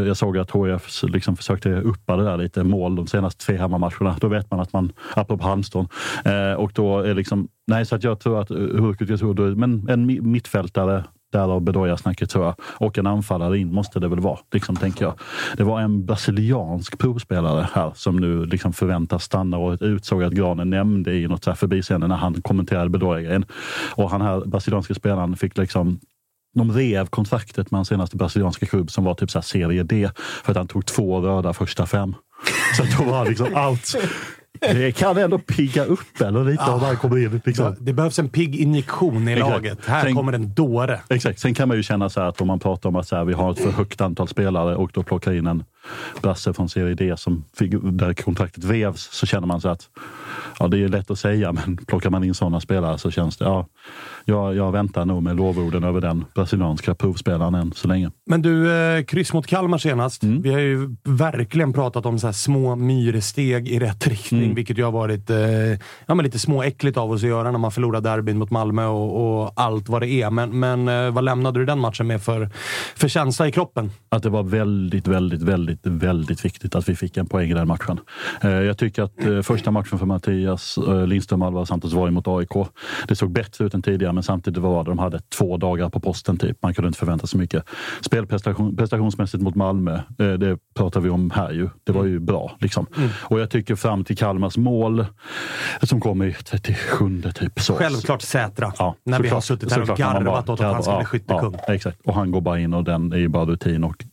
Jag 0.08 0.18
såg 0.18 0.38
att 0.38 0.52
HIF 0.52 1.04
liksom 1.04 1.36
försökte 1.36 1.70
uppa 1.82 2.16
det 2.18 2.24
där 2.24 2.38
lite 2.38 2.64
mål 2.64 2.96
de 2.96 3.08
senaste 3.08 3.46
tre 3.46 3.58
hemmamatcherna. 3.58 4.16
Då 4.22 4.28
vet 4.28 4.52
man 4.52 4.60
att 4.60 4.74
man, 4.74 4.92
apropå 5.16 5.44
Halmstad, 5.44 5.88
eh, 6.26 6.54
och 6.54 6.72
då 6.76 7.00
är 7.00 7.14
liksom, 7.14 7.48
nej 7.68 7.86
så 7.86 7.96
att 7.96 8.04
jag 8.04 8.20
tror 8.20 8.42
att 8.42 8.52
eh, 8.52 8.58
Hurkut, 8.58 9.10
jag 9.10 9.20
tror 9.20 9.56
men 9.56 9.90
en 9.90 10.10
mi- 10.12 10.22
mittfältare 10.22 11.04
Därav 11.32 11.62
Bedoya-snacket 11.62 12.30
tror 12.30 12.46
jag. 12.46 12.56
Och 12.62 12.98
en 12.98 13.08
anfallare 13.08 13.58
in 13.58 13.74
måste 13.74 14.00
det 14.00 14.08
väl 14.08 14.20
vara, 14.20 14.40
liksom, 14.54 14.76
tänker 14.76 15.06
jag. 15.06 15.14
Det 15.58 15.64
var 15.64 15.82
en 15.82 16.06
brasiliansk 16.06 16.98
provspelare 16.98 17.68
här 17.74 17.92
som 17.96 18.18
nu 18.18 18.46
liksom 18.46 18.74
förväntas 18.74 19.24
stanna 19.24 19.58
och 19.58 19.78
utsåg 19.82 20.24
att 20.24 20.34
Granen 20.34 20.70
nämnde 20.70 21.14
i 21.14 21.28
något 21.28 21.44
så 21.44 21.50
här 21.50 21.56
förbiseende 21.56 22.08
när 22.08 22.16
han 22.16 22.42
kommenterade 22.42 22.90
Bedoya-grejen. 22.90 23.46
Och 23.96 24.10
han 24.10 24.22
här 24.22 24.46
brasilianska 24.46 24.94
spelaren 24.94 25.36
fick 25.36 25.58
liksom 25.58 26.00
de 26.56 26.72
rev 26.72 27.06
kontraktet 27.08 27.72
med 27.72 27.78
hans 27.78 27.88
senaste 27.88 28.18
brasilianska 28.18 28.66
klubb 28.66 28.92
som 28.92 29.04
var 29.04 29.14
typ 29.14 29.32
så 29.32 29.38
här 29.38 29.44
serie 29.44 29.84
D 29.84 30.10
för 30.44 30.52
att 30.52 30.58
han 30.58 30.68
tog 30.68 30.86
två 30.86 31.22
röda 31.22 31.54
första 31.54 31.86
fem. 31.86 32.16
Så 32.78 32.84
då 32.98 33.10
var 33.12 33.18
han 33.18 33.28
liksom 33.28 33.56
out. 33.56 33.96
Det 34.62 34.92
kan 34.98 35.18
ändå 35.18 35.40
pigga 35.40 35.86
upp 35.86 36.22
eller 36.22 36.44
lite 36.44 36.64
om 36.64 36.80
han 36.80 36.98
kommer 36.98 37.18
in. 37.18 37.42
Liksom. 37.46 37.76
Det 37.80 37.94
behövs 37.94 38.20
en 38.20 38.30
pigg 38.30 38.56
injektion 38.56 39.28
i 39.28 39.32
Exakt. 39.34 39.50
laget. 39.52 39.86
Här 39.86 40.04
Sen- 40.04 40.16
kommer 40.16 40.34
en 40.34 40.54
dåre. 40.54 41.00
Exakt. 41.10 41.40
Sen 41.40 41.54
kan 41.54 41.68
man 41.68 41.78
ju 41.78 41.84
känna 41.84 42.10
så 42.10 42.22
här 42.22 42.28
att 42.28 42.42
om 42.42 42.48
man 42.48 42.60
pratar 42.60 42.90
om 42.90 42.96
att 42.96 43.08
så 43.08 43.16
här, 43.16 43.26
vi 43.26 43.34
har 43.34 43.52
ett 43.52 43.60
för 43.60 43.72
högt 43.72 44.02
antal 44.02 44.28
spelare 44.28 44.76
och 44.76 44.92
då 44.94 45.04
plockar 45.04 45.34
in 45.34 45.48
en 45.48 45.64
brasse 46.22 46.54
från 46.54 46.70
serie 46.70 46.94
D 46.96 47.14
som 47.18 47.46
fick, 47.56 47.72
där 47.84 48.14
kontraktet 48.14 48.64
vevs 48.64 49.10
så 49.12 49.26
känner 49.26 49.48
man 49.48 49.62
så 49.62 49.70
att 49.70 49.90
ja, 50.60 50.68
det 50.68 50.84
är 50.84 50.88
lätt 50.88 51.12
att 51.12 51.20
säga 51.20 51.52
men 51.52 51.78
plockar 51.78 52.10
man 52.10 52.24
in 52.24 52.34
sådana 52.34 52.60
spelare 52.60 52.98
så 52.98 53.12
känns 53.12 53.38
det 53.38 53.46
ja, 53.46 53.66
jag, 54.26 54.56
jag 54.56 54.72
väntar 54.72 55.06
nog 55.06 55.24
med 55.24 55.36
lovorden 55.36 55.84
över 55.84 56.02
den 56.02 56.26
brasilianska 56.36 56.96
provspelaren 56.96 57.56
än 57.56 57.72
så 57.72 57.88
länge. 57.88 58.12
Men 58.26 58.42
du, 58.42 58.74
eh, 58.74 59.04
kryss 59.04 59.34
mot 59.34 59.48
Kalmar 59.48 59.78
senast. 59.78 60.24
Mm. 60.24 60.42
Vi 60.42 60.54
har 60.54 60.60
ju 60.60 60.96
verkligen 61.04 61.74
pratat 61.74 62.06
om 62.06 62.20
så 62.20 62.28
här 62.28 62.32
små 62.34 62.76
myrsteg 62.76 63.68
i 63.70 63.80
rätt 63.80 64.08
riktning, 64.08 64.44
Mm. 64.44 64.56
vilket 64.56 64.78
ju 64.78 64.84
har 64.84 64.92
varit 64.92 65.30
eh, 65.30 65.38
ja, 66.06 66.16
men 66.16 66.26
lite 66.26 66.40
småäckligt 66.40 66.98
av 66.98 67.12
oss 67.12 67.24
att 67.24 67.30
göra 67.30 67.52
när 67.52 67.60
man 67.60 67.72
förlorar 67.72 68.02
derbyn 68.02 68.38
mot 68.38 68.52
Malmö 68.52 68.86
och, 68.86 69.44
och 69.44 69.54
allt 69.56 69.90
vad 69.90 70.02
det 70.02 70.10
är. 70.10 70.30
Men, 70.30 70.60
men 70.60 70.88
eh, 70.88 71.12
vad 71.12 71.24
lämnade 71.24 71.60
du 71.60 71.66
den 71.66 71.80
matchen 71.80 72.08
med 72.08 72.22
för, 72.22 72.50
för 72.96 73.08
känsla 73.08 73.48
i 73.48 73.52
kroppen? 73.52 73.92
Att 74.10 74.24
det 74.24 74.30
var 74.30 74.44
väldigt, 74.44 75.08
väldigt, 75.08 75.42
väldigt 75.42 75.80
väldigt, 75.84 76.46
viktigt 76.46 76.76
att 76.76 76.90
vi 76.90 76.96
fick 76.96 77.18
en 77.18 77.26
poäng 77.26 77.52
i 77.52 77.54
den 77.54 77.68
matchen. 77.68 78.00
Eh, 78.42 78.50
jag 78.50 78.78
tycker 78.78 79.04
att 79.04 79.26
eh, 79.26 79.42
första 79.42 79.72
matchen 79.72 80.00
för 80.00 80.06
Mattias 80.20 80.78
eh, 80.78 81.08
Lindström 81.08 81.42
och 81.42 81.48
Alvar 81.48 81.66
Santos 81.66 81.94
var 81.94 82.08
ju 82.08 82.12
mot 82.12 82.28
AIK. 82.28 82.68
Det 83.08 83.16
såg 83.16 83.32
bättre 83.32 83.66
ut 83.66 83.74
än 83.74 83.82
tidigare, 83.82 84.14
men 84.14 84.24
samtidigt 84.24 84.64
var 84.64 84.84
det 84.84 84.92
de 84.92 85.00
hade 85.00 85.20
två 85.20 85.58
dagar 85.58 85.90
på 85.90 86.00
posten. 86.00 86.38
typ. 86.38 86.58
Man 86.62 86.74
kunde 86.74 86.88
inte 86.88 87.00
förvänta 87.00 87.28
sig 87.28 87.40
mycket. 87.40 87.64
Spelprestation, 88.02 88.76
prestationsmässigt 88.76 89.44
mot 89.44 89.56
Malmö, 89.56 90.02
det 90.18 90.58
pratar 90.76 91.00
vi 91.00 91.10
om 91.10 91.32
här 91.32 91.52
ju. 91.52 91.70
Det 91.84 91.92
var 91.92 92.06
ju 92.06 92.20
bra. 92.20 92.52
Liksom. 92.60 92.86
Mm. 92.98 93.10
Och 93.16 93.40
jag 93.40 93.50
tycker 93.50 93.76
fram 93.76 94.04
till 94.04 94.18
Kalmars 94.18 94.58
mål, 94.58 95.06
som 95.82 96.02
kom 96.02 96.24
i 96.24 96.34
37 96.34 97.22
typ. 97.36 97.60
Så. 97.60 97.76
Självklart 97.76 98.22
Sätra. 98.22 98.74
Ja, 98.78 98.96
när 99.04 99.20
vi 99.20 99.30
har 99.30 99.42
suttit 99.42 99.72
här 99.72 99.92
och 99.92 99.98
garvat 99.98 100.50
åt 100.50 100.62
att 100.62 100.74
han 100.74 100.84
ska 100.84 100.98
bli 100.98 101.06
skyttekung. 101.06 101.56
Ja, 101.68 101.74
exakt. 101.74 102.02
Och 102.06 102.14
han 102.14 102.32
går 102.32 102.42
bara 102.42 102.60
in 102.60 102.74
och 102.74 102.84
den 102.84 103.14
är 103.14 103.18
ju 103.18 103.28
bara 103.28 103.46
rutin 103.46 103.84
och 103.84 104.06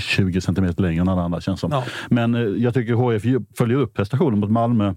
20 0.00 0.40
centimeter 0.40 0.82
längre 0.82 1.00
än 1.00 1.08
alla 1.08 1.22
andra 1.22 1.40
känns 1.40 1.60
som. 1.60 1.72
Ja. 1.72 1.84
Men 2.08 2.34
eh, 2.34 2.40
jag 2.40 2.74
tycker 2.74 2.94
HF 2.94 3.22
följer 3.58 3.78
upp 3.78 3.94
prestationen 3.94 4.38
mot 4.38 4.50
Malmö 4.50 4.94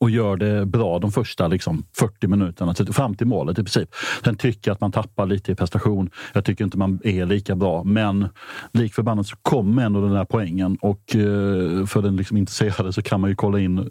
och 0.00 0.10
gör 0.10 0.36
det 0.36 0.66
bra 0.66 0.98
de 0.98 1.12
första 1.12 1.48
liksom, 1.48 1.84
40 1.98 2.26
minuterna, 2.26 2.74
typ 2.74 2.94
fram 2.94 3.14
till 3.14 3.26
målet 3.26 3.58
i 3.58 3.62
princip. 3.62 3.88
Sen 4.24 4.36
tycker 4.36 4.70
jag 4.70 4.74
att 4.74 4.80
man 4.80 4.92
tappar 4.92 5.26
lite 5.26 5.52
i 5.52 5.54
prestation. 5.54 6.10
Jag 6.32 6.44
tycker 6.44 6.64
inte 6.64 6.78
man 6.78 7.00
är 7.04 7.26
lika 7.26 7.54
bra, 7.54 7.84
men 7.84 8.28
lik 8.72 8.94
förbannat 8.94 9.26
så 9.26 9.36
kommer 9.42 9.84
ändå 9.84 10.00
den 10.00 10.12
där 10.12 10.24
poängen 10.24 10.78
och 10.80 11.16
eh, 11.16 11.86
för 11.86 12.02
den 12.02 12.16
liksom 12.16 12.36
intresserade 12.36 12.92
så 12.92 13.02
kan 13.02 13.20
man 13.20 13.30
ju 13.30 13.36
kolla 13.36 13.60
in 13.60 13.78
eh, 13.78 13.84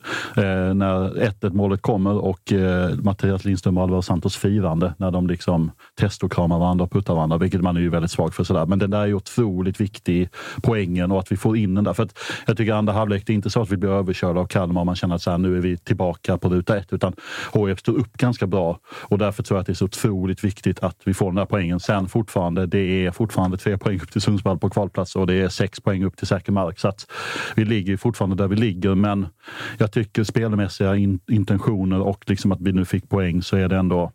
när 0.74 1.10
1-1 1.10 1.54
målet 1.54 1.82
kommer 1.82 2.18
och 2.18 2.54
eh, 2.54 2.96
Mattias 2.96 3.46
Lindström 3.46 3.78
och 3.78 3.84
Alvaro 3.84 4.02
Santos 4.02 4.36
firande 4.38 4.94
när 4.98 5.12
de 5.12 5.28
liksom 5.28 5.72
testokramar 6.00 6.60
varandra 6.60 6.86
och 6.86 6.92
puttar 6.92 7.16
varandra, 7.16 7.38
vilket 7.38 7.62
man 7.62 7.78
är 7.78 7.82
ju 7.82 7.90
väldigt 7.90 8.12
svag 8.12 8.34
för. 8.34 8.44
Sådär. 8.44 8.66
Men 8.66 8.80
den 8.80 8.90
där 8.90 9.00
är 9.00 9.08
ju 9.08 9.14
otroligt 9.14 9.82
viktig, 9.82 10.30
poängen 10.62 11.12
och 11.12 11.20
att 11.20 11.32
vi 11.32 11.38
får 11.38 11.58
in 11.58 11.76
den 11.76 11.84
där. 11.84 11.94
För 11.94 12.04
att 12.04 12.20
jag 12.46 12.58
tycker 12.58 12.74
andra 12.74 12.94
halvlek, 12.94 13.24
det 13.26 13.34
är 13.34 13.36
inte 13.36 13.50
så 13.50 13.62
att 13.62 13.72
vi 13.72 13.78
blir 13.78 13.90
överkörda 13.90 14.40
av 14.40 14.46
Kalmar 14.46 14.82
och 14.82 14.86
man 14.86 14.96
känner 14.96 15.16
att 15.16 15.22
så 15.22 15.32
här, 15.32 15.38
nu 15.38 15.58
är 15.58 15.62
vi 15.62 15.78
tillbaka 15.78 15.99
tillbaka 16.00 16.38
på 16.38 16.50
ruta 16.50 16.78
ett, 16.78 16.94
utan 16.94 17.14
HIF 17.54 17.80
står 17.80 17.94
upp 17.94 18.18
ganska 18.18 18.48
bra 18.48 18.80
och 19.10 19.18
därför 19.18 19.44
tror 19.44 19.58
jag 19.58 19.62
att 19.62 19.68
det 19.68 19.74
är 19.74 19.76
så 19.76 19.86
otroligt 19.86 20.44
viktigt 20.44 20.80
att 20.80 20.98
vi 21.06 21.14
får 21.14 21.26
den 21.26 21.36
där 21.36 21.46
poängen. 21.46 21.80
Sen 21.80 22.08
fortfarande, 22.08 22.66
det 22.66 23.06
är 23.06 23.12
fortfarande 23.12 23.58
tre 23.58 23.78
poäng 23.78 24.00
upp 24.02 24.12
till 24.12 24.22
Sundsvall 24.22 24.60
på 24.60 24.70
kvalplats 24.70 25.16
och 25.16 25.28
det 25.28 25.34
är 25.34 25.50
sex 25.50 25.80
poäng 25.80 26.04
upp 26.04 26.18
till 26.18 26.28
säker 26.28 26.52
mark. 26.52 26.80
Så 26.80 26.88
att 26.88 27.06
vi 27.56 27.66
ligger 27.66 27.98
fortfarande 27.98 28.36
där 28.36 28.48
vi 28.48 28.56
ligger, 28.56 28.96
men 28.96 29.28
jag 29.78 29.92
tycker 29.92 30.24
spelmässiga 30.24 30.96
in, 30.96 31.20
intentioner 31.32 32.02
och 32.02 32.24
liksom 32.28 32.52
att 32.52 32.62
vi 32.62 32.72
nu 32.72 32.86
fick 32.86 33.10
poäng 33.10 33.42
så 33.42 33.58
är 33.58 33.68
det 33.70 33.78
ändå 33.78 34.12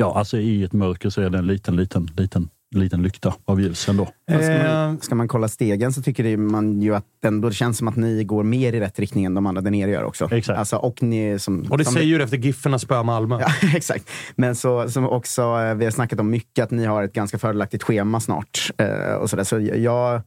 Ja, 0.00 0.14
alltså 0.14 0.38
i 0.38 0.64
ett 0.64 0.72
mörker 0.72 1.10
så 1.10 1.20
är 1.20 1.30
det 1.30 1.38
en 1.38 1.46
liten, 1.46 1.76
liten, 1.76 2.08
liten 2.16 2.48
liten 2.74 3.02
lykta 3.02 3.34
av 3.44 3.60
ljus 3.60 3.88
ändå. 3.88 4.08
Eh, 4.30 4.40
ska, 4.40 4.68
man, 4.68 5.00
ska 5.00 5.14
man 5.14 5.28
kolla 5.28 5.48
stegen 5.48 5.92
så 5.92 6.02
tycker 6.02 6.36
man 6.36 6.82
ju 6.82 6.94
att 6.94 7.04
ändå, 7.24 7.48
det 7.48 7.54
känns 7.54 7.78
som 7.78 7.88
att 7.88 7.96
ni 7.96 8.24
går 8.24 8.42
mer 8.42 8.72
i 8.72 8.80
rätt 8.80 8.98
riktning 8.98 9.24
än 9.24 9.34
de 9.34 9.46
andra 9.46 9.62
där 9.62 9.70
nere 9.70 9.90
gör 9.90 10.04
också. 10.04 10.28
Exakt. 10.32 10.58
Alltså, 10.58 10.76
och, 10.76 11.02
ni, 11.02 11.38
som, 11.38 11.66
och 11.70 11.78
det 11.78 11.84
som 11.84 11.94
säger 11.94 12.06
ju 12.06 12.22
efter 12.22 12.36
Giffarna 12.36 12.78
spöar 12.78 13.04
Malmö. 13.04 13.40
Ja, 13.40 13.68
exakt. 13.76 14.10
Men 14.36 14.56
så, 14.56 14.90
som 14.90 15.08
också, 15.08 15.42
eh, 15.42 15.74
vi 15.74 15.84
har 15.84 15.92
snackat 15.92 16.20
om 16.20 16.30
mycket, 16.30 16.62
att 16.64 16.70
ni 16.70 16.84
har 16.84 17.02
ett 17.02 17.12
ganska 17.12 17.38
fördelaktigt 17.38 17.82
schema 17.82 18.20
snart. 18.20 18.70
Eh, 18.78 19.14
och 19.14 19.30
så 19.30 19.36
där. 19.36 19.44
så 19.44 19.60
jag 19.60 20.22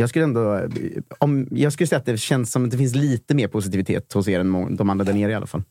jag 0.00 0.08
skulle 0.08 0.24
ändå 0.24 0.60
om, 1.18 1.48
jag 1.50 1.72
skulle 1.72 1.86
säga 1.86 1.98
att 1.98 2.06
det 2.06 2.18
känns 2.18 2.52
som 2.52 2.64
att 2.64 2.70
det 2.70 2.76
finns 2.76 2.94
lite 2.94 3.34
mer 3.34 3.48
positivitet 3.48 4.12
hos 4.12 4.28
er 4.28 4.40
än 4.40 4.76
de 4.76 4.90
andra 4.90 5.04
där 5.04 5.12
nere 5.12 5.32
i 5.32 5.34
alla 5.34 5.46
fall. 5.46 5.62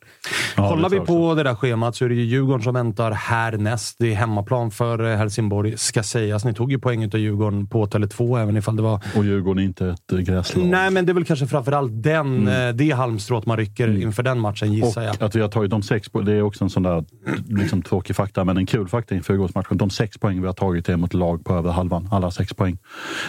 Ja, 0.57 0.69
Kollar 0.69 0.89
vi 0.89 0.99
på 0.99 1.35
det 1.35 1.43
där 1.43 1.55
schemat 1.55 1.95
så 1.95 2.05
är 2.05 2.09
det 2.09 2.15
ju 2.15 2.23
Djurgården 2.23 2.63
som 2.63 2.73
väntar 2.73 3.11
härnäst. 3.11 3.95
Det 3.99 4.11
är 4.11 4.15
hemmaplan 4.15 4.71
för 4.71 5.11
eh, 5.11 5.17
Helsingborg, 5.17 5.77
ska 5.77 6.03
sägas. 6.03 6.45
Ni 6.45 6.53
tog 6.53 6.71
ju 6.71 6.79
poäng 6.79 7.05
av 7.05 7.19
Djurgården 7.19 7.67
på 7.67 7.85
Tele2, 7.85 8.41
även 8.41 8.57
ifall 8.57 8.75
det 8.75 8.81
var... 8.81 9.01
Och 9.15 9.25
Djurgården 9.25 9.63
är 9.63 9.67
inte 9.67 9.87
ett 9.87 10.11
eh, 10.11 10.19
gräslag. 10.19 10.65
Nej, 10.65 10.91
men 10.91 11.05
det 11.05 11.11
är 11.11 11.13
väl 11.13 11.25
kanske 11.25 11.47
framförallt 11.47 12.03
den, 12.03 12.47
mm. 12.47 12.69
Eh, 12.69 12.75
det 12.75 12.91
halmstrået 12.91 13.45
man 13.45 13.57
rycker 13.57 13.87
mm. 13.87 14.01
inför 14.01 14.23
den 14.23 14.39
matchen, 14.39 14.73
gissar 14.73 15.01
och 15.01 15.07
jag. 15.07 15.23
att 15.23 15.35
vi 15.35 15.41
har 15.41 15.49
tagit 15.49 15.71
de 15.71 15.81
sex 15.83 16.09
det 16.25 16.33
är 16.33 16.41
också 16.41 16.63
en 16.63 16.69
sån 16.69 16.83
där 16.83 17.05
liksom, 17.47 17.81
tråkig 17.81 18.15
fakta, 18.15 18.43
men 18.43 18.57
en 18.57 18.65
kul 18.65 18.87
fakta 18.87 19.15
inför 19.15 19.33
Djurgårdsmatchen. 19.33 19.77
De 19.77 19.89
sex 19.89 20.17
poäng 20.17 20.41
vi 20.41 20.47
har 20.47 20.53
tagit 20.53 20.89
är 20.89 20.97
mot 20.97 21.13
lag 21.13 21.45
på 21.45 21.53
över 21.53 21.71
halvan. 21.71 22.09
Alla 22.11 22.31
sex 22.31 22.53
poäng. 22.53 22.77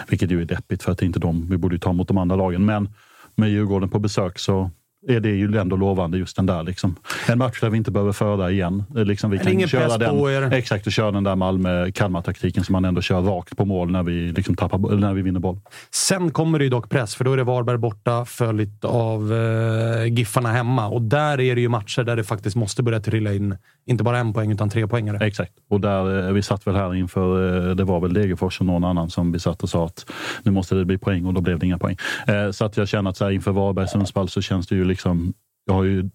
Vilket 0.08 0.30
ju 0.30 0.40
är 0.40 0.44
deppigt, 0.44 0.82
för 0.82 0.89
att 0.90 0.98
det 0.98 1.04
är 1.04 1.06
inte 1.06 1.18
de 1.18 1.50
vi 1.50 1.56
borde 1.56 1.78
ta 1.78 1.92
mot 1.92 2.08
de 2.08 2.18
andra 2.18 2.36
lagen. 2.36 2.64
Men 2.64 2.88
med 3.34 3.50
Djurgården 3.50 3.88
på 3.88 3.98
besök 3.98 4.38
så 4.38 4.70
är 5.08 5.20
det 5.20 5.30
ju 5.30 5.58
ändå 5.58 5.76
lovande 5.76 6.18
just 6.18 6.36
den 6.36 6.46
där. 6.46 6.62
Liksom. 6.62 6.96
En 7.28 7.38
match 7.38 7.60
där 7.60 7.70
vi 7.70 7.76
inte 7.76 7.90
behöver 7.90 8.12
föra 8.12 8.50
igen. 8.50 8.84
Liksom 8.94 9.30
vi 9.30 9.38
kan 9.38 9.52
ingen 9.52 9.68
köra 9.68 9.98
den, 9.98 10.18
på 10.18 10.30
er. 10.30 10.52
Exakt, 10.52 10.86
och 10.86 10.92
köra 10.92 11.10
den 11.10 11.24
där 11.24 11.36
Malmö-Kalmar-taktiken 11.36 12.64
som 12.64 12.72
man 12.72 12.84
ändå 12.84 13.00
kör 13.00 13.20
rakt 13.20 13.56
på 13.56 13.64
mål 13.64 13.90
när 13.90 14.02
vi, 14.02 14.32
liksom 14.32 14.56
tappar, 14.56 14.96
när 14.96 15.14
vi 15.14 15.22
vinner 15.22 15.40
boll. 15.40 15.60
Sen 15.90 16.30
kommer 16.30 16.58
det 16.58 16.64
ju 16.64 16.70
dock 16.70 16.90
press, 16.90 17.14
för 17.14 17.24
då 17.24 17.32
är 17.32 17.36
det 17.36 17.44
Varberg 17.44 17.78
borta 17.78 18.24
följt 18.24 18.84
av 18.84 19.32
eh, 19.32 20.04
Giffarna 20.04 20.52
hemma. 20.52 20.88
Och 20.88 21.02
där 21.02 21.40
är 21.40 21.54
det 21.54 21.60
ju 21.60 21.68
matcher 21.68 22.02
där 22.02 22.16
det 22.16 22.24
faktiskt 22.24 22.56
måste 22.56 22.82
börja 22.82 23.00
trilla 23.00 23.32
in, 23.32 23.56
inte 23.86 24.04
bara 24.04 24.18
en 24.18 24.32
poäng, 24.32 24.52
utan 24.52 24.70
tre 24.70 24.86
poängare. 24.86 25.26
Exakt, 25.26 25.52
och 25.70 25.80
där, 25.80 26.28
eh, 26.28 26.32
vi 26.32 26.42
satt 26.42 26.66
väl 26.66 26.74
här 26.74 26.94
inför, 26.94 27.68
eh, 27.68 27.74
det 27.74 27.84
var 27.84 28.00
väl 28.00 28.12
Degerfors 28.12 28.60
och 28.60 28.66
någon 28.66 28.84
annan 28.84 29.10
som 29.10 29.32
vi 29.32 29.38
satt 29.38 29.62
och 29.62 29.68
sa 29.68 29.86
att 29.86 30.10
nu 30.42 30.50
måste 30.50 30.74
det 30.74 30.84
bli 30.84 30.98
poäng 30.98 31.26
och 31.26 31.34
då 31.34 31.40
blev 31.40 31.58
det 31.58 31.66
inga 31.66 31.78
poäng. 31.78 31.96
Eh, 32.26 32.50
så 32.50 32.64
att 32.64 32.76
jag 32.76 32.88
känner 32.88 33.10
att 33.10 33.16
så 33.16 33.24
här, 33.24 33.32
inför 33.32 33.52
Varberg-Sundsvall 33.52 34.28
så 34.28 34.42
känns 34.42 34.66
det 34.66 34.74
ju 34.74 34.89
liksom 34.90 35.34
jag 35.70 35.74
har 35.74 35.84
ju 35.84 36.10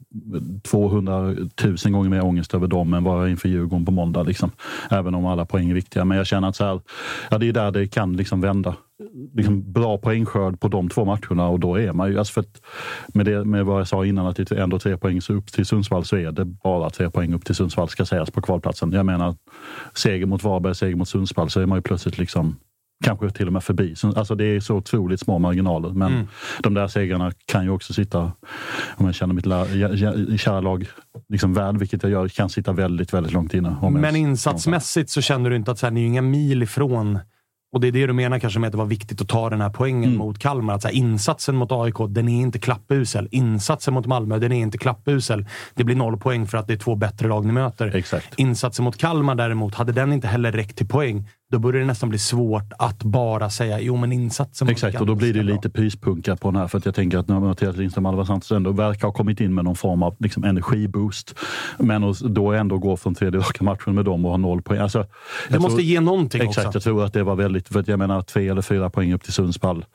200 0.64 1.22
000 1.22 1.94
gånger 1.94 2.10
mer 2.10 2.26
ångest 2.26 2.54
över 2.54 2.68
dem 2.68 2.94
än 2.94 3.04
vad 3.04 3.16
jag 3.16 3.20
har 3.20 3.28
inför 3.28 3.50
Djurgården 3.50 3.86
på 3.86 3.92
måndag. 3.92 4.24
Liksom. 4.24 4.52
Även 4.90 5.16
om 5.16 5.26
alla 5.26 5.46
poäng 5.46 5.70
är 5.70 5.74
viktiga. 5.74 6.06
Men 6.06 6.18
jag 6.18 6.28
känner 6.28 6.48
att 6.48 6.56
så 6.56 6.66
här, 6.66 6.82
ja, 7.30 7.38
det 7.38 7.48
är 7.48 7.54
där 7.54 7.72
det 7.72 7.88
kan 7.88 8.18
liksom 8.18 8.42
vända. 8.42 8.76
Liksom 9.34 9.72
bra 9.74 9.98
poängskörd 9.98 10.60
på 10.60 10.68
de 10.68 10.90
två 10.90 11.06
matcherna 11.06 11.48
och 11.48 11.60
då 11.60 11.80
är 11.80 11.94
man 11.94 12.12
ju... 12.12 12.20
Alltså 12.20 12.34
för 12.34 12.42
att 12.42 12.62
med, 13.08 13.26
det, 13.26 13.46
med 13.46 13.66
vad 13.66 13.80
jag 13.80 13.88
sa 13.88 14.06
innan, 14.06 14.26
att 14.28 14.36
det 14.36 14.52
är 14.52 14.56
ändå 14.56 14.80
tre 14.80 14.98
poäng 14.98 15.20
upp 15.30 15.52
till 15.52 15.66
Sundsvall 15.66 16.06
så 16.06 16.18
är 16.18 16.32
det 16.32 16.46
bara 16.46 16.90
tre 16.90 17.10
poäng 17.10 17.34
upp 17.34 17.46
till 17.46 17.56
Sundsvall 17.56 17.90
ska 17.90 18.06
sägas 18.06 18.32
på 18.32 18.42
kvalplatsen. 18.42 18.92
Jag 18.92 19.06
menar, 19.06 19.36
seger 19.94 20.26
mot 20.26 20.44
Varberg, 20.44 20.76
seger 20.76 20.96
mot 20.96 21.10
Sundsvall 21.10 21.50
så 21.50 21.62
är 21.62 21.66
man 21.66 21.78
ju 21.78 21.82
plötsligt 21.82 22.18
liksom 22.18 22.56
kanske 23.04 23.30
till 23.30 23.48
och 23.48 23.54
med 23.54 23.64
förbi. 23.64 23.96
Alltså 24.16 24.36
det 24.36 24.46
är 24.46 24.60
så 24.60 24.76
otroligt 24.76 25.20
små 25.20 25.40
marginaler. 25.40 25.90
Men 25.90 26.14
mm. 26.14 26.28
de 26.60 26.74
där 26.74 26.88
segrarna 26.88 27.32
kan 27.46 27.64
ju 27.64 27.70
också 27.70 27.94
sitta, 27.94 28.32
om 28.96 29.06
jag 29.06 29.16
känner 29.16 29.34
mitt 29.34 30.42
kära 30.42 30.62
lag 30.62 30.88
liksom 31.30 31.54
väl, 31.54 31.78
vilket 31.78 32.04
jag 32.04 32.12
gör, 32.12 32.28
kan 32.28 32.50
sitta 32.50 32.74
väldigt, 32.74 33.14
väldigt 33.14 33.34
långt 33.34 33.54
inne. 33.54 33.78
Men 33.92 34.16
insatsmässigt 34.16 35.10
så 35.10 35.22
känner 35.22 35.50
du 35.50 35.56
inte 35.56 35.72
att 35.72 35.80
så 35.80 35.86
här, 35.86 35.92
ni 35.92 36.02
är 36.02 36.08
inga 36.08 36.22
mil 36.22 36.64
ifrån 36.64 37.20
och 37.76 37.82
det 37.82 37.88
är 37.88 37.92
det 37.92 38.08
du 38.08 38.14
menar 38.14 38.40
kanske 38.40 38.60
med 38.60 38.68
att 38.68 38.72
det 38.72 38.78
var 38.78 38.86
viktigt 38.86 39.22
att 39.22 39.28
ta 39.28 39.50
den 39.50 39.62
här 39.62 39.70
poängen 39.70 40.04
mm. 40.04 40.18
mot 40.18 40.40
Kalmar. 40.40 40.74
Att 40.74 40.82
så 40.82 40.88
här, 40.88 40.96
insatsen 40.96 41.56
mot 41.56 41.72
AIK, 41.72 41.96
den 42.10 42.30
är 42.30 42.42
inte 42.42 42.60
klappusel. 42.60 43.28
Insatsen 43.32 43.94
mot 43.94 44.06
Malmö, 44.06 44.40
den 44.40 44.52
är 44.52 44.62
inte 44.62 44.78
klappusel. 44.78 45.46
Det 45.74 45.84
blir 45.84 45.96
noll 45.96 46.18
poäng 46.18 46.48
för 46.48 46.58
att 46.58 46.68
det 46.68 46.74
är 46.74 46.78
två 46.78 46.96
bättre 46.96 47.28
lag 47.28 47.46
ni 47.46 47.52
möter. 47.52 47.96
Exakt. 47.96 48.34
Insatsen 48.40 48.86
mot 48.86 48.98
Kalmar 48.98 49.36
däremot, 49.36 49.76
hade 49.76 49.92
den 49.92 50.14
inte 50.14 50.28
heller 50.28 50.52
räckt 50.52 50.78
till 50.78 50.88
poäng, 50.88 51.30
då 51.52 51.60
börjar 51.60 51.80
det 51.80 51.88
nästan 51.88 52.10
bli 52.10 52.20
svårt 52.20 52.74
att 52.80 53.04
bara 53.04 53.50
säga 53.50 53.80
jo 53.80 53.96
men 53.98 54.12
insatsen 54.12 54.70
Exakt, 54.70 55.02
och 55.02 55.08
då 55.08 55.16
blir 55.16 55.34
det 55.34 55.44
lite 55.44 55.70
pyspunka 55.70 56.36
på 56.36 56.52
den 56.52 56.62
här. 56.62 56.68
För 56.68 56.78
att 56.78 56.86
jag 56.86 56.96
tänker 56.96 57.18
att 57.18 57.28
när 57.28 57.40
Mattias 57.40 57.78
Lindström 57.78 58.06
och 58.06 58.12
Alva 58.12 58.26
Santos 58.26 58.52
ändå 58.52 58.72
verkar 58.72 59.08
ha 59.08 59.14
kommit 59.14 59.42
in 59.42 59.54
med 59.54 59.66
någon 59.66 59.76
form 59.76 60.04
av 60.04 60.16
liksom, 60.20 60.44
energiboost. 60.44 61.36
Men 61.80 62.14
då 62.22 62.52
ändå 62.52 62.78
gå 62.78 62.98
från 62.98 63.16
tredje 63.16 63.40
raka 63.40 63.64
matchen 63.64 63.96
med 63.96 64.06
dem 64.06 64.26
och 64.26 64.32
ha 64.32 64.38
noll 64.38 64.62
poäng. 64.62 64.80
Alltså, 64.80 65.06
det 65.50 65.60
måste 65.60 65.82
ge 65.82 66.00
någonting 66.00 66.42
exakt, 66.42 66.68
också. 66.68 66.76
jag 66.76 66.84
tror 66.84 67.06
att 67.06 67.14
det 67.14 67.24
var 67.24 67.36
väldigt... 67.36 67.68
För 67.68 67.80
att 67.80 67.88
jag 67.88 68.00
menar, 68.00 68.22
tre 68.22 68.50
eller 68.50 68.62
fyra 68.62 68.90
poäng 68.90 69.14
upp 69.14 69.24
till 69.24 69.34
Sundsvall. 69.34 69.86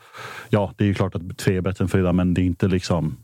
Ja, 0.48 0.72
det 0.76 0.84
är 0.84 0.88
ju 0.88 0.94
klart 0.94 1.14
att 1.14 1.38
tre 1.38 1.56
är 1.56 1.60
bättre 1.60 1.84
än 1.84 1.88
fyra, 1.88 2.12
men 2.12 2.34
det 2.34 2.40
är 2.40 2.44
inte 2.44 2.68
liksom 2.68 3.16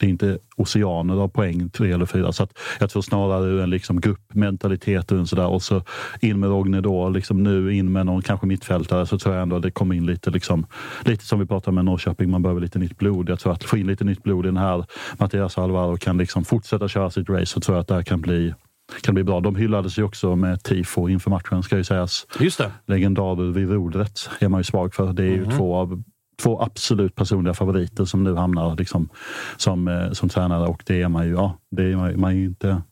det 0.00 0.06
är 0.06 0.10
inte 0.10 0.38
oceaner 0.56 1.14
av 1.14 1.28
poäng, 1.28 1.70
tre 1.70 1.92
eller 1.92 2.06
fyra. 2.06 2.32
Så 2.32 2.42
att 2.42 2.58
jag 2.80 2.90
tror 2.90 3.02
snarare 3.02 3.62
en 3.62 3.70
liksom 3.70 4.00
gruppmentalitet 4.00 5.12
och 5.12 5.28
sådär. 5.28 5.46
Och 5.46 5.62
så 5.62 5.82
in 6.20 6.40
med 6.40 6.50
Rogne 6.50 6.80
då, 6.80 7.08
liksom 7.08 7.42
nu 7.42 7.74
in 7.74 7.92
med 7.92 8.06
någon 8.06 8.22
kanske 8.22 8.46
mittfältare 8.46 9.06
så 9.06 9.18
tror 9.18 9.34
jag 9.34 9.42
ändå 9.42 9.58
det 9.58 9.70
kommer 9.70 9.94
in 9.94 10.06
lite, 10.06 10.30
liksom, 10.30 10.66
lite 11.00 11.24
som 11.24 11.38
vi 11.40 11.46
pratade 11.46 11.74
med 11.74 11.84
Norrköping, 11.84 12.30
man 12.30 12.42
behöver 12.42 12.60
lite 12.60 12.78
nytt 12.78 12.98
blod. 12.98 13.28
Jag 13.28 13.38
tror 13.38 13.52
att 13.52 13.64
få 13.64 13.76
in 13.76 13.86
lite 13.86 14.04
nytt 14.04 14.22
blod 14.22 14.44
i 14.44 14.48
den 14.48 14.56
här 14.56 14.84
Mattias 15.18 15.58
Alvaro 15.58 15.96
kan 15.96 16.18
liksom 16.18 16.44
fortsätta 16.44 16.88
köra 16.88 17.10
sitt 17.10 17.28
race 17.28 17.46
så 17.46 17.60
tror 17.60 17.76
jag 17.76 17.80
att 17.80 17.88
det 17.88 17.94
här 17.94 18.02
kan 18.02 18.20
bli 18.20 18.54
kan 19.02 19.14
bli 19.14 19.24
bra. 19.24 19.40
De 19.40 19.56
hyllades 19.56 19.98
ju 19.98 20.02
också 20.02 20.36
med 20.36 20.62
tifo 20.62 21.08
inför 21.08 21.30
matchen 21.30 21.62
ska 21.62 21.76
ju 21.76 21.84
sägas. 21.84 22.26
Just 22.40 22.58
det. 22.58 22.72
Legendarer 22.86 23.50
vid 23.50 23.70
rodret 23.70 24.30
är 24.40 24.48
man 24.48 24.60
ju 24.60 24.64
svag 24.64 24.94
för. 24.94 25.12
Det 25.12 25.22
är 25.22 25.30
ju 25.30 25.44
mm. 25.44 25.56
två 25.56 25.76
av 25.76 26.02
två 26.42 26.62
absolut 26.62 27.14
personliga 27.14 27.54
favoriter 27.54 28.04
som 28.04 28.24
nu 28.24 28.34
hamnar 28.34 28.76
liksom 28.76 29.08
som, 29.56 29.88
eh, 29.88 30.12
som 30.12 30.28
tränare 30.28 30.68
och 30.68 30.82
det 30.86 31.02
är 31.02 31.08
man 31.08 31.26
ju, 31.26 31.32
ja, 31.32 31.58
det 31.70 31.82
är 31.82 31.96
man, 31.96 32.20
man 32.20 32.30
är 32.30 32.36
ju 32.36 32.44
inte. 32.44 32.82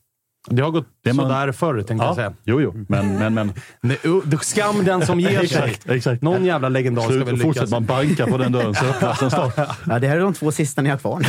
Det 0.50 0.62
har 0.62 0.70
gått 0.70 0.86
Det 1.04 1.12
man- 1.12 1.24
sådär 1.26 1.52
förr, 1.52 1.74
tänkte 1.82 1.94
jag 1.94 2.10
Ja, 2.12 2.14
säga. 2.14 2.32
jo, 2.44 2.60
jo. 2.60 2.74
Men, 2.88 3.18
men, 3.18 3.34
men. 3.34 3.52
Uh, 4.06 4.38
skam 4.40 4.84
den 4.84 5.06
som 5.06 5.20
ger 5.20 5.30
sig. 5.38 5.42
Exakt, 5.44 5.90
exakt. 5.90 6.22
Någon 6.22 6.44
jävla 6.44 6.68
legendar 6.68 7.02
ska 7.02 7.12
Så 7.12 7.24
väl 7.24 7.36
lyckas. 7.36 7.70
man 7.70 7.84
banka 7.84 8.26
på 8.26 8.38
den 8.38 8.52
dörren 8.52 8.74
så 8.74 8.84
öppnas 8.86 9.20
den 9.20 9.30
snart. 9.30 9.54
Ja, 9.86 9.98
det 9.98 10.08
här 10.08 10.16
är 10.16 10.20
de 10.20 10.34
två 10.34 10.52
sista 10.52 10.82
ni 10.82 10.90
har 10.90 10.96
kvar. 10.96 11.20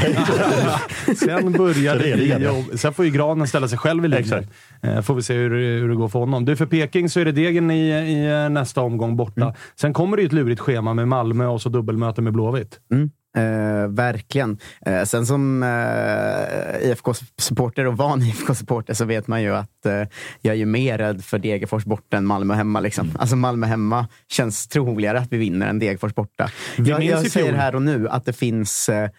Sen 1.16 1.52
börjar 1.52 1.96
det 2.00 2.44
jobb. 2.44 2.66
Sen 2.80 2.94
får 2.94 3.06
ju 3.06 3.12
Granen 3.12 3.48
ställa 3.48 3.68
sig 3.68 3.78
själv 3.78 4.06
i 4.06 4.08
linjen. 4.08 4.24
Exakt. 4.24 4.50
Eh, 4.82 5.02
Får 5.02 5.16
vi 5.16 5.22
se 5.22 5.34
hur, 5.34 5.80
hur 5.80 5.90
det 5.90 5.96
går 5.96 6.08
för 6.08 6.20
honom. 6.20 6.46
Du, 6.46 6.56
för 6.56 6.66
Peking 6.66 7.10
så 7.10 7.20
är 7.20 7.26
det 7.26 7.32
Degen 7.32 7.72
i, 7.72 7.90
i 7.90 8.26
eh, 8.44 8.50
nästa 8.50 8.82
omgång 8.82 9.18
borta. 9.18 9.42
Mm. 9.42 9.54
Sen 9.82 9.94
kommer 9.94 10.18
det 10.18 10.24
ju 10.24 10.26
ett 10.28 10.34
lurigt 10.34 10.60
schema 10.62 10.94
med 10.94 11.08
Malmö 11.08 11.46
och 11.48 11.62
så 11.62 11.70
dubbelmöte 11.70 12.22
med 12.22 12.34
Blåvitt. 12.34 12.80
Mm. 12.94 13.10
Eh, 13.36 13.88
verkligen. 13.88 14.58
Eh, 14.86 15.04
sen 15.04 15.26
som 15.26 15.64
eh, 15.64 16.90
IFK-supporter 16.90 17.86
och 17.86 17.98
van 17.98 18.22
IFK-supporter 18.24 18.94
så 18.94 19.06
vet 19.06 19.28
man 19.28 19.42
ju 19.42 19.56
att 19.56 19.86
eh, 19.86 20.04
jag 20.42 20.54
är 20.54 20.58
ju 20.58 20.66
mer 20.66 20.98
rädd 20.98 21.24
för 21.24 21.40
Degerfors 21.40 21.86
borta 21.86 22.18
än 22.18 22.26
Malmö 22.26 22.54
hemma. 22.54 22.80
Liksom. 22.80 23.08
Mm. 23.08 23.18
Alltså 23.20 23.36
Malmö 23.36 23.68
hemma 23.68 24.08
känns 24.28 24.68
troligare 24.68 25.20
att 25.20 25.32
vi 25.32 25.38
vinner 25.38 25.68
än 25.68 25.80
Degerfors 25.80 26.16
borta. 26.16 26.50
Vi 26.78 26.90
Jag, 26.90 27.04
jag 27.04 27.32
säger 27.32 27.54
här 27.54 27.76
och 27.76 27.82
nu 27.82 28.10
att 28.10 28.26
det 28.26 28.34
finns 28.34 28.90
eh, 28.90 29.10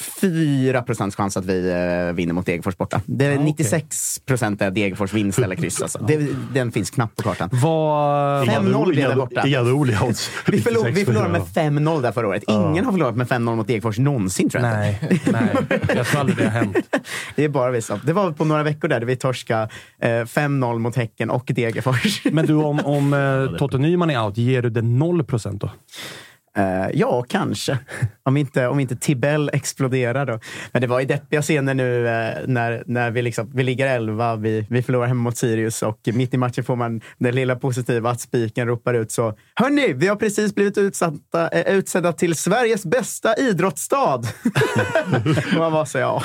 4 0.00 0.82
procents 0.82 1.16
chans 1.16 1.36
att 1.36 1.44
vi 1.44 1.70
eh, 1.70 2.14
vinner 2.14 2.32
mot 2.34 2.46
Degerfors 2.46 2.76
borta. 2.76 3.00
Det 3.06 3.24
är 3.24 3.30
Ah, 3.30 3.34
okej. 3.34 3.44
96 3.44 4.18
procent 4.26 4.62
är 4.62 4.70
Degerfors 4.70 5.12
vinst 5.12 5.38
eller 5.38 5.56
kryss. 5.56 5.82
Alltså. 5.82 5.98
Det, 6.08 6.28
den 6.54 6.72
finns 6.72 6.90
knappt 6.90 7.16
på 7.16 7.22
kartan. 7.22 7.50
Fem- 7.50 7.60
5-0 7.60 8.88
blev 8.88 9.08
det 9.10 9.16
borta. 9.16 9.46
Inga 9.46 9.60
roliga 9.60 10.02
odds. 10.02 10.30
Vi, 10.46 10.60
förlor, 10.60 10.84
vi 10.84 10.90
96 10.90 11.06
förlorade 11.06 11.32
med 11.32 11.42
5-0 11.42 12.02
där 12.02 12.12
förra 12.12 12.28
året. 12.28 12.42
Ingen 12.48 12.84
har 12.84 12.92
förlorat 12.92 13.16
med 13.16 13.26
5-0 13.26 13.56
mot 13.56 13.66
Degerfors 13.66 13.98
någonsin 13.98 14.50
tror 14.50 14.64
jag. 14.64 14.72
Nej, 14.72 15.20
nej. 15.32 15.48
Jag 15.96 16.06
tror 16.06 16.20
aldrig 16.20 16.36
det 16.38 16.44
har 16.44 16.50
hänt. 16.50 16.76
Det 17.36 17.44
är 17.44 17.48
bara 17.48 17.70
vi 17.70 17.82
som. 17.82 18.00
Det 18.04 18.12
var 18.12 18.32
på 18.32 18.44
några 18.44 18.62
veckor 18.62 18.88
där, 18.88 19.00
där 19.00 19.06
vi 19.06 19.16
torskade 19.16 19.68
eh, 20.02 20.08
5-0 20.08 20.78
mot 20.78 20.96
Häcken 20.96 21.30
och 21.30 21.44
Degerfors. 21.54 22.22
Men 22.24 22.46
du, 22.46 22.54
om, 22.54 22.80
om 22.84 23.14
eh, 23.14 23.58
Totte 23.58 23.78
Nyman 23.78 24.10
är 24.10 24.24
out, 24.24 24.36
ger 24.36 24.62
du 24.62 24.70
det 24.70 24.82
0 24.82 25.24
procent 25.24 25.60
då? 25.60 25.70
Eh, 26.56 26.90
ja, 26.94 27.22
kanske. 27.28 27.78
Om 28.22 28.36
inte, 28.36 28.66
om 28.66 28.80
inte 28.80 28.96
Tibell 28.96 29.50
exploderar 29.52 30.26
då. 30.26 30.40
Men 30.72 30.80
det 30.82 30.86
var 30.86 31.00
ju 31.00 31.06
deppiga 31.06 31.42
scener 31.42 31.74
nu 31.74 32.08
eh, 32.08 32.34
när, 32.46 32.82
när 32.86 33.10
vi, 33.10 33.22
liksom, 33.22 33.50
vi 33.54 33.62
ligger 33.62 33.86
11, 33.86 34.36
vi, 34.36 34.66
vi 34.70 34.82
förlorar 34.82 35.06
hemma 35.06 35.22
mot 35.22 35.36
Sirius 35.36 35.82
och 35.82 35.98
mitt 36.04 36.34
i 36.34 36.36
matchen 36.36 36.64
får 36.64 36.76
man 36.76 37.00
det 37.18 37.32
lilla 37.32 37.56
positiva 37.56 38.10
att 38.10 38.20
spiken 38.20 38.66
ropar 38.66 38.94
ut 38.94 39.12
så. 39.12 39.34
Hörni, 39.54 39.92
vi 39.92 40.08
har 40.08 40.16
precis 40.16 40.54
blivit 40.54 40.78
utsatta, 40.78 41.48
eh, 41.48 41.74
utsedda 41.74 42.12
till 42.12 42.34
Sveriges 42.34 42.86
bästa 42.86 43.34
idrottsstad. 43.36 44.22
man 45.56 45.72
var 45.72 45.84
så, 45.84 45.98
ja. 45.98 46.22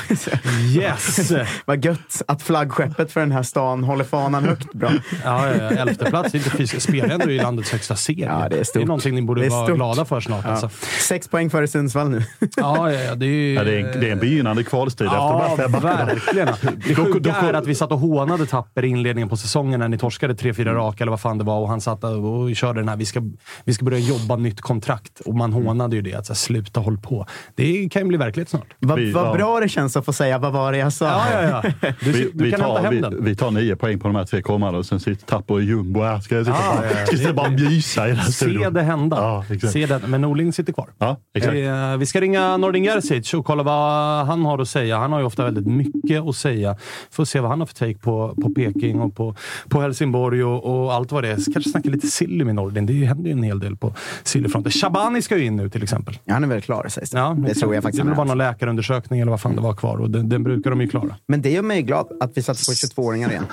Yes! 0.76 1.32
Vad 1.66 1.86
gött 1.86 2.22
att 2.28 2.42
flaggskeppet 2.42 3.12
för 3.12 3.20
den 3.20 3.32
här 3.32 3.44
stan 3.44 3.84
håller 3.84 4.04
fanan 4.04 4.44
högt 4.44 4.74
bra. 4.74 4.92
Ja, 5.24 5.48
ja, 5.48 5.70
elfte 5.70 6.06
plats. 6.06 6.34
Är 6.34 6.38
inte 6.38 6.50
fysiskt. 6.50 6.84
Spelar 6.84 7.10
ändå 7.10 7.32
i 7.32 7.38
landets 7.38 7.72
högsta 7.72 7.96
serie. 7.96 8.26
Ja, 8.26 8.50
det 8.50 8.60
är 8.60 8.64
stort. 8.64 8.74
Det 8.74 8.84
är 8.84 8.88
någonting 8.88 9.16
ni 9.16 9.22
borde 9.22 9.50
vara 9.50 9.76
glada 9.76 10.06
för 10.06 10.15
snart. 10.22 10.46
Alltså. 10.46 10.70
Sex 11.08 11.28
poäng 11.28 11.50
före 11.50 11.68
Sundsvall 11.68 12.10
nu. 12.10 12.24
Ja, 12.58 12.92
ja, 12.92 13.00
ja, 13.02 13.16
det 13.16 13.26
är 13.26 13.30
ju... 13.30 13.54
Ja, 13.54 13.64
det, 13.64 13.76
är 13.82 13.94
en, 13.94 14.00
det 14.02 14.08
är 14.08 14.12
en 14.12 14.20
begynnande 14.20 14.64
kvalstrid 14.64 15.08
efter 15.08 15.18
de 15.20 15.26
Ja, 15.42 15.48
här 15.48 15.56
fem 15.58 15.72
verkligen. 15.82 16.48
Det 16.88 16.94
Då- 16.94 17.06
sjuka 17.06 17.20
då- 17.42 17.48
är 17.48 17.54
att 17.54 17.68
vi 17.68 17.76
satt 17.76 17.92
och 17.92 18.00
hånade 18.00 18.46
Tapper 18.46 18.86
i 18.86 18.88
inledningen 18.88 19.30
på 19.30 19.38
säsongen 19.38 19.80
när 19.80 19.88
ni 19.88 19.98
torskade 19.98 20.34
3-4 20.34 20.66
raka 20.74 21.04
eller 21.04 21.12
vad 21.12 21.22
fan 21.22 21.38
det 21.38 21.44
var 21.44 21.60
och 21.60 21.70
han 21.70 21.82
satt 21.82 22.04
och 22.04 22.56
körde 22.56 22.80
den 22.80 22.90
här 22.90 22.96
vi 22.98 23.06
ska, 23.06 23.22
vi 23.66 23.74
ska 23.74 23.86
börja 23.86 24.00
jobba 24.00 24.36
nytt 24.36 24.62
kontrakt. 24.62 25.20
Och 25.26 25.36
man 25.36 25.54
hånade 25.54 25.96
ju 25.96 26.02
det. 26.02 26.14
Att 26.14 26.26
så 26.26 26.34
här, 26.34 26.38
sluta 26.38 26.80
håll 26.80 26.98
på. 26.98 27.26
Det 27.56 27.90
kan 27.92 28.02
ju 28.02 28.08
bli 28.08 28.18
verklighet 28.18 28.50
snart. 28.50 28.74
Vad 28.80 29.00
ja. 29.00 29.34
bra 29.34 29.60
det 29.60 29.70
känns 29.70 29.98
att 29.98 30.06
få 30.06 30.14
säga 30.14 30.38
vad 30.38 30.54
var 30.54 30.72
det 30.72 30.78
jag 30.78 30.94
sa. 30.94 31.06
Ja, 31.06 31.42
ja, 31.42 31.62
ja. 31.82 31.90
Du, 32.00 32.12
Vi, 32.12 32.30
du 32.34 32.44
vi, 32.44 32.52
kan 32.52 32.62
hämta 32.62 32.76
tar, 32.76 32.84
hem 32.84 32.96
vi, 32.96 33.02
den. 33.02 33.24
vi 33.24 33.36
tar 33.36 33.52
nio 33.52 33.76
poäng 33.76 34.00
på 34.00 34.08
de 34.08 34.16
här 34.16 34.26
tre 34.26 34.42
kommande 34.42 34.80
och 34.80 34.86
sen 34.86 35.00
sitter 35.00 35.26
Tapper 35.26 35.62
i 35.62 35.64
jumbo 35.64 36.02
här. 36.04 36.20
Ska 36.20 36.36
jag 36.36 36.46
sitta, 36.46 36.58
Ja, 36.58 36.76
bara, 36.78 36.86
ja, 36.92 36.98
ja. 37.12 37.18
ska 37.18 37.34
bara 37.34 37.50
mysa 37.50 38.06
i 38.06 38.10
den 38.10 38.18
här 38.18 38.26
Se 38.26 38.32
studion? 38.32 38.74
det 38.74 38.82
hända. 38.82 39.18
Ja. 39.60 39.70
Se 39.70 39.86
det. 39.86 40.00
Men 40.08 40.22
Norling 40.22 40.54
sitter 40.54 40.74
kvar. 40.74 40.90
Ja, 40.98 41.18
exakt. 41.34 41.56
Eh, 41.56 41.98
Vi 41.98 42.06
ska 42.06 42.22
ringa 42.22 42.58
Nordin 42.58 42.84
Gerzic 42.84 43.34
och 43.34 43.46
kolla 43.46 43.64
vad 43.64 44.26
han 44.26 44.46
har 44.46 44.60
att 44.60 44.70
säga. 44.70 44.98
Han 44.98 45.12
har 45.12 45.20
ju 45.20 45.26
ofta 45.26 45.44
väldigt 45.46 45.66
mycket 45.68 46.22
att 46.24 46.36
säga. 46.36 46.78
Får 47.12 47.26
se 47.26 47.40
vad 47.40 47.50
han 47.50 47.60
har 47.60 47.68
för 47.68 47.76
take 47.76 47.98
på, 47.98 48.36
på 48.42 48.50
Peking 48.50 49.00
och 49.02 49.16
på, 49.16 49.36
på 49.70 49.82
Helsingborg 49.82 50.44
och, 50.44 50.64
och 50.86 50.94
allt 50.94 51.12
vad 51.12 51.24
det 51.24 51.30
är. 51.30 51.54
Kanske 51.54 51.70
snacka 51.72 51.90
lite 51.90 52.08
silly 52.08 52.46
med 52.46 52.56
Nordin. 52.56 52.86
Det 52.86 52.94
händer 53.06 53.26
ju 53.26 53.32
en 53.32 53.44
hel 53.44 53.60
del 53.60 53.76
på 53.78 53.94
sillfronten. 54.24 54.72
Shabani 54.72 55.22
ska 55.22 55.38
ju 55.38 55.46
in 55.46 55.56
nu 55.56 55.70
till 55.70 55.84
exempel. 55.84 56.20
Ja, 56.26 56.34
han 56.34 56.44
är 56.44 56.48
väl 56.48 56.62
klar 56.62 56.86
sägs 56.90 57.10
det. 57.10 57.18
Ja, 57.18 57.36
det 57.48 57.54
tror 57.54 57.74
jag 57.76 57.84
faktiskt 57.84 58.04
Det 58.06 58.12
är. 58.12 58.16
någon 58.26 58.38
läkarundersökning 58.38 59.20
eller 59.20 59.32
vad 59.32 59.42
fan 59.42 59.56
det 59.56 59.62
var 59.62 59.74
kvar 59.74 59.98
och 59.98 60.10
den, 60.10 60.30
den 60.30 60.44
brukar 60.44 60.70
de 60.70 60.82
ju 60.82 60.88
klara. 60.88 61.16
Men 61.28 61.42
det 61.42 61.50
gör 61.52 61.62
mig 61.62 61.82
glad 61.82 62.08
att 62.20 62.32
vi 62.36 62.42
satte 62.44 62.60
på 62.68 62.72
22-åringar 62.72 63.30
igen. 63.32 63.46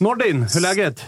Nordin, 0.00 0.36
hur 0.54 0.56
är 0.56 0.60
läget? 0.60 1.02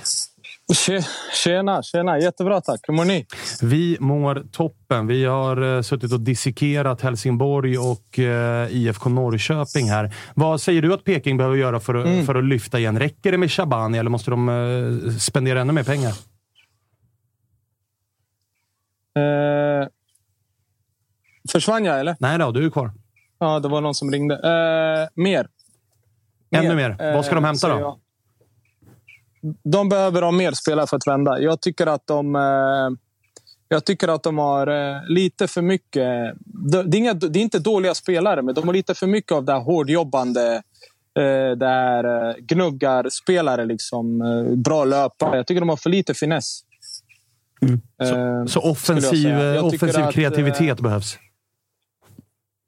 Tje- 0.72 1.06
Tjena, 1.44 1.82
tjena. 1.82 2.18
Jättebra 2.18 2.60
tack. 2.60 2.80
Hur 2.82 2.94
mår 2.94 3.04
ni? 3.04 3.26
Vi 3.62 3.96
mår 4.00 4.46
toppen. 4.52 5.06
Vi 5.06 5.24
har 5.24 5.76
eh, 5.76 5.82
suttit 5.82 6.12
och 6.12 6.20
dissekerat 6.20 7.00
Helsingborg 7.00 7.78
och 7.78 8.18
eh, 8.18 8.68
IFK 8.76 9.08
Norrköping 9.10 9.90
här. 9.90 10.14
Vad 10.34 10.60
säger 10.60 10.82
du 10.82 10.94
att 10.94 11.04
Peking 11.04 11.36
behöver 11.36 11.56
göra 11.56 11.80
för, 11.80 11.94
att- 11.94 12.06
Mm. 12.06 12.26
för 12.26 12.34
att 12.34 12.44
lyfta 12.44 12.78
igen? 12.78 12.98
Räcker 12.98 13.32
det 13.32 13.38
med 13.38 13.50
Shabani 13.52 13.98
eller 13.98 14.10
måste 14.10 14.30
de 14.30 14.48
eh, 14.48 15.10
spendera 15.16 15.60
ännu 15.60 15.72
mer 15.72 15.84
pengar? 15.84 16.12
Eh, 19.16 19.88
försvann 21.52 21.84
jag 21.84 22.00
eller? 22.00 22.16
Nej 22.20 22.38
då, 22.38 22.50
du 22.52 22.66
är 22.66 22.70
kvar. 22.70 22.92
Ja, 23.38 23.60
det 23.60 23.68
var 23.68 23.80
någon 23.80 23.94
som 23.94 24.10
ringde. 24.12 24.34
Eh, 24.34 25.08
mer. 25.22 25.48
Ännu 26.56 26.74
mer. 26.74 27.14
Vad 27.14 27.24
ska 27.24 27.34
de 27.34 27.44
hämta 27.44 27.58
säger 27.58 27.74
då? 27.80 28.00
Jag. 29.45 29.72
De 29.72 29.88
behöver 29.88 30.22
ha 30.22 30.30
mer 30.30 30.53
spelare 30.53 30.86
för 30.86 30.97
att 30.97 31.07
vända. 31.07 31.40
Jag 31.40 31.61
tycker 31.61 31.86
att 31.86 32.07
de... 32.07 32.36
Eh, 32.36 32.90
jag 33.68 33.84
tycker 33.84 34.09
att 34.09 34.22
de 34.22 34.38
har 34.38 34.66
eh, 34.66 35.01
lite 35.09 35.47
för 35.47 35.62
mycket... 35.62 36.34
Det 36.45 36.82
det 36.82 36.97
är, 36.97 36.99
inga, 36.99 37.14
det 37.14 37.38
är 37.38 37.42
inte 37.42 37.59
dåliga 37.59 37.95
spelare, 37.95 38.42
men 38.42 38.55
de 38.55 38.66
har 38.66 38.74
lite 38.74 38.95
för 38.95 39.07
mycket 39.07 39.32
av 39.32 39.45
det 39.45 39.53
här 39.53 39.61
hårdjobbande 39.61 40.62
eh, 41.18 41.57
det 41.57 41.66
här 41.66 42.36
gnuggarspelare. 42.40 43.64
Liksom, 43.64 44.18
bra 44.64 44.84
löpare. 44.84 45.36
Jag 45.36 45.47
tycker 45.47 45.61
de 45.61 45.68
har 45.68 45.76
för 45.76 45.90
lite 45.90 46.14
finess. 46.14 46.61
Eh, 48.03 48.47
Så 48.47 48.59
jag 48.59 48.70
offensiv. 48.70 49.28
Jag 49.28 49.70
tycker 49.70 49.86
offensiv 49.86 50.05
att, 50.05 50.14
kreativitet 50.14 50.78
eh, 50.78 50.82
behövs. 50.82 51.18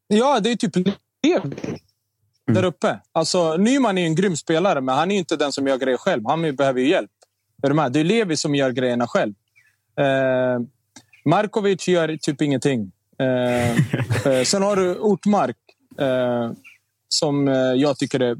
Ja, 0.08 0.40
det 0.40 0.52
är 0.52 0.56
typ 0.56 0.76
Levi 2.46 2.60
där 2.60 2.64
uppe. 2.64 3.00
Alltså, 3.12 3.56
Nyman 3.56 3.98
är 3.98 4.06
en 4.06 4.14
grym 4.14 4.36
spelare, 4.36 4.80
men 4.80 4.94
han 4.94 5.10
är 5.10 5.18
inte 5.18 5.36
den 5.36 5.52
som 5.52 5.66
gör 5.66 5.78
grejer 5.78 5.98
själv. 5.98 6.22
Han 6.26 6.56
behöver 6.56 6.80
ju 6.80 6.88
hjälp. 6.88 7.10
Är 7.62 7.68
du 7.68 7.74
med? 7.74 7.92
Det 7.92 8.00
är 8.00 8.04
Levi 8.04 8.36
som 8.36 8.54
gör 8.54 8.70
grejerna 8.70 9.06
själv. 9.06 9.34
Eh, 9.98 10.60
Markovic 11.24 11.88
gör 11.88 12.16
typ 12.16 12.42
ingenting. 12.42 12.92
Eh, 13.18 13.70
eh, 14.26 14.44
sen 14.44 14.62
har 14.62 14.76
du 14.76 14.98
Ortmark 14.98 15.56
eh, 15.98 16.50
som 17.08 17.48
eh, 17.48 17.54
jag 17.54 17.98
tycker 17.98 18.20
är 18.20 18.36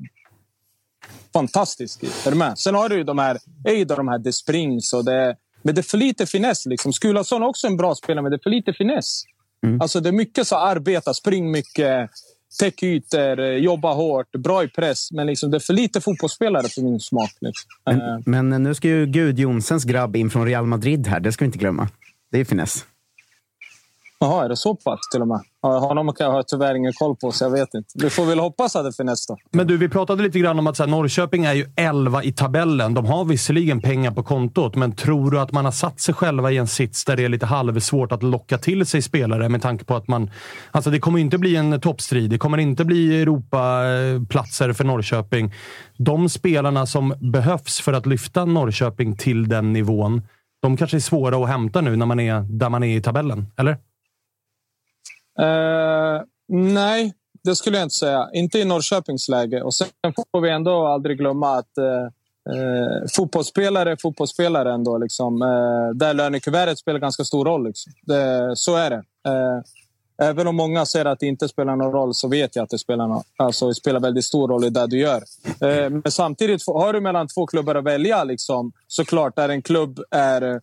fantastisk. 1.32 2.02
Är 2.26 2.30
du 2.30 2.36
med? 2.36 2.58
Sen 2.58 2.74
har 2.74 2.88
du 2.88 3.04
de 3.04 3.18
här 3.18 3.38
Eidar, 3.64 3.96
de 3.96 4.08
här 4.08 4.18
Desprings 4.18 4.92
och 4.92 5.04
det. 5.04 5.36
Men 5.62 5.74
det 5.74 5.80
är 5.80 5.82
för 5.82 5.98
lite 5.98 6.26
finess. 6.26 6.66
Liksom. 6.66 6.92
Skulason 6.92 7.42
är 7.42 7.46
också 7.46 7.66
en 7.66 7.76
bra 7.76 7.94
spelare, 7.94 8.22
men 8.22 8.30
det 8.30 8.36
är 8.36 8.42
för 8.42 8.50
lite 8.50 8.72
finess. 8.72 9.22
Alltså 9.80 10.00
det 10.00 10.08
är 10.08 10.12
mycket 10.12 10.46
så 10.46 10.56
arbeta, 10.56 11.14
spring 11.14 11.50
mycket, 11.50 12.10
täck 12.58 12.82
ytor, 12.82 13.40
eh, 13.40 13.46
jobba 13.46 13.94
hårt, 13.94 14.32
bra 14.32 14.64
i 14.64 14.68
press. 14.68 15.12
Men 15.12 15.26
liksom, 15.26 15.50
det 15.50 15.56
är 15.56 15.60
för 15.60 15.74
lite 15.74 16.00
fotbollsspelare 16.00 16.68
för 16.68 16.82
min 16.82 17.00
smak. 17.00 17.30
Liksom. 17.40 17.70
Men, 18.24 18.50
men 18.50 18.62
nu 18.62 18.74
ska 18.74 18.88
ju 18.88 19.06
Gud 19.06 19.38
Jonsens 19.38 19.84
grabb 19.84 20.16
in 20.16 20.30
från 20.30 20.46
Real 20.46 20.66
Madrid 20.66 21.06
här. 21.06 21.20
Det 21.20 21.32
ska 21.32 21.44
vi 21.44 21.46
inte 21.46 21.58
glömma. 21.58 21.88
Det 22.32 22.38
är 22.38 22.44
finess. 22.44 22.84
Jaha, 24.18 24.44
är 24.44 24.48
det 24.48 24.56
så 24.56 24.74
pass 24.74 25.00
till 25.12 25.22
och 25.22 25.28
med? 25.28 25.40
Honom 25.62 26.08
har 26.08 26.14
jag 26.18 26.48
tyvärr 26.48 26.74
ingen 26.74 26.92
koll 26.92 27.16
på, 27.16 27.32
så 27.32 27.44
jag 27.44 27.50
vet 27.50 27.74
inte. 27.74 27.88
Du 27.94 28.10
får 28.10 28.24
väl 28.24 28.38
hoppas 28.38 28.76
att 28.76 28.84
det 28.84 28.92
finns 28.92 29.26
då. 29.26 29.36
Men 29.52 29.66
du, 29.66 29.76
vi 29.76 29.88
pratade 29.88 30.22
lite 30.22 30.38
grann 30.38 30.58
om 30.58 30.66
att 30.66 30.76
så 30.76 30.82
här, 30.82 30.90
Norrköping 30.90 31.44
är 31.44 31.52
ju 31.52 31.66
11 31.76 32.22
i 32.22 32.32
tabellen. 32.32 32.94
De 32.94 33.06
har 33.06 33.24
visserligen 33.24 33.80
pengar 33.80 34.10
på 34.10 34.22
kontot, 34.22 34.76
men 34.76 34.92
tror 34.92 35.30
du 35.30 35.40
att 35.40 35.52
man 35.52 35.64
har 35.64 35.72
satt 35.72 36.00
sig 36.00 36.14
själva 36.14 36.52
i 36.52 36.56
en 36.56 36.66
sits 36.66 37.04
där 37.04 37.16
det 37.16 37.24
är 37.24 37.28
lite 37.28 37.46
halvsvårt 37.46 38.12
att 38.12 38.22
locka 38.22 38.58
till 38.58 38.86
sig 38.86 39.02
spelare 39.02 39.48
med 39.48 39.62
tanke 39.62 39.84
på 39.84 39.96
att 39.96 40.08
man... 40.08 40.30
Alltså 40.70 40.90
det 40.90 40.98
kommer 40.98 41.18
inte 41.18 41.38
bli 41.38 41.56
en 41.56 41.80
toppstrid. 41.80 42.30
Det 42.30 42.38
kommer 42.38 42.58
inte 42.58 42.84
bli 42.84 43.22
Europaplatser 43.22 44.72
för 44.72 44.84
Norrköping. 44.84 45.54
De 45.98 46.28
spelarna 46.28 46.86
som 46.86 47.14
behövs 47.32 47.80
för 47.80 47.92
att 47.92 48.06
lyfta 48.06 48.44
Norrköping 48.44 49.16
till 49.16 49.48
den 49.48 49.72
nivån, 49.72 50.22
de 50.62 50.76
kanske 50.76 50.96
är 50.96 51.00
svåra 51.00 51.36
att 51.36 51.48
hämta 51.48 51.80
nu 51.80 51.96
när 51.96 52.06
man 52.06 52.20
är 52.20 52.40
där 52.40 52.68
man 52.68 52.82
är 52.82 52.96
i 52.96 53.02
tabellen, 53.02 53.46
eller? 53.56 53.76
Eh, 55.38 56.22
nej, 56.48 57.14
det 57.44 57.56
skulle 57.56 57.76
jag 57.76 57.84
inte 57.84 57.94
säga. 57.94 58.28
Inte 58.34 58.58
i 58.58 58.64
Norrköpings 58.64 59.28
läge. 59.28 59.62
Och 59.62 59.74
sen 59.74 59.88
får 60.32 60.40
vi 60.40 60.50
ändå 60.50 60.86
aldrig 60.86 61.18
glömma 61.18 61.58
att 61.58 61.78
eh, 61.78 62.04
eh, 62.54 63.06
fotbollsspelare 63.16 63.92
är 63.92 63.96
fotbollsspelare 64.02 64.72
ändå. 64.72 64.98
Liksom. 64.98 65.42
Eh, 65.42 65.96
där 65.96 66.14
lönekuvertet 66.14 66.78
spelar 66.78 66.98
ganska 66.98 67.24
stor 67.24 67.44
roll. 67.44 67.66
Liksom. 67.66 67.92
Det, 68.02 68.56
så 68.56 68.76
är 68.76 68.90
det. 68.90 69.02
Eh, 69.28 69.60
Även 70.22 70.46
om 70.46 70.56
många 70.56 70.86
säger 70.86 71.04
att 71.04 71.20
det 71.20 71.26
inte 71.26 71.48
spelar 71.48 71.76
någon 71.76 71.92
roll 71.92 72.14
så 72.14 72.28
vet 72.28 72.56
jag 72.56 72.62
att 72.62 72.70
det 72.70 72.78
spelar, 72.78 73.06
någon, 73.06 73.22
alltså, 73.36 73.68
det 73.68 73.74
spelar 73.74 74.00
väldigt 74.00 74.24
stor 74.24 74.48
roll 74.48 74.64
i 74.64 74.70
det 74.70 74.86
du 74.86 74.98
gör. 74.98 75.22
Eh, 75.46 75.90
men 75.90 76.10
samtidigt, 76.10 76.66
har 76.66 76.92
du 76.92 77.00
mellan 77.00 77.28
två 77.28 77.46
klubbar 77.46 77.74
att 77.74 77.84
välja, 77.84 78.24
liksom, 78.24 78.72
såklart, 78.86 79.36
där 79.36 79.48
en 79.48 79.62
klubb 79.62 80.00
är 80.10 80.60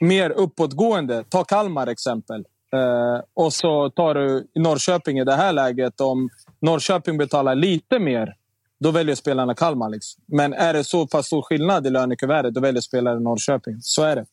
mer 0.00 0.30
uppåtgående. 0.30 1.24
Ta 1.28 1.44
Kalmar 1.44 1.86
exempel. 1.86 2.44
Eh, 2.74 3.20
och 3.34 3.52
så 3.52 3.90
tar 3.90 4.14
du 4.14 4.46
Norrköping 4.54 5.18
i 5.18 5.24
det 5.24 5.34
här 5.34 5.52
läget. 5.52 6.00
Om 6.00 6.28
Norrköping 6.60 7.18
betalar 7.18 7.54
lite 7.54 7.98
mer, 7.98 8.34
då 8.80 8.90
väljer 8.90 9.14
spelarna 9.14 9.54
Kalmar. 9.54 9.88
Liksom. 9.88 10.22
Men 10.26 10.52
är 10.52 10.72
det 10.72 10.84
så 10.84 11.06
pass 11.06 11.26
stor 11.26 11.42
skillnad 11.42 11.86
i 11.86 11.90
lönekuvertet, 11.90 12.54
då 12.54 12.60
väljer 12.60 12.80
spelare 12.80 13.20
Norrköping. 13.20 13.76
Så 13.80 14.02
är 14.02 14.16
det. 14.16 14.24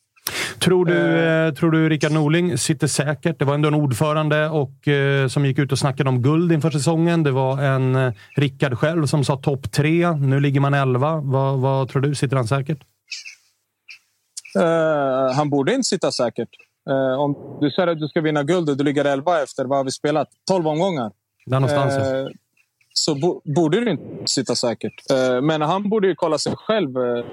Tror 0.59 0.85
du, 0.85 1.19
eh, 1.19 1.53
tror 1.53 1.71
du 1.71 1.89
Rickard 1.89 2.11
Norling 2.11 2.57
sitter 2.57 2.87
säkert? 2.87 3.39
Det 3.39 3.45
var 3.45 3.53
ändå 3.53 3.67
en 3.67 3.73
ordförande 3.73 4.49
och, 4.49 4.87
eh, 4.87 5.27
som 5.27 5.45
gick 5.45 5.59
ut 5.59 5.71
och 5.71 5.79
snackade 5.79 6.09
om 6.09 6.21
guld 6.21 6.51
inför 6.51 6.71
säsongen. 6.71 7.23
Det 7.23 7.31
var 7.31 7.61
en 7.61 7.95
eh, 7.95 8.13
Rickard 8.35 8.77
själv 8.77 9.05
som 9.05 9.23
sa 9.23 9.37
topp 9.37 9.71
tre. 9.71 10.11
Nu 10.11 10.39
ligger 10.39 10.59
man 10.59 10.73
elva. 10.73 11.21
Vad, 11.21 11.59
vad 11.59 11.89
tror 11.89 12.01
du? 12.01 12.15
Sitter 12.15 12.35
han 12.35 12.47
säkert? 12.47 12.79
Eh, 14.59 15.35
han 15.35 15.49
borde 15.49 15.73
inte 15.73 15.83
sitta 15.83 16.11
säkert. 16.11 16.49
Eh, 16.91 17.19
om 17.19 17.57
du 17.61 17.71
säger 17.71 17.87
att 17.87 17.99
du 17.99 18.07
ska 18.07 18.21
vinna 18.21 18.43
guld 18.43 18.69
och 18.69 18.77
du 18.77 18.83
ligger 18.83 19.05
11 19.05 19.43
efter, 19.43 19.65
vad 19.65 19.77
har 19.77 19.83
vi 19.83 19.91
spelat? 19.91 20.27
12 20.47 20.67
omgångar. 20.67 21.11
Där 21.45 21.59
någonstans. 21.59 21.97
Eh, 21.97 22.27
så 22.93 23.15
bo, 23.15 23.41
borde 23.43 23.79
du 23.79 23.91
inte 23.91 24.03
sitta 24.25 24.55
säkert. 24.55 25.11
Eh, 25.11 25.41
men 25.41 25.61
han 25.61 25.89
borde 25.89 26.07
ju 26.07 26.15
kolla 26.15 26.37
sig 26.37 26.53
själv. 26.55 26.97
Eh, 26.97 27.25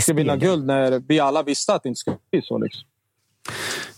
ska 0.00 0.14
vinna 0.14 0.36
guld 0.36 0.66
när 0.66 1.02
vi 1.08 1.20
alla 1.20 1.42
visste 1.42 1.74
att 1.74 1.82
det 1.82 1.88
inte 1.88 1.98
skulle 1.98 2.18
bli 2.30 2.42
så. 2.42 2.58
Liksom. 2.58 2.82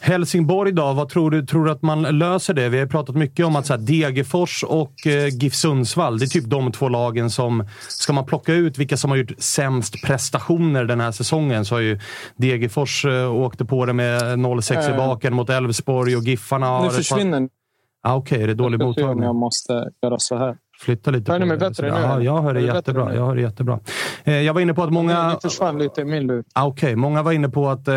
Helsingborg 0.01 0.73
då, 0.73 0.93
vad 0.93 1.09
tror 1.09 1.31
du? 1.31 1.47
Tror 1.47 1.65
du 1.65 1.71
att 1.71 1.83
man 1.83 2.03
löser 2.03 2.55
det? 2.55 2.69
Vi 2.69 2.79
har 2.79 2.87
pratat 2.87 3.17
mycket 3.17 3.47
om 3.47 3.57
att 3.57 3.67
så 3.67 3.73
här, 3.73 3.81
Degerfors 3.81 4.65
och 4.65 5.07
eh, 5.07 5.27
GIF 5.29 5.55
Sundsvall, 5.55 6.19
det 6.19 6.25
är 6.25 6.27
typ 6.27 6.45
de 6.45 6.73
två 6.73 6.89
lagen 6.89 7.31
som... 7.31 7.67
Ska 7.89 8.13
man 8.13 8.27
plocka 8.27 8.53
ut 8.55 8.79
vilka 8.79 8.97
som 8.97 9.11
har 9.11 9.17
gjort 9.19 9.33
sämst 9.39 10.03
prestationer 10.05 10.85
den 10.85 11.01
här 11.01 11.13
säsongen 11.13 11.65
så 11.65 11.75
har 11.75 11.81
ju 11.81 11.99
Degerfors 12.37 13.05
eh, 13.05 13.35
åkte 13.35 13.65
på 13.65 13.87
det 13.87 13.93
med 13.93 14.23
0-6 14.23 14.89
i 14.89 14.91
Eh. 14.91 14.97
baken 14.97 15.35
mot 15.35 15.51
Elfsborg 15.51 16.17
och 16.17 16.23
Giffarna 16.23 16.67
har... 16.67 16.81
Nu 16.83 16.89
par- 16.89 16.95
försvinner 16.97 17.49
Ah, 18.03 18.15
Okej, 18.15 18.43
är 18.43 18.47
det 18.47 18.55
dålig 18.55 18.81
mottagning? 18.81 19.25
jag 19.25 19.35
måste 19.35 19.73
göra 20.03 20.19
så 20.19 20.37
här. 20.37 20.57
Flytta 20.81 21.11
lite 21.11 21.33
Hör 21.33 21.39
ni 21.39 21.47
mig 21.47 21.57
det. 21.59 21.69
bättre 21.69 21.91
nu, 21.91 22.01
Ja, 22.01 22.23
jag 22.23 22.43
hör 22.43 22.55
det 22.55 22.61
det 22.61 22.67
bättre 22.67 22.77
jättebra. 22.77 23.15
Jag 23.15 23.27
hör 23.27 23.35
det 23.35 23.41
jättebra. 23.43 23.81
Jag 24.25 24.55
var 24.55 24.61
inne 24.61 24.75
på 24.75 24.83
att 24.83 24.93
många... 24.93 25.39
Försvann 25.43 25.79
lite 25.79 26.05
min 26.05 26.27
lur. 26.27 26.45
Ah, 26.53 26.67
Okej, 26.67 26.97
många 26.97 27.23
var 27.23 27.33
inne 27.33 27.49
på 27.49 27.69
att, 27.69 27.89
eh, 27.89 27.95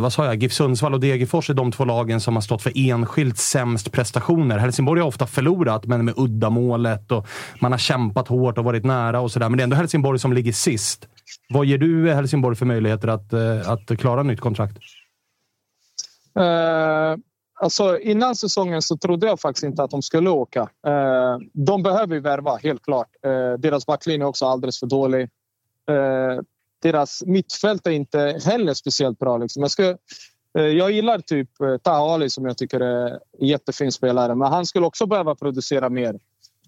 vad 0.00 0.12
sa 0.12 0.24
jag, 0.26 0.42
GIF 0.42 0.52
Sundsvall 0.52 0.94
och 0.94 1.00
Degerfors 1.00 1.50
är 1.50 1.54
de 1.54 1.72
två 1.72 1.84
lagen 1.84 2.20
som 2.20 2.34
har 2.36 2.40
stått 2.40 2.62
för 2.62 2.72
enskilt 2.74 3.36
sämst 3.38 3.92
prestationer. 3.92 4.58
Helsingborg 4.58 5.00
har 5.00 5.08
ofta 5.08 5.26
förlorat, 5.26 5.86
men 5.86 6.04
med 6.04 6.14
uddamålet 6.16 7.12
och 7.12 7.26
man 7.60 7.72
har 7.72 7.78
kämpat 7.78 8.28
hårt 8.28 8.58
och 8.58 8.64
varit 8.64 8.84
nära 8.84 9.20
och 9.20 9.30
sådär. 9.30 9.48
Men 9.48 9.56
det 9.56 9.62
är 9.62 9.64
ändå 9.64 9.76
Helsingborg 9.76 10.18
som 10.18 10.32
ligger 10.32 10.52
sist. 10.52 11.08
Vad 11.48 11.66
ger 11.66 11.78
du 11.78 12.12
Helsingborg 12.12 12.56
för 12.56 12.66
möjligheter 12.66 13.08
att, 13.08 13.32
eh, 13.32 13.70
att 13.70 13.98
klara 13.98 14.22
nytt 14.22 14.40
kontrakt? 14.40 14.76
Eh, 16.38 17.16
alltså, 17.62 17.98
innan 17.98 18.36
säsongen 18.36 18.82
så 18.82 18.96
trodde 18.96 19.26
jag 19.26 19.40
faktiskt 19.40 19.64
inte 19.64 19.82
att 19.82 19.90
de 19.90 20.02
skulle 20.02 20.30
åka. 20.30 20.60
Eh, 20.86 21.38
de 21.52 21.82
behöver 21.82 22.14
ju 22.14 22.20
värva, 22.20 22.56
helt 22.56 22.82
klart. 22.82 23.08
Eh, 23.26 23.52
deras 23.58 23.86
backlinje 23.86 24.24
är 24.24 24.28
också 24.28 24.46
alldeles 24.46 24.80
för 24.80 24.86
dålig. 24.86 25.22
Eh, 25.90 26.42
deras 26.82 27.22
mittfält 27.26 27.86
är 27.86 27.90
inte 27.90 28.40
heller 28.44 28.74
speciellt 28.74 29.18
bra. 29.18 29.38
Liksom. 29.38 29.62
Jag, 29.62 29.70
skulle, 29.70 29.96
eh, 30.58 30.64
jag 30.64 30.90
gillar 30.90 31.18
typ 31.18 31.60
eh, 31.60 31.76
Taha 31.76 32.14
Ali 32.14 32.30
som 32.30 32.44
jag 32.44 32.58
tycker 32.58 32.80
är 32.80 33.10
en 33.38 33.46
jättefin 33.46 33.92
spelare, 33.92 34.34
men 34.34 34.52
han 34.52 34.66
skulle 34.66 34.86
också 34.86 35.06
behöva 35.06 35.34
producera 35.34 35.88
mer. 35.88 36.18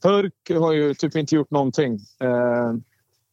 Turk 0.03 0.61
har 0.61 0.73
ju 0.73 0.95
typ 0.95 1.17
inte 1.17 1.35
gjort 1.35 1.51
någonting. 1.51 1.93
Eh, 2.23 2.73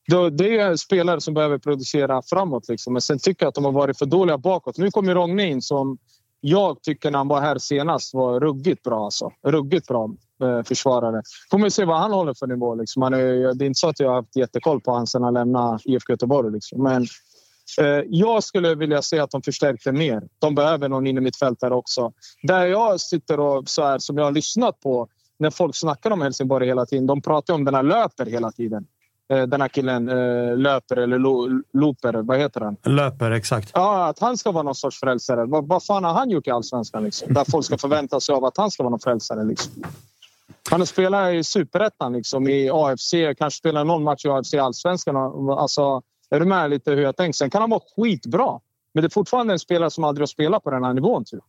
då- 0.08 0.30
det 0.30 0.58
är 0.60 0.76
spelare 0.76 1.22
som 1.22 1.34
behöver 1.34 1.58
producera 1.58 2.22
framåt. 2.22 2.70
Liksom. 2.70 2.94
Men 2.94 3.02
sen 3.02 3.20
tycker 3.20 3.46
jag 3.46 3.50
att 3.50 3.56
de 3.56 3.66
har 3.66 3.72
varit 3.72 3.98
för 3.98 4.06
dåliga 4.06 4.38
bakåt. 4.38 4.78
Nu 4.78 4.92
kommer 4.92 5.16
Rogne 5.16 5.48
in 5.48 5.62
som 5.62 5.98
jag 6.42 6.82
tycker 6.82 7.12
när 7.12 7.18
han 7.18 7.28
var 7.28 7.42
här 7.42 7.58
senast 7.58 8.14
var 8.14 8.40
ruggigt 8.40 8.84
bra. 8.84 9.06
Alltså. 9.06 9.32
Ruggigt 9.48 9.88
bra 9.88 10.10
eh, 10.44 10.64
försvarare. 10.64 11.22
Får 11.52 11.58
man 11.58 11.72
se 11.72 11.86
vad 11.86 12.00
han 12.00 12.12
håller 12.12 12.34
för 12.34 12.48
nivå. 12.48 12.76
Liksom. 12.76 13.02
Han 13.02 13.14
är, 13.14 13.54
det 13.54 13.66
är 13.66 13.68
inte 13.68 13.80
så 13.80 13.90
att 13.90 14.00
jag 14.00 14.08
har 14.10 14.16
haft 14.16 14.36
jättekoll 14.36 14.82
på 14.82 14.92
honom 14.92 15.08
sen 15.08 15.24
han 15.24 15.34
lämnade 15.34 15.80
IFK 15.86 16.14
Göteborg. 16.14 16.52
Liksom. 16.52 16.84
Men 16.84 17.08
eh, 17.82 18.04
jag 18.08 18.44
skulle 18.44 18.76
vilja 18.76 19.02
se 19.02 19.20
att 19.20 19.32
de 19.32 19.42
förstärkte 19.42 19.92
mer. 19.92 20.24
De 20.40 20.56
behöver 20.56 20.90
någon 20.90 21.08
inne 21.08 21.22
mittfältare 21.22 21.74
också. 21.74 22.12
Där 22.44 22.66
jag 22.66 23.00
sitter 23.00 23.40
och 23.40 23.70
så 23.70 23.84
här, 23.84 24.00
som 24.00 24.18
jag 24.18 24.26
har 24.26 24.32
lyssnat 24.32 24.80
på 24.80 25.08
när 25.40 25.50
folk 25.50 25.76
snackar 25.76 26.12
om 26.12 26.22
Helsingborg 26.22 26.68
hela 26.68 26.86
tiden. 26.86 27.08
De 27.08 27.22
pratar 27.22 27.54
om 27.54 27.66
den 27.66 27.76
här 27.76 27.84
löper 27.84 28.26
hela 28.26 28.52
tiden. 28.52 28.86
Eh, 29.30 29.42
Den 29.44 29.62
här 29.62 29.68
killen 29.68 30.10
eh, 30.10 30.58
löper 30.58 30.98
eller 30.98 31.20
lo, 31.20 31.62
looper, 31.74 32.14
vad 32.14 32.38
heter 32.38 32.62
han? 32.62 32.78
Löper, 32.84 33.32
exakt. 33.32 33.72
Ja, 33.74 34.08
att 34.08 34.20
han 34.20 34.38
ska 34.38 34.52
vara 34.52 34.64
någon 34.64 34.76
sorts 34.76 35.00
frälsare. 35.00 35.46
Vad, 35.46 35.68
vad 35.68 35.86
fan 35.86 36.04
har 36.04 36.14
han 36.14 36.30
gjort 36.30 36.48
i 36.48 36.52
Allsvenskan? 36.52 37.04
Liksom? 37.04 37.34
Där 37.34 37.46
folk 37.52 37.66
ska 37.66 37.78
förvänta 37.78 38.20
sig 38.20 38.36
av 38.36 38.46
att 38.46 38.58
han 38.58 38.72
ska 38.72 38.84
vara 38.84 38.92
någon 38.92 39.00
frälsare. 39.00 39.44
Liksom. 39.44 39.84
Han 40.70 40.86
spelar 40.86 41.34
i 41.34 41.44
Superettan, 41.44 42.14
liksom, 42.14 42.48
i 42.48 42.70
AFC. 42.74 43.14
Kanske 43.38 43.58
spelar 43.58 43.84
någon 43.84 44.04
match 44.04 44.26
i 44.26 44.30
AFC 44.30 44.54
Allsvenskan. 44.54 45.16
Alltså, 45.50 46.02
är 46.30 46.40
du 46.40 46.46
med 46.46 46.70
lite 46.70 46.92
hur 46.92 47.02
jag 47.02 47.16
tänker? 47.16 47.34
Sen 47.34 47.50
kan 47.50 47.62
han 47.62 47.70
vara 47.70 47.82
skitbra. 47.96 48.60
Men 48.94 49.02
det 49.02 49.08
är 49.08 49.10
fortfarande 49.10 49.54
en 49.54 49.60
spelare 49.60 49.92
som 49.92 50.04
aldrig 50.04 50.22
har 50.22 50.28
spelat 50.28 50.64
på 50.64 50.72
den 50.72 50.84
här 50.84 50.94
nivån. 50.94 51.26
Typ. 51.26 51.44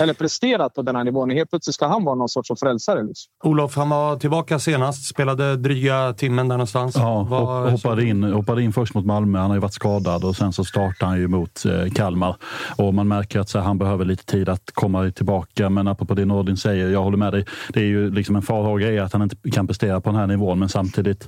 Eller 0.00 0.14
presterat 0.14 0.74
på 0.74 0.82
den 0.82 0.96
här 0.96 1.04
nivån. 1.04 1.30
Helt 1.30 1.50
plötsligt 1.50 1.74
ska 1.74 1.86
han 1.86 2.04
vara 2.04 2.14
någon 2.14 2.28
sorts 2.28 2.50
frälsare. 2.60 3.02
Liksom. 3.02 3.30
Olof, 3.44 3.76
han 3.76 3.88
var 3.88 4.16
tillbaka 4.16 4.58
senast. 4.58 5.08
Spelade 5.08 5.56
dryga 5.56 6.12
timmen 6.12 6.48
där 6.48 6.56
någonstans. 6.56 6.96
Ja, 6.96 7.22
hopp- 7.22 7.70
hoppade 7.70 8.04
in, 8.04 8.22
hoppade 8.22 8.62
in 8.62 8.72
först 8.72 8.94
mot 8.94 9.06
Malmö. 9.06 9.38
Han 9.38 9.50
har 9.50 9.56
ju 9.56 9.60
varit 9.60 9.74
skadad 9.74 10.24
och 10.24 10.36
sen 10.36 10.52
så 10.52 10.64
startade 10.64 11.10
han 11.10 11.18
ju 11.20 11.28
mot 11.28 11.64
eh, 11.64 11.92
Kalmar. 11.92 12.36
Och 12.76 12.94
man 12.94 13.08
märker 13.08 13.40
att 13.40 13.48
så 13.48 13.58
här, 13.58 13.64
han 13.66 13.78
behöver 13.78 14.04
lite 14.04 14.24
tid 14.24 14.48
att 14.48 14.70
komma 14.74 15.10
tillbaka. 15.10 15.70
Men 15.70 15.88
apropå 15.88 16.14
det 16.14 16.24
Nordin 16.24 16.56
säger, 16.56 16.88
jag 16.88 17.02
håller 17.02 17.16
med 17.18 17.32
dig. 17.32 17.44
Det 17.68 17.80
är 17.80 17.84
ju 17.84 18.10
liksom 18.10 18.36
en 18.36 18.42
farhåga 18.42 18.92
är 18.92 19.00
att 19.00 19.12
han 19.12 19.22
inte 19.22 19.36
kan 19.50 19.66
prestera 19.66 20.00
på 20.00 20.10
den 20.10 20.18
här 20.18 20.26
nivån. 20.26 20.58
Men 20.58 20.68
samtidigt, 20.68 21.26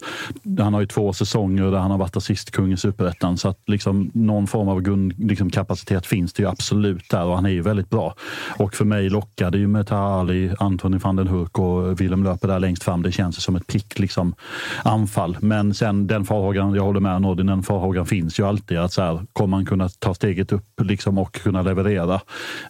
han 0.58 0.74
har 0.74 0.80
ju 0.80 0.86
två 0.86 1.12
säsonger 1.12 1.70
där 1.70 1.78
han 1.78 1.90
har 1.90 1.98
varit 1.98 2.16
assistkung 2.16 2.72
i 2.72 2.76
Superettan. 2.76 3.38
Så 3.38 3.48
att 3.48 3.58
liksom 3.66 4.10
någon 4.14 4.46
form 4.46 4.68
av 4.68 4.80
grund, 4.80 5.12
liksom 5.18 5.50
kapacitet 5.50 6.06
finns 6.06 6.32
det 6.32 6.42
ju 6.42 6.48
absolut 6.48 7.10
där 7.10 7.24
och 7.24 7.34
han 7.34 7.46
är 7.46 7.50
ju 7.50 7.62
väldigt 7.62 7.90
bra. 7.90 8.14
Och 8.58 8.63
för 8.72 8.84
mig 8.84 9.08
lockade 9.08 9.58
ju 9.58 9.66
med 9.66 9.92
Ali, 9.92 10.52
Anthony 10.58 10.98
van 10.98 11.16
den 11.16 11.28
Hurk 11.28 11.58
och 11.58 12.00
Willem 12.00 12.24
Löper 12.24 12.48
där 12.48 12.60
längst 12.60 12.84
fram. 12.84 13.02
Det 13.02 13.12
känns 13.12 13.38
ju 13.38 13.40
som 13.40 13.56
ett 13.56 13.66
prick 13.66 13.98
liksom, 13.98 14.34
anfall. 14.82 15.36
Men 15.40 15.74
sen 15.74 16.06
den 16.06 16.24
farhågan, 16.24 16.74
jag 16.74 16.82
håller 16.82 17.00
med 17.00 17.22
Nordin, 17.22 17.46
den 17.46 17.62
farhågan 17.62 18.06
finns 18.06 18.38
ju 18.38 18.46
alltid. 18.46 18.78
att 18.78 18.92
så 18.92 19.02
här, 19.02 19.20
Kommer 19.32 19.56
han 19.56 19.66
kunna 19.66 19.88
ta 19.88 20.14
steget 20.14 20.52
upp 20.52 20.80
liksom, 20.80 21.18
och 21.18 21.32
kunna 21.32 21.62
leverera? 21.62 22.14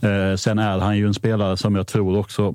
Eh, 0.00 0.36
sen 0.36 0.58
är 0.58 0.78
han 0.78 0.96
ju 0.96 1.06
en 1.06 1.14
spelare 1.14 1.56
som 1.56 1.76
jag 1.76 1.86
tror 1.86 2.18
också 2.18 2.54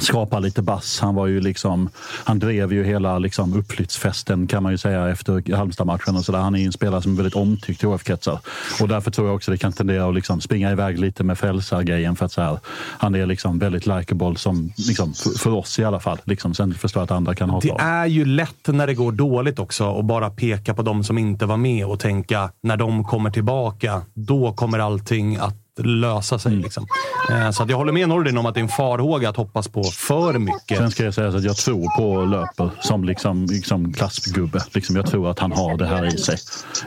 skapa 0.00 0.38
lite 0.38 0.62
bass. 0.62 1.00
Han 1.00 1.14
var 1.14 1.26
ju 1.26 1.40
liksom, 1.40 1.88
han 2.24 2.38
drev 2.38 2.72
ju 2.72 2.84
hela 2.84 3.18
liksom 3.18 3.54
uppflyttsfesten 3.58 4.46
kan 4.46 4.62
man 4.62 4.72
ju 4.72 4.78
säga 4.78 5.08
efter 5.08 5.56
Halmstad-matchen 5.56 6.16
och 6.16 6.24
så 6.24 6.32
där. 6.32 6.38
Han 6.38 6.56
är 6.56 6.66
en 6.66 6.72
spelare 6.72 7.02
som 7.02 7.12
är 7.12 7.16
väldigt 7.16 7.34
omtyckt 7.34 7.82
i 7.82 7.86
HF-kretsar 7.86 8.38
och 8.80 8.88
därför 8.88 9.10
tror 9.10 9.26
jag 9.26 9.36
också 9.36 9.50
det 9.50 9.58
kan 9.58 9.72
tendera 9.72 10.08
att 10.08 10.14
liksom 10.14 10.40
springa 10.40 10.72
iväg 10.72 10.98
lite 10.98 11.24
med 11.24 11.38
frälsargrejen 11.38 12.16
för 12.16 12.26
att 12.26 12.32
så 12.32 12.40
här, 12.40 12.58
han 12.98 13.14
är 13.14 13.26
liksom 13.26 13.58
väldigt 13.58 13.86
likeable 13.86 14.36
som, 14.36 14.72
liksom, 14.76 15.14
för, 15.14 15.38
för 15.38 15.50
oss 15.50 15.78
i 15.78 15.84
alla 15.84 16.00
fall. 16.00 16.18
Liksom. 16.24 16.54
Sen 16.54 16.74
förstår 16.74 17.00
jag 17.00 17.04
att 17.04 17.10
andra 17.10 17.34
kan 17.34 17.50
ha 17.50 17.60
Det 17.60 17.76
är 17.78 18.06
ju 18.06 18.24
lätt 18.24 18.66
när 18.66 18.86
det 18.86 18.94
går 18.94 19.12
dåligt 19.12 19.58
också 19.58 19.98
att 19.98 20.04
bara 20.04 20.30
peka 20.30 20.74
på 20.74 20.82
de 20.82 21.04
som 21.04 21.18
inte 21.18 21.46
var 21.46 21.56
med 21.56 21.86
och 21.86 22.00
tänka 22.00 22.50
när 22.62 22.76
de 22.76 23.04
kommer 23.04 23.30
tillbaka, 23.30 24.02
då 24.14 24.52
kommer 24.52 24.78
allting 24.78 25.36
att 25.36 25.59
lösa 25.78 26.38
sig. 26.38 26.52
Mm. 26.52 26.64
Liksom. 26.64 26.86
Eh, 27.30 27.50
Så 27.50 27.62
att 27.62 27.70
jag 27.70 27.76
håller 27.76 27.92
med 27.92 28.08
Nordin 28.08 28.38
om 28.38 28.46
att 28.46 28.54
det 28.54 28.60
är 28.60 28.62
en 28.62 28.68
farhåga 28.68 29.28
att 29.28 29.36
hoppas 29.36 29.68
på 29.68 29.82
för 29.82 30.38
mycket. 30.38 30.78
Sen 30.78 30.90
ska 30.90 31.04
jag 31.04 31.14
säga 31.14 31.30
så 31.30 31.36
att 31.38 31.44
jag 31.44 31.56
tror 31.56 31.96
på 31.96 32.24
Löper 32.24 32.70
som 32.80 33.04
liksom, 33.04 33.46
liksom 33.46 33.92
klassgubbe. 33.92 34.60
Liksom, 34.72 34.96
jag 34.96 35.06
tror 35.06 35.30
att 35.30 35.38
han 35.38 35.52
har 35.52 35.76
det 35.76 35.86
här 35.86 36.14
i 36.14 36.18
sig. 36.18 36.36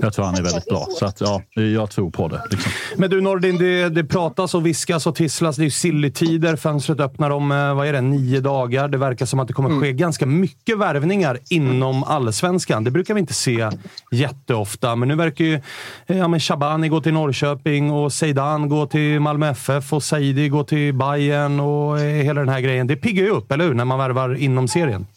Jag 0.02 0.14
tror 0.14 0.26
han 0.26 0.36
är 0.36 0.42
väldigt 0.44 0.66
bra. 0.66 0.88
Så 1.00 1.06
att, 1.06 1.22
ja, 1.22 1.42
jag 1.54 1.90
tror 1.92 2.12
på 2.12 2.28
det. 2.28 2.42
Liksom. 2.52 2.72
Men 2.98 3.10
du 3.10 3.22
Nordin, 3.22 3.58
det, 3.58 3.90
det 3.90 4.04
pratas 4.04 4.56
och 4.56 4.66
viskas 4.66 5.08
och 5.08 5.16
tisslas. 5.16 5.56
Det 5.56 5.62
är 5.62 5.66
ju 5.66 5.72
silly-tider. 5.72 6.56
Fönstret 6.56 7.00
öppnar 7.00 7.30
om 7.30 7.52
eh, 7.52 7.74
vad 7.74 7.88
är 7.88 7.94
det, 7.94 8.02
nio 8.02 8.40
dagar. 8.40 8.88
Det 8.88 8.98
verkar 8.98 9.26
som 9.26 9.40
att 9.40 9.48
det 9.48 9.54
kommer 9.54 9.82
ske 9.82 9.94
ganska 9.94 10.26
mycket 10.26 10.78
värvningar 10.78 11.40
inom 11.50 12.04
allsvenskan. 12.04 12.84
Det 12.84 12.92
brukar 12.92 13.14
vi 13.14 13.20
inte 13.20 13.34
se 13.34 13.70
jätteofta, 14.12 14.96
men 14.96 15.08
nu 15.08 15.16
verkar 15.16 15.46
ju 15.46 15.62
eh, 16.08 16.18
ja, 16.18 16.28
men 16.28 16.40
Shabani 16.40 16.90
gå 16.90 17.02
till 17.02 17.14
Norrköping 17.14 17.92
och 17.92 18.14
Zeidan 18.14 18.70
gå 18.74 18.86
till 18.86 19.20
Malmö 19.20 19.50
FF 19.50 19.94
och 19.94 20.04
Saidi 20.04 20.50
gå 20.50 20.64
till 20.64 20.94
Bayern 20.94 21.60
och 21.60 22.00
eh, 22.00 22.24
hela 22.24 22.40
den 22.40 22.50
här 22.50 22.62
grejen. 22.62 22.88
Det 22.88 22.96
piggar 22.96 23.24
ju 23.24 23.30
upp, 23.30 23.52
eller 23.52 23.66
hur? 23.66 23.74
När 23.74 23.86
man 23.86 24.00
värvar 24.00 24.36
inom 24.36 24.68
serien. 24.68 25.08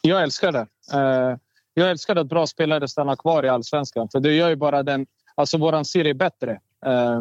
Jag 0.00 0.22
älskar 0.22 0.52
det. 0.52 0.66
Eh, 0.92 1.36
jag 1.74 1.90
älskar 1.90 2.16
att 2.16 2.26
bra 2.26 2.46
spelare 2.46 2.88
stannar 2.88 3.16
kvar 3.16 3.44
i 3.44 3.48
allsvenskan. 3.48 4.08
För 4.12 4.20
det 4.20 4.32
gör 4.32 4.48
ju 4.48 4.56
bara 4.56 4.82
den, 4.82 5.06
alltså 5.34 5.58
våran 5.58 5.84
serie 5.84 6.14
bättre. 6.14 6.60
Eh, 6.86 7.20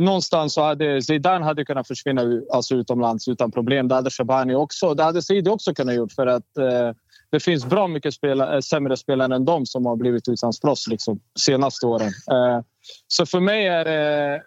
någonstans 0.00 0.54
så 0.54 0.62
hade 0.62 1.02
Zidane 1.02 1.44
hade 1.44 1.64
kunnat 1.64 1.88
försvinna 1.88 2.22
alltså 2.52 2.74
utomlands 2.74 3.28
utan 3.28 3.50
problem. 3.50 3.88
Det 3.88 3.94
hade 3.94 4.10
Shabani 4.10 4.54
också. 4.54 4.94
Det 4.94 5.02
hade 5.02 5.22
Saidi 5.22 5.50
också 5.50 5.74
kunnat 5.74 5.94
gjort 5.94 6.12
för 6.12 6.26
att 6.26 6.46
det 7.30 7.40
finns 7.40 7.64
bra 7.66 7.86
mycket 7.86 8.14
spelare, 8.14 8.62
sämre 8.62 8.96
spelare 8.96 9.34
än 9.34 9.44
de 9.44 9.66
som 9.66 9.86
har 9.86 9.96
blivit 9.96 10.28
utlandsproffs 10.28 10.86
liksom, 10.86 11.20
senaste 11.38 11.86
åren. 11.86 12.10
Så 13.08 13.26
för 13.26 13.40
mig 13.40 13.66
är 13.66 13.84
det, 13.84 14.42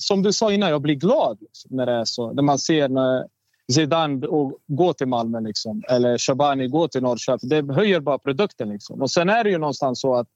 som 0.00 0.22
du 0.22 0.32
sa 0.32 0.52
innan, 0.52 0.70
jag 0.70 0.82
blir 0.82 0.94
glad 0.94 1.38
liksom, 1.40 1.76
när 1.76 1.86
det 1.86 1.92
är 1.92 2.04
så. 2.04 2.32
När 2.32 2.42
man 2.42 2.58
ser 2.58 2.88
när 2.88 3.26
Zidane 3.72 4.26
gå 4.66 4.92
till 4.92 5.06
Malmö 5.06 5.40
liksom, 5.40 5.82
eller 5.88 6.18
Shabani 6.18 6.68
gå 6.68 6.88
till 6.88 7.02
Norrköping. 7.02 7.48
Det 7.48 7.74
höjer 7.74 8.00
bara 8.00 8.18
produkten. 8.18 8.68
Liksom. 8.68 9.02
Och 9.02 9.10
sen 9.10 9.28
är 9.28 9.44
det 9.44 9.50
ju 9.50 9.58
någonstans 9.58 10.00
så 10.00 10.14
att 10.14 10.28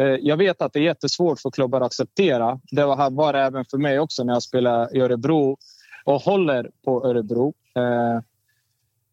Eh, 0.00 0.06
jag 0.06 0.36
vet 0.36 0.62
att 0.62 0.72
det 0.72 0.78
är 0.78 0.82
jättesvårt 0.82 1.40
för 1.40 1.50
klubbar 1.50 1.80
att 1.80 1.86
acceptera. 1.86 2.60
Det 2.70 2.84
var 2.84 3.32
det 3.32 3.40
även 3.40 3.64
för 3.64 3.78
mig 3.78 3.98
också 3.98 4.24
när 4.24 4.32
jag 4.32 4.42
spelade 4.42 4.98
i 4.98 5.00
Örebro 5.00 5.56
och 6.04 6.20
håller 6.20 6.70
på 6.84 7.06
Örebro. 7.06 7.54
Eh, 7.76 8.16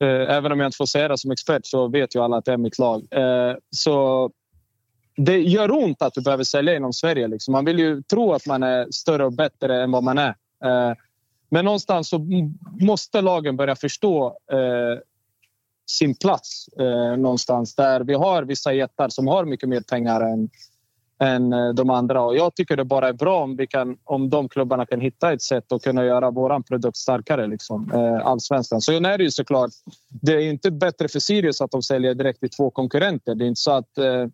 eh, 0.08 0.36
även 0.36 0.52
om 0.52 0.60
jag 0.60 0.68
inte 0.68 0.78
får 0.78 0.86
säga 0.86 1.08
det 1.08 1.18
som 1.18 1.32
expert 1.32 1.66
så 1.66 1.88
vet 1.88 2.16
ju 2.16 2.24
alla 2.24 2.38
att 2.38 2.46
det 2.46 2.54
är 2.54 2.58
mitt 2.58 2.80
lag. 2.80 3.08
Eh, 3.12 3.56
så 3.70 4.32
det 5.18 5.38
gör 5.38 5.72
ont 5.72 6.02
att 6.02 6.14
du 6.14 6.22
behöver 6.22 6.44
sälja 6.44 6.76
inom 6.76 6.94
Sverige. 6.94 7.28
Liksom. 7.28 7.52
Man 7.52 7.66
vill 7.66 7.80
ju 7.80 8.02
tro 8.02 8.34
att 8.34 8.46
man 8.46 8.64
är 8.64 8.88
större 8.92 9.26
och 9.26 9.34
bättre 9.34 9.84
än 9.84 9.92
vad 9.92 10.04
man 10.04 10.18
är. 10.18 10.36
Eh, 10.66 10.94
men 11.50 11.66
någonstans 11.66 12.10
så 12.10 12.28
måste 12.80 13.22
lagen 13.22 13.58
börja 13.58 13.76
förstå 13.76 14.28
eh, 14.52 15.00
sin 15.90 16.16
plats 16.16 16.68
eh, 16.80 17.18
någonstans 17.18 17.76
där 17.76 18.00
vi 18.00 18.14
har 18.14 18.44
vissa 18.44 18.74
jättar 18.74 19.10
som 19.10 19.28
har 19.28 19.46
mycket 19.46 19.70
mer 19.70 19.82
pengar 19.82 20.22
än, 20.22 20.50
än 21.20 21.76
de 21.76 21.90
andra. 21.90 22.22
Och 22.22 22.38
jag 22.38 22.56
tycker 22.56 22.76
det 22.76 22.86
bara 22.86 23.08
är 23.08 23.14
bra 23.14 23.44
om, 23.44 23.56
vi 23.56 23.68
kan, 23.68 23.98
om 24.04 24.30
de 24.30 24.50
klubbarna 24.50 24.86
kan 24.86 25.02
hitta 25.02 25.34
ett 25.34 25.42
sätt 25.42 25.72
att 25.72 25.84
kunna 25.84 26.06
göra 26.06 26.32
vår 26.32 26.64
produkt 26.64 26.98
starkare, 26.98 27.48
liksom, 27.48 27.92
eh, 27.94 28.28
allsvenskan. 28.28 28.82
Så 28.82 28.92
är 28.92 29.18
det 29.18 29.24
ju 29.24 29.32
såklart. 29.32 29.72
Det 30.10 30.34
är 30.34 30.40
inte 30.40 30.72
bättre 30.72 31.08
för 31.08 31.20
Sirius 31.20 31.62
att 31.62 31.72
de 31.72 31.82
säljer 31.82 32.14
direkt 32.14 32.40
till 32.40 32.50
två 32.50 32.70
konkurrenter. 32.70 33.36
Det 33.36 33.46
är 33.46 33.48
inte 33.48 33.62
så 33.62 33.72
att 33.72 33.98
eh, 33.98 34.28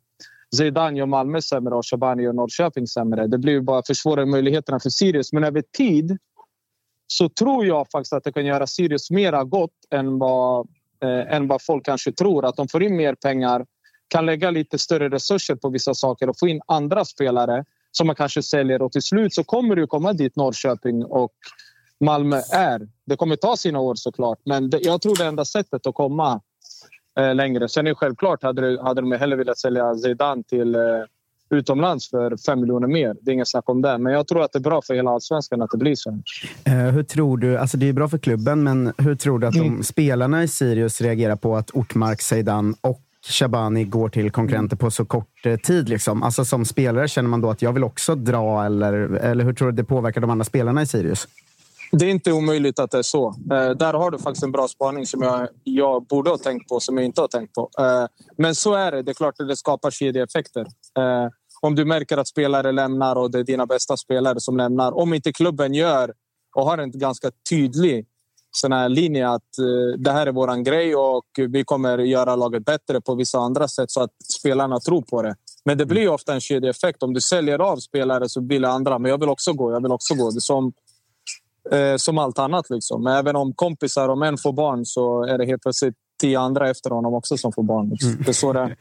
Zeidan 0.57 0.95
gör 0.95 1.05
Malmö 1.05 1.41
sämre 1.41 1.75
och 1.75 1.85
Shabani 1.85 2.23
gör 2.23 2.33
Norrköping 2.33 2.87
sämre. 2.87 3.27
Det 3.27 3.37
blir 3.37 3.61
bara 3.61 3.83
försvårar 3.87 4.25
möjligheterna 4.25 4.79
för 4.79 4.89
Sirius. 4.89 5.33
Men 5.33 5.43
över 5.43 5.63
tid 5.77 6.17
så 7.07 7.29
tror 7.29 7.65
jag 7.65 7.87
faktiskt 7.91 8.13
att 8.13 8.23
det 8.23 8.31
kan 8.31 8.45
göra 8.45 8.67
Sirius 8.67 9.11
mera 9.11 9.43
gott 9.43 9.71
än 9.91 10.19
vad 10.19 10.67
eh, 11.03 11.35
än 11.35 11.47
vad 11.47 11.61
folk 11.65 11.85
kanske 11.85 12.11
tror. 12.11 12.45
Att 12.45 12.55
de 12.55 12.67
får 12.67 12.83
in 12.83 12.97
mer 12.97 13.15
pengar, 13.15 13.65
kan 14.07 14.25
lägga 14.25 14.51
lite 14.51 14.79
större 14.79 15.09
resurser 15.09 15.55
på 15.55 15.69
vissa 15.69 15.93
saker 15.93 16.29
och 16.29 16.39
få 16.39 16.47
in 16.47 16.61
andra 16.67 17.05
spelare 17.05 17.65
som 17.91 18.07
man 18.07 18.15
kanske 18.15 18.43
säljer. 18.43 18.81
Och 18.81 18.91
till 18.91 19.01
slut 19.01 19.33
så 19.33 19.43
kommer 19.43 19.75
det 19.75 19.87
komma 19.87 20.13
dit 20.13 20.35
Norrköping 20.35 21.05
och 21.05 21.31
Malmö 21.99 22.41
är. 22.51 22.87
Det 23.05 23.15
kommer 23.15 23.35
ta 23.35 23.57
sina 23.57 23.79
år 23.79 23.95
såklart, 23.95 24.39
men 24.45 24.69
det, 24.69 24.79
jag 24.81 25.01
tror 25.01 25.15
det 25.15 25.25
enda 25.25 25.45
sättet 25.45 25.87
att 25.87 25.95
komma 25.95 26.41
eh, 27.19 27.35
längre. 27.35 27.69
Sen 27.69 27.87
är 27.87 27.91
det 27.91 27.95
självklart 27.95 28.43
hade, 28.43 28.81
hade 28.83 29.01
de 29.01 29.11
hellre 29.11 29.35
velat 29.35 29.57
sälja 29.57 29.95
Zidane 29.95 30.43
till 30.43 30.75
eh, 30.75 30.81
utomlands 31.49 32.09
för 32.09 32.37
fem 32.37 32.61
miljoner 32.61 32.87
mer. 32.87 33.15
Det 33.21 33.31
är 33.31 33.33
inget 33.33 33.47
snack 33.47 33.69
om 33.69 33.81
det. 33.81 33.97
Men 33.97 34.13
jag 34.13 34.27
tror 34.27 34.43
att 34.43 34.51
det 34.51 34.57
är 34.57 34.61
bra 34.61 34.81
för 34.81 34.93
hela 34.93 35.11
allsvenskan 35.11 35.61
att 35.61 35.71
det 35.71 35.77
blir 35.77 35.95
så. 35.95 36.09
Uh, 36.09 36.73
hur 36.73 37.03
tror 37.03 37.37
du, 37.37 37.57
alltså 37.57 37.77
det 37.77 37.89
är 37.89 37.93
bra 37.93 38.07
för 38.07 38.17
klubben, 38.17 38.63
men 38.63 38.93
hur 38.97 39.15
tror 39.15 39.39
du 39.39 39.47
att 39.47 39.55
mm. 39.55 39.77
de 39.77 39.83
spelarna 39.83 40.43
i 40.43 40.47
Sirius 40.47 41.01
reagerar 41.01 41.35
på 41.35 41.55
att 41.55 41.71
Ortmark, 41.71 42.21
Zeidan 42.21 42.75
och 42.81 43.01
Shabani 43.29 43.83
går 43.83 44.09
till 44.09 44.31
konkurrenter 44.31 44.75
på 44.75 44.91
så 44.91 45.05
kort 45.05 45.45
eh, 45.45 45.57
tid? 45.57 45.89
Liksom? 45.89 46.23
Alltså 46.23 46.45
som 46.45 46.65
spelare, 46.65 47.07
känner 47.07 47.29
man 47.29 47.41
då 47.41 47.49
att 47.49 47.61
jag 47.61 47.73
vill 47.73 47.83
också 47.83 48.15
dra? 48.15 48.65
Eller, 48.65 48.93
eller 48.93 49.43
hur 49.43 49.53
tror 49.53 49.71
du 49.71 49.77
det 49.77 49.83
påverkar 49.83 50.21
de 50.21 50.29
andra 50.29 50.45
spelarna 50.45 50.81
i 50.81 50.85
Sirius? 50.85 51.27
Det 51.97 52.05
är 52.05 52.09
inte 52.09 52.31
omöjligt 52.31 52.79
att 52.79 52.91
det 52.91 52.97
är 52.97 53.01
så. 53.01 53.27
Eh, 53.27 53.69
där 53.69 53.93
har 53.93 54.11
du 54.11 54.17
faktiskt 54.17 54.43
en 54.43 54.51
bra 54.51 54.67
spaning 54.67 55.05
som 55.05 55.21
jag, 55.21 55.47
jag 55.63 56.05
borde 56.05 56.29
ha 56.29 56.37
tänkt 56.37 56.69
på, 56.69 56.79
som 56.79 56.97
jag 56.97 57.05
inte 57.05 57.21
har 57.21 57.27
tänkt 57.27 57.53
på. 57.53 57.69
Eh, 57.79 58.05
men 58.37 58.55
så 58.55 58.73
är 58.73 58.91
det. 58.91 59.01
Det 59.01 59.11
är 59.11 59.13
klart 59.13 59.35
att 59.39 59.47
det 59.47 59.55
skapar 59.55 59.91
kedjeeffekter. 59.91 60.61
Eh, 60.99 61.27
om 61.61 61.75
du 61.75 61.85
märker 61.85 62.17
att 62.17 62.27
spelare 62.27 62.71
lämnar 62.71 63.15
och 63.15 63.31
det 63.31 63.39
är 63.39 63.43
dina 63.43 63.65
bästa 63.65 63.97
spelare 63.97 64.39
som 64.39 64.57
lämnar. 64.57 64.97
Om 64.97 65.13
inte 65.13 65.33
klubben 65.33 65.73
gör 65.73 66.13
och 66.55 66.65
har 66.65 66.77
en 66.77 66.91
ganska 66.91 67.31
tydlig 67.49 68.05
sån 68.51 68.71
här 68.71 68.89
linje 68.89 69.29
att 69.29 69.57
eh, 69.59 69.99
det 69.99 70.11
här 70.11 70.27
är 70.27 70.31
våran 70.31 70.63
grej 70.63 70.95
och 70.95 71.25
vi 71.49 71.63
kommer 71.63 71.97
göra 71.97 72.35
laget 72.35 72.65
bättre 72.65 73.01
på 73.01 73.15
vissa 73.15 73.39
andra 73.39 73.67
sätt 73.67 73.91
så 73.91 74.01
att 74.01 74.11
spelarna 74.39 74.79
tror 74.79 75.01
på 75.01 75.21
det. 75.21 75.35
Men 75.65 75.77
det 75.77 75.85
blir 75.85 76.09
ofta 76.09 76.33
en 76.33 76.41
kedjeeffekt. 76.41 77.03
Om 77.03 77.13
du 77.13 77.21
säljer 77.21 77.59
av 77.59 77.77
spelare 77.77 78.29
så 78.29 78.41
vill 78.41 78.65
andra, 78.65 78.99
men 78.99 79.11
jag 79.11 79.17
vill 79.17 79.29
också 79.29 79.53
gå. 79.53 79.71
Jag 79.71 79.81
vill 79.81 79.91
också 79.91 80.15
gå. 80.15 80.31
Det 80.31 80.37
är 80.37 80.39
som, 80.39 80.73
eh, 81.71 81.95
som 81.97 82.17
allt 82.17 82.39
annat. 82.39 82.69
Liksom. 82.69 83.03
Men 83.03 83.17
även 83.17 83.35
om 83.35 83.53
kompisar, 83.53 84.09
om 84.09 84.21
en 84.21 84.37
får 84.37 84.53
barn 84.53 84.85
så 84.85 85.23
är 85.23 85.37
det 85.37 85.45
helt 85.45 85.61
plötsligt 85.61 85.95
tio 86.21 86.39
andra 86.39 86.69
efter 86.69 86.89
honom 86.89 87.13
också 87.13 87.37
som 87.37 87.51
får 87.51 87.63
barn. 87.63 87.89
Liksom. 87.89 88.09
Mm. 88.09 88.23
Det 88.23 88.31
är 88.31 88.33
så 88.33 88.53
det 88.53 88.75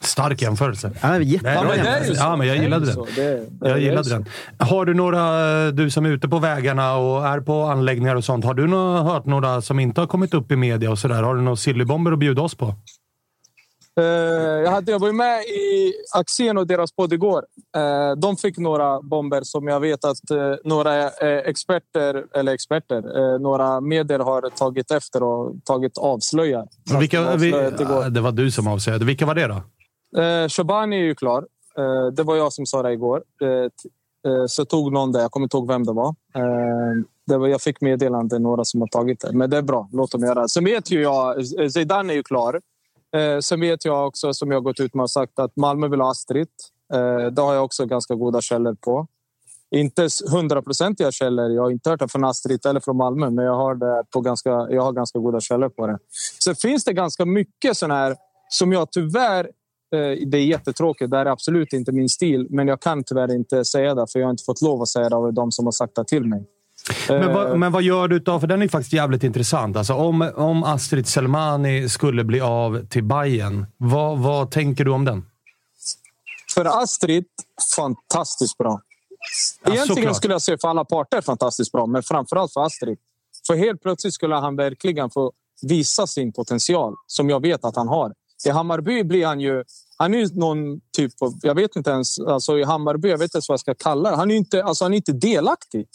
Stark 0.00 0.42
jämförelse. 0.42 0.92
Ja, 1.02 1.18
jättebra 1.18 1.76
jämförelse. 1.76 2.12
Ja, 2.16 2.36
men 2.36 2.46
jag 2.46 2.56
gillade 2.56 2.86
den. 2.86 3.58
Jag 3.60 3.80
gillade 3.80 4.08
den. 4.10 4.24
Har 4.58 4.84
du 4.84 4.94
några, 4.94 5.70
du 5.70 5.90
som 5.90 6.06
är 6.06 6.10
ute 6.10 6.28
på 6.28 6.38
vägarna 6.38 6.96
och 6.96 7.26
är 7.26 7.40
på 7.40 7.62
anläggningar 7.62 8.16
och 8.16 8.24
sånt, 8.24 8.44
har 8.44 8.54
du 8.54 8.68
hört 9.02 9.26
några 9.26 9.62
som 9.62 9.80
inte 9.80 10.00
har 10.00 10.08
kommit 10.08 10.34
upp 10.34 10.52
i 10.52 10.56
media 10.56 10.90
och 10.90 10.98
sådär? 10.98 11.22
Har 11.22 11.34
du 11.34 11.40
några 11.40 11.56
sillybomber 11.56 12.12
att 12.12 12.18
bjuda 12.18 12.42
oss 12.42 12.54
på? 12.54 12.74
Uh, 14.00 14.04
jag, 14.64 14.70
hade, 14.70 14.92
jag 14.92 14.98
var 14.98 15.12
med 15.12 15.42
i 15.42 15.94
Axén 16.14 16.58
och 16.58 16.66
deras 16.66 16.92
podd 16.92 17.12
igår. 17.12 17.44
Uh, 17.76 18.20
de 18.20 18.36
fick 18.36 18.58
några 18.58 19.00
bomber 19.02 19.40
som 19.42 19.68
jag 19.68 19.80
vet 19.80 20.04
att 20.04 20.30
uh, 20.32 20.54
några 20.64 21.08
experter, 21.40 22.24
eller 22.34 22.52
experter, 22.52 23.38
några 23.38 23.80
medier 23.80 24.18
har 24.18 24.50
tagit 24.50 24.90
efter 24.90 25.22
och 25.22 25.54
tagit 25.64 25.98
avslöjar. 25.98 26.68
Vilka, 27.00 27.36
vi, 27.36 27.50
det 28.10 28.20
var 28.20 28.32
du 28.32 28.50
som 28.50 28.68
avslöjade. 28.68 29.04
Vilka 29.04 29.26
var 29.26 29.34
det 29.34 29.46
då? 29.46 29.62
Eh, 30.16 30.48
Shabani 30.48 30.96
är 30.96 31.04
ju 31.04 31.14
klar. 31.14 31.46
Eh, 31.78 32.06
det 32.12 32.22
var 32.22 32.36
jag 32.36 32.52
som 32.52 32.66
sa 32.66 32.82
det 32.82 32.92
igår. 32.92 33.22
Eh, 33.42 33.48
eh, 34.32 34.46
så 34.46 34.64
tog 34.64 34.92
någon 34.92 35.12
det. 35.12 35.20
Jag 35.20 35.30
kommer 35.30 35.44
inte 35.44 35.56
ihåg 35.56 35.68
vem 35.68 35.84
det 35.84 35.92
var. 35.92 36.08
Eh, 36.34 36.94
det 37.26 37.36
var 37.36 37.48
jag 37.48 37.62
fick 37.62 37.80
meddelande 37.80 38.38
några 38.38 38.64
som 38.64 38.80
har 38.80 38.88
tagit 38.88 39.20
det. 39.20 39.32
Men 39.32 39.50
det 39.50 39.56
är 39.56 39.62
bra. 39.62 39.88
Låt 39.92 40.10
dem 40.10 40.22
göra 40.22 40.42
det. 40.42 40.48
Sen 40.48 40.64
vet 40.64 40.90
ju 40.90 41.02
jag... 41.02 41.38
Eh, 41.38 41.68
Zidane 41.68 42.12
är 42.12 42.16
ju 42.16 42.22
klar. 42.22 42.60
Eh, 43.16 43.38
sen 43.38 43.60
vet 43.60 43.84
jag 43.84 44.06
också, 44.06 44.34
som 44.34 44.50
jag 44.50 44.64
gått 44.64 44.80
ut 44.80 44.94
med 44.94 45.02
och 45.02 45.10
sagt, 45.10 45.38
att 45.38 45.56
Malmö 45.56 45.88
vill 45.88 46.00
ha 46.00 46.10
Astrid. 46.10 46.48
Eh, 46.94 47.26
det 47.26 47.42
har 47.42 47.54
jag 47.54 47.64
också 47.64 47.86
ganska 47.86 48.14
goda 48.14 48.40
källor 48.40 48.74
på. 48.74 49.06
Inte 49.70 50.08
hundraprocentiga 50.30 51.12
källor. 51.12 51.50
Jag 51.50 51.62
har 51.62 51.70
inte 51.70 51.90
hört 51.90 52.00
det 52.00 52.08
från 52.08 52.24
Astrid 52.24 52.66
eller 52.66 52.80
från 52.80 52.96
Malmö, 52.96 53.30
men 53.30 53.44
jag 53.44 53.54
har, 53.54 53.74
det 53.74 54.04
på 54.10 54.20
ganska, 54.20 54.50
jag 54.50 54.82
har 54.82 54.92
ganska 54.92 55.18
goda 55.18 55.40
källor 55.40 55.68
på 55.68 55.86
det. 55.86 55.98
Sen 56.44 56.54
finns 56.56 56.84
det 56.84 56.92
ganska 56.92 57.24
mycket 57.24 57.76
sån 57.76 57.90
här 57.90 58.16
som 58.48 58.72
jag 58.72 58.92
tyvärr 58.92 59.50
Eh, 59.94 60.26
det 60.26 60.38
är 60.38 60.44
jättetråkigt. 60.44 61.10
Det 61.10 61.16
är 61.16 61.26
absolut 61.26 61.72
inte 61.72 61.92
min 61.92 62.08
stil. 62.08 62.46
Men 62.50 62.68
jag 62.68 62.80
kan 62.80 63.04
tyvärr 63.04 63.34
inte 63.34 63.64
säga 63.64 63.94
det, 63.94 64.06
för 64.12 64.18
jag 64.18 64.26
har 64.26 64.30
inte 64.30 64.44
fått 64.44 64.62
lov 64.62 64.82
att 64.82 64.88
säga 64.88 65.08
det 65.08 65.16
av 65.16 65.34
de 65.34 65.52
som 65.52 65.64
har 65.64 65.72
sagt 65.72 65.94
det 65.94 66.04
till 66.04 66.24
mig. 66.24 66.44
Men 67.08 67.32
vad, 67.34 67.50
eh, 67.50 67.56
men 67.56 67.72
vad 67.72 67.82
gör 67.82 68.08
du 68.08 68.18
då? 68.18 68.40
För 68.40 68.46
den 68.46 68.62
är 68.62 68.68
faktiskt 68.68 68.92
jävligt 68.92 69.24
intressant. 69.24 69.76
Alltså 69.76 69.94
om, 69.94 70.32
om 70.36 70.64
Astrid 70.64 71.06
Selmani 71.06 71.88
skulle 71.88 72.24
bli 72.24 72.40
av 72.40 72.86
till 72.86 73.04
Bayern, 73.04 73.66
vad, 73.76 74.18
vad 74.18 74.50
tänker 74.50 74.84
du 74.84 74.90
om 74.90 75.04
den? 75.04 75.26
För 76.54 76.82
Astrid, 76.82 77.24
fantastiskt 77.76 78.58
bra. 78.58 78.80
Egentligen 79.66 80.08
ja, 80.08 80.14
skulle 80.14 80.34
jag 80.34 80.42
säga 80.42 80.58
för 80.60 80.68
alla 80.68 80.84
parter 80.84 81.20
fantastiskt 81.20 81.72
bra, 81.72 81.86
men 81.86 82.02
framförallt 82.02 82.52
för 82.52 82.66
Astrid. 82.66 82.98
För 83.46 83.54
helt 83.54 83.82
plötsligt 83.82 84.14
skulle 84.14 84.34
han 84.34 84.56
verkligen 84.56 85.10
få 85.10 85.32
visa 85.62 86.06
sin 86.06 86.32
potential, 86.32 86.94
som 87.06 87.30
jag 87.30 87.42
vet 87.42 87.64
att 87.64 87.76
han 87.76 87.88
har. 87.88 88.12
I 88.46 88.50
Hammarby 88.50 89.04
blir 89.04 89.26
han 89.26 89.40
ju... 89.40 89.64
Han 89.98 90.14
är 90.14 90.18
ju 90.18 90.28
någon 90.34 90.80
typ 90.96 91.12
av... 91.22 91.32
Jag 91.42 91.54
vet 91.54 91.76
inte 91.76 91.90
ens... 91.90 92.18
Alltså 92.18 92.58
I 92.58 92.64
Hammarby, 92.64 93.08
jag 93.08 93.18
vet 93.18 93.24
inte 93.24 93.36
ens 93.36 93.48
vad 93.48 93.54
jag 93.54 93.60
ska 93.60 93.74
kalla 93.74 94.10
det. 94.10 94.16
Han 94.16 94.30
är 94.30 94.34
inte, 94.34 94.64
alltså 94.64 94.84
han 94.84 94.92
är 94.92 94.96
inte 94.96 95.12
delaktig. 95.12 95.86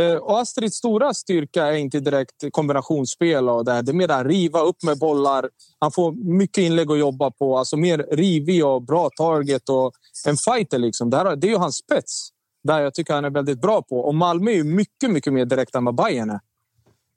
Eh, 0.00 0.14
och 0.14 0.40
Astrids 0.40 0.76
stora 0.76 1.14
styrka 1.14 1.66
är 1.66 1.72
inte 1.72 2.00
direkt 2.00 2.44
kombinationsspel 2.50 3.48
och 3.48 3.64
det, 3.64 3.72
här. 3.72 3.82
det 3.82 3.92
är 3.92 3.94
mer 3.94 4.10
att 4.10 4.26
riva 4.26 4.60
upp 4.60 4.82
med 4.82 4.98
bollar. 4.98 5.48
Han 5.78 5.92
får 5.92 6.12
mycket 6.38 6.58
inlägg 6.58 6.90
att 6.90 6.98
jobba 6.98 7.30
på. 7.30 7.58
Alltså 7.58 7.76
mer 7.76 8.06
rivig 8.12 8.66
och 8.66 8.82
bra 8.82 9.10
target 9.16 9.68
och 9.68 9.92
en 10.26 10.36
fighter. 10.36 10.78
Liksom. 10.78 11.10
Det, 11.10 11.16
här, 11.16 11.36
det 11.36 11.46
är 11.46 11.50
ju 11.50 11.56
hans 11.56 11.76
spets. 11.76 12.28
Där 12.64 12.80
jag 12.80 12.94
tycker 12.94 13.14
han 13.14 13.24
är 13.24 13.30
väldigt 13.30 13.60
bra 13.60 13.82
på. 13.82 14.00
Och 14.00 14.14
Malmö 14.14 14.50
är 14.50 14.64
mycket, 14.64 15.10
mycket 15.10 15.32
mer 15.32 15.44
direkt 15.44 15.74
än 15.74 15.84
vad 15.84 15.94
Bayern 15.94 16.30
är. 16.30 16.40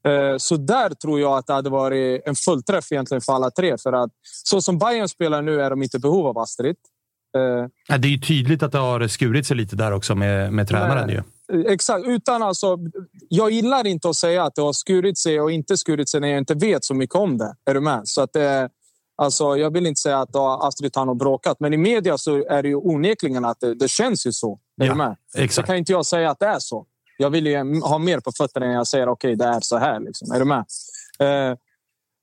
Eh, 0.07 0.37
så 0.37 0.57
där 0.57 0.89
tror 0.89 1.19
jag 1.19 1.37
att 1.37 1.47
det 1.47 1.53
hade 1.53 1.69
varit 1.69 2.21
en 2.25 2.35
fullträff 2.35 2.91
egentligen 2.91 3.21
för 3.21 3.33
alla 3.33 3.51
tre. 3.51 3.77
För 3.77 3.93
att 3.93 4.11
så 4.43 4.61
som 4.61 4.77
Bayern 4.77 5.09
spelar 5.09 5.41
nu 5.41 5.61
är 5.61 5.69
de 5.69 5.83
inte 5.83 5.97
i 5.97 5.99
behov 5.99 6.27
av 6.27 6.37
Astrid. 6.37 6.75
Eh, 7.37 7.97
det 7.97 8.07
är 8.07 8.11
ju 8.11 8.17
tydligt 8.17 8.63
att 8.63 8.71
det 8.71 8.77
har 8.77 9.07
skurit 9.07 9.47
sig 9.47 9.57
lite 9.57 9.75
där 9.75 9.91
också 9.91 10.15
med, 10.15 10.53
med 10.53 10.67
tränaren. 10.67 11.09
Ju. 11.09 11.23
Eh, 11.53 11.59
exakt. 11.59 12.07
Utan 12.07 12.43
alltså, 12.43 12.77
jag 13.29 13.51
gillar 13.51 13.87
inte 13.87 14.09
att 14.09 14.15
säga 14.15 14.43
att 14.43 14.55
det 14.55 14.61
har 14.61 14.73
skurit 14.73 15.17
sig 15.17 15.41
och 15.41 15.51
inte 15.51 15.77
skurit 15.77 16.09
sig 16.09 16.21
när 16.21 16.27
jag 16.27 16.37
inte 16.37 16.53
vet 16.53 16.85
så 16.85 16.93
mycket 16.93 17.15
om 17.15 17.37
det. 17.37 17.55
Är 17.65 17.73
du 17.73 17.79
med? 17.79 18.01
Så 18.03 18.21
att 18.21 18.33
det, 18.33 18.69
alltså, 19.15 19.57
jag 19.57 19.73
vill 19.73 19.85
inte 19.85 20.01
säga 20.01 20.19
att 20.19 20.35
Astrid 20.35 20.95
har 20.95 21.15
bråkat, 21.15 21.59
men 21.59 21.73
i 21.73 21.77
media 21.77 22.17
så 22.17 22.47
är 22.47 22.63
det 22.63 22.69
ju 22.69 22.75
onekligen 22.75 23.45
att 23.45 23.59
det, 23.59 23.75
det 23.75 23.87
känns 23.87 24.27
ju 24.27 24.31
så. 24.31 24.59
Är 24.81 24.85
ja, 24.85 24.91
du 24.91 24.97
med? 24.97 25.15
Exakt. 25.35 25.53
Så 25.53 25.63
kan 25.63 25.75
inte 25.75 25.91
jag 25.91 26.05
säga 26.05 26.29
att 26.29 26.39
det 26.39 26.45
är 26.47 26.59
så. 26.59 26.85
Jag 27.17 27.29
vill 27.29 27.47
ju 27.47 27.81
ha 27.81 27.97
mer 27.97 28.19
på 28.19 28.31
fötterna 28.31 28.65
när 28.65 28.73
jag 28.73 28.87
säger 28.87 29.09
okej, 29.09 29.33
okay, 29.33 29.47
det 29.47 29.55
är 29.55 29.59
så 29.61 29.77
här. 29.77 29.99
Liksom. 29.99 30.31
Är 30.31 30.39
du 30.39 30.45
med? 30.45 30.65
Eh, 31.19 31.57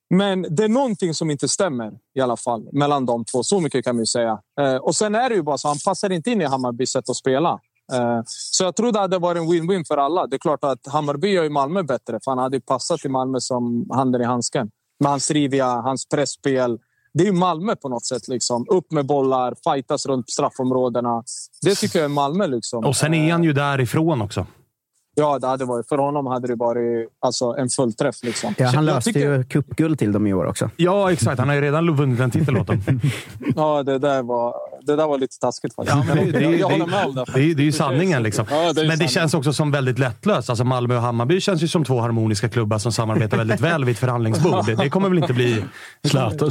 men 0.09 0.55
det 0.55 0.63
är 0.63 0.69
någonting 0.69 1.13
som 1.13 1.31
inte 1.31 1.49
stämmer 1.49 1.91
i 2.15 2.21
alla 2.21 2.37
fall 2.37 2.69
mellan 2.71 3.05
de 3.05 3.25
två. 3.25 3.43
Så 3.43 3.59
mycket 3.59 3.85
kan 3.85 3.95
man 3.95 4.01
ju 4.01 4.05
säga. 4.05 4.39
Eh, 4.59 4.75
och 4.75 4.95
sen 4.95 5.15
är 5.15 5.29
det 5.29 5.35
ju 5.35 5.41
bara 5.41 5.57
så 5.57 5.67
han 5.67 5.77
passar 5.85 6.09
inte 6.09 6.31
in 6.31 6.41
i 6.41 6.45
Hammarbys 6.45 6.91
sätt 6.91 7.09
att 7.09 7.15
spela. 7.15 7.59
Eh, 7.93 8.21
så 8.25 8.63
jag 8.63 8.75
tror 8.75 8.91
det 8.91 8.99
hade 8.99 9.19
varit 9.19 9.41
en 9.41 9.47
win-win 9.47 9.83
för 9.87 9.97
alla. 9.97 10.27
Det 10.27 10.35
är 10.35 10.39
klart 10.39 10.63
att 10.63 10.87
Hammarby 10.87 11.27
gör 11.27 11.43
ju 11.43 11.49
Malmö 11.49 11.83
bättre, 11.83 12.19
för 12.23 12.31
han 12.31 12.37
hade 12.37 12.59
passat 12.61 13.05
i 13.05 13.09
Malmö 13.09 13.39
som 13.39 13.87
handen 13.91 14.21
i 14.21 14.25
handsken. 14.25 14.69
Med 14.99 15.11
hans 15.11 15.31
riviga, 15.31 15.65
hans 15.65 16.09
pressspel. 16.09 16.79
Det 17.13 17.23
är 17.23 17.25
ju 17.25 17.31
Malmö 17.31 17.75
på 17.75 17.89
något 17.89 18.05
sätt. 18.05 18.27
Liksom. 18.27 18.65
Upp 18.69 18.91
med 18.91 19.05
bollar, 19.05 19.55
fightas 19.63 20.05
runt 20.05 20.29
straffområdena. 20.29 21.23
Det 21.61 21.75
tycker 21.75 21.99
jag 21.99 22.05
är 22.05 22.09
Malmö. 22.09 22.47
Liksom. 22.47 22.85
Och 22.85 22.95
sen 22.95 23.13
är 23.13 23.31
han 23.31 23.43
ju 23.43 23.53
därifrån 23.53 24.21
också. 24.21 24.45
Ja, 25.15 25.39
det 25.39 25.47
hade 25.47 25.65
varit, 25.65 25.87
för 25.87 25.97
honom 25.97 26.25
hade 26.25 26.47
det 26.47 26.55
varit 26.55 27.09
alltså, 27.19 27.45
en 27.45 27.69
fullträff. 27.69 28.15
Liksom. 28.23 28.55
Ja, 28.57 28.67
han 28.67 28.85
löste 28.85 29.13
tycker... 29.13 29.31
ju 29.31 29.43
cupguld 29.43 29.99
till 29.99 30.11
dem 30.11 30.27
i 30.27 30.33
år 30.33 30.45
också. 30.45 30.69
Ja, 30.75 31.11
exakt. 31.11 31.39
Han 31.39 31.47
har 31.47 31.55
ju 31.55 31.61
redan 31.61 31.95
vunnit 31.95 32.19
en 32.19 32.31
titel 32.31 32.57
åt 32.57 32.67
dem. 32.67 32.81
ja, 33.55 33.83
det 33.83 33.99
där, 33.99 34.23
var, 34.23 34.55
det 34.81 34.95
där 34.95 35.07
var 35.07 35.17
lite 35.17 35.39
taskigt 35.39 35.75
faktiskt. 35.75 35.97
Ja, 35.97 36.15
men 36.15 36.31
det, 36.31 36.39
det, 36.39 36.57
jag, 36.57 36.69
håller 36.69 36.85
med 36.85 37.05
om 37.05 37.15
det. 37.15 37.25
Det, 37.33 37.39
är, 37.39 37.55
det 37.55 37.61
är 37.61 37.65
ju 37.65 37.71
sanningen. 37.71 38.23
Liksom. 38.23 38.45
Ja, 38.49 38.55
det 38.55 38.63
men 38.65 38.73
sanning. 38.73 38.97
det 38.97 39.07
känns 39.07 39.33
också 39.33 39.53
som 39.53 39.71
väldigt 39.71 39.99
lättlöst. 39.99 40.49
Alltså 40.49 40.63
Malmö 40.63 40.95
och 40.95 41.01
Hammarby 41.01 41.39
känns 41.41 41.63
ju 41.63 41.67
som 41.67 41.85
två 41.85 42.01
harmoniska 42.01 42.49
klubbar 42.49 42.77
som 42.77 42.91
samarbetar 42.91 43.37
väldigt 43.37 43.61
väl 43.61 43.85
vid 43.85 43.93
ett 43.93 43.99
förhandlingsbord. 43.99 44.65
Det, 44.65 44.75
det 44.75 44.89
kommer 44.89 45.09
väl 45.09 45.17
inte 45.17 45.33
bli... 45.33 45.63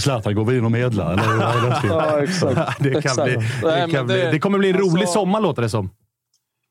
Zlatan, 0.00 0.34
går 0.34 0.44
vi 0.44 0.58
in 0.58 0.64
och 0.64 0.72
medlar? 0.72 1.12
Eller? 1.12 1.80
ja, 1.88 2.18
exakt. 2.22 2.82
det, 2.82 2.90
kan 2.90 2.98
exakt. 2.98 3.24
Bli, 3.24 3.36
det, 3.62 3.88
kan 3.90 4.06
bli, 4.06 4.28
det 4.32 4.38
kommer 4.38 4.58
bli 4.58 4.70
en 4.70 4.78
rolig 4.78 5.02
alltså, 5.02 5.12
sommar, 5.12 5.40
låter 5.40 5.62
det 5.62 5.68
som. 5.68 5.90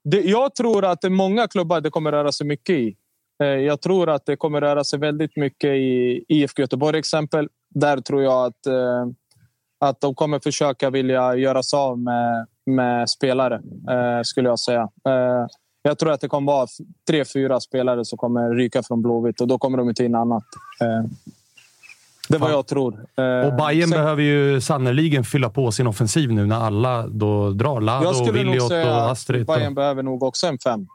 Det, 0.03 0.21
jag 0.21 0.55
tror 0.55 0.85
att 0.85 1.01
det 1.01 1.09
många 1.09 1.47
klubbar 1.47 1.81
det 1.81 1.89
kommer 1.89 2.11
röra 2.11 2.31
sig 2.31 2.47
mycket 2.47 2.75
i. 2.75 2.95
Eh, 3.43 3.47
jag 3.47 3.81
tror 3.81 4.09
att 4.09 4.25
det 4.25 4.35
kommer 4.35 4.61
röra 4.61 4.83
sig 4.83 4.99
väldigt 4.99 5.35
mycket 5.35 5.69
i 5.69 6.25
IFK 6.27 6.61
Göteborg 6.61 6.99
exempel. 6.99 7.49
Där 7.69 7.97
tror 7.97 8.23
jag 8.23 8.45
att, 8.45 8.65
eh, 8.65 9.05
att 9.79 10.01
de 10.01 10.15
kommer 10.15 10.39
försöka 10.39 10.89
vilja 10.89 11.35
göra 11.35 11.63
sig 11.63 11.77
av 11.77 11.99
med, 11.99 12.47
med 12.65 13.09
spelare, 13.09 13.55
eh, 13.89 14.21
skulle 14.23 14.49
jag 14.49 14.59
säga. 14.59 14.89
Jag 15.83 15.97
tror 15.99 16.11
att 16.11 16.21
det 16.21 16.27
kommer 16.27 16.51
vara 16.51 16.67
tre, 17.07 17.25
fyra 17.25 17.59
spelare 17.59 18.05
som 18.05 18.17
kommer 18.17 18.55
ryka 18.55 18.83
från 18.83 19.01
Blåvitt 19.01 19.41
och 19.41 19.47
då 19.47 19.57
kommer 19.57 19.77
de 19.77 19.89
inte 19.89 20.05
in 20.05 20.15
annat. 20.15 20.43
Det 22.29 22.35
är 22.35 22.39
vad 22.39 22.51
jag 22.51 22.67
tror. 22.67 23.05
Och 23.45 23.55
Bayern 23.55 23.89
Sen, 23.89 23.99
behöver 23.99 24.23
ju 24.23 24.61
sannerligen 24.61 25.23
fylla 25.23 25.49
på 25.49 25.71
sin 25.71 25.87
offensiv 25.87 26.31
nu 26.31 26.45
när 26.45 26.55
alla 26.55 27.07
då 27.07 27.49
drar. 27.49 27.81
Lado, 27.81 28.31
Williot 28.31 28.71
och 28.71 29.11
Astrid. 29.11 29.45
Bayern 29.45 29.73
behöver 29.73 30.03
nog 30.03 30.23
också 30.23 30.47
en 30.47 30.57
fem. 30.59 30.87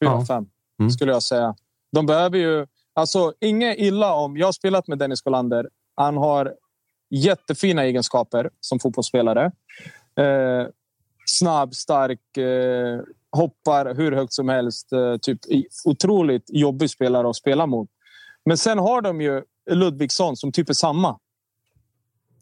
Fyra, 0.00 0.10
ja. 0.10 0.24
fem, 0.26 0.46
mm. 0.80 0.90
skulle 0.90 1.12
jag 1.12 1.22
säga. 1.22 1.54
De 1.92 2.06
behöver 2.06 2.38
ju... 2.38 2.66
Alltså, 2.94 3.32
inget 3.40 3.78
illa 3.78 4.14
om... 4.14 4.36
Jag 4.36 4.46
har 4.46 4.52
spelat 4.52 4.88
med 4.88 4.98
Dennis 4.98 5.22
Golander. 5.22 5.68
Han 5.96 6.16
har 6.16 6.52
jättefina 7.10 7.84
egenskaper 7.84 8.50
som 8.60 8.80
fotbollsspelare. 8.80 9.44
Eh, 10.20 10.66
snabb, 11.26 11.74
stark, 11.74 12.36
eh, 12.36 13.00
hoppar 13.32 13.94
hur 13.94 14.12
högt 14.12 14.32
som 14.32 14.48
helst. 14.48 14.92
Eh, 14.92 15.16
typ 15.16 15.38
otroligt 15.84 16.44
jobbig 16.48 16.90
spelare 16.90 17.30
att 17.30 17.36
spela 17.36 17.66
mot. 17.66 17.88
Men 18.44 18.58
sen 18.58 18.78
har 18.78 19.00
de 19.02 19.20
ju 19.20 19.42
Ludvigsson 19.70 20.36
som 20.36 20.52
typ 20.52 20.68
är 20.70 20.74
samma. 20.74 21.18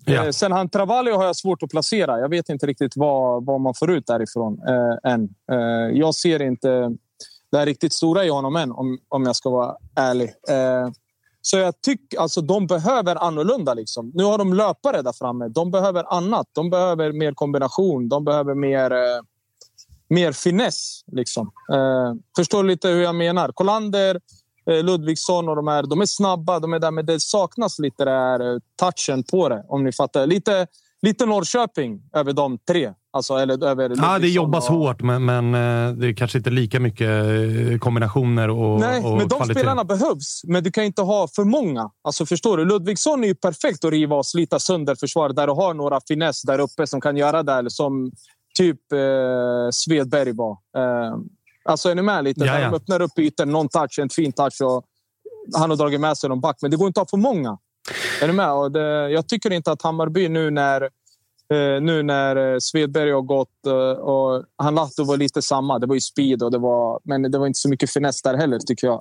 Ja. 0.05 0.25
Eh, 0.25 0.31
sen 0.31 0.53
han 0.53 0.69
Travaglio 0.69 1.17
har 1.17 1.25
jag 1.25 1.37
svårt 1.37 1.63
att 1.63 1.71
placera. 1.71 2.21
Jag 2.21 2.29
vet 2.29 2.49
inte 2.49 2.67
riktigt 2.67 2.97
vad, 2.97 3.47
vad 3.47 3.61
man 3.61 3.75
får 3.75 3.91
ut 3.91 4.07
därifrån 4.07 4.59
eh, 4.69 5.13
än. 5.13 5.29
Eh, 5.53 5.99
jag 5.99 6.15
ser 6.15 6.43
inte 6.43 6.69
det 7.53 7.59
här 7.59 7.67
riktigt 7.67 7.93
stora 7.93 8.25
i 8.25 8.29
honom 8.29 8.57
än, 8.57 8.73
om, 8.73 8.99
om 9.09 9.23
jag 9.23 9.37
ska 9.37 9.51
vara 9.51 9.77
ärlig. 9.97 10.29
Eh, 10.49 10.91
så 11.41 11.59
jag 11.59 11.81
tycker 11.81 12.19
alltså 12.19 12.41
de 12.41 12.67
behöver 12.67 13.17
annorlunda. 13.17 13.75
Liksom. 13.75 14.11
Nu 14.15 14.25
har 14.25 14.39
de 14.39 14.55
löpare 14.55 15.03
där 15.03 15.13
framme. 15.13 15.49
De 15.49 15.71
behöver 15.71 16.15
annat. 16.15 16.47
De 16.53 16.71
behöver 16.71 17.13
mer 17.13 17.33
kombination. 17.33 18.09
De 18.09 18.25
behöver 18.25 18.55
mer, 18.55 18.93
eh, 18.93 19.21
mer 20.09 20.33
finess. 20.33 21.01
Liksom. 21.07 21.53
Eh, 21.73 22.15
förstår 22.37 22.65
lite 22.65 22.89
hur 22.89 23.03
jag 23.03 23.15
menar? 23.15 23.53
Kolander 23.53 24.21
Ludvigsson 24.67 25.49
och 25.49 25.57
de 25.57 25.67
här, 25.67 25.83
de 25.83 26.01
är 26.01 26.07
snabba, 26.07 26.61
de 26.61 26.73
är 26.73 26.79
där, 26.79 26.91
men 26.91 27.07
det 27.07 27.21
saknas 27.21 27.79
lite 27.79 28.05
där 28.05 28.55
eh, 28.55 28.59
touchen 28.81 29.23
på 29.23 29.49
det. 29.49 29.65
Om 29.69 29.85
ni 29.85 29.93
fattar. 29.93 30.27
Lite, 30.27 30.67
lite 31.03 31.27
Norrköping 31.27 32.03
över 32.13 32.33
de 32.33 32.59
tre. 32.59 32.93
Alltså, 33.15 33.35
eller 33.35 33.65
över 33.65 33.93
ja, 33.97 34.19
det 34.19 34.29
jobbas 34.29 34.71
och... 34.71 34.77
hårt, 34.77 35.03
men, 35.03 35.25
men 35.25 35.55
eh, 35.55 35.95
det 35.95 36.07
är 36.07 36.15
kanske 36.15 36.39
inte 36.39 36.51
lika 36.51 36.81
mycket 36.81 37.11
kombinationer 37.81 38.51
och 38.51 38.81
Nej, 38.81 39.05
och 39.05 39.17
men 39.17 39.29
de 39.29 39.37
kvalitet. 39.37 39.61
spelarna 39.61 39.85
behövs. 39.85 40.43
Men 40.45 40.63
du 40.65 40.71
kan 40.71 40.85
inte 40.85 41.03
ha 41.03 41.29
för 41.29 41.45
många. 41.45 41.91
Alltså, 42.05 42.27
förstår 42.27 42.57
du? 42.57 42.65
Ludvigsson 42.65 43.25
är 43.25 43.29
ju 43.29 43.35
perfekt 43.35 43.85
att 43.85 43.91
riva 43.91 44.17
och 44.17 44.27
slita 44.27 44.59
sönder 44.59 44.95
försvaret 44.95 45.37
där 45.37 45.47
du 45.47 45.53
har 45.53 45.75
några 45.75 46.01
finess 46.09 46.43
där 46.43 46.59
uppe 46.59 46.87
som 46.87 47.01
kan 47.01 47.17
göra 47.17 47.43
det. 47.43 47.71
Som 47.71 48.13
typ 48.55 48.93
eh, 48.93 48.99
Svedberg 49.73 50.33
var. 50.33 50.53
Eh, 50.53 51.17
Alltså 51.65 51.89
är 51.89 51.95
ni 51.95 52.03
med 52.03 52.25
lite? 52.25 52.45
När 52.45 52.71
de 52.71 52.77
öppnar 52.77 53.03
upp 53.03 53.19
ytor, 53.19 53.47
någon 53.47 53.69
touch, 53.69 53.99
en 53.99 54.09
fin 54.09 54.33
touch 54.33 54.61
och 54.63 54.85
han 55.55 55.71
har 55.71 55.77
dragit 55.77 56.01
med 56.01 56.19
sig 56.19 56.29
någon 56.29 56.41
back. 56.41 56.57
Men 56.63 56.71
det 56.71 56.77
går 56.77 56.87
inte 56.87 57.01
att 57.01 57.11
ha 57.11 57.17
för 57.17 57.23
många. 57.23 57.59
Är 58.23 58.27
ni 58.27 58.33
med? 58.33 58.53
Och 58.53 58.73
det, 58.73 59.11
jag 59.11 59.29
tycker 59.29 59.53
inte 59.53 59.73
att 59.73 59.83
Hammarby 59.83 60.29
nu 60.29 60.51
när 60.51 60.83
eh, 60.83 61.81
nu 61.83 62.03
när 62.03 62.37
eh, 62.37 62.59
Svedberg 62.61 63.13
har 63.13 63.23
gått 63.23 63.67
eh, 63.67 64.01
och 64.01 64.45
han 64.57 64.75
Lahto 64.75 65.05
var 65.05 65.17
lite 65.17 65.43
samma. 65.43 65.79
Det 65.79 65.87
var 65.87 65.95
ju 65.95 66.01
speed 66.01 66.43
och 66.43 66.51
det 66.51 66.59
var, 66.59 67.01
men 67.05 67.23
det 67.23 67.39
var 67.39 67.47
inte 67.47 67.59
så 67.59 67.69
mycket 67.69 67.91
finess 67.91 68.23
där 68.23 68.35
heller 68.35 68.59
tycker 68.59 68.87
jag. 68.87 69.01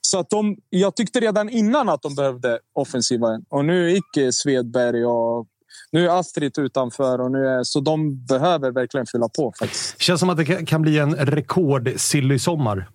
Så 0.00 0.18
att 0.18 0.30
de, 0.30 0.56
jag 0.70 0.94
tyckte 0.94 1.20
redan 1.20 1.48
innan 1.48 1.88
att 1.88 2.02
de 2.02 2.14
behövde 2.14 2.58
offensiva 2.72 3.40
och 3.48 3.64
nu 3.64 3.90
gick 3.90 4.34
Svedberg 4.34 5.06
och 5.06 5.46
nu 5.92 6.06
är 6.08 6.18
Astrid 6.18 6.58
utanför 6.58 7.20
och 7.20 7.30
nu 7.30 7.46
är, 7.46 7.62
så 7.62 7.80
de 7.80 8.26
behöver 8.26 8.70
verkligen 8.70 9.06
fylla 9.06 9.28
på. 9.28 9.52
Faktiskt. 9.58 10.00
Känns 10.00 10.20
som 10.20 10.30
att 10.30 10.36
det 10.36 10.66
kan 10.66 10.82
bli 10.82 10.98
en 10.98 11.16
rekordsilly 11.16 12.38
sommar. 12.38 12.88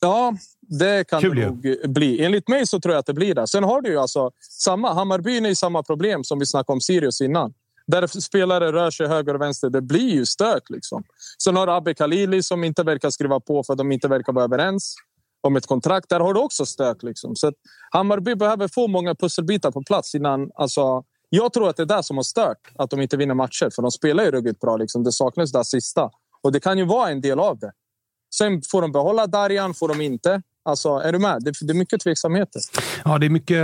Ja, 0.00 0.34
det 0.60 1.08
kan 1.08 1.20
Kul 1.20 1.36
det 1.36 1.46
nog 1.46 1.90
bli. 1.94 2.24
Enligt 2.24 2.48
mig 2.48 2.66
så 2.66 2.80
tror 2.80 2.94
jag 2.94 3.00
att 3.00 3.06
det 3.06 3.14
blir 3.14 3.34
det. 3.34 3.48
Sen 3.48 3.64
har 3.64 3.80
du 3.80 3.90
ju 3.90 3.98
alltså 3.98 4.30
samma. 4.50 4.92
Hammarbyn 4.92 5.46
är 5.46 5.50
i 5.50 5.56
samma 5.56 5.82
problem 5.82 6.24
som 6.24 6.38
vi 6.38 6.46
snackade 6.46 6.72
om 6.72 6.80
Sirius 6.80 7.20
innan. 7.20 7.54
Där 7.86 8.06
spelare 8.06 8.72
rör 8.72 8.90
sig 8.90 9.06
höger 9.06 9.34
och 9.34 9.40
vänster. 9.40 9.70
Det 9.70 9.82
blir 9.82 10.14
ju 10.14 10.26
stök. 10.26 10.62
Liksom. 10.70 11.04
Sen 11.44 11.56
har 11.56 11.66
du 11.66 11.72
Abbe 11.72 11.94
Khalili 11.94 12.42
som 12.42 12.64
inte 12.64 12.82
verkar 12.82 13.10
skriva 13.10 13.40
på 13.40 13.64
för 13.64 13.72
att 13.72 13.78
de 13.78 13.92
inte 13.92 14.08
verkar 14.08 14.32
vara 14.32 14.44
överens 14.44 14.94
om 15.40 15.56
ett 15.56 15.66
kontrakt. 15.66 16.08
Där 16.08 16.20
har 16.20 16.34
du 16.34 16.40
också 16.40 16.66
stök. 16.66 17.02
Liksom. 17.02 17.36
Så 17.36 17.52
Hammarby 17.90 18.34
behöver 18.34 18.68
få 18.68 18.88
många 18.88 19.14
pusselbitar 19.14 19.70
på 19.70 19.82
plats 19.82 20.14
innan 20.14 20.50
alltså, 20.54 21.04
jag 21.34 21.52
tror 21.52 21.68
att 21.68 21.76
det 21.76 21.82
är 21.82 21.96
det 21.96 22.02
som 22.02 22.16
har 22.16 22.24
stört 22.24 22.72
att 22.76 22.90
de 22.90 23.00
inte 23.00 23.16
vinner 23.16 23.34
matcher. 23.34 23.70
För 23.74 23.82
de 23.82 23.90
spelar 23.90 24.24
ju 24.24 24.30
ruggigt 24.30 24.60
bra. 24.60 24.76
Liksom. 24.76 25.04
Det 25.04 25.12
saknas 25.12 25.52
det 25.52 25.64
sista. 25.64 26.10
Och 26.42 26.52
det 26.52 26.60
kan 26.60 26.78
ju 26.78 26.84
vara 26.84 27.10
en 27.10 27.20
del 27.20 27.38
av 27.38 27.58
det. 27.58 27.72
Sen 28.34 28.62
får 28.62 28.82
de 28.82 28.92
behålla 28.92 29.26
Darjan, 29.26 29.74
får 29.74 29.88
de 29.88 30.00
inte. 30.00 30.42
Alltså, 30.66 30.88
är 30.88 31.12
du 31.12 31.18
med? 31.18 31.42
Det, 31.60 31.70
är 31.72 31.74
mycket 31.74 32.00
tveksamheter. 32.00 32.62
Ja, 33.04 33.18
det 33.18 33.26
är 33.26 33.30
mycket 33.30 33.58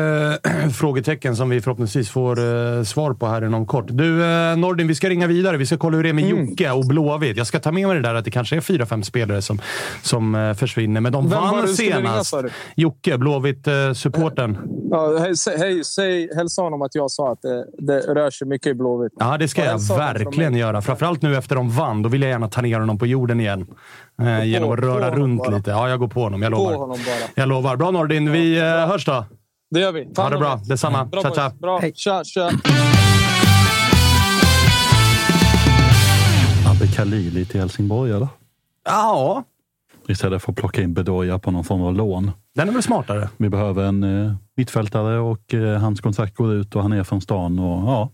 frågetecken 0.76 1.36
som 1.36 1.50
vi 1.50 1.60
förhoppningsvis 1.60 2.10
får 2.10 2.40
uh, 2.40 2.84
svar 2.84 3.14
på 3.14 3.26
här 3.26 3.44
inom 3.44 3.66
kort. 3.66 3.84
Du, 3.88 4.04
uh, 4.04 4.56
Nordin, 4.56 4.86
vi 4.86 4.94
ska 4.94 5.08
ringa 5.08 5.26
vidare. 5.26 5.56
Vi 5.56 5.66
ska 5.66 5.76
kolla 5.76 5.96
hur 5.96 6.02
det 6.02 6.08
är 6.08 6.12
med 6.12 6.24
mm. 6.24 6.46
Jocke 6.46 6.70
och 6.70 6.86
Blåvitt. 6.86 7.36
Jag 7.36 7.46
ska 7.46 7.60
ta 7.60 7.72
med 7.72 7.88
mig 7.88 7.96
det 7.96 8.02
där 8.02 8.14
att 8.14 8.24
det 8.24 8.30
kanske 8.30 8.56
är 8.56 8.60
fyra, 8.60 8.86
fem 8.86 9.02
spelare 9.02 9.42
som, 9.42 9.60
som 10.02 10.34
uh, 10.34 10.54
försvinner. 10.54 11.00
Men 11.00 11.12
de 11.12 11.28
Vem 11.28 11.40
vann 11.40 11.68
senast. 11.68 12.34
Ringa, 12.34 12.50
Jocke, 12.76 13.16
Blåvitt-supporten. 13.16 14.58
Ja, 14.90 15.18
hej, 15.18 15.34
hej, 15.58 15.84
säg, 15.84 16.34
hälsa 16.34 16.62
honom 16.62 16.82
att 16.82 16.94
jag 16.94 17.10
sa 17.10 17.32
att 17.32 17.42
det, 17.42 17.66
det 17.78 18.00
rör 18.00 18.30
sig 18.30 18.48
mycket 18.48 18.66
i 18.66 18.74
Blåvitt. 18.74 19.12
Ja, 19.18 19.38
det 19.38 19.48
ska 19.48 19.64
jag 19.64 19.78
verkligen 19.78 20.54
göra. 20.54 20.82
Framförallt 20.82 21.22
nu 21.22 21.36
efter 21.36 21.56
de 21.56 21.70
vann. 21.70 22.02
Då 22.02 22.08
vill 22.08 22.22
jag 22.22 22.30
gärna 22.30 22.48
ta 22.48 22.60
ner 22.60 22.80
honom 22.80 22.98
på 22.98 23.06
jorden 23.06 23.40
igen. 23.40 23.66
Eh, 24.20 24.44
genom 24.44 24.72
att 24.72 24.78
röra 24.78 25.10
runt 25.10 25.38
bara. 25.38 25.56
lite. 25.56 25.70
Ja, 25.70 25.88
jag 25.88 25.98
går 25.98 26.08
på 26.08 26.22
honom. 26.22 26.42
Jag 26.42 26.50
lovar. 26.50 26.74
Honom 26.74 26.98
jag 27.34 27.48
lovar. 27.48 27.76
Bra 27.76 27.90
Nordin. 27.90 28.32
Vi 28.32 28.58
eh, 28.58 28.64
hörs 28.64 29.04
då. 29.04 29.24
Det 29.70 29.80
gör 29.80 29.92
vi. 29.92 30.08
Ha 30.16 30.30
det 30.30 30.38
bra. 30.38 30.60
Detsamma. 30.68 31.04
Bra, 31.04 31.22
tja, 31.22 31.32
tja. 31.34 31.52
Bra. 31.60 31.78
Hej. 31.78 31.92
Tja, 31.94 32.24
tja. 32.24 32.50
Abbe 36.70 36.86
Khalili 36.86 37.44
till 37.44 37.60
Helsingborg, 37.60 38.12
eller? 38.12 38.28
Ja. 38.84 39.44
Istället 40.08 40.42
för 40.42 40.52
att 40.52 40.58
plocka 40.58 40.82
in 40.82 40.94
Bedoya 40.94 41.38
på 41.38 41.50
någon 41.50 41.64
form 41.64 41.82
av 41.82 41.94
lån. 41.94 42.30
Den 42.54 42.68
är 42.68 42.72
väl 42.72 42.82
smartare? 42.82 43.28
Vi 43.36 43.48
behöver 43.48 43.84
en 43.84 44.02
eh, 44.26 44.34
mittfältare 44.56 45.18
och 45.18 45.54
eh, 45.54 45.78
hans 45.78 46.00
kontrakt 46.00 46.36
går 46.36 46.52
ut 46.52 46.76
och 46.76 46.82
han 46.82 46.92
är 46.92 47.04
från 47.04 47.20
stan. 47.20 47.58
Och, 47.58 47.88
ja, 47.88 48.10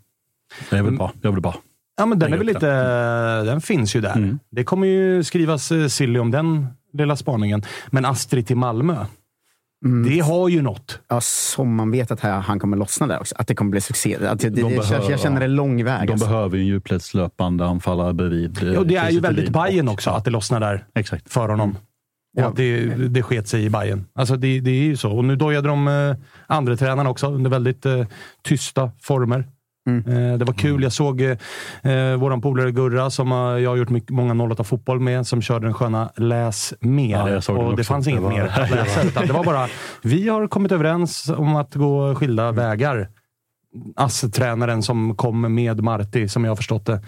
det 0.71 0.77
är 0.77 0.83
väl 0.83 0.89
mm. 0.89 0.99
bra. 0.99 1.13
Jag 1.23 1.33
vill 1.33 1.43
bara 1.43 1.55
Ja, 1.97 2.07
men 2.07 2.19
den, 2.19 2.33
är 2.33 2.37
väl 2.37 2.47
lite, 2.47 2.71
den 3.43 3.61
finns 3.61 3.97
ju 3.97 4.01
där. 4.01 4.17
Mm. 4.17 4.39
Det 4.51 4.65
kommer 4.65 4.87
ju 4.87 5.25
skrivas 5.25 5.73
eh, 5.73 5.87
silly 5.87 6.19
om 6.19 6.31
den 6.31 6.67
lilla 6.93 7.17
spaningen. 7.17 7.63
Men 7.91 8.05
Astrid 8.05 8.47
till 8.47 8.57
Malmö. 8.57 8.97
Mm. 9.85 10.11
Det 10.11 10.21
har 10.21 10.49
ju 10.49 10.63
något. 10.63 11.01
Ja, 11.09 11.21
som 11.21 11.75
man 11.75 11.91
vet 11.91 12.11
att 12.11 12.21
han 12.21 12.59
kommer 12.59 12.77
lossna 12.77 13.07
där 13.07 13.21
också. 13.21 13.35
Att 13.39 13.47
det 13.47 13.55
kommer 13.55 13.71
bli 13.71 13.81
succé. 13.81 14.17
Att 14.27 14.41
det, 14.41 14.51
de 14.51 14.63
det, 14.63 14.77
behöver, 14.77 15.11
jag 15.11 15.21
känner 15.21 15.41
det 15.41 15.49
lång 15.49 15.85
väg. 15.85 16.09
De 16.09 16.13
alltså. 16.13 16.29
behöver 16.29 16.59
en 16.59 16.67
djupledslöpande 16.67 17.67
anfallare 17.67 18.15
bredvid. 18.15 18.59
Ja, 18.63 18.85
det 18.85 18.97
är 18.97 19.11
ju 19.11 19.21
väldigt 19.21 19.51
Bayern 19.51 19.89
också, 19.89 20.11
att 20.11 20.25
det 20.25 20.31
lossnar 20.31 20.61
där 20.61 20.85
Exakt. 20.95 21.33
för 21.33 21.49
honom. 21.49 21.79
Och 22.37 22.43
att 22.43 22.57
det, 22.57 22.87
det 23.09 23.23
sket 23.23 23.49
sig 23.49 23.65
i 23.65 23.71
Bayern. 23.71 24.05
Alltså 24.15 24.37
det, 24.37 24.61
det 24.61 24.71
är 24.71 24.85
ju 24.85 24.97
så. 24.97 25.13
Och 25.13 25.25
nu 25.25 25.37
dojade 25.37 25.69
de 25.69 25.89
eh, 25.89 26.17
andra 26.47 26.77
tränarna 26.77 27.11
också 27.11 27.27
under 27.27 27.51
väldigt 27.51 27.87
eh, 27.87 28.07
tysta 28.43 28.91
former. 29.01 29.49
Eh, 29.87 30.39
det 30.39 30.45
var 30.45 30.53
kul. 30.55 30.83
Jag 30.83 30.93
såg 30.93 31.21
eh, 31.21 31.31
eh, 31.83 32.17
vår 32.17 32.41
polare 32.41 32.71
Gurra, 32.73 33.11
som 33.11 33.31
jag 33.31 33.71
har 33.71 33.77
gjort 33.77 33.91
mycket, 33.91 34.11
många 34.11 34.45
08 34.45 34.65
fotboll 34.65 35.01
med, 35.01 35.27
som 35.27 35.43
körde 35.43 35.67
den 35.67 35.75
sköna 35.75 36.11
Läs 36.17 36.75
mer. 36.81 37.41
Ja, 37.49 37.53
och 37.55 37.77
det 37.77 37.85
fanns 37.85 38.09
inget 38.09 38.21
Det 38.21 38.25
var- 38.25 38.31
mer 38.33 38.47
att 38.47 38.71
läsa. 38.71 39.03
Utan 39.03 39.27
det 39.27 39.33
var 39.33 39.45
bara, 39.45 39.69
vi 40.03 40.29
har 40.29 40.47
kommit 40.49 40.73
överens 40.73 41.31
om 41.37 41.57
att 41.57 41.75
gå 41.75 42.15
skilda 42.15 42.53
vägar. 42.53 43.09
ASS-tränaren 43.97 44.83
som 44.83 45.17
kom 45.17 45.55
med 45.55 45.81
Marti, 45.83 46.29
som 46.31 46.45
jag 46.45 46.51
har 46.51 46.57
förstått 46.57 46.87
det. 46.87 47.01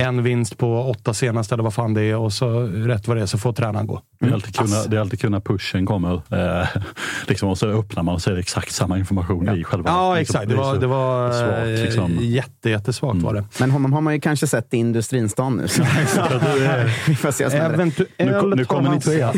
En 0.00 0.22
vinst 0.22 0.58
på 0.58 0.80
åtta 0.82 1.14
senaste, 1.14 1.54
eller 1.54 1.64
vad 1.64 1.74
fan 1.74 1.94
det 1.94 2.02
är. 2.02 2.16
Och 2.16 2.32
så 2.32 2.60
rätt 2.60 3.08
vad 3.08 3.16
det 3.16 3.22
är 3.22 3.26
så 3.26 3.38
får 3.38 3.52
tränaren 3.52 3.86
gå. 3.86 4.00
Det 4.20 4.26
är 4.26 4.32
alltid 4.32 4.56
kul 4.56 4.68
när, 4.70 4.88
det 4.88 4.96
är 4.96 5.00
alltid 5.00 5.20
kul 5.20 5.30
när 5.30 5.40
pushen 5.40 5.86
kommer. 5.86 6.14
Eh, 6.14 6.66
liksom, 7.28 7.48
och 7.48 7.58
så 7.58 7.66
öppnar 7.66 8.02
man 8.02 8.14
och 8.14 8.20
det 8.26 8.38
exakt 8.38 8.72
samma 8.72 8.98
information 8.98 9.56
i 9.58 9.64
själva. 9.64 9.90
Ja, 9.90 10.14
liksom, 10.14 10.36
exakt. 10.36 10.48
Det 10.48 10.56
var, 10.56 10.76
det 10.76 10.86
var 10.86 11.32
svagt, 11.32 11.78
eh, 11.78 11.84
liksom. 11.84 12.16
jätte, 12.20 12.70
jättesvagt. 12.70 13.22
Var 13.22 13.34
det. 13.34 13.44
Men 13.60 13.70
honom 13.70 13.92
har 13.92 14.00
man 14.00 14.14
ju 14.14 14.20
kanske 14.20 14.46
sett 14.46 14.74
i 14.74 14.76
Industrinstan 14.76 15.56
nu. 15.56 15.68
Så. 15.68 15.82
Vi 17.06 17.16
får 17.16 17.30
se 17.30 17.44
vad 17.44 17.52
som 17.52 17.60
händer. 17.60 17.74
Eventuellt 17.74 18.10
Nu, 18.18 18.54
nu 18.56 18.64
kommer 18.64 18.90
ni 18.90 19.00
trea. 19.00 19.32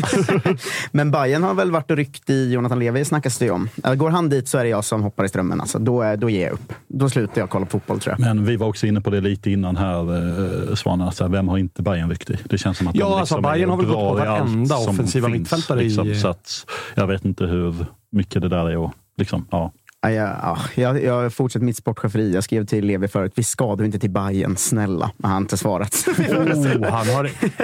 Men 0.91 1.11
Bayern 1.11 1.43
har 1.43 1.53
väl 1.53 1.71
varit 1.71 1.91
och 1.91 1.97
ryckt 1.97 2.29
i 2.29 2.51
Jonathan 2.53 2.79
Levi, 2.79 3.05
snackas 3.05 3.37
det 3.37 3.45
ju 3.45 3.51
om. 3.51 3.69
Går 3.95 4.09
han 4.09 4.29
dit 4.29 4.47
så 4.47 4.57
är 4.57 4.63
det 4.63 4.69
jag 4.69 4.85
som 4.85 5.03
hoppar 5.03 5.23
i 5.25 5.29
strömmen. 5.29 5.61
Alltså. 5.61 5.79
Då, 5.79 6.01
är- 6.01 6.17
då 6.17 6.29
ger 6.29 6.43
jag 6.43 6.53
upp. 6.53 6.73
Då 6.87 7.09
slutar 7.09 7.41
jag 7.41 7.49
kolla 7.49 7.65
på 7.65 7.71
fotboll 7.71 7.99
tror 7.99 8.11
jag. 8.17 8.19
Men 8.19 8.45
vi 8.45 8.55
var 8.55 8.67
också 8.67 8.87
inne 8.87 9.01
på 9.01 9.09
det 9.09 9.21
lite 9.21 9.51
innan 9.51 9.77
här, 9.77 9.99
eh, 10.69 10.75
Svanen. 10.75 11.07
Alltså, 11.07 11.27
vem 11.27 11.47
har 11.47 11.57
inte 11.57 11.81
Bayern 11.81 12.09
ryckt 12.09 12.29
i? 12.29 12.37
Det 12.43 12.57
känns 12.57 12.77
som 12.77 12.87
att 12.87 12.95
Ja, 12.95 13.05
de 13.09 13.19
liksom 13.19 13.37
alltså, 13.37 13.51
Bayern 13.51 13.69
har 13.69 13.77
väl 13.77 13.85
gått 13.85 13.95
på 13.95 14.19
i 14.19 14.25
varenda 14.25 14.77
offensiva 14.77 15.27
finns, 15.27 15.39
mittfältare 15.39 15.81
i- 15.81 15.83
Liksom, 15.83 16.15
så 16.15 16.27
att, 16.27 16.65
jag 16.95 17.07
vet 17.07 17.25
inte 17.25 17.45
hur 17.45 17.85
mycket 18.11 18.41
det 18.41 18.49
där 18.49 18.69
är. 18.69 18.77
Och, 18.77 18.93
liksom, 19.17 19.45
ja. 19.51 19.71
Ja, 20.01 20.57
jag, 20.75 21.03
jag 21.03 21.33
fortsätter 21.33 21.65
mitt 21.65 21.77
sportcheferi. 21.77 22.33
Jag 22.33 22.43
skrev 22.43 22.65
till 22.65 22.85
Levi 22.85 23.07
förut, 23.07 23.31
vi 23.35 23.43
ska 23.43 23.75
du 23.75 23.85
inte 23.85 23.99
till 23.99 24.09
Bayern 24.09 24.57
snälla. 24.57 25.11
Men 25.17 25.29
han 25.31 25.31
har 25.35 25.41
inte 25.41 25.57
svarat. 25.57 25.95
Oh, 26.17 26.89
han 26.89 27.07
har, 27.07 27.23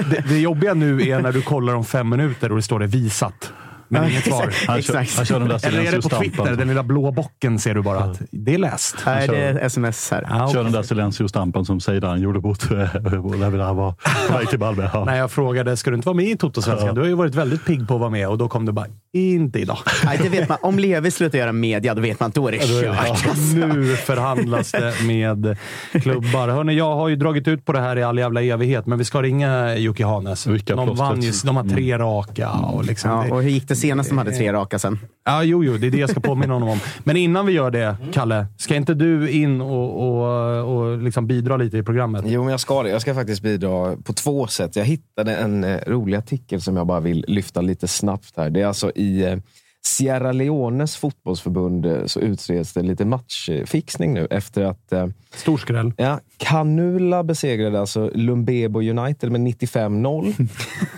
det, 0.09 0.23
det 0.29 0.39
jobbiga 0.39 0.73
nu 0.73 1.07
är 1.09 1.21
när 1.21 1.31
du 1.31 1.41
kollar 1.41 1.73
om 1.75 1.85
fem 1.85 2.09
minuter 2.09 2.49
och 2.49 2.55
det 2.55 2.61
står 2.61 2.79
det 2.79 2.87
visat. 2.87 3.53
Men 4.01 4.09
inget 4.11 4.23
svar. 4.25 4.47
exakt. 4.47 4.67
Han, 4.67 4.81
kör, 4.81 4.99
Exakt. 4.99 5.17
han 5.17 5.25
kör 5.25 5.39
den 5.39 5.49
där 5.49 5.67
Eller 5.67 5.79
är 5.81 5.91
det 5.91 6.01
på. 6.01 6.09
Twitter, 6.09 6.55
den 6.55 6.67
lilla 6.67 6.83
blå 6.83 7.11
bocken 7.11 7.59
ser 7.59 7.73
du 7.75 7.81
bara 7.81 7.99
att 7.99 8.21
det 8.31 8.53
är 8.53 8.57
läst. 8.57 8.95
Nej, 9.05 9.27
kör- 9.27 9.33
det 9.35 9.41
är 9.43 9.65
sms 9.65 10.11
här. 10.11 10.27
Ja, 10.29 10.37
Kör 10.37 10.45
okej. 10.45 10.63
den 10.63 10.71
där 10.71 10.83
silencio-stampen 10.83 11.65
som 11.65 11.79
Zeidan 11.79 12.21
gjorde 12.21 12.39
mot 12.39 12.71
eh, 12.71 12.77
när 12.77 13.49
vi 13.49 13.57
där 13.57 13.73
var 13.73 13.93
på 14.31 14.37
väg 14.37 14.49
till 14.49 14.59
Malmö. 14.59 14.89
Ja. 14.93 15.05
När 15.05 15.17
jag 15.17 15.31
frågade, 15.31 15.77
ska 15.77 15.89
du 15.89 15.95
inte 15.95 16.05
vara 16.07 16.15
med 16.15 16.25
i 16.25 16.37
Toto-svenskan? 16.37 16.95
Du 16.95 17.01
har 17.01 17.07
ju 17.07 17.13
varit 17.13 17.35
väldigt 17.35 17.65
pigg 17.65 17.87
på 17.87 17.93
att 17.93 17.99
vara 17.99 18.09
med 18.09 18.27
och 18.29 18.37
då 18.37 18.47
kom 18.49 18.65
det 18.65 18.71
bara, 18.71 18.85
inte 19.13 19.59
idag. 19.59 19.77
Nej, 20.05 20.19
det 20.23 20.29
vet 20.29 20.49
man. 20.49 20.57
Om 20.61 20.79
Levi 20.79 21.11
slutar 21.11 21.37
göra 21.37 21.51
media, 21.51 21.93
då 21.93 22.01
vet 22.01 22.19
man 22.19 22.29
att 22.29 22.35
då 22.35 22.47
är 22.47 22.51
det 22.51 22.59
kört. 22.59 23.37
Nu 23.55 23.95
förhandlas 23.95 24.71
det 24.71 24.93
med 25.07 25.57
klubbar. 25.91 26.47
Hörrni, 26.47 26.73
jag 26.73 26.95
har 26.95 27.07
ju 27.09 27.15
dragit 27.15 27.47
ut 27.47 27.65
på 27.65 27.73
det 27.73 27.79
här 27.79 27.97
i 27.97 28.03
all 28.03 28.17
jävla 28.17 28.41
evighet, 28.41 28.85
men 28.85 28.97
vi 28.97 29.05
ska 29.05 29.21
ringa 29.21 29.75
Jocke 29.75 30.05
Hanes. 30.05 30.47
Rycka 30.47 30.75
De, 30.75 30.95
vann 30.95 31.21
ju, 31.21 31.31
de 31.45 31.55
har 31.55 31.63
tre 31.63 31.97
raka. 31.97 32.49
Och 32.51 32.85
liksom 32.85 33.11
Ja, 33.11 33.23
det, 33.23 33.31
och 33.31 33.43
hur 33.43 33.49
gick 33.49 33.67
det 33.67 33.75
senast 33.75 34.09
de 34.09 34.17
hade 34.17 34.31
tre 34.31 34.53
raka 34.53 34.79
sen? 34.79 34.99
Ja, 35.25 35.43
jo, 35.43 35.63
jo, 35.63 35.77
det 35.77 35.87
är 35.87 35.91
det 35.91 35.97
jag 35.97 36.09
ska 36.09 36.19
påminna 36.19 36.53
honom 36.53 36.69
om. 36.69 36.79
Men 37.03 37.17
innan 37.17 37.45
vi 37.45 37.51
gör 37.51 37.71
det, 37.71 37.95
Kalle, 38.13 38.45
ska 38.57 38.75
inte 38.75 38.93
du 38.93 39.29
in 39.29 39.61
och, 39.61 40.09
och, 40.09 40.77
och 40.77 40.97
liksom 40.97 41.27
bidra 41.27 41.57
lite 41.57 41.77
i 41.77 41.83
programmet? 41.83 42.23
Jo, 42.27 42.43
men 42.43 42.51
jag 42.51 42.59
ska 42.59 42.83
det. 42.83 42.89
Jag 42.89 43.01
ska 43.01 43.13
faktiskt 43.15 43.41
bidra 43.41 43.95
på 44.03 44.13
två 44.13 44.47
sätt. 44.47 44.75
Jag 44.75 44.85
hittade 44.85 45.35
en 45.35 45.63
eh, 45.63 45.77
rolig 45.87 46.17
artikel 46.17 46.61
som 46.61 46.77
jag 46.77 46.87
bara 46.87 46.99
vill 46.99 47.25
lyfta 47.27 47.61
lite 47.61 47.87
snabbt 47.87 48.33
här. 48.37 48.49
Det 48.49 48.61
är 48.61 48.65
alltså 48.67 48.91
i 49.03 49.23
eh, 49.23 49.37
Sierra 49.85 50.31
Leones 50.31 50.97
fotbollsförbund 50.97 51.85
eh, 51.85 52.05
så 52.05 52.19
utreds 52.19 52.73
det 52.73 52.81
lite 52.81 53.05
matchfixning 53.05 54.13
nu 54.13 54.27
efter 54.29 54.63
att 54.63 54.91
eh, 54.91 55.07
Stor 55.35 55.57
skräll. 55.57 55.93
Ja, 55.97 56.19
Canula 56.43 57.23
besegrade 57.23 57.79
alltså 57.79 58.11
Lumbebo 58.15 58.81
United 58.81 59.31
med 59.31 59.41
95-0. 59.41 60.47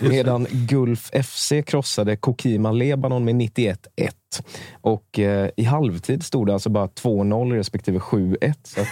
medan 0.00 0.46
Gulf 0.50 1.10
FC 1.24 1.52
krossade 1.66 2.16
Kokima 2.16 2.72
Lebanon 2.72 3.24
med 3.24 3.34
91-1. 3.34 3.78
Och 4.80 5.18
eh, 5.18 5.48
i 5.56 5.64
halvtid 5.64 6.22
stod 6.24 6.46
det 6.46 6.52
alltså 6.52 6.68
bara 6.70 6.86
2-0 6.86 7.52
respektive 7.54 7.98
7-1. 7.98 8.54
Så 8.64 8.80
att, 8.80 8.86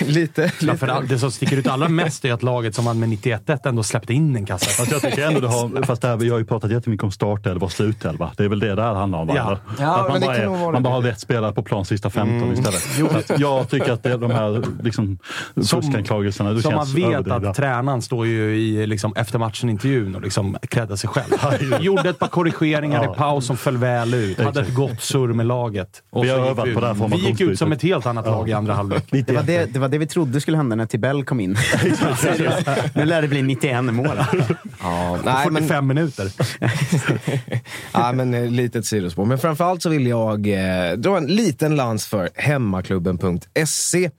lite, 0.08 0.52
Ja, 0.60 0.74
för 0.76 0.86
lite. 1.02 1.14
det 1.14 1.18
som 1.18 1.30
sticker 1.30 1.56
ut 1.56 1.66
allra 1.66 1.88
mest 1.88 2.24
är 2.24 2.32
att 2.32 2.42
laget 2.42 2.74
som 2.74 2.84
vann 2.84 2.98
med 3.00 3.08
91-1 3.08 3.68
ändå 3.68 3.82
släppte 3.82 4.14
in 4.14 4.36
en 4.36 4.46
kasse. 4.46 4.70
Fast 4.70 4.92
jag 4.92 5.02
tycker 5.02 5.26
ändå 5.26 5.40
det 5.40 5.48
har, 5.48 5.82
fast 5.82 6.02
det 6.02 6.08
här, 6.08 6.16
vi 6.16 6.28
har 6.28 6.38
ju 6.38 6.44
pratat 6.44 6.70
jättemycket 6.70 7.04
om 7.04 7.10
startelva 7.12 7.64
och 7.64 7.72
slutelva. 7.72 8.32
Det 8.36 8.44
är 8.44 8.48
väl 8.48 8.58
det 8.60 8.74
det 8.74 8.82
här 8.82 8.94
handlar 8.94 9.18
om? 9.18 9.26
va? 9.26 9.34
Ja. 9.36 9.58
Ja, 9.78 9.96
att 10.04 10.08
man 10.08 10.20
bara, 10.20 10.36
är, 10.36 10.72
man 10.72 10.82
bara 10.82 10.94
har 10.94 11.02
rätt 11.02 11.20
spelare 11.20 11.52
på 11.52 11.62
plan 11.62 11.84
sista 11.84 12.10
15 12.10 12.52
istället. 12.52 12.80
Så 12.80 13.06
att 13.34 13.40
jag 13.40 13.70
tycker 13.70 13.92
att 13.92 14.02
det, 14.02 14.16
de 14.16 14.30
här 14.30 14.62
liksom, 14.82 15.04
Som- 15.06 15.18
fuskanklagelserna 15.70 16.52
det 16.52 16.62
Som 16.62 16.74
man 16.74 16.86
vet 16.86 17.04
överdrivna. 17.04 17.50
att 17.50 17.56
tränaren 17.56 18.02
står 18.02 18.26
ju 18.26 18.56
i 18.56 18.86
liksom, 18.86 19.12
efter 19.16 19.38
matchen-intervjun 19.38 20.14
och 20.16 20.22
liksom 20.22 20.56
creddar 20.68 20.96
sig 20.96 21.10
själv. 21.10 21.34
Gjorde 21.80 22.08
ett 22.08 22.18
par 22.18 22.28
korrigeringar 22.28 23.04
Ja. 23.04 23.12
i 23.12 23.16
paus 23.16 23.46
som 23.46 23.56
föll 23.56 23.76
väl 23.76 24.14
ut. 24.14 24.40
Hade 24.40 24.60
ett 24.60 24.74
gott 24.74 25.02
surr 25.02 25.28
med 25.32 25.46
laget. 25.46 26.02
Och 26.10 26.24
Vi 26.24 26.28
har 26.28 26.38
övat 26.38 26.74
på 26.74 26.80
det 26.80 26.86
här 26.86 27.06
ut. 27.06 27.12
Vi 27.12 27.26
gick 27.28 27.40
ut 27.40 27.58
som 27.58 27.72
ett 27.72 27.82
helt 27.82 28.06
annat 28.06 28.26
lag 28.26 28.48
i 28.48 28.52
andra 28.52 28.74
halvlek. 28.74 29.04
Det 29.26 29.32
var 29.32 29.42
det, 29.42 29.72
det 29.72 29.78
var 29.78 29.88
det 29.88 29.98
vi 29.98 30.06
trodde 30.06 30.40
skulle 30.40 30.56
hända 30.56 30.76
när 30.76 30.86
Tibell 30.86 31.24
kom 31.24 31.40
in. 31.40 31.50
nu 32.94 33.04
lär 33.04 33.22
det 33.22 33.28
bli 33.28 33.42
91 33.42 33.84
mål. 33.84 34.06
Ja, 34.82 35.18
nej, 35.24 35.46
men, 35.50 35.62
45 35.62 35.86
minuter. 35.86 36.30
ja, 37.92 38.12
men 38.12 38.34
eh, 38.34 38.50
litet 38.50 38.86
sidospår. 38.86 39.24
Men 39.24 39.38
framförallt 39.38 39.82
så 39.82 39.88
vill 39.88 40.06
jag 40.06 40.46
eh, 40.48 40.92
dra 40.96 41.16
en 41.16 41.26
liten 41.26 41.76
lans 41.76 42.06
för 42.06 42.28
hemmaklubben.se 42.34 44.10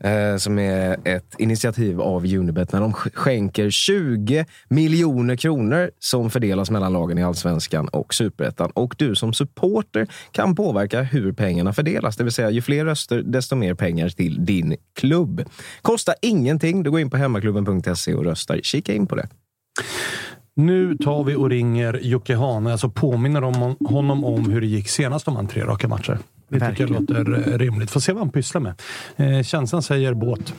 eh, 0.00 0.36
som 0.40 0.58
är 0.58 0.98
ett 1.04 1.34
initiativ 1.38 2.00
av 2.00 2.24
Unibet 2.24 2.72
när 2.72 2.80
de 2.80 2.92
skänker 2.92 3.70
20 3.70 4.46
miljoner 4.68 5.36
kronor 5.36 5.90
som 5.98 6.30
fördelas 6.30 6.70
mellan 6.70 6.92
lagen 6.92 7.18
i 7.18 7.24
Allsvenskan 7.24 7.88
och 7.88 8.14
Superettan. 8.14 8.70
Och 8.70 8.94
du 8.98 9.14
som 9.14 9.32
supporter 9.32 10.06
kan 10.32 10.54
påverka 10.54 11.02
hur 11.02 11.32
pengarna 11.32 11.72
fördelas. 11.72 12.16
Det 12.16 12.24
vill 12.24 12.32
säga, 12.32 12.50
ju 12.50 12.62
fler 12.62 12.84
röster, 12.84 13.22
desto 13.22 13.56
mer 13.56 13.74
pengar 13.74 14.08
till 14.08 14.44
din 14.44 14.76
klubb. 14.94 15.44
Kostar 15.82 16.14
ingenting. 16.22 16.82
Du 16.82 16.90
går 16.90 17.00
in 17.00 17.10
på 17.10 17.16
hemmaklubben.se 17.16 18.14
och 18.14 18.24
röstar. 18.24 18.60
Kika 18.62 18.92
in 18.94 19.06
på 19.06 19.14
det. 19.14 19.28
Nu 20.56 20.96
tar 20.96 21.24
vi 21.24 21.34
och 21.34 21.50
ringer 21.50 22.00
Jocke 22.02 22.36
Hane, 22.36 22.72
alltså 22.72 22.88
påminner 22.88 23.44
om 23.44 23.76
honom 23.88 24.24
om 24.24 24.50
hur 24.50 24.60
det 24.60 24.66
gick 24.66 24.88
senast 24.88 25.28
om 25.28 25.36
han 25.36 25.46
tre 25.46 25.64
raka 25.64 25.88
matcher. 25.88 26.18
Det 26.50 26.70
tycker 26.70 26.82
jag 26.82 26.90
låter 26.90 27.48
eh, 27.48 27.58
rimligt. 27.58 27.90
Får 27.90 28.00
se 28.00 28.12
vad 28.12 28.20
han 28.20 28.32
pysslar 28.32 28.60
med. 28.60 28.82
Eh, 29.16 29.42
känslan 29.42 29.82
säger 29.82 30.14
båt. 30.14 30.54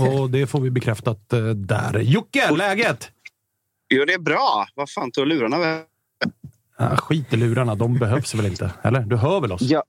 Och 0.00 0.30
det 0.30 0.46
får 0.46 0.60
vi 0.60 0.70
bekräftat 0.70 1.32
eh, 1.32 1.44
där. 1.48 2.00
Jocke, 2.00 2.50
läget? 2.50 3.10
Jo, 3.94 4.04
det 4.04 4.12
är 4.12 4.18
bra. 4.18 4.66
Vad 4.74 4.90
fan 4.90 5.10
tog 5.10 5.26
lurarna 5.26 5.58
vägen? 5.58 5.84
Ah, 6.76 6.96
skit 6.96 7.32
i 7.32 7.36
lurarna, 7.36 7.74
de 7.74 7.98
behövs 7.98 8.34
väl 8.34 8.46
inte? 8.46 8.70
Eller? 8.82 9.00
Du 9.00 9.16
hör 9.16 9.40
väl 9.40 9.52
oss? 9.52 9.62
Ja, 9.62 9.82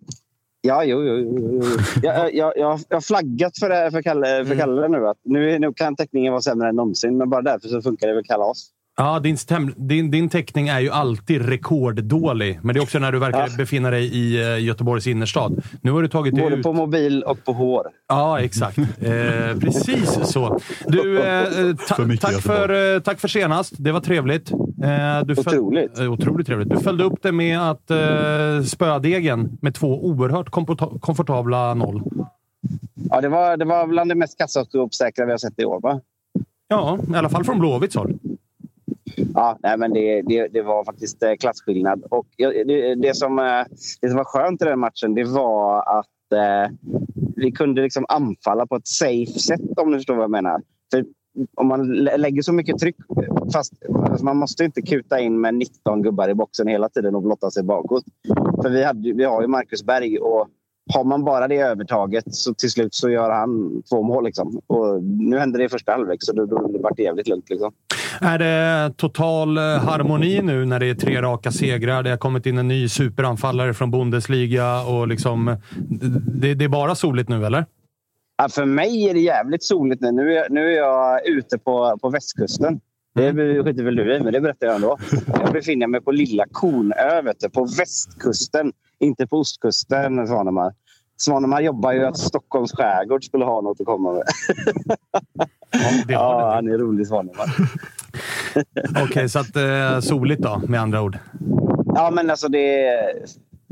ja 0.62 0.84
jo, 0.84 1.04
jo, 1.04 1.18
jo. 1.18 1.64
Jag, 2.04 2.36
jag, 2.36 2.54
jag, 2.58 2.80
har 2.90 3.02
flaggat 3.02 3.58
för, 3.60 3.70
det, 3.70 3.92
för, 3.92 4.02
Kalle, 4.02 4.46
för 4.46 4.56
Kalle 4.56 4.88
nu. 4.88 5.08
Att 5.08 5.18
nu, 5.24 5.60
nu 5.60 5.74
kan 5.74 5.96
täckningen 5.96 6.34
vara 6.34 6.42
sämre 6.42 6.70
än 6.70 6.76
någonsin, 6.76 7.18
men 7.18 7.30
bara 7.30 7.42
därför 7.42 7.68
så 7.68 7.82
funkar 7.82 8.08
det 8.08 8.14
väl 8.14 8.24
kalas. 8.24 8.70
Ja, 9.02 9.20
din, 9.20 9.36
stäm- 9.36 9.74
din, 9.78 10.12
din 10.12 10.30
täckning 10.30 10.68
är 10.68 10.80
ju 10.80 10.90
alltid 10.90 11.46
rekorddålig. 11.50 12.60
Men 12.64 12.74
det 12.74 12.80
är 12.80 12.82
också 12.82 13.00
när 13.00 13.12
du 13.12 13.20
verkar 13.20 13.40
Ja. 13.40 13.58
befinna 13.58 13.90
dig 13.90 14.06
i 14.18 14.42
eh, 14.42 14.64
Göteborgs 14.66 15.08
innerstad. 15.08 15.64
Nu 15.82 15.92
har 15.92 16.02
du 16.02 16.08
tagit 16.08 16.36
dig 16.36 16.44
Både 16.44 16.56
ut... 16.56 16.64
på 16.64 16.74
mobil 16.74 17.24
och 17.24 17.44
på 17.46 17.54
hår. 17.54 17.88
Ja, 18.08 18.40
exakt. 18.40 18.78
Eh, 18.78 19.60
precis 19.60 20.20
så. 20.24 20.60
Du, 20.88 21.20
eh, 21.24 21.44
ta- 21.88 21.96
För 21.96 22.18
tack, 22.18 22.42
för, 22.42 22.96
eh, 22.96 23.00
tack 23.02 23.20
för 23.20 23.28
senast. 23.28 23.74
Det 23.78 23.92
var 23.92 24.00
trevligt. 24.00 24.52
Eh, 24.52 24.58
du 25.26 25.36
föl- 25.36 25.48
Otroligt. 25.60 26.00
Eh, 26.00 26.12
otroligt 26.12 26.48
trevligt. 26.48 26.70
Du 26.70 26.78
följde 26.80 27.04
upp 27.04 27.20
det 27.22 27.32
med 27.32 27.70
att 27.72 27.92
eh, 27.92 28.64
spöa 28.66 29.00
degen 29.00 29.58
med 29.62 29.74
två 29.76 30.06
oerhört 30.06 30.50
komforta- 30.50 31.00
komfortabla 31.00 31.74
noll. 31.74 32.02
Ja, 33.10 33.22
det, 33.22 33.30
var, 33.30 33.58
det 33.58 33.66
var 33.66 33.88
bland 33.88 34.12
det 34.12 34.16
mest 34.16 34.38
kassauppsäkra 34.38 35.26
vi 35.26 35.32
har 35.32 35.38
sett 35.38 35.60
i 35.60 35.66
år. 35.66 35.80
Va? 35.82 36.00
Ja, 36.68 36.98
i 37.14 37.16
alla 37.16 37.30
fall 37.30 37.44
från 37.44 37.60
Blåvitts 37.60 37.96
håll. 37.96 38.14
Ja, 39.34 39.58
nej, 39.64 39.78
men 39.78 39.94
det, 39.94 40.22
det, 40.22 40.48
det 40.48 40.62
var 40.62 40.86
faktiskt 40.86 41.24
eh, 41.24 41.34
klasskillnad. 41.40 42.04
Och 42.10 42.28
det, 42.38 42.96
det, 42.96 43.16
som, 43.16 43.40
eh, 43.40 43.64
det 44.02 44.08
som 44.08 44.18
var 44.18 44.24
skönt 44.24 44.62
i 44.62 44.66
den 44.66 44.80
matchen 44.80 45.16
det 45.16 45.24
var 45.24 46.00
att 46.00 46.34
eh, 46.34 46.72
vi 47.36 47.52
kunde 47.52 47.82
liksom 47.82 48.06
anfalla 48.10 48.68
på 48.68 48.76
ett 48.76 48.88
safe 48.88 49.40
sätt 49.40 49.78
om 49.78 49.92
du 49.92 49.98
förstår 49.98 50.16
vad 50.16 50.24
jag 50.24 50.32
menar. 50.32 50.62
För 50.94 51.06
om 51.56 51.68
man 51.68 51.94
lägger 51.94 52.42
så 52.42 52.54
mycket 52.54 52.78
tryck, 52.78 52.96
fast 53.54 53.74
man 54.22 54.38
måste 54.38 54.64
inte 54.64 54.82
kuta 54.82 55.20
in 55.20 55.42
med 55.42 55.56
19 55.56 56.02
gubbar 56.02 56.30
i 56.30 56.34
boxen 56.34 56.68
hela 56.68 56.90
tiden 56.90 57.16
och 57.16 57.24
blotta 57.24 57.52
sig 57.52 57.64
bakåt. 57.64 58.04
För 58.62 58.70
vi, 58.70 58.84
hade, 58.84 59.14
vi 59.14 59.24
har 59.24 59.42
ju 59.42 59.48
Marcus 59.48 59.84
Berg 59.84 60.20
och 60.20 60.48
har 60.94 61.04
man 61.04 61.24
bara 61.24 61.48
det 61.48 61.58
övertaget 61.58 62.36
så 62.36 62.54
till 62.54 62.72
slut 62.72 62.94
så 62.94 63.10
gör 63.10 63.30
han 63.30 63.82
två 63.90 64.02
mål. 64.02 64.26
Liksom. 64.26 64.62
Och 64.68 65.04
nu 65.04 65.38
hände 65.38 65.58
det 65.58 65.64
i 65.64 65.70
första 65.70 65.92
halvlek 65.92 66.24
så 66.24 66.34
då, 66.34 66.46
då 66.46 66.78
vart 66.80 66.98
det 66.98 67.04
jävligt 67.04 67.28
lugnt. 67.28 67.50
Liksom. 67.50 67.72
Är 68.24 68.38
det 68.40 68.94
total 68.98 69.58
eh, 69.58 69.64
harmoni 69.64 70.42
nu 70.42 70.66
när 70.66 70.80
det 70.80 70.86
är 70.90 70.96
tre 70.96 71.22
raka 71.22 71.52
segrar? 71.52 72.04
Det 72.04 72.10
har 72.10 72.18
kommit 72.18 72.46
in 72.46 72.58
en 72.58 72.68
ny 72.68 72.90
superanfallare 72.90 73.74
från 73.74 73.92
Bundesliga 73.92 74.82
och 74.84 75.08
liksom... 75.08 75.58
Det, 76.42 76.54
det 76.54 76.66
är 76.66 76.70
bara 76.70 76.96
soligt 76.96 77.30
nu, 77.30 77.46
eller? 77.46 77.66
Ja, 78.38 78.50
för 78.50 78.66
mig 78.66 79.10
är 79.10 79.14
det 79.14 79.20
jävligt 79.20 79.64
soligt 79.64 80.02
nu. 80.02 80.12
Nu 80.12 80.34
är, 80.38 80.50
nu 80.50 80.68
är 80.74 80.78
jag 80.78 81.28
ute 81.28 81.58
på, 81.58 81.98
på 82.02 82.10
västkusten. 82.10 82.80
Det 83.16 83.28
Mm. 83.30 83.64
skiter 83.64 83.84
väl 83.84 83.96
du 83.96 84.16
i, 84.16 84.20
men 84.20 84.34
det 84.34 84.42
berättar 84.42 84.68
jag 84.68 84.76
ändå. 84.76 84.98
Jag 85.28 85.54
befinner 85.54 85.88
mig 85.88 86.02
på 86.02 86.12
lilla 86.12 86.46
Kornö, 86.52 87.34
på 87.54 87.66
västkusten. 87.66 88.72
Inte 89.00 89.28
på 89.28 89.38
ostkusten, 89.38 90.28
Svanemar. 90.28 90.74
Svanemar 91.18 91.62
jobbar 91.62 91.92
ju 91.92 92.06
att 92.06 92.18
Stockholms 92.18 92.72
skärgård 92.72 93.24
skulle 93.26 93.46
ha 93.46 93.62
något 93.62 93.82
att 93.82 93.86
komma 93.86 94.14
med. 94.14 94.24
Ja, 96.08 96.52
han 96.56 96.68
är 96.68 96.78
rolig, 96.78 97.08
Svanemar. 97.08 97.56
Okej, 99.04 99.30
så 99.30 99.40
att 99.40 99.56
eh, 99.56 100.00
soligt 100.00 100.42
då, 100.42 100.62
med 100.68 100.82
andra 100.82 101.02
ord. 101.02 101.18
Ja, 101.96 102.12
men 102.14 102.30
alltså 102.30 102.48
det... 102.48 102.94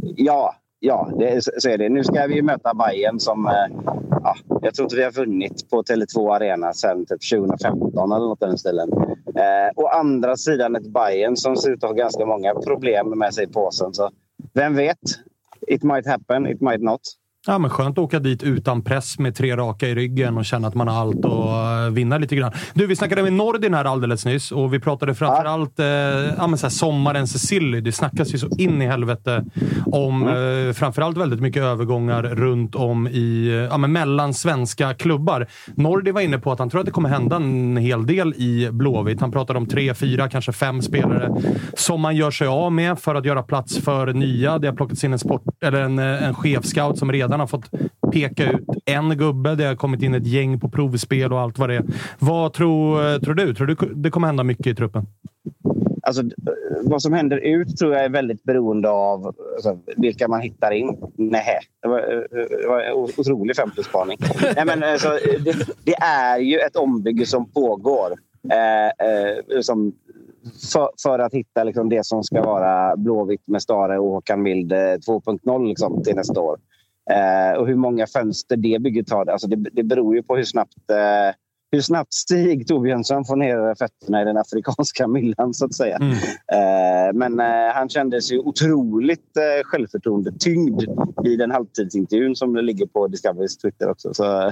Ja, 0.01 0.55
ja 0.79 1.09
det, 1.19 1.43
så 1.61 1.69
är 1.69 1.77
det. 1.77 1.89
Nu 1.89 2.03
ska 2.03 2.27
vi 2.27 2.35
ju 2.35 2.41
möta 2.41 2.73
Bayern 2.73 3.19
som... 3.19 3.47
eh, 3.47 3.93
Ja, 4.23 4.35
jag 4.61 4.73
tror 4.73 4.85
inte 4.85 4.95
vi 4.95 5.03
har 5.03 5.11
vunnit 5.11 5.69
på 5.69 5.83
Tele2 5.83 6.35
Arena 6.35 6.73
sedan 6.73 7.05
typ 7.05 7.29
2015 7.39 8.11
eller 8.11 8.25
något 8.25 8.41
i 8.43 8.45
den 8.45 8.57
stilen. 8.57 8.89
Eh, 9.35 9.71
å 9.75 9.87
andra 9.87 10.35
sidan 10.37 10.75
ett 10.75 10.93
Bayern 10.93 11.37
som 11.37 11.55
ser 11.55 11.71
ut 11.71 11.83
att 11.83 11.89
ha 11.89 11.95
ganska 11.95 12.25
många 12.25 12.53
problem 12.53 13.19
med 13.19 13.33
sig 13.33 13.43
i 13.43 13.47
påsen. 13.47 13.93
Så 13.93 14.09
vem 14.53 14.75
vet? 14.75 14.97
It 15.67 15.83
might 15.83 16.07
happen, 16.07 16.47
it 16.47 16.61
might 16.61 16.81
not. 16.81 17.01
Ja, 17.47 17.57
men 17.57 17.69
skönt 17.69 17.97
att 17.97 18.03
åka 18.03 18.19
dit 18.19 18.43
utan 18.43 18.81
press 18.81 19.19
med 19.19 19.35
tre 19.35 19.55
raka 19.55 19.87
i 19.87 19.95
ryggen 19.95 20.37
och 20.37 20.45
känna 20.45 20.67
att 20.67 20.75
man 20.75 20.87
har 20.87 21.01
allt 21.01 21.25
att 21.25 21.85
eh, 21.87 21.93
vinna 21.93 22.17
lite 22.17 22.35
grann. 22.35 22.51
Du, 22.73 22.87
vi 22.87 22.95
snackade 22.95 23.23
med 23.23 23.33
Nordin 23.33 23.73
här 23.73 23.85
alldeles 23.85 24.25
nyss 24.25 24.51
och 24.51 24.73
vi 24.73 24.79
pratade 24.79 25.15
framförallt 25.15 25.79
eh, 25.79 25.85
ja, 26.37 26.47
men 26.47 26.57
så 26.57 26.65
här, 26.65 26.71
sommarens 26.71 27.47
Silly. 27.47 27.81
Det 27.81 27.91
snackas 27.91 28.33
ju 28.33 28.37
så 28.37 28.47
in 28.57 28.81
i 28.81 28.85
helvete 28.85 29.45
om 29.85 30.27
eh, 30.27 30.73
framförallt 30.73 31.17
väldigt 31.17 31.39
mycket 31.39 31.63
övergångar 31.63 32.23
runt 32.23 32.75
om 32.75 33.07
i, 33.07 33.67
ja, 33.71 33.77
men 33.77 33.91
mellan 33.91 34.33
svenska 34.33 34.93
klubbar. 34.93 35.47
Nordin 35.75 36.13
var 36.13 36.21
inne 36.21 36.39
på 36.39 36.51
att 36.51 36.59
han 36.59 36.69
tror 36.69 36.79
att 36.79 36.85
det 36.85 36.91
kommer 36.91 37.09
hända 37.09 37.35
en 37.35 37.77
hel 37.77 38.05
del 38.05 38.33
i 38.33 38.69
Blåvitt. 38.71 39.21
Han 39.21 39.31
pratade 39.31 39.59
om 39.59 39.65
tre, 39.65 39.93
fyra, 39.93 40.29
kanske 40.29 40.51
fem 40.51 40.81
spelare 40.81 41.29
som 41.73 42.01
man 42.01 42.15
gör 42.15 42.31
sig 42.31 42.47
av 42.47 42.71
med 42.71 42.99
för 42.99 43.15
att 43.15 43.25
göra 43.25 43.43
plats 43.43 43.77
för 43.77 44.13
nya. 44.13 44.59
Det 44.59 44.67
har 44.67 44.75
plockats 44.75 45.03
in 45.03 45.13
en, 45.13 45.19
sport, 45.19 45.43
eller 45.63 45.81
en, 45.81 45.99
eh, 45.99 46.27
en 46.27 46.35
chefscout 46.35 46.97
som 46.97 47.11
redan 47.11 47.28
har 47.31 47.47
fått 47.47 47.71
peka 48.11 48.51
ut 48.51 48.65
en 48.85 49.17
gubbe. 49.17 49.55
Det 49.55 49.65
har 49.65 49.75
kommit 49.75 50.01
in 50.01 50.13
ett 50.13 50.27
gäng 50.27 50.59
på 50.59 50.69
provspel 50.69 51.33
och 51.33 51.39
allt 51.39 51.59
vad 51.59 51.69
det 51.69 51.75
är. 51.75 51.83
Vad 52.19 52.53
tror, 52.53 53.13
eh, 53.13 53.19
tror 53.19 53.33
du? 53.33 53.53
Tror 53.53 53.67
du 53.67 53.75
det 53.95 54.11
kommer 54.11 54.27
hända 54.27 54.43
mycket 54.43 54.67
i 54.67 54.75
truppen? 54.75 55.07
Alltså, 56.03 56.23
vad 56.83 57.01
som 57.01 57.13
händer 57.13 57.37
ut 57.37 57.77
tror 57.77 57.93
jag 57.93 58.05
är 58.05 58.09
väldigt 58.09 58.43
beroende 58.43 58.89
av 58.89 59.35
alltså, 59.55 59.79
vilka 59.97 60.27
man 60.27 60.41
hittar 60.41 60.71
in. 60.71 60.97
Nej, 61.15 61.59
det 61.81 61.87
var, 61.87 61.99
eh, 61.99 62.41
eh, 62.41 62.47
det 62.61 62.67
var 62.67 62.81
en 62.81 62.93
otrolig 62.93 63.55
femtospaning. 63.55 64.17
Alltså, 64.57 65.09
det, 65.43 65.67
det 65.83 65.95
är 66.01 66.39
ju 66.39 66.57
ett 66.57 66.75
ombygge 66.75 67.25
som 67.25 67.51
pågår. 67.51 68.11
Eh, 68.51 69.07
eh, 69.07 69.61
som, 69.61 69.93
för, 70.73 70.89
för 71.03 71.19
att 71.19 71.33
hitta 71.33 71.63
liksom, 71.63 71.89
det 71.89 72.05
som 72.05 72.23
ska 72.23 72.41
vara 72.41 72.95
Blåvitt 72.97 73.47
med 73.47 73.61
Stare 73.61 73.99
och 73.99 74.11
Håkan 74.11 74.41
Mild 74.41 74.73
2.0 74.73 75.67
liksom, 75.67 76.03
till 76.03 76.15
nästa 76.15 76.41
år. 76.41 76.57
Eh, 77.09 77.59
och 77.59 77.67
hur 77.67 77.75
många 77.75 78.07
fönster 78.07 78.57
det 78.57 78.81
bygget 78.81 79.07
tar. 79.07 79.25
Alltså, 79.25 79.47
det, 79.47 79.55
det 79.55 79.83
beror 79.83 80.15
ju 80.15 80.23
på 80.23 80.35
hur 80.35 80.43
snabbt 80.43 80.91
eh, 80.91 81.35
hur 81.71 81.81
snabbt 81.81 82.13
Stig 82.13 82.67
Torbjörnsson 82.67 83.25
får 83.25 83.35
ner 83.35 83.75
fötterna 83.75 84.21
i 84.21 84.25
den 84.25 84.37
afrikanska 84.37 85.07
myllan, 85.07 85.53
så 85.53 85.65
att 85.65 85.73
säga. 85.73 85.97
Eh, 86.51 87.13
men 87.13 87.39
eh, 87.39 87.73
han 87.73 87.89
kändes 87.89 88.31
ju 88.31 88.39
otroligt 88.39 89.37
eh, 89.37 89.63
självförtroende-tyngd 89.63 90.83
i 91.25 91.35
den 91.35 91.51
halvtidsintervjun 91.51 92.35
som 92.35 92.55
ligger 92.55 92.85
på 92.85 93.07
Discoverys 93.07 93.57
Twitter 93.57 93.89
också. 93.89 94.13
Så, 94.13 94.41
eh, 94.41 94.51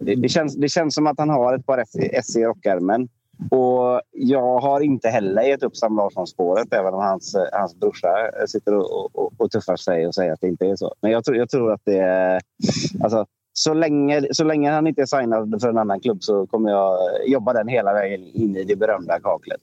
det, 0.00 0.14
det, 0.14 0.28
känns, 0.28 0.56
det 0.56 0.68
känns 0.68 0.94
som 0.94 1.06
att 1.06 1.18
han 1.18 1.30
har 1.30 1.54
ett 1.54 1.66
par 1.66 1.84
S 2.12 2.36
i 2.36 2.44
rockärmen. 2.44 3.08
Och 3.50 4.00
jag 4.12 4.58
har 4.60 4.80
inte 4.80 5.08
heller 5.08 5.42
gett 5.42 5.62
upp 5.62 5.76
Sam 5.76 5.96
Larsson-spåret, 5.96 6.72
även 6.72 6.94
om 6.94 7.00
hans, 7.00 7.36
hans 7.52 7.80
brorsa 7.80 8.08
sitter 8.46 8.74
och, 8.74 9.16
och, 9.16 9.32
och 9.36 9.50
tuffar 9.50 9.76
sig 9.76 10.06
och 10.06 10.14
säger 10.14 10.32
att 10.32 10.40
det 10.40 10.48
inte 10.48 10.66
är 10.66 10.76
så. 10.76 10.94
Men 11.00 11.10
jag 11.10 11.24
tror, 11.24 11.36
jag 11.36 11.50
tror 11.50 11.72
att 11.72 11.82
det 11.84 11.98
är... 11.98 12.40
Alltså, 13.02 13.26
så 13.58 13.74
länge, 13.74 14.22
så 14.32 14.44
länge 14.44 14.70
han 14.70 14.86
inte 14.86 15.02
är 15.02 15.06
signad 15.06 15.60
för 15.60 15.68
en 15.68 15.78
annan 15.78 16.00
klubb 16.00 16.22
så 16.22 16.46
kommer 16.46 16.70
jag 16.70 16.98
jobba 17.26 17.52
den 17.52 17.68
hela 17.68 17.92
vägen 17.92 18.20
in 18.34 18.56
i 18.56 18.64
det 18.64 18.76
berömda 18.76 19.20
kaklet. 19.20 19.60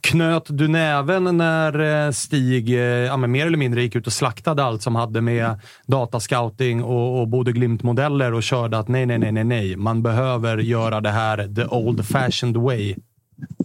Knöt 0.00 0.46
du 0.48 0.68
näven 0.68 1.36
när 1.36 2.06
eh, 2.06 2.10
Stig 2.10 2.70
eh, 2.70 2.80
ja, 2.80 3.16
men 3.16 3.30
mer 3.30 3.46
eller 3.46 3.58
mindre 3.58 3.82
gick 3.82 3.96
ut 3.96 4.06
och 4.06 4.12
slaktade 4.12 4.64
allt 4.64 4.82
som 4.82 4.94
hade 4.94 5.20
med 5.20 5.60
datascouting 5.86 6.84
och, 6.84 7.20
och 7.20 7.28
Bode 7.28 7.52
Glimt-modeller 7.52 8.34
och 8.34 8.42
körde 8.42 8.78
att 8.78 8.88
nej, 8.88 9.06
nej, 9.06 9.18
nej, 9.18 9.32
nej, 9.32 9.44
nej. 9.44 9.76
Man 9.76 10.02
behöver 10.02 10.58
göra 10.58 11.00
det 11.00 11.10
här 11.10 11.54
the 11.54 11.64
old 11.64 12.06
fashioned 12.06 12.56
way. 12.56 12.94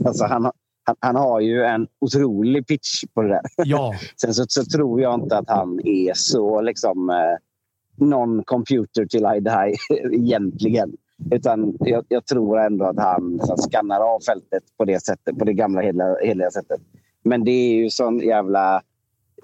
Alltså 0.05 0.25
han, 0.25 0.51
han, 0.83 0.95
han 0.99 1.15
har 1.15 1.39
ju 1.39 1.63
en 1.63 1.87
otrolig 1.99 2.67
pitch 2.67 3.03
på 3.13 3.21
det 3.21 3.29
där. 3.29 3.41
Ja. 3.65 3.93
Sen 4.21 4.33
så, 4.33 4.45
så 4.47 4.65
tror 4.65 5.01
jag 5.01 5.13
inte 5.13 5.37
att 5.37 5.49
han 5.49 5.79
är 5.87 6.13
så 6.13 6.61
liksom 6.61 7.09
eh, 7.09 8.05
non-computer 8.05 9.05
till 9.05 9.25
I 9.37 9.39
die 9.39 9.75
egentligen. 10.17 10.97
Utan 11.31 11.77
jag, 11.79 12.05
jag, 12.07 12.25
tror 12.25 12.59
ändå 12.59 12.85
att 12.85 12.99
han 12.99 13.39
så, 13.43 13.57
skannar 13.57 13.99
av 13.99 14.19
fältet 14.19 14.63
på 14.77 14.85
det 14.85 15.03
sättet, 15.03 15.37
på 15.37 15.45
det 15.45 15.53
gamla 15.53 15.81
heliga, 15.81 16.51
sättet. 16.51 16.81
Men 17.23 17.43
det 17.43 17.51
är 17.51 17.73
ju 17.73 17.89
sån 17.89 18.19
jävla 18.19 18.81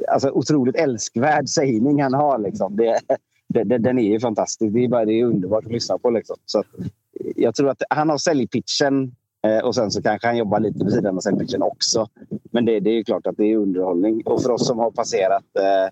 alltså, 0.08 0.30
otroligt 0.30 0.76
älskvärd 0.76 1.50
sägning 1.50 2.02
han 2.04 2.14
har. 2.14 2.38
Liksom. 2.40 2.76
Det, 2.76 3.00
det, 3.64 3.78
den 3.78 4.00
är 4.00 4.04
ju 4.12 4.20
fantastisk. 4.20 4.74
Det 4.74 4.84
är, 4.84 4.90
bara, 4.90 5.06
det 5.06 5.20
är 5.20 5.26
underbart 5.26 5.66
att 5.66 5.72
lyssna 5.72 5.98
på. 5.98 6.10
Liksom. 6.10 6.36
Så 6.46 6.60
att, 6.60 6.68
jag 7.36 7.56
tror 7.56 7.70
att 7.70 7.84
han 7.90 8.10
har 8.10 8.18
säljpitchen 8.18 9.16
och 9.64 9.76
sen 9.76 9.92
så 9.92 10.02
kanske 10.02 10.28
han 10.28 10.38
jobbar 10.38 10.60
lite 10.60 10.86
vid 10.86 10.94
sidan 10.94 11.16
av 11.16 11.22
säljpitchen 11.22 11.62
också. 11.62 12.08
Men 12.52 12.66
det, 12.66 12.80
det 12.80 12.90
är 12.90 12.94
ju 12.94 13.04
klart 13.04 13.28
att 13.28 13.38
det 13.38 13.52
är 13.52 13.58
underhållning. 13.58 14.22
Och 14.26 14.44
för 14.44 14.52
oss 14.52 14.68
som 14.68 14.80
har 14.80 14.92
passerat 14.92 15.44
eh, 15.60 15.90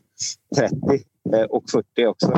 30 0.56 1.04
och 1.50 1.64
40 1.72 2.06
också. 2.06 2.34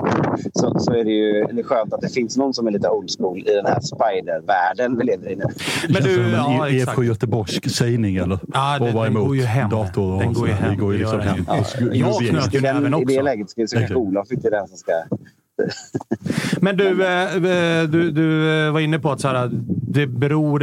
Så, 0.53 0.79
så 0.79 0.93
är 0.93 1.03
det 1.03 1.11
ju 1.11 1.43
det 1.43 1.61
är 1.61 1.63
skönt 1.63 1.93
att 1.93 2.01
det 2.01 2.09
finns 2.09 2.37
någon 2.37 2.53
som 2.53 2.67
är 2.67 2.71
lite 2.71 2.89
old 2.89 3.09
school 3.17 3.39
i 3.39 3.53
den 3.53 3.65
här 3.65 3.79
spider-världen 3.79 4.97
vi 4.97 5.03
lever 5.03 5.31
i 5.31 5.35
nu. 5.35 5.43
Men 5.89 6.03
du, 6.03 6.31
ja, 6.31 6.69
IFK 6.69 7.03
Göteborgsk 7.03 7.69
sägning 7.69 8.15
eller? 8.15 8.39
Ja, 8.53 8.77
den, 8.79 8.95
den 8.95 9.13
går 9.13 9.35
ju 9.35 9.43
hem. 9.43 9.69
Dator 9.69 10.13
och 10.13 10.19
den 10.19 10.33
går 10.33 10.47
ju 10.47 10.53
hem. 10.53 10.71
Det 10.71 10.81
går 10.81 10.93
ju 10.93 10.99
liksom 10.99 11.19
hem. 11.19 11.45
Ja, 11.47 11.65
jag 11.93 12.17
knöt 12.17 12.53
ju 12.53 12.61
näven 12.61 12.93
också. 12.93 13.13
I 13.13 13.15
det 13.15 13.21
läget 13.21 13.49
så 13.49 13.55
kanske 13.55 13.95
Olof 13.95 14.31
inte 14.31 14.47
är 14.47 14.51
den 14.51 14.67
som 14.67 14.77
ska... 14.77 14.91
Men 16.61 16.77
du, 16.77 17.05
eh, 17.05 17.35
eh, 17.35 17.89
du, 17.89 18.11
du 18.11 18.51
eh, 18.51 18.71
var 18.71 18.79
inne 18.79 18.99
på 18.99 19.11
att 19.11 19.21
så 19.21 19.27
här, 19.27 19.49
det, 19.87 20.07
beror, 20.07 20.59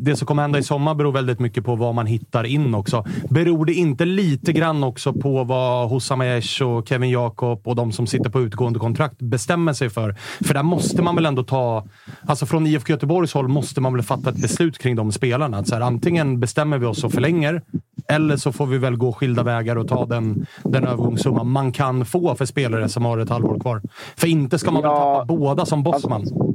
det 0.00 0.16
som 0.16 0.26
kommer 0.26 0.42
hända 0.42 0.58
i 0.58 0.62
sommar 0.62 0.94
beror 0.94 1.12
väldigt 1.12 1.38
mycket 1.38 1.64
på 1.64 1.76
vad 1.76 1.94
man 1.94 2.06
hittar 2.06 2.44
in 2.44 2.74
också. 2.74 3.06
Beror 3.30 3.66
det 3.66 3.72
inte 3.72 4.04
lite 4.04 4.52
grann 4.52 4.84
också 4.84 5.12
på 5.12 5.44
vad 5.44 5.88
Hossam 5.88 6.20
Aiesh 6.20 6.62
och 6.62 6.88
Kevin 6.88 7.10
Jakob 7.10 7.60
och 7.64 7.76
de 7.76 7.92
som 7.92 8.06
sitter 8.06 8.30
på 8.30 8.40
utgående 8.40 8.78
kontrakt 8.78 9.18
bestämmer 9.18 9.72
sig 9.72 9.90
för? 9.90 10.16
För 10.40 10.54
där 10.54 10.62
måste 10.62 11.02
man 11.02 11.14
väl 11.14 11.26
ändå 11.26 11.42
ta... 11.42 11.86
Alltså 12.26 12.46
från 12.46 12.66
IFK 12.66 12.92
Göteborgs 12.92 13.34
håll 13.34 13.48
måste 13.48 13.80
man 13.80 13.92
väl 13.92 14.02
fatta 14.02 14.30
ett 14.30 14.42
beslut 14.42 14.78
kring 14.78 14.96
de 14.96 15.12
spelarna. 15.12 15.58
Att 15.58 15.68
så 15.68 15.74
här, 15.74 15.82
antingen 15.82 16.40
bestämmer 16.40 16.78
vi 16.78 16.86
oss 16.86 17.04
och 17.04 17.12
förlänger 17.12 17.62
eller 18.08 18.36
så 18.36 18.52
får 18.52 18.66
vi 18.66 18.78
väl 18.78 18.96
gå 18.96 19.12
skilda 19.12 19.42
vägar 19.42 19.76
och 19.76 19.88
ta 19.88 20.06
den, 20.06 20.46
den 20.64 20.84
övergångssumma 20.84 21.44
man 21.44 21.72
kan 21.72 22.04
få 22.04 22.34
för 22.34 22.44
spelare 22.44 22.88
som 22.88 23.04
har 23.04 23.18
ett 23.18 23.28
halvår 23.28 23.58
kvar. 23.60 23.82
För 24.16 24.26
inte 24.26 24.58
ska 24.58 24.70
man 24.70 24.82
väl 24.82 24.90
tappa 24.90 25.24
båda 25.24 25.66
som 25.66 25.82
bossman? 25.82 26.20
Alltså, 26.20 26.54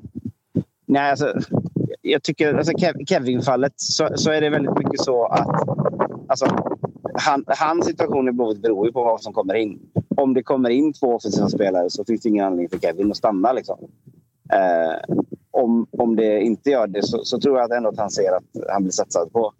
nej, 0.87 1.09
alltså, 1.11 1.33
jag 2.01 2.23
tycker 2.23 2.53
alltså 2.53 2.73
Kevin-fallet 3.07 3.73
så, 3.75 4.09
så, 4.15 4.31
är 4.31 4.41
det 4.41 4.49
väldigt 4.49 4.77
mycket 4.77 4.99
så 4.99 5.25
att 5.25 5.69
alltså, 6.27 6.45
han, 7.13 7.43
hans 7.47 7.85
situation 7.85 8.29
i 8.29 8.31
Blåvitt 8.31 8.61
beror 8.61 8.85
ju 8.85 8.91
på 8.91 9.03
vad 9.03 9.21
som 9.21 9.33
kommer 9.33 9.53
in. 9.53 9.79
Om 10.17 10.33
det 10.33 10.43
kommer 10.43 10.69
in 10.69 10.93
två 10.93 11.15
offensiva 11.15 11.49
spelare 11.49 11.89
så 11.89 12.05
finns 12.05 12.21
det 12.21 12.29
ingen 12.29 12.45
anledning 12.45 12.69
för 12.69 12.79
Kevin 12.79 13.11
att 13.11 13.17
stanna. 13.17 13.53
Liksom. 13.53 13.77
Eh, 14.53 15.15
om, 15.51 15.87
om 15.91 16.15
det 16.15 16.41
inte 16.41 16.69
gör 16.69 16.87
det 16.87 17.03
så, 17.03 17.23
så, 17.23 17.39
tror 17.39 17.57
jag 17.57 17.65
att 17.65 17.77
ändå 17.77 17.89
att 17.89 17.97
han 17.97 18.11
ser 18.11 18.31
att 18.37 18.71
han 18.73 18.83
blir 18.83 18.91
satsad 18.91 19.31
på. 19.31 19.53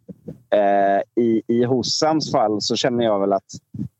Eh, 0.56 1.24
I, 1.24 1.42
I 1.48 1.64
Hossams 1.64 2.32
fall 2.32 2.62
så 2.62 2.76
känner 2.76 3.06
jag 3.06 3.20
väl 3.20 3.34
att 3.34 3.52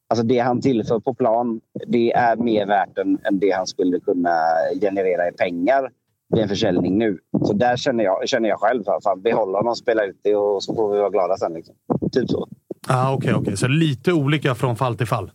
alltså 0.08 0.26
det 0.26 0.40
han 0.40 0.62
tillför 0.62 1.00
på 1.00 1.14
plan 1.14 1.62
det 1.88 2.14
är 2.14 2.36
mer 2.36 2.66
värt 2.66 2.98
än, 2.98 3.20
än 3.24 3.40
det 3.40 3.52
han 3.52 3.68
skulle 3.68 4.00
kunna 4.00 4.38
generera 4.82 5.30
i 5.30 5.32
pengar 5.32 5.90
vid 6.30 6.44
en 6.44 6.50
försäljning 6.50 6.98
nu. 6.98 7.18
Så 7.46 7.54
där 7.54 7.78
känner 7.78 8.04
jag, 8.04 8.30
känner 8.30 8.50
jag 8.50 8.60
själv. 8.60 8.84
Fan, 9.04 9.22
behålla 9.22 9.58
honom, 9.58 9.76
spela 9.76 10.06
ut 10.06 10.20
det 10.24 10.36
och 10.36 10.64
så 10.64 10.76
får 10.76 10.94
vi 10.94 11.00
vara 11.00 11.10
glada 11.10 11.38
sen. 11.38 11.54
Liksom. 11.54 11.76
Typ 12.12 12.30
så. 12.30 12.48
Ah, 12.88 13.14
Okej, 13.14 13.30
okay, 13.30 13.42
okay. 13.42 13.56
så 13.56 13.68
lite 13.68 14.14
olika 14.14 14.56
från 14.56 14.76
fall 14.76 14.96
till 14.96 15.08
fall? 15.08 15.32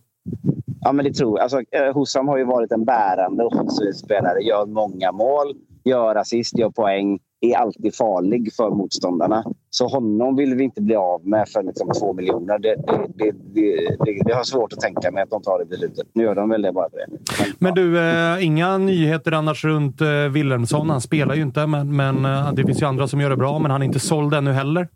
Ja, 0.81 0.91
men 0.91 1.05
det 1.05 1.13
tror 1.13 1.39
jag. 1.39 1.43
Alltså, 1.43 1.61
Hussam 1.93 2.27
har 2.27 2.37
ju 2.37 2.43
varit 2.43 2.71
en 2.71 2.85
bärande 2.85 3.43
offensiv 3.43 3.91
spelare. 3.91 4.39
Gör 4.39 4.65
många 4.65 5.11
mål, 5.11 5.55
gör 5.83 6.15
assist, 6.15 6.57
gör 6.57 6.69
poäng. 6.69 7.19
Är 7.41 7.57
alltid 7.57 7.95
farlig 7.95 8.53
för 8.53 8.69
motståndarna. 8.69 9.43
Så 9.69 9.87
honom 9.87 10.35
vill 10.35 10.55
vi 10.55 10.63
inte 10.63 10.81
bli 10.81 10.95
av 10.95 11.27
med 11.27 11.49
för 11.49 11.63
liksom 11.63 11.91
två 11.99 12.13
miljoner. 12.13 12.59
Det, 12.59 12.75
det, 13.15 13.31
det, 13.53 14.23
det, 14.25 14.33
har 14.33 14.43
svårt 14.43 14.73
att 14.73 14.79
tänka 14.79 15.11
mig 15.11 15.23
att 15.23 15.29
de 15.29 15.41
tar 15.41 15.59
det 15.59 15.65
beslutet. 15.65 16.07
Nu 16.13 16.23
gör 16.23 16.35
de 16.35 16.49
väl 16.49 16.61
det 16.61 16.71
bara 16.71 16.89
för 16.89 16.97
det. 16.97 17.05
Men, 17.09 17.19
Men 17.59 17.73
du, 17.73 17.99
eh, 17.99 18.45
inga 18.45 18.77
nyheter 18.77 19.31
annars 19.31 19.65
runt 19.65 20.01
eh, 20.01 20.07
Wilhelmsson. 20.07 20.89
Han 20.89 21.01
spelar 21.01 21.35
ju 21.35 21.41
inte, 21.41 21.67
men, 21.67 21.95
men 21.95 22.25
eh, 22.25 22.53
det 22.53 22.65
finns 22.65 22.81
ju 22.81 22.85
andra 22.85 23.07
som 23.07 23.21
gör 23.21 23.29
det 23.29 23.37
bra. 23.37 23.59
Men 23.59 23.71
han 23.71 23.81
är 23.81 23.85
inte 23.85 23.99
såld 23.99 24.33
ännu 24.33 24.51
heller. 24.51 24.87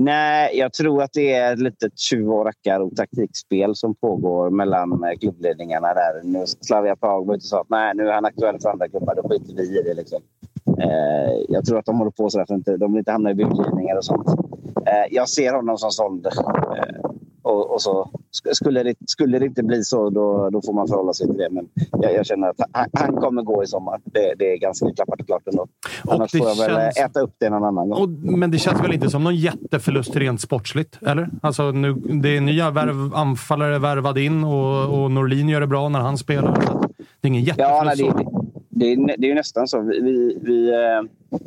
Nej, 0.00 0.58
jag 0.58 0.72
tror 0.72 1.02
att 1.02 1.12
det 1.12 1.32
är 1.32 1.52
ett 1.52 1.58
litet 1.58 1.98
tjuv 1.98 2.30
och 2.30 2.44
rackar 2.44 2.80
och 2.80 2.96
taktikspel 2.96 3.74
som 3.74 3.94
pågår 3.94 4.50
mellan 4.50 5.04
eh, 5.04 5.18
klubbledningarna 5.20 5.94
där. 5.94 6.20
Nu 6.24 6.44
Slavia 6.46 6.96
Prag 6.96 7.26
var 7.26 7.34
ute 7.34 7.42
och 7.42 7.42
sa 7.42 7.60
att 7.60 7.70
nej, 7.70 7.92
nu 7.94 8.08
är 8.08 8.12
han 8.12 8.24
aktuell 8.24 8.60
för 8.62 8.68
andra 8.68 8.88
klubbar. 8.88 9.14
Då 9.14 9.28
skiter 9.28 9.54
vi 9.54 9.78
i 9.78 9.82
det. 9.82 9.94
Liksom. 9.94 10.20
Eh, 10.80 11.44
jag 11.48 11.64
tror 11.64 11.78
att 11.78 11.86
de 11.86 11.98
håller 11.98 12.10
på 12.10 12.30
så 12.30 12.38
för 12.38 12.42
att 12.42 12.50
inte, 12.50 12.76
de 12.76 12.92
vill 12.92 12.98
inte 12.98 13.12
hamna 13.12 13.30
i 13.30 13.34
budgivningar 13.34 13.96
och 13.96 14.04
sånt. 14.04 14.28
Eh, 14.86 15.06
jag 15.10 15.28
ser 15.28 15.54
honom 15.54 15.78
som 15.78 15.90
såld. 15.90 16.26
Eh, 16.26 17.10
och, 17.42 17.74
och, 17.74 17.82
så 17.82 18.10
skulle 18.52 18.82
det, 18.82 18.94
skulle 19.06 19.38
det 19.38 19.46
inte 19.46 19.62
bli 19.62 19.84
så, 19.84 20.10
då, 20.10 20.50
då 20.50 20.62
får 20.62 20.72
man 20.72 20.88
förhålla 20.88 21.12
sig 21.12 21.26
till 21.26 21.36
det. 21.36 21.48
Men 21.50 21.68
jag, 22.02 22.14
jag 22.14 22.26
känner 22.26 22.48
att 22.48 22.56
han, 22.72 22.86
han, 22.92 23.16
kommer 23.16 23.42
gå 23.42 23.62
i 23.62 23.66
sommar. 23.66 24.00
Det, 24.04 24.34
det 24.38 24.52
är 24.52 24.58
ganska 24.58 24.86
klappat 24.90 25.20
och 25.20 25.26
klart 25.26 25.42
ändå. 25.46 25.66
Annars 26.08 26.30
får 26.30 26.40
jag 26.40 26.56
väl 26.56 26.70
känns... 26.70 26.96
äta 26.96 27.20
upp 27.20 27.34
det 27.38 27.50
någon 27.50 27.64
annan 27.64 27.88
gång. 27.88 28.02
Och, 28.02 28.08
men 28.08 28.50
det 28.50 28.58
känns 28.58 28.84
väl 28.84 28.94
inte 28.94 29.10
som 29.10 29.24
någon 29.24 29.36
jätteförlust 29.36 30.16
rent 30.16 30.40
sportsligt? 30.40 30.98
Eller? 31.06 31.30
Alltså, 31.42 31.70
nu, 31.70 31.92
det 31.94 32.36
är 32.36 32.40
nya 32.40 32.70
värv, 32.70 33.14
anfallare 33.14 33.78
värvade 33.78 34.22
in 34.22 34.44
och, 34.44 35.02
och 35.02 35.10
Norlin 35.10 35.48
gör 35.48 35.60
det 35.60 35.66
bra 35.66 35.88
när 35.88 36.00
han 36.00 36.18
spelar. 36.18 36.52
Det 37.20 37.26
är 37.26 37.28
ingen 37.28 37.44
jätteförlust. 37.44 38.00
Ja, 38.00 38.12
nej, 38.14 38.24
det, 38.24 38.37
det, 38.78 38.92
är, 38.92 39.16
det 39.18 39.30
är 39.30 39.34
nästan 39.34 39.68
så. 39.68 39.80
Vi, 39.80 40.00
vi, 40.00 40.38
vi, 40.42 40.70
eh, 40.70 41.02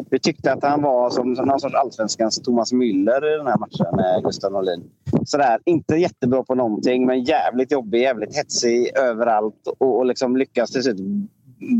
vi, 0.09 0.19
tyckte 0.19 0.53
att 0.53 0.63
han 0.63 0.81
var 0.81 1.09
som, 1.09 1.35
som 1.35 1.47
någon 1.47 1.59
sorts 1.59 1.75
allsvenskans 1.75 2.41
Thomas 2.41 2.73
Müller 2.73 3.33
i 3.33 3.37
den 3.37 3.47
här 3.47 3.57
matchen, 3.57 4.23
Gustav 4.23 4.51
Norlin. 4.51 4.83
Sådär, 5.25 5.59
inte 5.65 5.95
jättebra 5.95 6.43
på 6.43 6.55
någonting, 6.55 7.05
men 7.05 7.23
jävligt 7.23 7.71
jobbig, 7.71 8.01
jävligt 8.01 8.37
hetsig 8.37 8.97
överallt 8.97 9.67
och, 9.77 9.97
och 9.97 10.05
liksom 10.05 10.37
lyckas 10.37 10.71
till 10.71 10.83
slut 10.83 10.99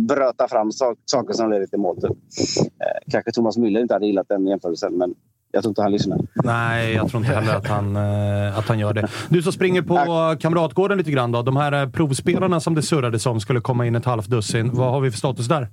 bröta 0.08 0.48
fram 0.48 0.72
saker 1.06 1.34
som 1.34 1.52
leder 1.52 1.68
till 1.68 1.80
mål. 1.80 1.96
Typ. 1.96 2.12
Eh, 2.12 3.12
kanske 3.12 3.32
Thomas 3.32 3.58
Müller 3.58 3.82
inte 3.82 3.94
hade 3.94 4.06
gillat 4.06 4.28
den 4.30 4.48
jämförelsen, 4.48 4.94
men 4.94 5.16
jag 5.52 5.64
tror 5.64 5.72
inte 5.72 5.82
han 5.82 5.92
lyssnar. 5.92 6.20
Nej, 6.44 6.94
jag 6.94 7.10
tror 7.10 7.24
inte 7.24 7.36
heller 7.36 7.56
att 7.56 7.68
han, 7.68 7.96
eh, 7.96 8.58
att 8.58 8.68
han 8.68 8.80
gör 8.80 8.94
det. 8.94 9.08
Du 9.30 9.42
som 9.42 9.54
springer 9.54 9.82
på. 9.82 10.36
Kamratgården 10.40 10.98
lite 10.98 11.12
grann. 11.12 11.32
Då. 11.32 11.42
De 11.42 11.58
här 11.58 11.84
eh, 11.84 11.90
provspelarna 11.90 12.60
som 12.60 12.76
det 12.76 12.82
surrades 12.82 13.26
om 13.26 13.40
skulle 13.40 13.62
komma 13.62 13.86
in 13.86 13.96
ett 13.96 14.06
halvt 14.06 14.28
dussin. 14.28 14.70
Vad 14.74 14.92
har 14.92 15.02
vi 15.02 15.12
för 15.12 15.18
status 15.18 15.48
där? 15.48 15.68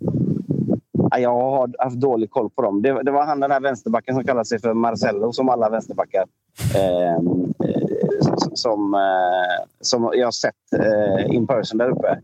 Jag 1.18 1.34
har 1.34 1.84
haft 1.84 1.96
dålig 1.96 2.30
koll 2.30 2.50
på 2.50 2.62
dem. 2.62 2.82
Det, 2.82 3.02
det 3.02 3.10
var 3.10 3.26
han 3.26 3.40
den 3.40 3.50
här 3.50 3.60
vänsterbacken 3.60 4.14
som 4.14 4.24
kallar 4.24 4.44
sig 4.44 4.60
för 4.60 4.74
Marcello, 4.74 5.32
som 5.32 5.48
alla 5.48 5.70
vänsterbackar. 5.70 6.24
Eh, 6.74 7.18
som, 8.54 8.94
eh, 8.94 9.66
som 9.80 10.10
jag 10.14 10.26
har 10.26 10.32
sett 10.32 10.54
eh, 10.78 11.34
in 11.34 11.46
person 11.46 11.78
där 11.78 11.90
uppe. 11.90 12.18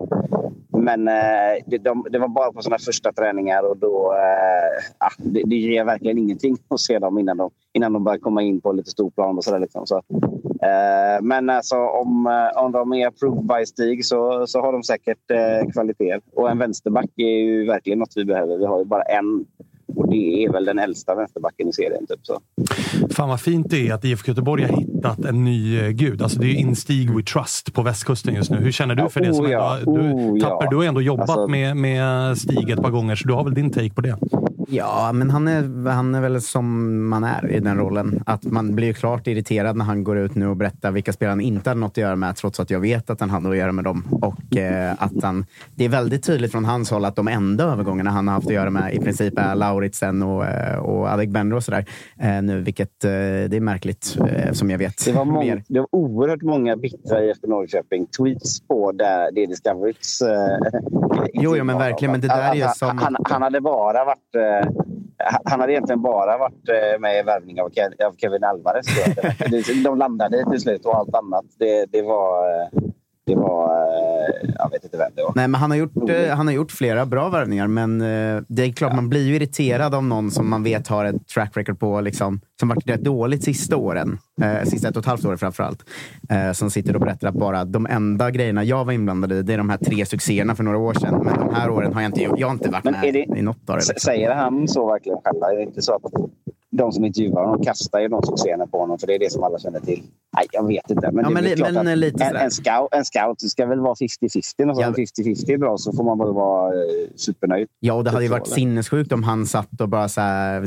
Men 0.85 1.09
eh, 1.09 1.63
det, 1.67 1.79
de, 1.79 2.07
det 2.11 2.19
var 2.19 2.29
bara 2.29 2.53
på 2.53 2.63
sådana 2.63 2.79
första 2.79 3.13
träningar 3.13 3.63
och 3.63 3.77
då... 3.77 4.13
Eh, 4.13 5.09
det, 5.19 5.43
det 5.47 5.57
ger 5.57 5.85
verkligen 5.85 6.19
ingenting 6.19 6.57
att 6.69 6.81
se 6.81 6.99
dem 6.99 7.19
innan 7.19 7.37
de, 7.37 7.51
innan 7.73 7.93
de 7.93 8.05
börjar 8.05 8.19
komma 8.19 8.43
in 8.43 8.61
på 8.61 8.73
lite 8.73 8.91
stor 8.91 9.11
plan 9.11 9.37
och 9.37 9.45
sådär. 9.45 9.59
Liksom. 9.59 9.87
Så, 9.87 9.97
eh, 10.63 11.23
men 11.23 11.51
alltså, 11.51 11.77
om, 11.77 12.27
eh, 12.27 12.63
om 12.63 12.73
de 12.73 12.93
är 12.93 13.07
approved 13.07 13.47
by 13.47 13.67
Stig 13.67 14.07
så, 14.07 14.47
så 14.47 14.61
har 14.61 14.73
de 14.73 14.83
säkert 14.83 15.31
eh, 15.31 15.73
kvaliteter. 15.73 16.21
Och 16.35 16.51
en 16.51 16.59
vänsterback 16.59 17.11
är 17.17 17.39
ju 17.39 17.67
verkligen 17.67 17.99
något 17.99 18.13
vi 18.17 18.25
behöver. 18.25 18.59
Vi 18.59 18.67
har 18.67 18.79
ju 18.79 18.85
bara 18.85 19.03
en 19.03 19.47
och 19.97 20.11
det 20.11 20.45
är 20.45 20.53
väl 20.53 20.65
den 20.65 20.79
äldsta 20.79 21.15
vänsterbacken 21.15 21.69
i 21.69 21.73
serien. 21.73 22.07
Typ, 22.07 22.21
så. 22.23 22.41
Fan 23.11 23.29
vad 23.29 23.41
fint 23.41 23.71
det 23.71 23.89
är 23.89 23.95
att 23.95 24.05
IFK 24.05 24.29
Göteborg 24.29 24.65
har 24.65 24.77
hittat 24.77 25.25
en 25.25 25.45
ny 25.45 25.79
eh, 25.81 25.89
gud. 25.89 26.23
Alltså 26.23 26.39
det 26.39 26.47
är 26.47 26.55
Instig 26.55 27.17
We 27.17 27.23
Trust 27.23 27.75
på 27.75 27.83
västkusten 27.83 28.35
just 28.35 28.51
nu. 28.51 28.57
Hur 28.57 28.73
känner 28.73 28.95
du 28.95 29.09
för 29.09 29.21
det? 29.21 29.35
Som 29.35 29.47
oh, 29.47 29.51
ja. 29.51 29.79
du, 29.85 29.91
oh, 29.91 30.41
Tapper, 30.41 30.65
ja. 30.65 30.71
du 30.71 30.77
har 30.77 30.85
ändå 30.85 31.03
jobbat 31.03 31.31
alltså, 31.31 31.49
med, 31.49 31.77
med 31.77 32.39
Stig 32.39 32.71
ett 32.71 32.83
par 32.83 32.91
gånger, 32.91 33.17
så 33.17 33.29
du 33.29 33.35
har 33.35 33.45
väl 33.45 33.55
din 33.55 33.71
take 33.71 33.91
på 33.91 34.01
det? 34.01 34.17
Ja, 34.69 35.13
men 35.13 35.31
han 35.31 35.49
är, 35.49 35.91
han 35.91 36.15
är 36.15 36.21
väl 36.21 36.41
som 36.41 37.09
man 37.09 37.25
är 37.25 37.51
i 37.51 37.61
den 37.61 37.79
rollen. 37.79 38.23
Att 38.27 38.45
man 38.45 38.75
blir 38.75 38.87
ju 38.87 38.95
klart 38.95 39.27
irriterad 39.27 39.77
när 39.77 39.85
han 39.85 40.05
går 40.05 40.19
ut 40.19 40.35
nu 40.35 40.47
och 40.47 40.57
berättar 40.57 40.91
vilka 40.91 41.13
spelare 41.13 41.33
han 41.33 41.41
inte 41.41 41.71
hade 41.71 41.81
något 41.81 41.91
att 41.91 41.97
göra 41.97 42.17
med, 42.17 42.37
trots 42.37 42.61
att 42.61 42.71
jag 42.71 42.81
vet 42.81 43.11
att 43.11 43.21
han 43.21 43.31
hade 43.31 43.51
att 43.51 43.57
göra 43.57 43.73
med 43.73 43.85
dem. 43.85 44.05
Och 44.23 44.57
eh, 44.57 44.93
att 44.99 45.23
han, 45.23 45.47
det 45.75 45.85
är 45.85 45.89
väldigt 45.89 46.25
tydligt 46.25 46.53
från 46.53 46.65
hans 46.65 46.91
håll 46.91 47.05
att 47.05 47.17
de 47.17 47.29
enda 47.29 47.65
övergångarna 47.65 48.11
han 48.11 48.29
har 48.29 48.35
haft 48.35 48.47
att 48.47 48.53
göra 48.53 48.71
med 48.71 48.95
i 48.95 48.99
princip 48.99 49.39
är 49.39 49.55
Lauritsen 49.55 50.23
och, 50.23 50.45
och 50.79 51.09
Adegbenro 51.09 51.57
och 51.57 51.65
sådär. 51.65 51.87
Eh, 52.19 52.43
nu, 52.43 52.61
vilket 52.61 53.05
eh, 53.05 53.11
det 53.11 53.57
är 53.57 53.61
märkligt, 53.61 54.17
eh, 54.29 54.53
som 54.53 54.71
jag 54.71 54.79
vet. 54.79 55.05
Det 55.05 55.13
var, 55.13 55.25
många, 55.25 55.63
det 55.69 55.79
var 55.79 55.89
oerhört 55.93 56.43
många 56.43 56.77
bittra 56.77 57.21
i 57.25 57.31
efter 57.31 57.49
Norrköping 57.49 58.07
tweets 58.07 58.61
på 58.61 58.93
där 58.93 59.33
det 59.33 59.47
Discoverys... 59.47 60.21
Eh, 60.21 60.59
jo, 61.35 61.57
jo, 61.57 61.65
men 61.65 61.79
verkligen. 61.79 62.13
Men 62.13 62.21
det 62.21 62.29
där 62.29 62.55
är 62.55 62.65
han, 62.65 62.75
som... 62.75 62.99
Han, 62.99 63.17
han 63.25 63.43
hade 63.43 63.61
bara 63.61 64.05
varit... 64.05 64.35
Eh, 64.61 64.69
han 65.45 65.61
hade 65.61 65.73
egentligen 65.73 66.03
bara 66.03 66.39
varit 66.39 66.69
eh, 66.69 67.01
med 67.01 67.19
i 67.19 67.23
värvning 67.23 67.63
av 67.63 67.71
Kevin 68.17 68.45
Alvarez. 68.45 68.87
De 69.85 69.99
landade 69.99 70.51
till 70.51 70.61
slut 70.61 70.87
och 70.87 70.97
allt 70.97 71.15
annat. 71.15 71.45
Det, 71.59 71.87
det 71.93 72.03
var... 72.03 72.47
Det 73.27 73.35
var... 73.35 73.75
Jag 74.59 74.71
vet 74.71 74.85
inte 74.85 74.97
vem 74.97 75.11
det 75.15 75.23
var. 75.23 75.33
Nej, 75.37 75.49
men 75.49 75.61
han, 75.61 75.71
har 75.71 75.79
gjort, 75.79 75.93
han 76.31 76.47
har 76.47 76.55
gjort 76.55 76.73
flera 76.73 77.07
bra 77.07 77.29
värvningar, 77.29 77.67
men 77.67 77.99
det 78.49 78.63
är 78.63 78.73
klart 78.73 78.91
ja. 78.93 78.97
man 78.97 79.09
blir 79.09 79.27
ju 79.27 79.37
irriterad 79.37 79.95
av 79.95 80.05
någon 80.05 80.31
som 80.31 80.51
man 80.51 80.63
vet 80.63 80.89
har 80.89 81.05
ett 81.05 81.29
track 81.29 81.57
record 81.57 81.79
på, 81.79 82.01
liksom, 82.01 82.41
som 82.61 82.69
varit 82.69 82.89
rätt 82.89 83.05
dåligt 83.05 83.45
sista 83.45 83.77
åren. 83.77 84.19
Eh, 84.43 84.65
sista 84.65 84.89
ett 84.89 84.97
och 84.97 85.03
ett 85.03 85.07
halvt 85.07 85.25
året 85.25 85.41
framförallt. 85.41 85.85
Eh, 86.31 86.53
som 86.53 86.71
sitter 86.71 86.95
och 86.95 87.01
berättar 87.01 87.29
att 87.29 87.35
bara 87.35 87.65
de 87.65 87.87
enda 87.87 88.31
grejerna 88.31 88.65
jag 88.65 88.85
var 88.85 88.93
inblandad 88.93 89.33
i, 89.33 89.43
det 89.43 89.55
är 89.55 89.59
de 89.59 89.71
här 89.71 89.79
tre 89.79 90.07
succéerna 90.07 90.55
för 90.55 90.65
några 90.65 90.79
år 90.79 90.95
sedan. 90.95 91.23
Men 91.25 91.39
de 91.39 91.55
här 91.55 91.71
åren 91.71 91.93
har 91.93 92.01
jag 92.01 92.09
inte, 92.09 92.23
jag 92.23 92.47
har 92.47 92.53
inte 92.53 92.71
varit 92.71 92.85
men 92.85 92.93
med 92.93 93.15
det, 93.15 93.39
i 93.39 93.43
något 93.43 93.71
av 93.71 93.77
det. 93.77 93.83
Liksom. 93.89 93.95
Säger 93.99 94.35
han 94.35 94.69
så 94.69 94.87
verkligen 94.87 95.19
själv? 95.25 95.43
Är 95.43 95.57
det 95.57 95.63
inte 95.63 95.83
så 95.83 95.95
att 95.95 96.03
de 96.77 96.93
som 96.93 97.05
intervjuar 97.05 97.45
honom 97.45 97.65
kastar 97.65 98.01
ju 98.01 98.09
de 98.09 98.23
succéerna 98.23 98.67
på 98.67 98.79
honom 98.79 98.99
för 98.99 99.07
det 99.07 99.15
är 99.15 99.19
det 99.19 99.33
som 99.33 99.43
alla 99.43 99.59
känner 99.59 99.81
till. 99.81 100.03
Nej, 100.37 100.47
jag 100.53 100.67
vet 100.67 100.91
inte. 100.91 101.11
Men, 101.13 101.25
ja, 101.25 101.31
men, 101.31 101.45
det 101.45 101.83
men, 101.85 102.01
lite 102.01 102.25
en, 102.25 102.37
en, 102.37 102.51
scout, 102.51 102.89
en 102.93 103.05
scout 103.05 103.41
ska 103.41 103.67
väl 103.67 103.81
vara 103.81 103.95
50-50. 103.95 104.71
Och 104.71 104.77
så 104.77 104.83
ja. 104.83 104.91
50-50 104.91 105.51
är 105.51 105.59
bra 105.59 105.77
så 105.79 105.93
får 105.93 106.05
man 106.05 106.19
väl 106.19 106.33
vara 106.33 106.75
eh, 106.75 106.81
supernöjd. 107.17 107.69
Ja, 107.81 107.95
och 107.95 108.05
det 108.05 108.11
hade 108.11 108.25
ju 108.25 108.31
varit 108.31 108.47
sinnessjukt 108.47 109.13
om 109.13 109.23
han 109.23 109.47
satt 109.47 109.81
och 109.81 109.89
bara 109.89 110.09
så 110.09 110.21
här, 110.21 110.61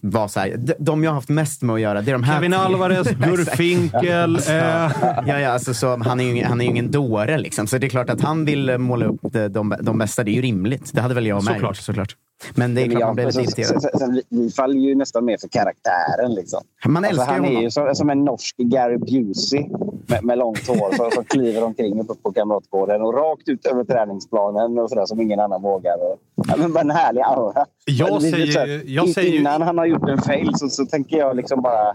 var 0.00 0.28
så 0.28 0.40
här. 0.40 0.56
De, 0.78 1.04
jag 1.04 1.10
har 1.10 1.14
haft 1.14 1.28
mest 1.28 1.62
med 1.62 1.74
att 1.74 1.80
göra, 1.80 2.00
det 2.02 2.10
är 2.10 2.12
de 2.12 2.22
här 2.22 2.34
Kevin 2.34 2.54
Alvarez, 2.54 3.08
Gurfinkel. 3.10 4.36
äh... 4.36 4.42
ja, 4.46 4.90
ja, 5.26 5.48
alltså, 5.48 5.74
så, 5.74 5.96
han, 5.96 6.20
är 6.20 6.24
ju, 6.24 6.44
han 6.44 6.60
är 6.60 6.64
ju 6.64 6.70
ingen 6.70 6.90
dåre. 6.90 7.38
Liksom. 7.38 7.66
Så 7.66 7.78
det 7.78 7.86
är 7.86 7.88
klart 7.88 8.10
att 8.10 8.20
han 8.20 8.44
vill 8.44 8.78
måla 8.78 9.06
upp 9.06 9.20
de, 9.22 9.48
de, 9.48 9.74
de 9.80 9.98
bästa. 9.98 10.24
Det 10.24 10.30
är 10.30 10.34
ju 10.34 10.42
rimligt. 10.42 10.90
Det 10.94 11.00
hade 11.00 11.14
väl 11.14 11.26
jag 11.26 11.44
med 11.44 11.54
såklart. 11.54 11.76
såklart. 11.76 12.16
Men 12.54 12.74
det 12.74 12.82
är 12.82 12.88
klart 12.88 13.02
man 13.02 13.14
blir 13.14 13.26
lite 13.26 13.40
irriterad. 13.40 13.82
Så, 13.82 13.88
så, 13.98 14.20
vi, 14.28 14.50
faller 14.50 14.74
ju 14.74 14.94
nästan 14.94 15.24
mer 15.24 15.36
för 15.40 15.48
karaktären. 15.48 16.34
Liksom. 16.34 16.60
Man 16.86 17.04
älskar 17.04 17.22
alltså, 17.22 17.32
han 17.32 17.44
honom. 17.44 17.56
är 17.56 17.62
ju 17.62 17.70
som, 17.70 17.94
som 17.94 18.10
en 18.10 18.24
norsk 18.24 18.56
Gary 18.56 18.98
Busey 18.98 19.68
med, 20.06 20.24
med 20.24 20.38
långt 20.38 20.68
hår 20.68 20.96
som, 20.96 21.10
som 21.10 21.24
kliver 21.24 21.64
omkring 21.64 22.00
uppe 22.00 22.14
på 22.22 22.32
Kamratgården 22.32 23.02
och 23.02 23.14
rakt 23.14 23.48
ut 23.48 23.66
över 23.66 23.84
träningsplanen 23.84 24.78
och 24.78 24.88
sådär 24.88 25.06
som 25.06 25.20
ingen 25.20 25.40
annan 25.40 25.62
vågar. 25.62 25.96
Och, 26.02 26.18
ja, 26.48 26.56
men 26.56 26.72
bara 26.72 26.80
en 26.80 26.90
härlig 26.90 27.20
aura. 27.20 27.66
Jag 27.84 28.22
säger, 28.22 28.82
jag 28.86 29.08
säger 29.08 29.38
Innan 29.38 29.62
han 29.62 29.78
har 29.78 29.86
gjort 29.86 30.08
en 30.08 30.18
fail 30.18 30.50
så, 30.54 30.68
så 30.68 30.86
tänker 30.86 31.16
jag 31.16 31.36
liksom 31.36 31.62
bara, 31.62 31.94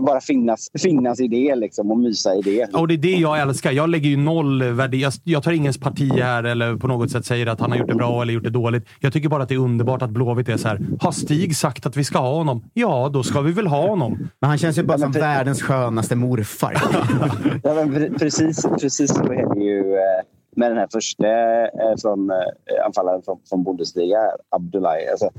bara 0.00 0.20
finnas, 0.20 0.70
finnas 0.82 1.20
i 1.20 1.28
det 1.28 1.54
liksom, 1.54 1.90
och 1.90 1.98
mysa 1.98 2.34
i 2.34 2.42
det. 2.42 2.74
Och 2.74 2.88
det 2.88 2.94
är 2.94 2.98
det 2.98 3.10
jag 3.10 3.40
älskar. 3.40 3.72
Jag 3.72 3.88
lägger 3.88 4.08
ju 4.08 4.16
noll 4.16 4.62
värde. 4.62 4.96
Jag, 4.96 5.12
jag 5.24 5.42
tar 5.42 5.52
ingens 5.52 5.78
parti 5.78 6.12
här 6.12 6.44
eller 6.44 6.76
på 6.76 6.86
något 6.86 7.10
sätt 7.10 7.26
säger 7.26 7.46
att 7.46 7.60
han 7.60 7.70
har 7.70 7.78
gjort 7.78 7.88
det 7.88 7.94
bra 7.94 8.22
eller 8.22 8.32
gjort 8.32 8.44
det 8.44 8.50
dåligt. 8.50 8.88
Jag 9.00 9.12
tycker 9.12 9.28
bara 9.28 9.42
att 9.42 9.48
det 9.48 9.54
är 9.54 9.58
underbart 9.58 10.02
att 10.02 10.10
Blåvitt 10.10 10.48
är 10.48 10.56
så 10.56 10.68
här. 10.68 10.80
Har 11.00 11.12
Stig 11.12 11.56
sagt 11.56 11.86
att 11.86 11.96
vi 11.96 12.04
ska 12.04 12.18
ha 12.18 12.34
honom? 12.34 12.64
Ja, 12.74 13.10
då 13.12 13.22
ska 13.22 13.40
vi 13.40 13.52
väl 13.52 13.66
ha 13.66 13.88
honom. 13.88 14.28
Men 14.40 14.50
han 14.50 14.58
känns 14.58 14.78
ju 14.78 14.82
bara 14.82 14.98
som 14.98 15.12
världens 15.12 15.62
skönaste 15.62 16.16
morfar. 16.16 16.76
ja, 17.62 17.74
men 17.74 18.14
precis, 18.18 18.66
precis 18.80 19.14
så 19.14 19.22
är 19.22 19.54
det 19.54 19.64
ju 19.64 19.96
med 20.56 20.70
den 20.70 20.78
här 20.78 20.88
första 20.92 21.26
eh, 21.66 21.96
från 22.02 22.30
eh, 22.30 22.84
anfallaren 22.86 23.22
från, 23.22 23.38
från 23.48 23.64
Bundesliga, 23.64 24.18
Abdullahi. 24.48 25.08
Alltså, 25.08 25.30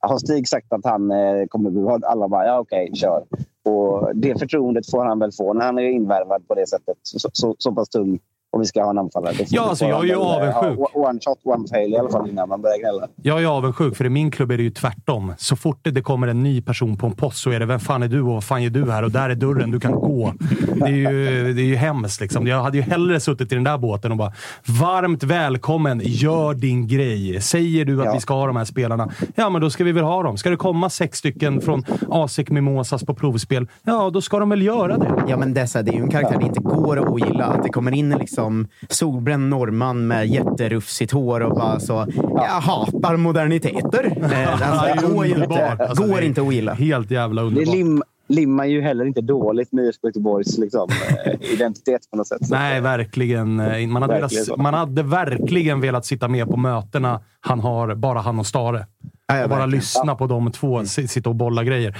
har 0.00 0.18
Stig 0.18 0.48
sagt 0.48 0.72
att 0.72 0.84
han 0.84 1.10
eh, 1.10 1.46
kommer 1.48 1.70
bli 1.70 2.06
Alla 2.06 2.28
bara, 2.28 2.46
ja 2.46 2.58
okej, 2.58 2.84
okay, 2.84 2.94
kör. 2.94 3.24
Och 3.62 4.16
det 4.16 4.38
förtroendet 4.38 4.90
får 4.90 5.04
han 5.04 5.18
väl 5.18 5.32
få 5.32 5.52
när 5.52 5.64
han 5.64 5.78
är 5.78 5.82
invärvad 5.82 6.48
på 6.48 6.54
det 6.54 6.66
sättet. 6.66 6.96
Så, 7.02 7.30
så, 7.32 7.54
så 7.58 7.72
pass 7.72 7.88
tung 7.88 8.18
och 8.50 8.60
vi 8.60 8.64
ska 8.66 8.82
ha 8.82 8.90
en 8.90 8.98
anfallare. 8.98 9.34
Ja, 9.48 9.62
alltså, 9.68 9.84
jag 9.84 10.00
är 10.00 10.04
ju 10.04 10.12
eh, 10.12 10.18
avundsjuk. 10.20 10.96
One 10.96 11.18
shot, 11.24 11.38
one 11.44 11.68
fail 11.68 11.92
i 11.92 11.96
alla 11.96 12.10
fall 12.10 12.28
innan 12.30 12.48
man 12.48 12.62
börjar 12.62 12.78
gnälla. 12.78 13.08
Jag 13.22 13.42
är 13.42 13.46
avundsjuk, 13.46 13.96
för 13.96 14.04
i 14.04 14.08
min 14.08 14.30
klubb 14.30 14.50
är 14.50 14.56
det 14.56 14.62
ju 14.62 14.70
tvärtom. 14.70 15.32
Så 15.38 15.56
fort 15.56 15.78
det 15.82 16.02
kommer 16.02 16.28
en 16.28 16.42
ny 16.42 16.62
person 16.62 16.96
på 16.96 17.06
en 17.06 17.12
post 17.12 17.38
så 17.38 17.50
är 17.50 17.60
det 17.60 17.66
“Vem 17.66 17.80
fan 17.80 18.02
är 18.02 18.08
du 18.08 18.20
och 18.20 18.26
vad 18.26 18.44
fan 18.44 18.62
gör 18.62 18.70
du 18.70 18.90
här?” 18.90 19.02
och 19.02 19.10
där 19.10 19.30
är 19.30 19.34
dörren, 19.34 19.70
du 19.70 19.80
kan 19.80 19.92
gå. 19.92 20.32
Det 20.74 20.84
är 20.84 20.88
ju, 20.88 21.52
det 21.52 21.62
är 21.62 21.66
ju 21.66 21.76
hemskt. 21.76 22.20
Liksom. 22.20 22.46
Jag 22.46 22.62
hade 22.62 22.76
ju 22.76 22.82
hellre 22.82 23.20
suttit 23.20 23.52
i 23.52 23.54
den 23.54 23.64
där 23.64 23.78
båten 23.78 24.10
och 24.12 24.18
bara 24.18 24.32
“Varmt 24.80 25.22
välkommen, 25.22 26.00
gör 26.04 26.54
din 26.54 26.86
grej”. 26.86 27.40
Säger 27.40 27.84
du 27.84 28.00
att 28.00 28.04
Ja. 28.06 28.12
vi 28.14 28.20
ska 28.20 28.34
ha 28.34 28.46
de 28.46 28.56
här 28.56 28.64
spelarna, 28.64 29.08
ja 29.34 29.50
men 29.50 29.60
då 29.60 29.70
ska 29.70 29.84
vi 29.84 29.92
väl 29.92 30.04
ha 30.04 30.22
dem. 30.22 30.36
Ska 30.36 30.50
det 30.50 30.56
komma 30.56 30.90
sex 30.90 31.18
stycken 31.18 31.60
från 31.60 31.84
ASEC 32.10 32.48
Mimosas 32.48 33.04
på 33.04 33.14
provspel, 33.14 33.66
ja 33.84 34.10
då 34.10 34.20
ska 34.20 34.38
de 34.38 34.48
väl 34.50 34.62
göra 34.62 34.98
det. 34.98 35.12
Ja, 35.28 35.36
men 35.36 35.54
dessa, 35.54 35.82
det 35.82 35.90
är 35.90 35.94
ju 35.94 36.02
en 36.02 36.10
karaktär 36.10 36.38
det 36.38 36.46
inte 36.46 36.60
går 36.60 36.98
att 36.98 37.08
ogilla. 37.08 37.44
Att 37.44 37.62
det 37.62 37.68
kommer 37.68 37.94
in 37.94 38.12
en 38.12 38.18
liksom 38.38 38.66
solbränd 38.88 39.48
norrman 39.48 40.06
med 40.06 40.26
jätterufsigt 40.26 41.12
hår 41.12 41.40
och 41.40 41.54
bara 41.56 41.80
så. 41.80 42.06
Jag 42.34 42.42
hatar 42.60 43.16
moderniteter. 43.16 44.04
Eh, 44.32 44.62
Alltså, 44.72 45.06
det 45.08 45.14
går 45.14 45.26
ju 45.26 45.34
inte. 45.34 45.68
Alltså, 45.72 46.02
går 46.02 46.14
det 46.16 46.22
är 46.22 46.26
inte 46.26 46.40
att 46.40 46.46
ogilla. 46.46 46.74
Helt 46.74 47.10
jävla 47.10 47.42
Det 47.42 47.46
underbart. 47.48 47.74
lim, 47.74 48.02
limmar 48.28 48.64
ju 48.64 48.80
heller 48.82 49.04
inte 49.04 49.20
dåligt 49.20 49.72
med 49.72 49.84
IFK 49.84 50.06
Göteborgs 50.08 50.58
liksom, 50.58 50.88
eh, 51.24 51.52
identitet 51.52 52.00
på 52.10 52.16
något 52.16 52.26
sätt. 52.26 52.46
Så, 52.46 52.54
Nej, 52.54 52.80
verkligen. 52.80 53.60
Eh, 53.60 53.86
Man 53.88 54.02
hade, 54.02 54.20
Verkligen 54.20 54.44
velat, 54.46 54.58
man 54.60 54.74
hade 54.74 55.02
verkligen 55.02 55.80
velat 55.80 56.04
sitta 56.06 56.28
med 56.28 56.46
på 56.48 56.56
mötena 56.56 57.20
han 57.40 57.60
har, 57.60 57.94
bara 57.94 58.18
han 58.20 58.38
och 58.38 58.46
Stare. 58.46 58.86
Ja, 59.28 59.36
ja, 59.36 59.42
och 59.44 59.50
bara 59.50 59.58
verkligen. 59.58 59.78
lyssna 59.78 60.14
på 60.14 60.26
de 60.26 60.52
två, 60.52 60.84
si- 60.84 61.08
sitta 61.08 61.28
och 61.30 61.36
bolla 61.36 61.64
grejer. 61.64 61.98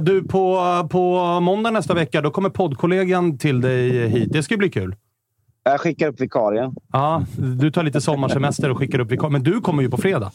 Du, 0.00 0.22
på, 0.24 0.60
på 0.90 1.40
måndag 1.40 1.70
nästa 1.70 1.94
vecka, 1.94 2.20
då 2.20 2.30
kommer 2.30 2.48
poddkollegan 2.50 3.38
till 3.38 3.60
dig 3.60 4.08
hit. 4.08 4.32
Det 4.32 4.42
ska 4.42 4.56
bli 4.56 4.70
kul. 4.70 4.94
Jag 5.70 5.80
skickar 5.80 6.08
upp 6.08 6.20
vikarien. 6.20 6.74
Ja, 6.92 7.24
du 7.58 7.70
tar 7.70 7.82
lite 7.82 8.00
sommarsemester 8.00 8.70
och 8.70 8.78
skickar 8.78 8.98
upp 8.98 9.10
vikar- 9.12 9.30
Men 9.30 9.42
du 9.42 9.60
kommer 9.60 9.82
ju 9.82 9.90
på 9.90 9.96
fredag. 9.96 10.32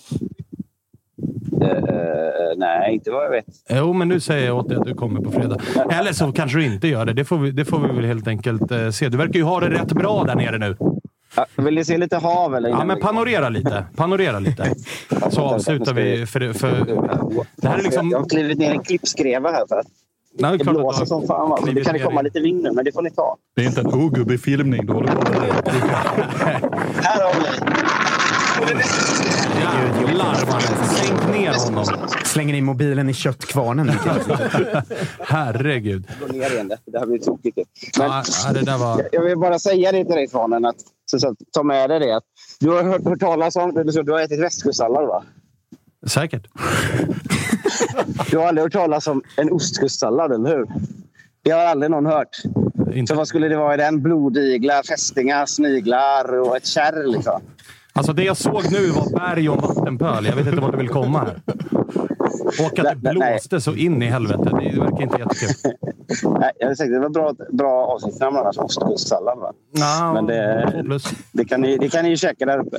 Eh, 1.62 2.58
nej, 2.58 2.94
inte 2.94 3.12
vad 3.12 3.26
jag 3.26 3.30
vet. 3.32 3.46
Jo, 3.70 3.94
men 3.94 4.08
nu 4.08 4.20
säger 4.20 4.46
jag 4.48 4.58
åt 4.58 4.70
dig 4.70 4.78
att 4.78 4.86
du 4.86 4.94
kommer 4.94 5.22
på 5.22 5.32
fredag. 5.32 5.58
Eller 5.92 6.12
så 6.14 6.32
kanske 6.32 6.58
du 6.58 6.66
inte 6.66 6.88
gör 6.88 7.06
det. 7.06 7.14
Det 7.14 7.26
får 7.26 7.38
vi, 7.38 7.52
det 7.52 7.66
får 7.66 7.80
vi 7.80 7.88
väl 7.96 8.06
helt 8.06 8.28
enkelt 8.28 8.72
eh, 8.72 8.90
se. 8.90 9.10
Du 9.10 9.18
verkar 9.18 9.34
ju 9.34 9.44
ha 9.44 9.60
det 9.60 9.70
rätt 9.70 9.94
bra 9.94 10.24
där 10.24 10.36
nere 10.36 10.58
nu. 10.58 10.78
Vill 11.56 11.76
ni 11.76 11.86
se 11.86 11.98
lite 11.98 12.18
hav? 12.18 12.56
Eller 12.56 12.70
Ja, 12.70 12.86
men 12.86 13.00
panorera 13.00 13.50
lite. 13.50 13.86
Panorera 13.96 14.40
lite. 14.40 14.74
Så 15.30 15.42
avslutar 15.42 15.94
vi. 15.94 16.26
För, 16.26 16.54
för, 16.54 16.86
det 17.56 17.68
här 17.68 17.80
är 17.80 17.84
liksom... 17.84 18.10
Jag 18.10 18.20
har 18.20 18.30
klivit 18.30 18.58
ner 18.58 18.72
en 18.72 18.84
klippskreva 18.84 19.52
här. 19.52 19.64
För 19.70 19.76
att 19.80 19.88
Nej, 20.38 20.58
det 20.58 20.64
blåser 20.64 21.06
som 21.06 21.28
fan. 21.28 21.50
Va? 21.50 21.58
Så 21.58 21.66
det 21.66 21.84
kan 21.84 21.94
det 21.94 22.00
komma 22.00 22.22
lite 22.22 22.40
vind 22.40 22.64
nu, 22.64 22.72
men 22.72 22.86
det 22.86 22.92
får 22.92 23.02
ni 23.02 23.12
ta. 23.12 23.38
Det 23.56 23.62
är 23.62 23.66
inte 23.66 23.82
en 23.82 23.94
ogubbig 23.94 24.42
filmning 24.42 24.86
du 24.86 24.94
håller 24.94 25.16
på 25.16 25.32
med. 25.32 25.42
Här 27.04 27.24
har 27.24 27.34
vi 27.40 27.76
Jävlar 29.60 30.46
mannen. 30.46 30.86
Sänk 30.96 31.36
ner 31.36 31.66
honom. 31.66 31.86
Slänger 32.26 32.54
in 32.54 32.66
mobilen 32.66 33.10
i 33.10 33.14
köttkvarnen. 33.14 33.90
Herregud. 35.20 36.08
Gå 36.20 36.34
ner 36.34 36.52
igen. 36.52 36.68
Det, 36.68 36.78
det 36.86 37.00
här 37.00 37.06
blir 37.06 37.20
tokigt. 37.20 37.58
Men 38.00 38.08
Ja, 38.08 38.54
det 38.54 38.62
där 38.62 38.78
var... 38.78 39.10
jag 39.12 39.22
vill 39.22 39.38
bara 39.38 39.60
säga 39.60 39.92
det 39.92 40.06
till 40.06 40.16
dig, 40.16 40.28
Svanen. 40.28 40.66
Att, 40.66 40.76
så, 41.06 41.20
så, 41.20 41.36
ta 41.52 41.64
med 41.64 41.90
dig 41.90 42.00
det. 42.00 42.16
Att 42.16 42.24
du 42.60 42.70
har 42.70 42.84
hört, 42.84 43.06
hört 43.06 43.20
talas 43.20 43.56
om... 43.56 43.74
Du 44.06 44.12
har 44.12 44.20
ätit 44.20 44.40
västkustsallad, 44.40 45.08
va? 45.08 45.24
Säkert. 46.08 46.48
Du 48.32 48.38
har 48.38 48.48
aldrig 48.48 48.64
hört 48.64 48.74
talas 48.74 49.08
om 49.08 49.22
en 49.38 49.52
ostkustsallad, 49.52 50.32
eller 50.32 50.50
hur? 50.58 50.68
Det 51.44 51.52
har 51.52 51.62
aldrig 51.62 51.92
någon 51.92 52.06
hört. 52.06 52.38
Inte. 52.94 53.14
Så 53.14 53.18
vad 53.18 53.28
skulle 53.28 53.48
det 53.48 53.58
vara 53.58 53.74
i 53.74 53.78
den? 53.78 54.02
Blodiglar, 54.02 54.84
fästingar, 54.84 55.46
sniglar 55.46 56.40
och 56.40 56.58
ett 56.58 56.66
kärr 56.66 57.08
liksom. 57.08 57.42
Alltså 57.94 58.14
det 58.14 58.24
jag 58.24 58.38
såg 58.38 58.72
nu 58.72 58.90
var 58.90 59.20
berg 59.20 59.50
och 59.50 59.62
vattenpöl. 59.62 60.26
Jag 60.26 60.36
vet 60.36 60.48
inte 60.48 60.62
vart 60.62 60.72
du 60.72 60.78
vill 60.78 60.90
komma 60.90 61.20
här. 61.20 61.42
Och 62.46 62.80
att 62.80 63.02
det 63.04 63.10
blåste 63.12 63.62
så 63.62 63.76
in 63.76 64.02
i 64.02 64.06
helvete. 64.06 64.44
Det 64.44 64.80
verkar 64.80 65.02
inte 65.02 65.18
jättekul. 65.20 65.74
Nej, 66.40 66.52
jag 66.60 66.78
säga, 66.78 66.90
det 66.90 67.00
var 67.00 67.10
bra, 67.10 67.34
bra 67.50 67.86
avsnittsnamn 67.86 68.38
annars. 68.38 68.58
Ostkustsallad, 68.58 69.38
va? 69.40 69.52
Nå, 69.72 70.14
Men 70.14 70.26
det- 70.26 70.72
Två 70.72 70.84
plus. 70.84 71.14
Det 71.32 71.46
kan, 71.46 71.62
ni, 71.62 71.78
det 71.78 71.90
kan 71.90 72.04
ni 72.04 72.10
ju 72.10 72.18
käka 72.18 72.46
där 72.46 72.60
uppe. 72.60 72.78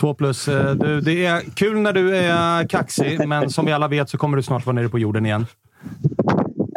Två 0.00 0.14
plus. 0.14 0.48
Eh, 0.48 0.74
Du, 0.74 1.00
det 1.00 1.26
är 1.26 1.40
kul 1.40 1.76
när 1.78 1.92
du 1.92 2.16
är 2.16 2.68
kaxig, 2.68 3.28
men 3.28 3.50
som 3.50 3.66
vi 3.66 3.72
alla 3.72 3.88
vet 3.88 4.08
så 4.10 4.18
kommer 4.18 4.36
du 4.36 4.42
snart 4.42 4.66
vara 4.66 4.74
nere 4.74 4.88
på 4.88 4.98
jorden 4.98 5.26
igen. 5.26 5.46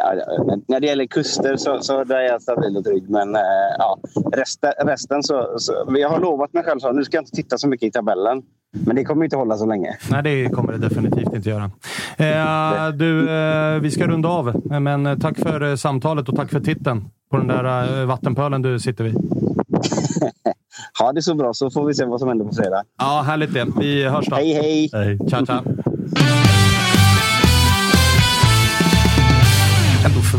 Ja, 0.04 0.58
när 0.68 0.80
det 0.80 0.86
gäller 0.86 1.06
kuster 1.06 1.56
så, 1.56 1.78
så 1.80 2.04
där 2.04 2.16
är 2.16 2.22
jag 2.22 2.42
stabil 2.42 2.76
och 2.76 2.84
trygg. 2.84 3.10
Men 3.10 3.36
eh, 3.36 3.42
ja, 3.78 3.98
resten, 4.32 4.72
resten 4.86 5.22
så, 5.22 5.54
så... 5.56 5.72
Jag 5.98 6.08
har 6.08 6.20
lovat 6.20 6.52
mig 6.52 6.62
själv 6.64 6.80
att 6.82 6.94
nu 6.94 7.04
ska 7.04 7.16
jag 7.16 7.22
inte 7.22 7.36
titta 7.36 7.58
så 7.58 7.68
mycket 7.68 7.88
i 7.88 7.90
tabellen. 7.90 8.42
Men 8.86 8.96
det 8.96 9.04
kommer 9.04 9.24
inte 9.24 9.36
hålla 9.36 9.56
så 9.56 9.66
länge. 9.66 9.96
Nej, 10.10 10.22
det 10.22 10.48
kommer 10.48 10.72
det 10.72 10.78
definitivt 10.78 11.34
inte 11.34 11.50
göra. 11.50 11.70
Eh, 12.16 12.88
du, 12.94 13.30
eh, 13.30 13.80
vi 13.80 13.90
ska 13.90 14.06
runda 14.06 14.28
av, 14.28 14.62
men 14.80 15.06
eh, 15.06 15.18
tack 15.18 15.38
för 15.38 15.70
eh, 15.70 15.76
samtalet 15.76 16.28
och 16.28 16.36
tack 16.36 16.50
för 16.50 16.60
titeln 16.60 17.04
på 17.30 17.36
den 17.36 17.46
där 17.46 18.00
eh, 18.00 18.06
vattenpölen 18.06 18.62
du 18.62 18.80
sitter 18.80 19.04
vid. 19.04 19.14
Ha 20.98 21.12
det 21.12 21.22
så 21.22 21.34
bra 21.34 21.52
så 21.54 21.70
får 21.70 21.86
vi 21.86 21.94
se 21.94 22.04
vad 22.04 22.20
som 22.20 22.28
händer 22.28 22.44
på 22.44 22.52
fredag. 22.54 22.82
Ja, 22.98 23.24
härligt 23.26 23.54
det. 23.54 23.66
Vi 23.78 24.04
hörs 24.04 24.26
då. 24.26 24.36
Hej, 24.36 24.52
hej! 24.52 24.90
Nej. 24.92 25.18
Tja, 25.30 25.46
tja. 25.46 25.62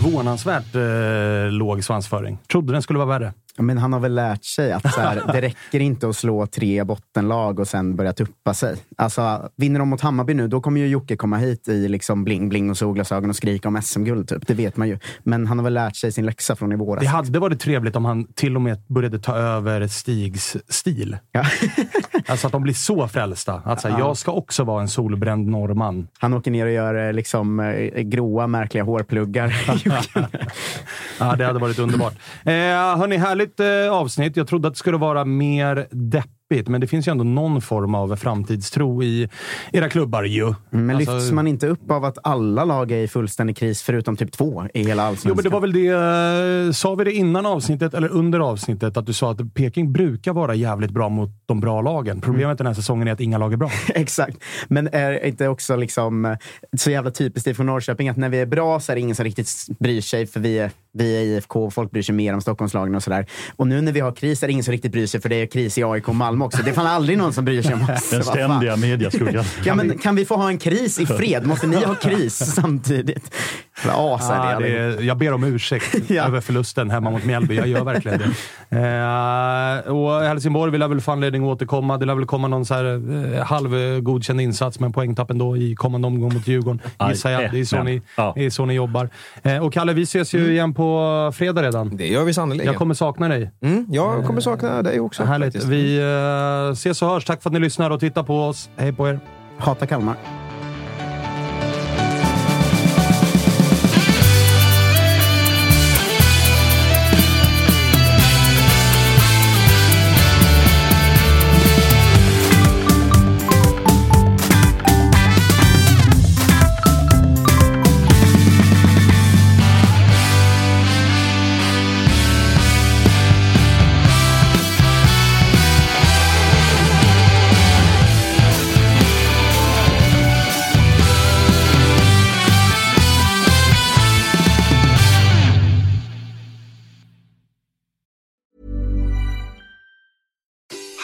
Förvånansvärt 0.05 0.75
eh, 0.75 1.51
låg 1.51 1.83
svansföring. 1.83 2.37
Trodde 2.51 2.73
den 2.73 2.81
skulle 2.81 2.99
vara 2.99 3.19
värre. 3.19 3.33
Ja, 3.57 3.63
Men 3.63 3.77
han 3.77 3.93
har 3.93 3.99
väl 3.99 4.15
lärt 4.15 4.43
sig 4.43 4.71
att 4.71 4.93
så 4.93 5.01
här, 5.01 5.23
det 5.33 5.41
räcker 5.47 5.79
inte 5.79 6.09
att 6.09 6.15
slå 6.15 6.47
tre 6.47 6.83
bottenlag 6.83 7.59
och 7.59 7.67
sen 7.67 7.95
börja 7.95 8.13
tuppa 8.13 8.53
sig. 8.53 8.75
Alltså, 8.97 9.49
vinner 9.55 9.79
de 9.79 9.89
mot 9.89 10.01
Hammarby 10.01 10.33
nu, 10.33 10.47
då 10.47 10.61
kommer 10.61 10.81
ju 10.81 10.87
Jocke 10.87 11.15
komma 11.15 11.37
hit 11.37 11.67
i 11.67 11.87
liksom 11.87 12.27
bling-bling 12.27 12.69
och 12.69 12.77
solglasögon 12.77 13.29
och 13.29 13.35
skrika 13.35 13.67
om 13.67 13.81
SM-guld. 13.81 14.29
Typ. 14.29 14.47
Det 14.47 14.53
vet 14.53 14.77
man 14.77 14.87
ju. 14.87 14.99
Men 15.23 15.47
han 15.47 15.59
har 15.59 15.63
väl 15.63 15.73
lärt 15.73 15.95
sig 15.95 16.11
sin 16.11 16.25
läxa 16.25 16.55
från 16.55 16.71
i 16.71 16.75
våras. 16.75 17.03
Det 17.03 17.09
hade 17.09 17.39
varit 17.39 17.59
trevligt 17.59 17.95
om 17.95 18.05
han 18.05 18.27
till 18.33 18.55
och 18.55 18.61
med 18.61 18.81
började 18.87 19.19
ta 19.19 19.35
över 19.35 19.87
Stigs 19.87 20.57
stil. 20.69 21.17
Ja. 21.31 21.45
Alltså 22.27 22.47
att 22.47 22.53
de 22.53 22.63
blir 22.63 22.73
så 22.73 23.07
frälsta. 23.07 23.61
Att 23.65 23.81
så 23.81 23.87
här, 23.87 23.99
jag 23.99 24.17
ska 24.17 24.31
också 24.31 24.63
vara 24.63 24.81
en 24.81 24.87
solbränd 24.87 25.47
norrman. 25.47 26.07
Han 26.19 26.33
åker 26.33 26.51
ner 26.51 26.65
och 26.65 26.71
gör 26.71 27.07
eh, 27.07 27.13
liksom, 27.13 27.59
eh, 27.59 28.01
gråa, 28.01 28.47
märkliga 28.47 28.83
hårpluggar. 28.83 29.55
Ja, 31.19 31.35
det 31.35 31.45
hade 31.45 31.59
varit 31.59 31.79
underbart. 31.79 32.13
Eh, 32.43 32.53
hörni, 32.97 33.17
härligt 33.17 33.44
eh, 33.59 33.91
avsnitt. 33.91 34.37
Jag 34.37 34.47
trodde 34.47 34.67
att 34.67 34.73
det 34.73 34.77
skulle 34.77 34.97
vara 34.97 35.25
mer 35.25 35.87
deppigt, 35.91 36.67
men 36.67 36.81
det 36.81 36.87
finns 36.87 37.07
ju 37.07 37.11
ändå 37.11 37.23
någon 37.23 37.61
form 37.61 37.95
av 37.95 38.15
framtidstro 38.15 39.03
i 39.03 39.29
era 39.73 39.89
klubbar 39.89 40.23
ju. 40.23 40.53
Men 40.69 40.95
Alltså- 40.95 41.13
lyfts 41.15 41.31
man 41.31 41.47
inte 41.47 41.67
upp 41.67 41.91
av 41.91 42.05
att 42.05 42.17
alla 42.23 42.65
lag 42.65 42.91
är 42.91 42.97
i 42.97 43.07
fullständig 43.07 43.57
kris 43.57 43.81
förutom 43.81 44.17
typ 44.17 44.31
två 44.31 44.63
i 44.73 44.83
hela 44.83 45.03
allsvenskan? 45.03 45.29
Jo, 45.29 45.35
men 45.35 45.43
det 45.43 45.49
var 45.49 45.61
väl 45.61 45.73
det... 45.73 46.67
eh, 46.67 46.71
Sa 46.71 46.95
vi 46.95 47.03
det 47.03 47.11
innan 47.13 47.45
avsnittet 47.45 47.93
eller 47.93 48.07
under 48.09 48.39
avsnittet? 48.39 48.97
Att 48.97 49.05
du 49.05 49.13
sa 49.13 49.31
att 49.31 49.53
Peking 49.53 49.93
brukar 49.93 50.33
vara 50.33 50.55
jävligt 50.55 50.91
bra 50.91 51.09
mot 51.09 51.29
de 51.45 51.59
bra 51.59 51.81
lagen. 51.81 52.21
Problemet 52.21 52.57
den 52.57 52.67
här 52.67 52.73
säsongen 52.73 53.07
är 53.07 53.11
att 53.11 53.19
inga 53.21 53.37
lag 53.37 53.53
är 53.53 53.57
bra. 53.57 53.69
Exakt. 53.95 54.37
Men 54.67 54.87
är 54.91 55.25
inte 55.25 55.47
också 55.47 55.75
liksom 55.75 56.25
eh, 56.25 56.37
så 56.77 56.91
jävla 56.91 57.11
typiskt 57.11 57.47
ifrån 57.47 57.65
Norrköping 57.65 58.09
att 58.09 58.17
när 58.17 58.29
vi 58.29 58.39
är 58.39 58.45
bra 58.45 58.79
så 58.79 58.91
är 58.91 58.95
det 58.95 59.01
ingen 59.01 59.15
som 59.15 59.23
riktigt 59.25 59.49
bryr 59.79 60.01
sig 60.01 60.25
för 60.27 60.39
vi 60.39 60.59
är, 60.59 60.71
vi 60.95 61.17
är 61.17 61.21
IFK 61.21 61.65
och 61.65 61.73
folk 61.73 61.91
bryr 61.91 62.01
sig 62.01 62.15
mer 62.15 62.33
om 62.33 62.41
Stockholmslagen 62.41 62.95
och 62.95 63.03
sådär. 63.03 63.25
Och 63.55 63.67
nu 63.67 63.81
när 63.81 63.91
vi 63.91 63.99
har 63.99 64.11
kris 64.11 64.43
är 64.43 64.47
det 64.47 64.51
ingen 64.51 64.63
som 64.63 64.71
riktigt 64.71 64.91
bryr 64.91 65.07
sig 65.07 65.21
för 65.21 65.29
det 65.29 65.35
är 65.35 65.45
kris 65.45 65.77
i 65.77 65.83
AIK 65.83 66.07
och 66.07 66.15
Malmö 66.15 66.45
också. 66.45 66.63
Det 66.63 66.69
är 66.69 66.73
fan 66.73 66.87
aldrig 66.87 67.17
någon 67.17 67.33
som 67.33 67.45
bryr 67.45 67.61
sig 67.61 67.73
om 67.73 67.81
oss. 67.81 68.09
Den 68.09 68.23
ständiga 68.23 68.75
mediaskuggan. 68.75 69.45
Ja, 69.65 69.75
men 69.75 69.97
kan 69.97 70.15
vi 70.15 70.25
få 70.25 70.35
ha 70.35 70.49
en 70.49 70.57
kris 70.57 70.99
i 70.99 71.05
fred? 71.05 71.45
Måste 71.45 71.67
ni 71.67 71.83
ha 71.83 71.95
kris 71.95 72.35
samtidigt? 72.55 73.35
Ah, 73.87 74.59
det, 74.59 74.77
är, 74.77 75.01
jag 75.01 75.17
ber 75.17 75.33
om 75.33 75.43
ursäkt 75.43 75.95
Ja. 76.07 76.23
över 76.23 76.41
förlusten 76.41 76.89
hemma 76.89 77.11
mot 77.11 77.25
Mjällby. 77.25 77.55
Jag 77.55 77.67
gör 77.67 77.83
verkligen 77.83 78.19
det. 78.19 78.77
Eh, 78.77 79.93
och 79.93 80.21
Helsingborg 80.21 80.71
vill 80.71 80.81
jag 80.81 80.89
väl 80.89 81.01
få 81.01 81.11
anledning 81.11 81.43
att 81.43 81.47
återkomma. 81.55 81.97
Det 81.97 82.05
lär 82.05 82.15
väl 82.15 82.25
komma 82.25 82.47
någon 82.47 82.65
så 82.65 82.73
här, 82.73 82.85
eh, 83.35 83.43
halvgodkänd 83.43 84.41
insats 84.41 84.79
med 84.79 84.87
en 84.87 84.93
poängtapp 84.93 85.31
ändå 85.31 85.57
i 85.57 85.75
kommande 85.75 86.07
omgång 86.07 86.33
mot 86.33 86.47
Djurgården. 86.47 86.81
Gissar 87.09 87.29
jag. 87.29 87.51
Det 87.51 87.59
är 87.59 87.65
så, 87.65 87.83
ni, 87.83 88.01
ja. 88.17 88.33
är 88.37 88.49
så 88.49 88.65
ni 88.65 88.73
jobbar. 88.73 89.09
Eh, 89.43 89.57
och 89.57 89.73
Kalle, 89.73 89.93
vi 89.93 90.01
ses 90.01 90.33
ju 90.33 90.51
igen 90.51 90.73
på 90.73 90.84
fredag 91.33 91.63
redan. 91.63 91.97
Det 91.97 92.07
gör 92.07 92.23
vi 92.23 92.33
sannerligen. 92.33 92.65
Jag 92.71 92.75
kommer 92.75 92.93
sakna 92.93 93.27
dig. 93.27 93.51
mm, 93.61 93.85
jag 93.89 94.25
kommer 94.25 94.41
sakna 94.41 94.81
dig 94.81 94.99
också. 94.99 95.23
Härligt. 95.23 95.45
faktiskt. 95.53 95.65
Vi 95.65 95.97
eh, 96.67 96.71
ses 96.71 97.01
och 97.01 97.07
hörs. 97.07 97.25
Tack 97.25 97.41
för 97.41 97.49
att 97.49 97.53
ni 97.53 97.59
lyssnar 97.59 97.89
och 97.89 97.99
tittar 97.99 98.23
på 98.23 98.43
oss. 98.43 98.69
Hej 98.75 98.93
på 98.93 99.07
er. 99.07 99.19
Hata 99.57 99.85
Kalmar. 99.87 100.44